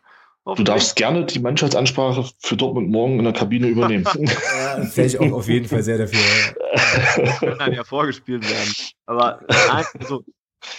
Du 0.45 0.65
darfst 0.65 0.97
gerne 0.97 1.25
die 1.25 1.39
Mannschaftsansprache 1.39 2.29
für 2.41 2.57
Dortmund 2.57 2.91
morgen 2.91 3.19
in 3.19 3.25
der 3.25 3.33
Kabine 3.33 3.69
übernehmen. 3.69 4.05
ja, 4.17 4.97
wäre 4.97 5.07
ich 5.07 5.21
auch 5.21 5.33
auf 5.33 5.49
jeden 5.49 5.69
Fall 5.69 5.85
sehr 5.85 5.99
dafür. 5.99 6.21
Kann 7.39 7.59
dann 7.59 7.73
ja 7.73 7.85
vorgespielt 7.85 8.43
werden. 8.51 8.73
Aber 9.07 9.41
nein, 9.49 9.85
also 10.01 10.25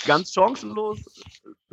ganz 0.06 0.34
chancenlos, 0.34 1.00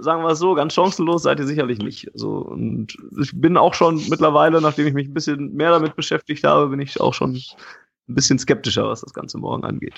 sagen 0.01 0.23
wir 0.23 0.31
es 0.31 0.39
so, 0.39 0.55
ganz 0.55 0.75
chancenlos 0.75 1.23
seid 1.23 1.39
ihr 1.39 1.47
sicherlich 1.47 1.79
nicht. 1.79 2.11
Also, 2.13 2.39
und 2.39 2.97
ich 3.21 3.33
bin 3.35 3.57
auch 3.57 3.75
schon 3.75 4.03
mittlerweile, 4.09 4.61
nachdem 4.61 4.87
ich 4.87 4.95
mich 4.95 5.09
ein 5.09 5.15
bisschen 5.15 5.55
mehr 5.55 5.71
damit 5.71 5.97
beschäftigt 5.97 6.45
habe, 6.45 6.69
bin 6.69 6.81
ich 6.81 7.01
auch 7.01 7.15
schon 7.15 7.35
ein 8.11 8.15
bisschen 8.15 8.39
skeptischer, 8.39 8.89
was 8.89 9.03
das 9.03 9.15
Ganze 9.15 9.39
morgen 9.39 9.65
angeht. 9.65 9.95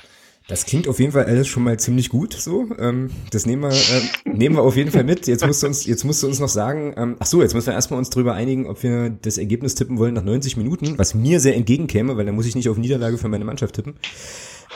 Das 0.49 0.67
klingt 0.67 0.89
auf 0.89 0.99
jeden 0.99 1.13
Fall 1.13 1.27
alles 1.27 1.47
schon 1.47 1.63
mal 1.63 1.79
ziemlich 1.79 2.09
gut. 2.09 2.35
So, 2.35 2.69
ähm, 2.79 3.11
das 3.31 3.47
nehmen 3.47 3.63
wir, 3.63 3.71
äh, 3.71 4.29
nehmen 4.29 4.57
wir 4.57 4.63
auf 4.63 4.77
jeden 4.77 4.91
Fall 4.91 5.05
mit. 5.05 5.29
Jetzt 5.29 5.47
musst 5.47 5.63
du 5.63 5.69
uns, 5.69 5.87
jetzt 5.87 6.05
musst 6.05 6.23
du 6.23 6.27
uns 6.27 6.41
noch 6.41 6.49
sagen. 6.49 6.95
Ähm, 6.97 7.17
ach 7.21 7.27
so, 7.27 7.43
jetzt 7.43 7.55
müssen 7.55 7.69
wir 7.69 7.75
erstmal 7.75 7.99
uns 7.99 8.11
drüber 8.11 8.35
einigen, 8.35 8.67
ob 8.67 8.83
wir 8.83 9.11
das 9.11 9.39
Ergebnis 9.39 9.77
tippen 9.77 9.99
wollen 9.99 10.15
nach 10.15 10.25
90 10.25 10.57
Minuten, 10.57 10.99
was 10.99 11.15
mir 11.15 11.39
sehr 11.39 11.55
entgegenkäme, 11.55 12.17
weil 12.17 12.27
dann 12.27 12.35
muss 12.35 12.47
ich 12.47 12.57
nicht 12.57 12.69
auf 12.69 12.77
Niederlage 12.77 13.19
für 13.19 13.29
meine 13.29 13.45
Mannschaft 13.45 13.77
tippen. 13.77 13.95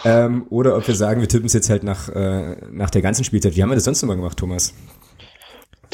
Ähm, 0.04 0.46
oder 0.50 0.76
ob 0.76 0.86
wir 0.86 0.94
sagen, 0.94 1.20
wir 1.20 1.28
tippen 1.28 1.46
es 1.46 1.52
jetzt 1.52 1.68
halt 1.68 1.82
nach, 1.82 2.08
äh, 2.10 2.56
nach 2.70 2.90
der 2.90 3.02
ganzen 3.02 3.24
Spielzeit. 3.24 3.56
Wie 3.56 3.62
haben 3.62 3.70
wir 3.70 3.74
das 3.76 3.84
sonst 3.84 4.02
immer 4.02 4.14
gemacht, 4.14 4.36
Thomas? 4.36 4.72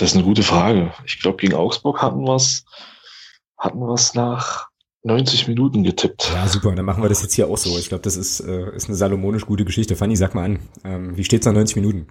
Das 0.03 0.11
ist 0.11 0.17
eine 0.17 0.25
gute 0.25 0.43
Frage. 0.43 0.93
Ich 1.07 1.21
glaube, 1.21 1.37
gegen 1.37 1.55
Augsburg 1.55 2.03
hatten 2.03 2.27
wir 2.27 2.35
es 2.35 2.65
hatten 3.57 3.79
nach 4.15 4.67
90 5.05 5.47
Minuten 5.47 5.85
getippt. 5.85 6.33
Ja, 6.35 6.49
super. 6.49 6.75
Dann 6.75 6.85
machen 6.85 7.05
wir 7.05 7.09
das 7.09 7.23
jetzt 7.23 7.35
hier 7.35 7.47
auch 7.47 7.57
so. 7.57 7.79
Ich 7.79 7.89
glaube, 7.89 8.03
das 8.03 8.17
ist, 8.17 8.41
äh, 8.41 8.75
ist 8.75 8.89
eine 8.89 8.97
salomonisch 8.97 9.47
gute 9.47 9.65
Geschichte. 9.65 9.95
Fanny, 9.95 10.17
sag 10.17 10.35
mal 10.35 10.45
an. 10.47 10.59
Ähm, 10.83 11.17
wie 11.17 11.23
steht's 11.23 11.47
nach 11.47 11.53
90 11.53 11.77
Minuten? 11.77 12.09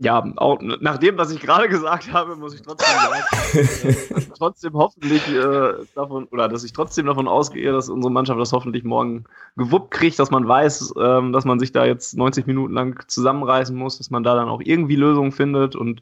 Ja, 0.00 0.24
auch 0.36 0.60
nach 0.60 0.98
dem, 0.98 1.18
was 1.18 1.32
ich 1.32 1.40
gerade 1.40 1.68
gesagt 1.68 2.12
habe, 2.12 2.36
muss 2.36 2.54
ich 2.54 2.62
trotzdem 2.62 2.94
sagen, 2.94 4.32
trotzdem 4.38 4.72
hoffentlich 4.74 5.28
äh, 5.28 5.72
davon, 5.94 6.24
oder 6.26 6.48
dass 6.48 6.64
ich 6.64 6.72
trotzdem 6.72 7.06
davon 7.06 7.28
ausgehe, 7.28 7.72
dass 7.72 7.88
unsere 7.88 8.12
Mannschaft 8.12 8.40
das 8.40 8.52
hoffentlich 8.52 8.84
morgen 8.84 9.24
gewuppt 9.56 9.90
kriegt, 9.90 10.18
dass 10.18 10.30
man 10.30 10.46
weiß, 10.46 10.94
ähm, 11.00 11.32
dass 11.32 11.44
man 11.44 11.58
sich 11.58 11.72
da 11.72 11.84
jetzt 11.84 12.16
90 12.16 12.46
Minuten 12.46 12.74
lang 12.74 13.04
zusammenreißen 13.08 13.76
muss, 13.76 13.98
dass 13.98 14.10
man 14.10 14.22
da 14.22 14.36
dann 14.36 14.48
auch 14.48 14.60
irgendwie 14.62 14.96
Lösungen 14.96 15.32
findet 15.32 15.74
und 15.74 16.00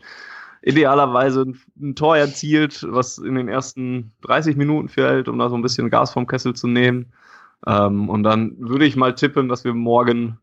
idealerweise 0.63 1.43
ein, 1.43 1.61
ein 1.81 1.95
Tor 1.95 2.17
erzielt, 2.17 2.87
was 2.91 3.19
in 3.19 3.35
den 3.35 3.49
ersten 3.49 4.13
30 4.23 4.57
Minuten 4.57 4.89
fällt, 4.89 5.29
um 5.29 5.39
da 5.39 5.49
so 5.49 5.55
ein 5.55 5.63
bisschen 5.63 5.91
Gas 5.91 6.13
vom 6.13 6.27
Kessel 6.27 6.55
zu 6.55 6.67
nehmen. 6.67 7.13
Ähm, 7.67 8.11
und 8.11 8.25
dann 8.25 8.57
würde 8.59 8.85
ich 8.85 8.97
mal 8.97 9.15
tippen, 9.15 9.49
dass 9.49 9.65
wir 9.65 9.73
morgen 9.73 10.39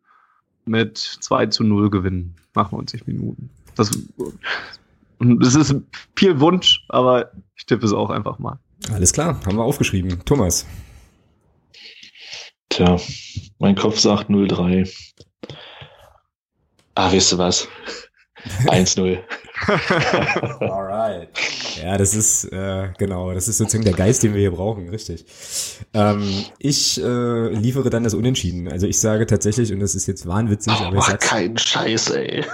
mit 0.66 0.98
2 0.98 1.48
zu 1.48 1.64
0 1.64 1.90
gewinnen 1.90 2.36
nach 2.56 2.72
90 2.72 3.08
Minuten. 3.08 3.50
Das, 3.76 3.92
das 5.20 5.56
ist 5.56 5.76
viel 6.16 6.40
Wunsch, 6.40 6.86
aber 6.90 7.32
ich 7.56 7.66
tippe 7.66 7.86
es 7.86 7.94
auch 7.94 8.10
einfach 8.10 8.40
mal. 8.40 8.60
Alles 8.92 9.14
klar, 9.14 9.40
haben 9.46 9.58
wir 9.58 9.64
aufgeschrieben. 9.64 10.24
Thomas. 10.26 10.66
Tja, 12.70 12.98
mein 13.60 13.76
Kopf 13.76 14.00
sagt 14.00 14.30
0-3. 14.30 14.92
Ah, 16.96 17.12
weißt 17.12 17.34
du 17.34 17.38
was? 17.38 17.68
1-0. 18.66 19.20
Alright. 20.60 21.30
Ja, 21.82 21.98
das 21.98 22.14
ist, 22.14 22.46
äh, 22.46 22.90
genau, 22.98 23.34
das 23.34 23.48
ist 23.48 23.58
sozusagen 23.58 23.84
der 23.84 23.94
Geist, 23.94 24.24
den 24.24 24.34
wir 24.34 24.42
hier 24.42 24.52
brauchen, 24.52 24.90
richtig. 24.90 25.26
Ähm, 25.94 26.46
ich 26.60 27.02
äh, 27.02 27.50
liefere 27.50 27.90
dann 27.90 28.04
das 28.04 28.14
Unentschieden. 28.14 28.68
Also 28.68 28.88
ich 28.88 29.00
sage 29.00 29.26
tatsächlich, 29.26 29.72
und 29.74 29.80
das 29.80 29.96
ist 29.96 30.08
jetzt 30.08 30.28
wahnwitzig, 30.28 30.74
oh, 30.80 30.86
aber 30.86 30.98
ich 30.98 31.04
sag 31.04 31.20
keinen 31.20 31.58
Scheiß, 31.58 32.12
ey. 32.12 32.46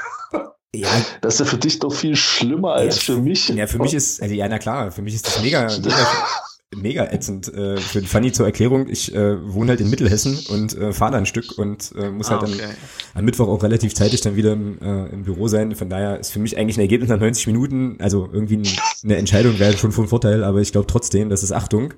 Ja, 0.73 0.89
das 1.21 1.35
ist 1.35 1.39
ja 1.39 1.45
für 1.45 1.57
dich 1.57 1.79
doch 1.79 1.91
viel 1.91 2.15
schlimmer 2.15 2.73
als 2.73 2.95
ja, 3.07 3.15
für 3.15 3.21
mich. 3.21 3.49
Ja, 3.49 3.65
für 3.65 3.79
mich 3.79 3.93
ist, 3.93 4.21
also 4.21 4.33
ja, 4.35 4.47
na 4.47 4.59
klar, 4.59 4.91
für 4.91 5.01
mich 5.01 5.15
ist 5.15 5.25
das 5.25 5.41
mega, 5.41 5.63
mega 5.63 5.95
mega 6.75 7.05
ätzend. 7.05 7.51
Äh, 7.53 7.77
für 7.77 8.01
Fanny 8.01 8.31
zur 8.31 8.45
Erklärung, 8.45 8.87
ich 8.87 9.13
äh, 9.13 9.53
wohne 9.53 9.71
halt 9.71 9.81
in 9.81 9.89
Mittelhessen 9.89 10.37
und 10.49 10.77
äh, 10.77 10.93
fahre 10.93 11.13
da 11.13 11.17
ein 11.17 11.25
Stück 11.25 11.57
und 11.57 11.91
äh, 11.97 12.09
muss 12.09 12.29
halt 12.29 12.43
ah, 12.43 12.45
okay. 12.45 12.57
dann 12.59 12.69
am 13.15 13.25
Mittwoch 13.25 13.47
auch 13.47 13.63
relativ 13.63 13.95
zeitig 13.95 14.21
dann 14.21 14.35
wieder 14.35 14.53
im, 14.53 14.79
äh, 14.81 15.07
im 15.07 15.23
Büro 15.23 15.47
sein. 15.47 15.75
Von 15.75 15.89
daher 15.89 16.19
ist 16.19 16.31
für 16.31 16.39
mich 16.39 16.57
eigentlich 16.57 16.77
ein 16.77 16.81
Ergebnis 16.81 17.09
nach 17.09 17.19
90 17.19 17.47
Minuten, 17.47 17.97
also 17.99 18.29
irgendwie 18.31 18.61
eine 19.03 19.15
Entscheidung 19.15 19.57
wäre 19.59 19.77
schon 19.77 19.91
von 19.91 20.07
Vorteil, 20.07 20.43
aber 20.43 20.61
ich 20.61 20.71
glaube 20.71 20.87
trotzdem, 20.87 21.29
dass 21.29 21.43
es 21.43 21.51
Achtung, 21.51 21.93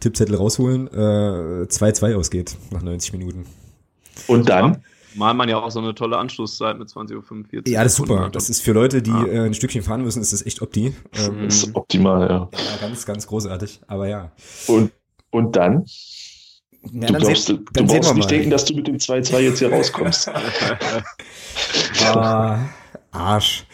Tippzettel 0.00 0.34
rausholen, 0.34 0.88
2-2 0.88 2.10
äh, 2.10 2.14
ausgeht 2.14 2.56
nach 2.70 2.82
90 2.82 3.12
Minuten. 3.12 3.46
Und 4.26 4.48
dann? 4.48 4.82
Mal 5.14 5.34
man 5.34 5.48
ja 5.48 5.58
auch 5.58 5.70
so 5.70 5.80
eine 5.80 5.94
tolle 5.94 6.18
Anschlusszeit 6.18 6.78
mit 6.78 6.88
20.45 6.88 7.56
Uhr. 7.56 7.62
Ja, 7.66 7.82
das 7.82 7.92
ist 7.92 7.98
super. 7.98 8.28
Das 8.30 8.48
ist 8.48 8.62
für 8.62 8.72
Leute, 8.72 9.02
die 9.02 9.10
ah. 9.10 9.26
äh, 9.26 9.46
ein 9.46 9.54
Stückchen 9.54 9.82
fahren 9.82 10.02
müssen, 10.02 10.20
ist 10.20 10.32
das 10.32 10.44
echt 10.44 10.62
opti. 10.62 10.94
Ähm, 11.14 11.44
das 11.44 11.62
ist 11.62 11.74
optimal, 11.74 12.28
ja. 12.28 12.48
Ja, 12.52 12.76
ganz, 12.80 13.06
ganz 13.06 13.26
großartig. 13.26 13.80
Aber 13.86 14.08
ja. 14.08 14.32
Und, 14.66 14.92
und 15.30 15.56
dann? 15.56 15.84
Ja, 16.92 17.08
du, 17.08 17.12
dann 17.12 17.22
glaubst, 17.22 17.46
sehen, 17.46 17.64
du 17.72 17.84
brauchst 17.84 18.14
nicht 18.14 18.30
denken, 18.30 18.50
dass 18.50 18.64
du 18.64 18.74
mit 18.74 18.86
dem 18.86 18.96
2-2 18.96 19.38
jetzt 19.40 19.58
hier 19.58 19.70
rauskommst. 19.70 20.28
ah, 22.06 22.58
Arsch. 23.10 23.66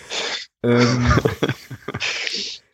Ähm, 0.62 1.07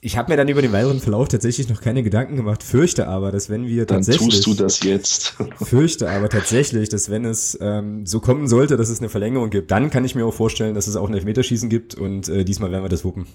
ich 0.00 0.16
habe 0.16 0.30
mir 0.30 0.36
dann 0.36 0.48
über 0.48 0.62
den 0.62 0.72
weiteren 0.72 1.00
Verlauf 1.00 1.28
tatsächlich 1.28 1.68
noch 1.68 1.80
keine 1.80 2.02
Gedanken 2.02 2.36
gemacht, 2.36 2.62
fürchte 2.62 3.08
aber, 3.08 3.32
dass 3.32 3.50
wenn 3.50 3.66
wir 3.66 3.86
dann 3.86 3.98
tatsächlich... 3.98 4.40
tust 4.40 4.46
du 4.46 4.54
das 4.54 4.82
jetzt. 4.82 5.34
fürchte 5.62 6.10
aber 6.10 6.28
tatsächlich, 6.28 6.88
dass 6.88 7.10
wenn 7.10 7.24
es 7.24 7.58
ähm, 7.60 8.06
so 8.06 8.20
kommen 8.20 8.46
sollte, 8.48 8.76
dass 8.76 8.88
es 8.88 9.00
eine 9.00 9.08
Verlängerung 9.08 9.50
gibt, 9.50 9.70
dann 9.70 9.90
kann 9.90 10.04
ich 10.04 10.14
mir 10.14 10.24
auch 10.24 10.34
vorstellen, 10.34 10.74
dass 10.74 10.86
es 10.86 10.96
auch 10.96 11.08
ein 11.08 11.14
Elfmeterschießen 11.14 11.68
gibt 11.68 11.94
und 11.94 12.28
äh, 12.28 12.44
diesmal 12.44 12.70
werden 12.70 12.84
wir 12.84 12.88
das 12.88 13.04
wuppen. 13.04 13.26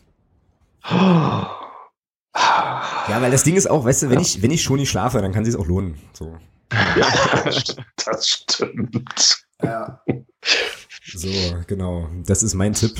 ja, 0.89 1.49
weil 3.07 3.31
das 3.31 3.43
Ding 3.43 3.55
ist 3.55 3.69
auch, 3.69 3.85
weißt 3.85 4.03
du, 4.03 4.09
wenn 4.09 4.19
ich 4.19 4.41
wenn 4.41 4.51
ich 4.51 4.63
schon 4.63 4.79
nicht 4.79 4.89
schlafe, 4.89 5.21
dann 5.21 5.31
kann 5.31 5.45
sie 5.45 5.51
es 5.51 5.57
auch 5.57 5.67
lohnen. 5.67 5.95
So. 6.13 6.35
Ja, 6.97 7.07
das 8.05 8.27
stimmt. 8.27 9.45
Ja. 9.61 10.01
So, 11.05 11.29
genau. 11.67 12.09
Das 12.25 12.43
ist 12.43 12.53
mein 12.53 12.73
Tipp. 12.73 12.95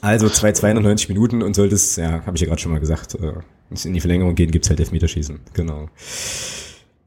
Also 0.00 0.26
2,92 0.26 1.08
Minuten 1.08 1.42
und 1.42 1.54
sollte 1.54 1.74
es, 1.74 1.96
ja, 1.96 2.24
habe 2.24 2.36
ich 2.36 2.40
ja 2.40 2.48
gerade 2.48 2.60
schon 2.60 2.72
mal 2.72 2.80
gesagt, 2.80 3.14
äh, 3.14 3.32
in 3.84 3.94
die 3.94 4.00
Verlängerung 4.00 4.34
gehen, 4.34 4.50
gibt's 4.50 4.68
halt 4.68 4.80
Elfmeterschießen. 4.80 5.40
Genau. 5.52 5.88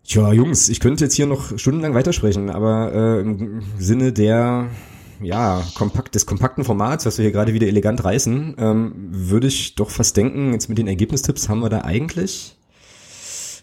Tja, 0.04 0.32
Jungs, 0.32 0.70
ich 0.70 0.80
könnte 0.80 1.04
jetzt 1.04 1.16
hier 1.16 1.26
noch 1.26 1.58
stundenlang 1.58 1.94
weitersprechen, 1.94 2.50
aber 2.50 2.94
äh, 2.94 3.22
im 3.22 3.62
Sinne 3.78 4.14
der 4.14 4.70
ja, 5.22 5.64
kompakt, 5.76 6.16
des 6.16 6.26
kompakten 6.26 6.64
Formats, 6.64 7.06
was 7.06 7.18
wir 7.18 7.24
hier 7.24 7.32
gerade 7.32 7.54
wieder 7.54 7.68
elegant 7.68 8.04
reißen, 8.04 8.56
ähm, 8.58 8.94
würde 9.10 9.48
ich 9.48 9.76
doch 9.76 9.90
fast 9.90 10.16
denken, 10.16 10.54
jetzt 10.54 10.70
mit 10.70 10.78
den 10.78 10.88
Ergebnistipps 10.88 11.50
haben 11.50 11.60
wir 11.60 11.70
da 11.70 11.82
eigentlich 11.82 12.56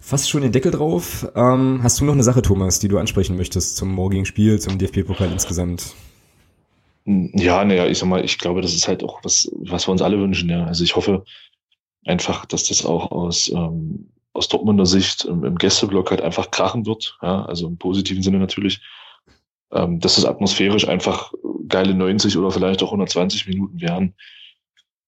fast 0.01 0.29
schon 0.29 0.43
den 0.43 0.53
Deckel 0.53 0.71
drauf. 0.71 1.27
Ähm, 1.35 1.81
hast 1.83 2.01
du 2.01 2.05
noch 2.05 2.13
eine 2.13 2.23
Sache, 2.23 2.43
Thomas, 2.43 2.79
die 2.79 2.89
du 2.89 2.99
ansprechen 2.99 3.37
möchtest 3.37 3.77
zum 3.77 3.91
morgigen 3.91 4.27
Spiel, 4.27 4.61
zum 4.61 4.79
DFB-Pokal 4.79 5.33
insgesamt? 5.33 5.95
Ja, 7.07 7.65
naja, 7.65 7.87
ich 7.87 7.99
sag 7.99 8.09
mal, 8.09 8.25
ich 8.25 8.39
glaube, 8.39 8.63
das 8.63 8.75
ist 8.75 8.89
halt 8.89 9.05
auch 9.05 9.21
was, 9.25 9.51
was 9.53 9.87
wir 9.87 9.93
uns 9.93 10.03
alle 10.03 10.19
wünschen, 10.19 10.49
ja. 10.49 10.65
Also 10.65 10.85
ich 10.85 10.97
hoffe 10.97 11.25
einfach, 12.05 12.47
dass 12.47 12.65
das 12.65 12.85
auch 12.85 13.11
aus, 13.11 13.49
ähm, 13.49 14.11
aus 14.33 14.49
Dortmunder 14.49 14.87
Sicht 14.87 15.25
im, 15.25 15.45
im 15.45 15.57
Gästeblock 15.57 16.11
halt 16.11 16.23
einfach 16.23 16.51
krachen 16.51 16.87
wird, 16.87 17.19
ja, 17.23 17.45
also 17.45 17.67
im 17.67 17.77
positiven 17.77 18.23
Sinne 18.23 18.39
natürlich, 18.39 18.81
ähm, 19.73 20.01
dass 20.01 20.17
es 20.17 20.25
atmosphärisch 20.25 20.89
einfach 20.89 21.33
geile 21.69 21.95
90 21.95 22.39
oder 22.39 22.51
vielleicht 22.51 22.83
auch 22.83 22.89
120 22.89 23.49
Minuten 23.49 23.81
werden. 23.81 24.15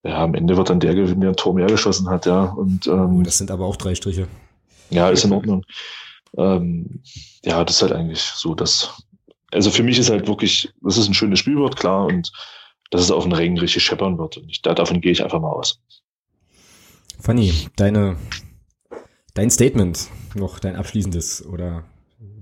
Ja, 0.05 0.23
am 0.23 0.35
Ende 0.35 0.57
wird 0.57 0.71
dann 0.71 0.81
der 0.81 0.95
gewinnen, 0.95 1.23
der 1.23 1.31
ein 1.31 1.37
Tor 1.37 1.55
mehr 1.55 1.67
geschossen 1.67 2.09
hat, 2.09 2.27
ja. 2.27 2.45
Und, 2.45 2.87
ähm, 2.87 3.21
oh, 3.21 3.23
das 3.23 3.39
sind 3.39 3.51
aber 3.51 3.65
auch 3.67 3.77
drei 3.77 3.95
Striche. 3.95 4.29
Ja, 4.91 5.09
ist 5.09 5.25
in 5.25 5.33
Ordnung. 5.33 5.65
Ähm, 6.37 7.03
ja, 7.43 7.65
das 7.65 7.77
ist 7.77 7.83
halt 7.83 7.93
eigentlich 7.93 8.21
so 8.21 8.55
das, 8.55 9.03
also 9.53 9.71
für 9.71 9.83
mich 9.83 9.99
ist 9.99 10.11
halt 10.11 10.27
wirklich, 10.27 10.73
das 10.83 10.99
ist 10.99 11.09
ein 11.09 11.15
schönes 11.15 11.39
Spiel 11.39 11.57
wird, 11.57 11.77
klar, 11.77 12.07
und 12.07 12.33
dass 12.91 13.03
es 13.03 13.11
auf 13.11 13.25
den 13.25 13.33
Rängen 13.33 13.59
richtig 13.59 13.85
scheppern 13.85 14.19
wird. 14.19 14.37
Und 14.37 14.49
ich, 14.51 14.63
da, 14.63 14.75
davon 14.75 15.01
gehe 15.01 15.13
ich 15.13 15.23
einfach 15.23 15.41
mal 15.41 15.51
aus. 15.51 15.81
Fanny, 17.21 17.53
deine, 17.77 18.17
dein 19.35 19.51
Statement 19.51 20.09
noch, 20.35 20.59
dein 20.59 20.77
abschließendes 20.77 21.47
oder 21.47 21.85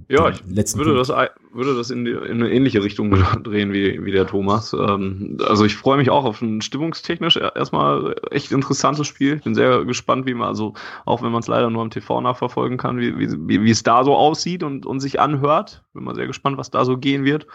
ja, 0.09 0.29
ich 0.29 0.45
würde 0.77 0.95
das, 0.95 1.09
würde 1.09 1.77
das 1.77 1.91
in, 1.91 2.05
die, 2.05 2.13
in, 2.13 2.43
eine 2.43 2.51
ähnliche 2.51 2.83
Richtung 2.83 3.11
drehen 3.43 3.73
wie, 3.73 4.05
wie 4.05 4.13
der 4.13 4.27
Thomas. 4.27 4.73
Ähm, 4.73 5.39
also 5.47 5.65
ich 5.65 5.77
freue 5.77 5.97
mich 5.97 6.11
auch 6.11 6.25
auf 6.25 6.43
ein 6.43 6.61
stimmungstechnisch 6.61 7.37
erstmal 7.37 8.17
echt 8.31 8.53
interessantes 8.53 9.07
Spiel. 9.07 9.37
Ich 9.37 9.45
bin 9.45 9.55
sehr 9.55 9.85
gespannt, 9.85 10.27
wie 10.27 10.35
man, 10.35 10.49
also 10.49 10.75
auch 11.05 11.23
wenn 11.23 11.33
man 11.33 11.41
es 11.41 11.49
leider 11.49 11.71
nur 11.71 11.83
am 11.83 11.91
TV 11.91 12.21
nachverfolgen 12.21 12.79
kann, 12.79 12.99
wie, 12.99 13.19
wie, 13.19 13.63
wie 13.63 13.71
es 13.71 13.83
da 13.83 14.05
so 14.05 14.15
aussieht 14.17 14.63
und, 14.63 14.87
und 14.87 15.01
sich 15.01 15.21
anhört. 15.21 15.85
Bin 15.95 16.05
mal 16.05 16.15
sehr 16.15 16.27
gespannt, 16.27 16.59
was 16.59 16.71
da 16.71 16.85
so 16.85 16.99
gehen 16.99 17.25
wird. 17.25 17.47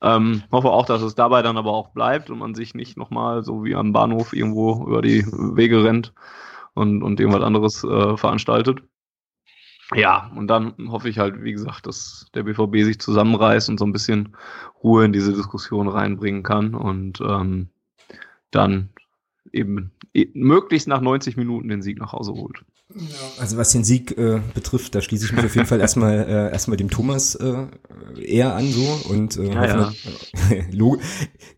Ähm, 0.00 0.42
hoffe 0.52 0.70
auch, 0.70 0.86
dass 0.86 1.02
es 1.02 1.14
dabei 1.14 1.42
dann 1.42 1.56
aber 1.56 1.72
auch 1.72 1.88
bleibt 1.88 2.30
und 2.30 2.38
man 2.38 2.54
sich 2.54 2.74
nicht 2.74 2.96
nochmal 2.96 3.42
so 3.42 3.64
wie 3.64 3.74
am 3.74 3.92
Bahnhof 3.92 4.32
irgendwo 4.32 4.86
über 4.86 5.02
die 5.02 5.24
Wege 5.26 5.82
rennt 5.82 6.12
und, 6.74 7.02
und 7.02 7.18
irgendwas 7.18 7.42
anderes 7.42 7.82
äh, 7.82 8.16
veranstaltet. 8.16 8.82
Ja, 9.94 10.30
und 10.36 10.48
dann 10.48 10.74
hoffe 10.88 11.08
ich 11.08 11.18
halt, 11.18 11.42
wie 11.42 11.52
gesagt, 11.52 11.86
dass 11.86 12.26
der 12.34 12.42
BVB 12.42 12.84
sich 12.84 12.98
zusammenreißt 12.98 13.70
und 13.70 13.78
so 13.78 13.86
ein 13.86 13.92
bisschen 13.92 14.36
Ruhe 14.82 15.04
in 15.04 15.12
diese 15.12 15.32
Diskussion 15.32 15.88
reinbringen 15.88 16.42
kann 16.42 16.74
und 16.74 17.20
ähm, 17.22 17.68
dann 18.50 18.90
eben 19.52 19.92
möglichst 20.34 20.88
nach 20.88 21.00
90 21.00 21.36
Minuten 21.36 21.68
den 21.68 21.80
Sieg 21.80 21.98
nach 21.98 22.12
Hause 22.12 22.32
holt. 22.32 22.64
Also 23.38 23.58
was 23.58 23.72
den 23.72 23.84
Sieg 23.84 24.16
äh, 24.16 24.40
betrifft, 24.54 24.94
da 24.94 25.02
schließe 25.02 25.26
ich 25.26 25.32
mich 25.32 25.44
auf 25.44 25.54
jeden 25.54 25.66
Fall 25.66 25.78
erstmal 25.78 26.20
äh, 26.20 26.52
erstmal 26.52 26.78
dem 26.78 26.88
Thomas 26.88 27.34
äh, 27.34 27.66
eher 28.18 28.54
an 28.54 28.72
so 28.72 29.10
und 29.10 29.36
äh, 29.36 29.52
ja, 29.52 29.66
ja. 29.66 29.92
log 30.72 30.98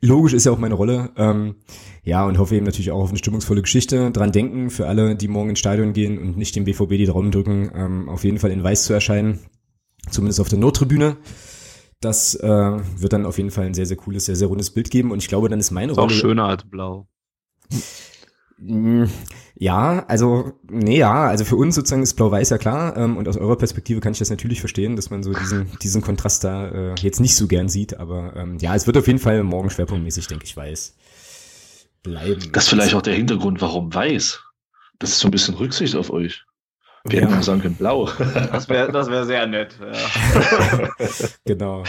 logisch 0.01 0.33
ist 0.33 0.45
ja 0.45 0.51
auch 0.51 0.59
meine 0.59 0.75
Rolle. 0.75 1.11
Ähm, 1.17 1.55
ja, 2.03 2.25
und 2.27 2.39
hoffe 2.39 2.57
eben 2.57 2.67
natürlich 2.67 2.91
auch 2.91 3.03
auf 3.03 3.11
eine 3.11 3.19
stimmungsvolle 3.19 3.63
Geschichte. 3.63 4.11
Dran 4.11 4.33
denken, 4.33 4.71
für 4.71 4.89
alle, 4.89 5.15
die 5.15 5.29
morgen 5.29 5.51
ins 5.51 5.61
Stadion 5.61 5.93
gehen 5.93 6.19
und 6.19 6.37
nicht 6.37 6.57
dem 6.57 6.65
BVB 6.65 6.91
die 6.91 7.07
Daumen 7.07 7.31
drücken, 7.31 7.71
ähm, 7.75 8.09
auf 8.09 8.25
jeden 8.25 8.39
Fall 8.39 8.51
in 8.51 8.65
Weiß 8.65 8.85
zu 8.85 8.93
erscheinen. 8.93 9.39
Zumindest 10.11 10.41
auf 10.41 10.49
der 10.49 10.59
Nordtribüne. 10.59 11.17
Das 12.01 12.35
äh, 12.35 12.49
wird 12.49 13.13
dann 13.13 13.27
auf 13.27 13.37
jeden 13.37 13.51
Fall 13.51 13.67
ein 13.67 13.75
sehr, 13.75 13.87
sehr 13.87 13.99
cooles, 13.99 14.25
sehr, 14.25 14.37
sehr 14.37 14.49
rundes 14.49 14.71
Bild 14.71 14.91
geben. 14.91 15.13
Und 15.13 15.19
ich 15.19 15.29
glaube, 15.29 15.49
dann 15.49 15.61
ist 15.61 15.71
meine 15.71 15.93
ist 15.93 15.99
Rolle. 15.99 16.07
Auch 16.07 16.11
schöner 16.11 16.47
als 16.47 16.65
blau. 16.65 17.07
Mm, 18.61 19.05
ja, 19.57 20.05
also, 20.07 20.53
nee, 20.69 20.99
ja, 20.99 21.27
also 21.27 21.45
für 21.45 21.57
uns 21.57 21.75
sozusagen 21.75 22.03
ist 22.03 22.15
Blau-Weiß 22.15 22.51
ja 22.51 22.59
klar 22.59 22.97
ähm, 22.97 23.17
und 23.17 23.27
aus 23.27 23.37
eurer 23.37 23.57
Perspektive 23.57 24.01
kann 24.01 24.13
ich 24.13 24.19
das 24.19 24.31
natürlich 24.31 24.61
verstehen, 24.61 24.97
dass 24.97 25.11
man 25.11 25.23
so 25.23 25.33
diesen, 25.33 25.71
diesen 25.83 26.03
Kontrast 26.03 26.45
da 26.45 26.69
äh, 26.69 26.95
jetzt 27.01 27.21
nicht 27.21 27.37
so 27.37 27.47
gern 27.47 27.69
sieht, 27.69 27.99
aber 27.99 28.37
ähm, 28.37 28.59
ja, 28.59 28.75
es 28.75 28.87
wird 28.87 28.97
auf 28.97 29.07
jeden 29.07 29.19
Fall 29.19 29.43
morgen 29.43 29.71
schwerpunktmäßig, 29.71 30.27
denke 30.27 30.45
ich, 30.45 30.57
weiß 30.57 30.95
bleiben. 32.03 32.53
Das 32.53 32.65
ist 32.65 32.71
vielleicht 32.71 32.95
auch 32.95 33.03
der 33.03 33.15
Hintergrund, 33.15 33.61
warum 33.61 33.93
weiß. 33.93 34.41
Das 34.99 35.11
ist 35.11 35.21
so 35.21 35.29
ein 35.29 35.31
bisschen 35.31 35.55
Rücksicht 35.55 35.97
auf 35.97 36.11
euch. 36.11 36.45
Wir 37.05 37.23
ja. 37.23 37.29
hätten 37.29 37.43
sagen 37.43 37.63
können, 37.63 37.77
blau. 37.77 38.09
Das 38.53 38.69
wäre 38.69 38.93
das 38.93 39.09
wär 39.09 39.25
sehr 39.25 39.47
nett. 39.47 39.75
Ja. 39.81 40.89
genau. 41.47 41.85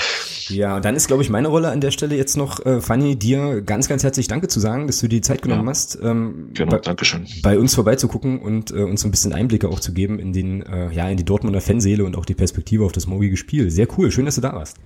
Ja, 0.47 0.78
und 0.78 0.86
dann 0.86 0.95
ist, 0.95 1.07
glaube 1.07 1.22
ich, 1.22 1.30
meine 1.30 1.49
Rolle 1.49 1.70
an 1.70 1.82
der 1.82 1.91
Stelle 1.91 2.16
jetzt 2.16 2.38
noch, 2.38 2.66
äh, 2.66 2.80
Fanny, 2.82 3.18
dir 3.18 3.62
ganz, 3.62 3.89
ganz 3.89 4.03
herzlich 4.03 4.28
Danke 4.28 4.47
zu 4.47 4.59
sagen, 4.59 4.88
dass 4.88 4.99
du 4.99 5.07
die 5.07 5.22
Zeit 5.22 5.41
genommen 5.41 5.66
ja. 5.66 5.70
hast, 5.70 5.99
ähm, 6.01 6.51
genau, 6.53 6.72
bei, 6.72 6.80
Dankeschön. 6.80 7.28
bei 7.43 7.59
uns 7.59 7.76
vorbeizugucken 7.76 8.39
und 8.39 8.72
äh, 8.72 8.84
uns 8.84 9.01
so 9.01 9.07
ein 9.07 9.12
bisschen 9.12 9.34
Einblicke 9.34 9.68
auch 9.68 9.80
zu 9.80 9.93
geben 9.93 10.18
in 10.20 10.34
den, 10.34 10.64
äh, 10.64 10.91
ja, 10.91 11.09
in 11.09 11.18
die 11.18 11.26
Dortmunder 11.26 11.62
Fanseele 11.62 12.05
und 12.05 12.18
auch 12.18 12.26
die 12.26 12.36
Perspektive 12.36 12.86
auf 12.86 12.93
das 12.93 13.05
morgige 13.07 13.36
Spiel. 13.36 13.70
Sehr 13.70 13.88
cool, 13.97 14.12
schön, 14.12 14.26
dass 14.26 14.36
du 14.36 14.41
da 14.41 14.53
warst. 14.53 14.78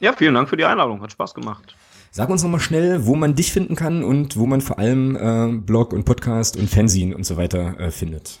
Ja, 0.00 0.14
vielen 0.14 0.34
Dank 0.34 0.48
für 0.48 0.56
die 0.56 0.64
Einladung, 0.64 1.02
hat 1.02 1.12
Spaß 1.12 1.34
gemacht. 1.34 1.76
Sag 2.10 2.28
uns 2.28 2.42
nochmal 2.42 2.60
schnell, 2.60 3.06
wo 3.06 3.14
man 3.16 3.34
dich 3.34 3.52
finden 3.52 3.76
kann 3.76 4.02
und 4.02 4.36
wo 4.36 4.46
man 4.46 4.60
vor 4.60 4.78
allem 4.78 5.16
äh, 5.16 5.60
Blog 5.60 5.92
und 5.92 6.04
Podcast 6.04 6.56
und 6.56 6.68
Fanzine 6.68 7.14
und 7.16 7.24
so 7.24 7.36
weiter 7.36 7.78
äh, 7.78 7.90
findet. 7.90 8.40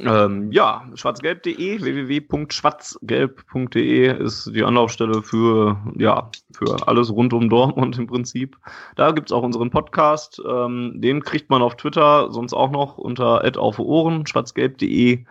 Ähm, 0.00 0.50
ja, 0.52 0.88
schwarzgelb.de, 0.94 1.82
www.schwarzgelb.de 1.82 4.22
ist 4.22 4.50
die 4.54 4.64
Anlaufstelle 4.64 5.22
für, 5.22 5.76
ja, 5.98 6.30
für 6.54 6.88
alles 6.88 7.10
rund 7.10 7.34
um 7.34 7.50
Dortmund 7.50 7.98
im 7.98 8.06
Prinzip. 8.06 8.56
Da 8.96 9.10
gibt's 9.12 9.32
auch 9.32 9.42
unseren 9.42 9.70
Podcast, 9.70 10.40
ähm, 10.48 10.94
den 10.96 11.22
kriegt 11.22 11.50
man 11.50 11.60
auf 11.62 11.76
Twitter 11.76 12.30
sonst 12.30 12.54
auch 12.54 12.70
noch 12.70 12.98
unter 12.98 13.42
auf 13.58 13.78
Ohren, 13.78 14.26
schwarzgelb.de, 14.26 15.24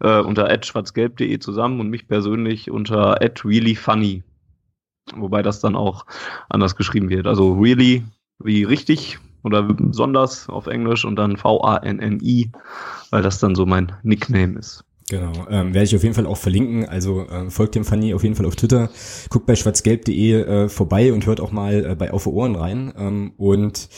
äh, 0.00 0.20
unter 0.20 0.62
schwarzgelb.de 0.62 1.38
zusammen 1.38 1.80
und 1.80 1.90
mich 1.90 2.06
persönlich 2.06 2.70
unter 2.70 3.18
reallyfunny. 3.20 4.22
Wobei 5.16 5.42
das 5.42 5.60
dann 5.60 5.76
auch 5.76 6.06
anders 6.48 6.76
geschrieben 6.76 7.10
wird. 7.10 7.26
Also 7.26 7.52
really 7.54 8.04
wie 8.38 8.64
richtig 8.64 9.18
oder 9.44 9.62
besonders 9.62 10.48
auf 10.48 10.66
Englisch 10.66 11.04
und 11.04 11.16
dann 11.16 11.36
V-A-N-N-I, 11.36 12.50
weil 13.10 13.22
das 13.22 13.38
dann 13.38 13.54
so 13.54 13.66
mein 13.66 13.92
Nickname 14.02 14.58
ist. 14.58 14.84
Genau, 15.10 15.32
ähm, 15.50 15.74
werde 15.74 15.84
ich 15.84 15.94
auf 15.94 16.02
jeden 16.02 16.14
Fall 16.14 16.26
auch 16.26 16.38
verlinken. 16.38 16.88
Also 16.88 17.26
äh, 17.26 17.50
folgt 17.50 17.74
dem 17.74 17.84
Fanny 17.84 18.14
auf 18.14 18.22
jeden 18.22 18.36
Fall 18.36 18.46
auf 18.46 18.56
Twitter, 18.56 18.88
guckt 19.28 19.44
bei 19.44 19.54
schwarzgelb.de 19.54 20.32
äh, 20.32 20.68
vorbei 20.70 21.12
und 21.12 21.26
hört 21.26 21.40
auch 21.40 21.52
mal 21.52 21.84
äh, 21.84 21.94
bei 21.94 22.10
Auf 22.10 22.26
Ohren 22.26 22.56
rein. 22.56 22.92
Ähm, 22.96 23.32
und 23.36 23.90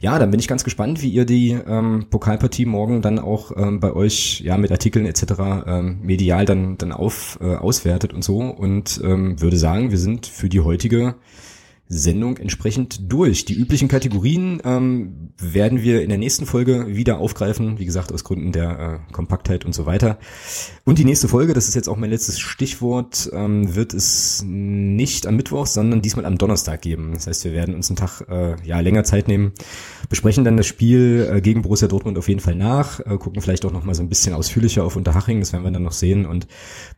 ja, 0.00 0.18
dann 0.18 0.32
bin 0.32 0.40
ich 0.40 0.48
ganz 0.48 0.64
gespannt, 0.64 1.00
wie 1.00 1.10
ihr 1.10 1.26
die 1.26 1.52
ähm, 1.52 2.06
Pokalpartie 2.10 2.66
morgen 2.66 3.02
dann 3.02 3.20
auch 3.20 3.52
ähm, 3.56 3.78
bei 3.78 3.92
euch 3.92 4.40
ja 4.40 4.56
mit 4.58 4.72
Artikeln 4.72 5.06
etc. 5.06 5.22
Ähm, 5.66 5.98
medial 6.02 6.44
dann 6.44 6.76
dann 6.76 6.90
auf 6.90 7.38
äh, 7.40 7.54
auswertet 7.54 8.12
und 8.12 8.24
so. 8.24 8.38
Und 8.40 9.00
ähm, 9.04 9.40
würde 9.40 9.58
sagen, 9.58 9.92
wir 9.92 9.98
sind 9.98 10.26
für 10.26 10.48
die 10.48 10.60
heutige 10.60 11.14
Sendung 11.88 12.36
entsprechend 12.36 13.10
durch. 13.10 13.46
Die 13.46 13.54
üblichen 13.54 13.88
Kategorien 13.88 14.60
ähm, 14.64 15.30
werden 15.38 15.82
wir 15.82 16.02
in 16.02 16.10
der 16.10 16.18
nächsten 16.18 16.44
Folge 16.44 16.86
wieder 16.88 17.18
aufgreifen, 17.18 17.78
wie 17.78 17.86
gesagt, 17.86 18.12
aus 18.12 18.24
Gründen 18.24 18.52
der 18.52 19.02
äh, 19.08 19.12
Kompaktheit 19.12 19.64
und 19.64 19.74
so 19.74 19.86
weiter. 19.86 20.18
Und 20.84 20.98
die 20.98 21.04
nächste 21.04 21.28
Folge, 21.28 21.54
das 21.54 21.66
ist 21.66 21.74
jetzt 21.74 21.88
auch 21.88 21.96
mein 21.96 22.10
letztes 22.10 22.38
Stichwort, 22.40 23.30
ähm, 23.32 23.74
wird 23.74 23.94
es 23.94 24.44
nicht 24.46 25.26
am 25.26 25.36
Mittwoch, 25.36 25.66
sondern 25.66 26.02
diesmal 26.02 26.26
am 26.26 26.36
Donnerstag 26.36 26.82
geben. 26.82 27.12
Das 27.14 27.26
heißt, 27.26 27.44
wir 27.44 27.52
werden 27.52 27.74
uns 27.74 27.88
einen 27.88 27.96
Tag 27.96 28.22
äh, 28.28 28.56
ja 28.64 28.80
länger 28.80 29.04
Zeit 29.04 29.26
nehmen, 29.26 29.52
besprechen 30.10 30.44
dann 30.44 30.58
das 30.58 30.66
Spiel 30.66 31.28
äh, 31.32 31.40
gegen 31.40 31.62
Borussia 31.62 31.88
Dortmund 31.88 32.18
auf 32.18 32.28
jeden 32.28 32.40
Fall 32.40 32.54
nach, 32.54 33.00
äh, 33.00 33.16
gucken 33.16 33.40
vielleicht 33.40 33.64
auch 33.64 33.72
noch 33.72 33.84
mal 33.84 33.94
so 33.94 34.02
ein 34.02 34.10
bisschen 34.10 34.34
ausführlicher 34.34 34.84
auf 34.84 34.96
Unterhaching, 34.96 35.40
das 35.40 35.54
werden 35.54 35.64
wir 35.64 35.70
dann 35.70 35.82
noch 35.82 35.92
sehen 35.92 36.26
und 36.26 36.46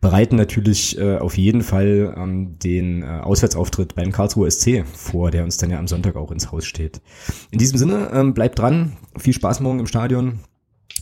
bereiten 0.01 0.35
natürlich 0.35 0.99
äh, 0.99 1.19
auf 1.19 1.39
jeden 1.39 1.63
Fall 1.63 2.15
ähm, 2.17 2.59
den 2.59 3.03
äh, 3.03 3.07
Auswärtsauftritt 3.07 3.95
beim 3.95 4.11
Karlsruher 4.11 4.51
SC 4.51 4.80
vor, 4.85 5.31
der 5.31 5.45
uns 5.45 5.57
dann 5.57 5.71
ja 5.71 5.79
am 5.79 5.89
Sonntag 5.89 6.17
auch 6.17 6.31
ins 6.31 6.51
Haus 6.53 6.65
steht. 6.65 7.01
In 7.51 7.59
diesem 7.59 7.79
Sinne, 7.79 8.11
ähm, 8.13 8.35
bleibt 8.35 8.59
dran, 8.59 8.97
viel 9.19 9.35
Spaß 9.35 9.61
morgen 9.61 9.81
im 9.81 9.87
Stadion, 9.87 10.41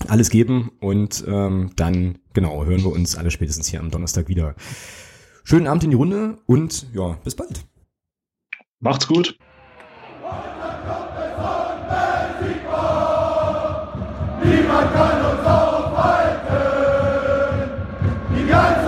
alles 0.07 0.31
geben 0.31 0.71
und 0.81 1.25
ähm, 1.27 1.71
dann, 1.77 2.19
genau, 2.33 2.65
hören 2.65 2.83
wir 2.83 2.93
uns 2.93 3.17
alle 3.17 3.31
spätestens 3.31 3.69
hier 3.69 3.81
am 3.81 3.91
Donnerstag 3.91 4.29
wieder. 4.29 4.55
Schönen 5.45 5.67
Abend 5.67 5.85
in 5.85 5.91
die 5.91 5.97
Runde 5.97 6.39
und 6.47 6.87
ja, 6.93 7.19
bis 7.25 7.35
bald. 7.35 7.65
Macht's 8.81 9.09
gut. 9.09 9.37
Niemand 14.45 14.95
kann 14.95 15.25
uns 15.25 15.47
aufhalten. 15.47 16.47
Die 18.37 18.47
ganze 18.47 18.88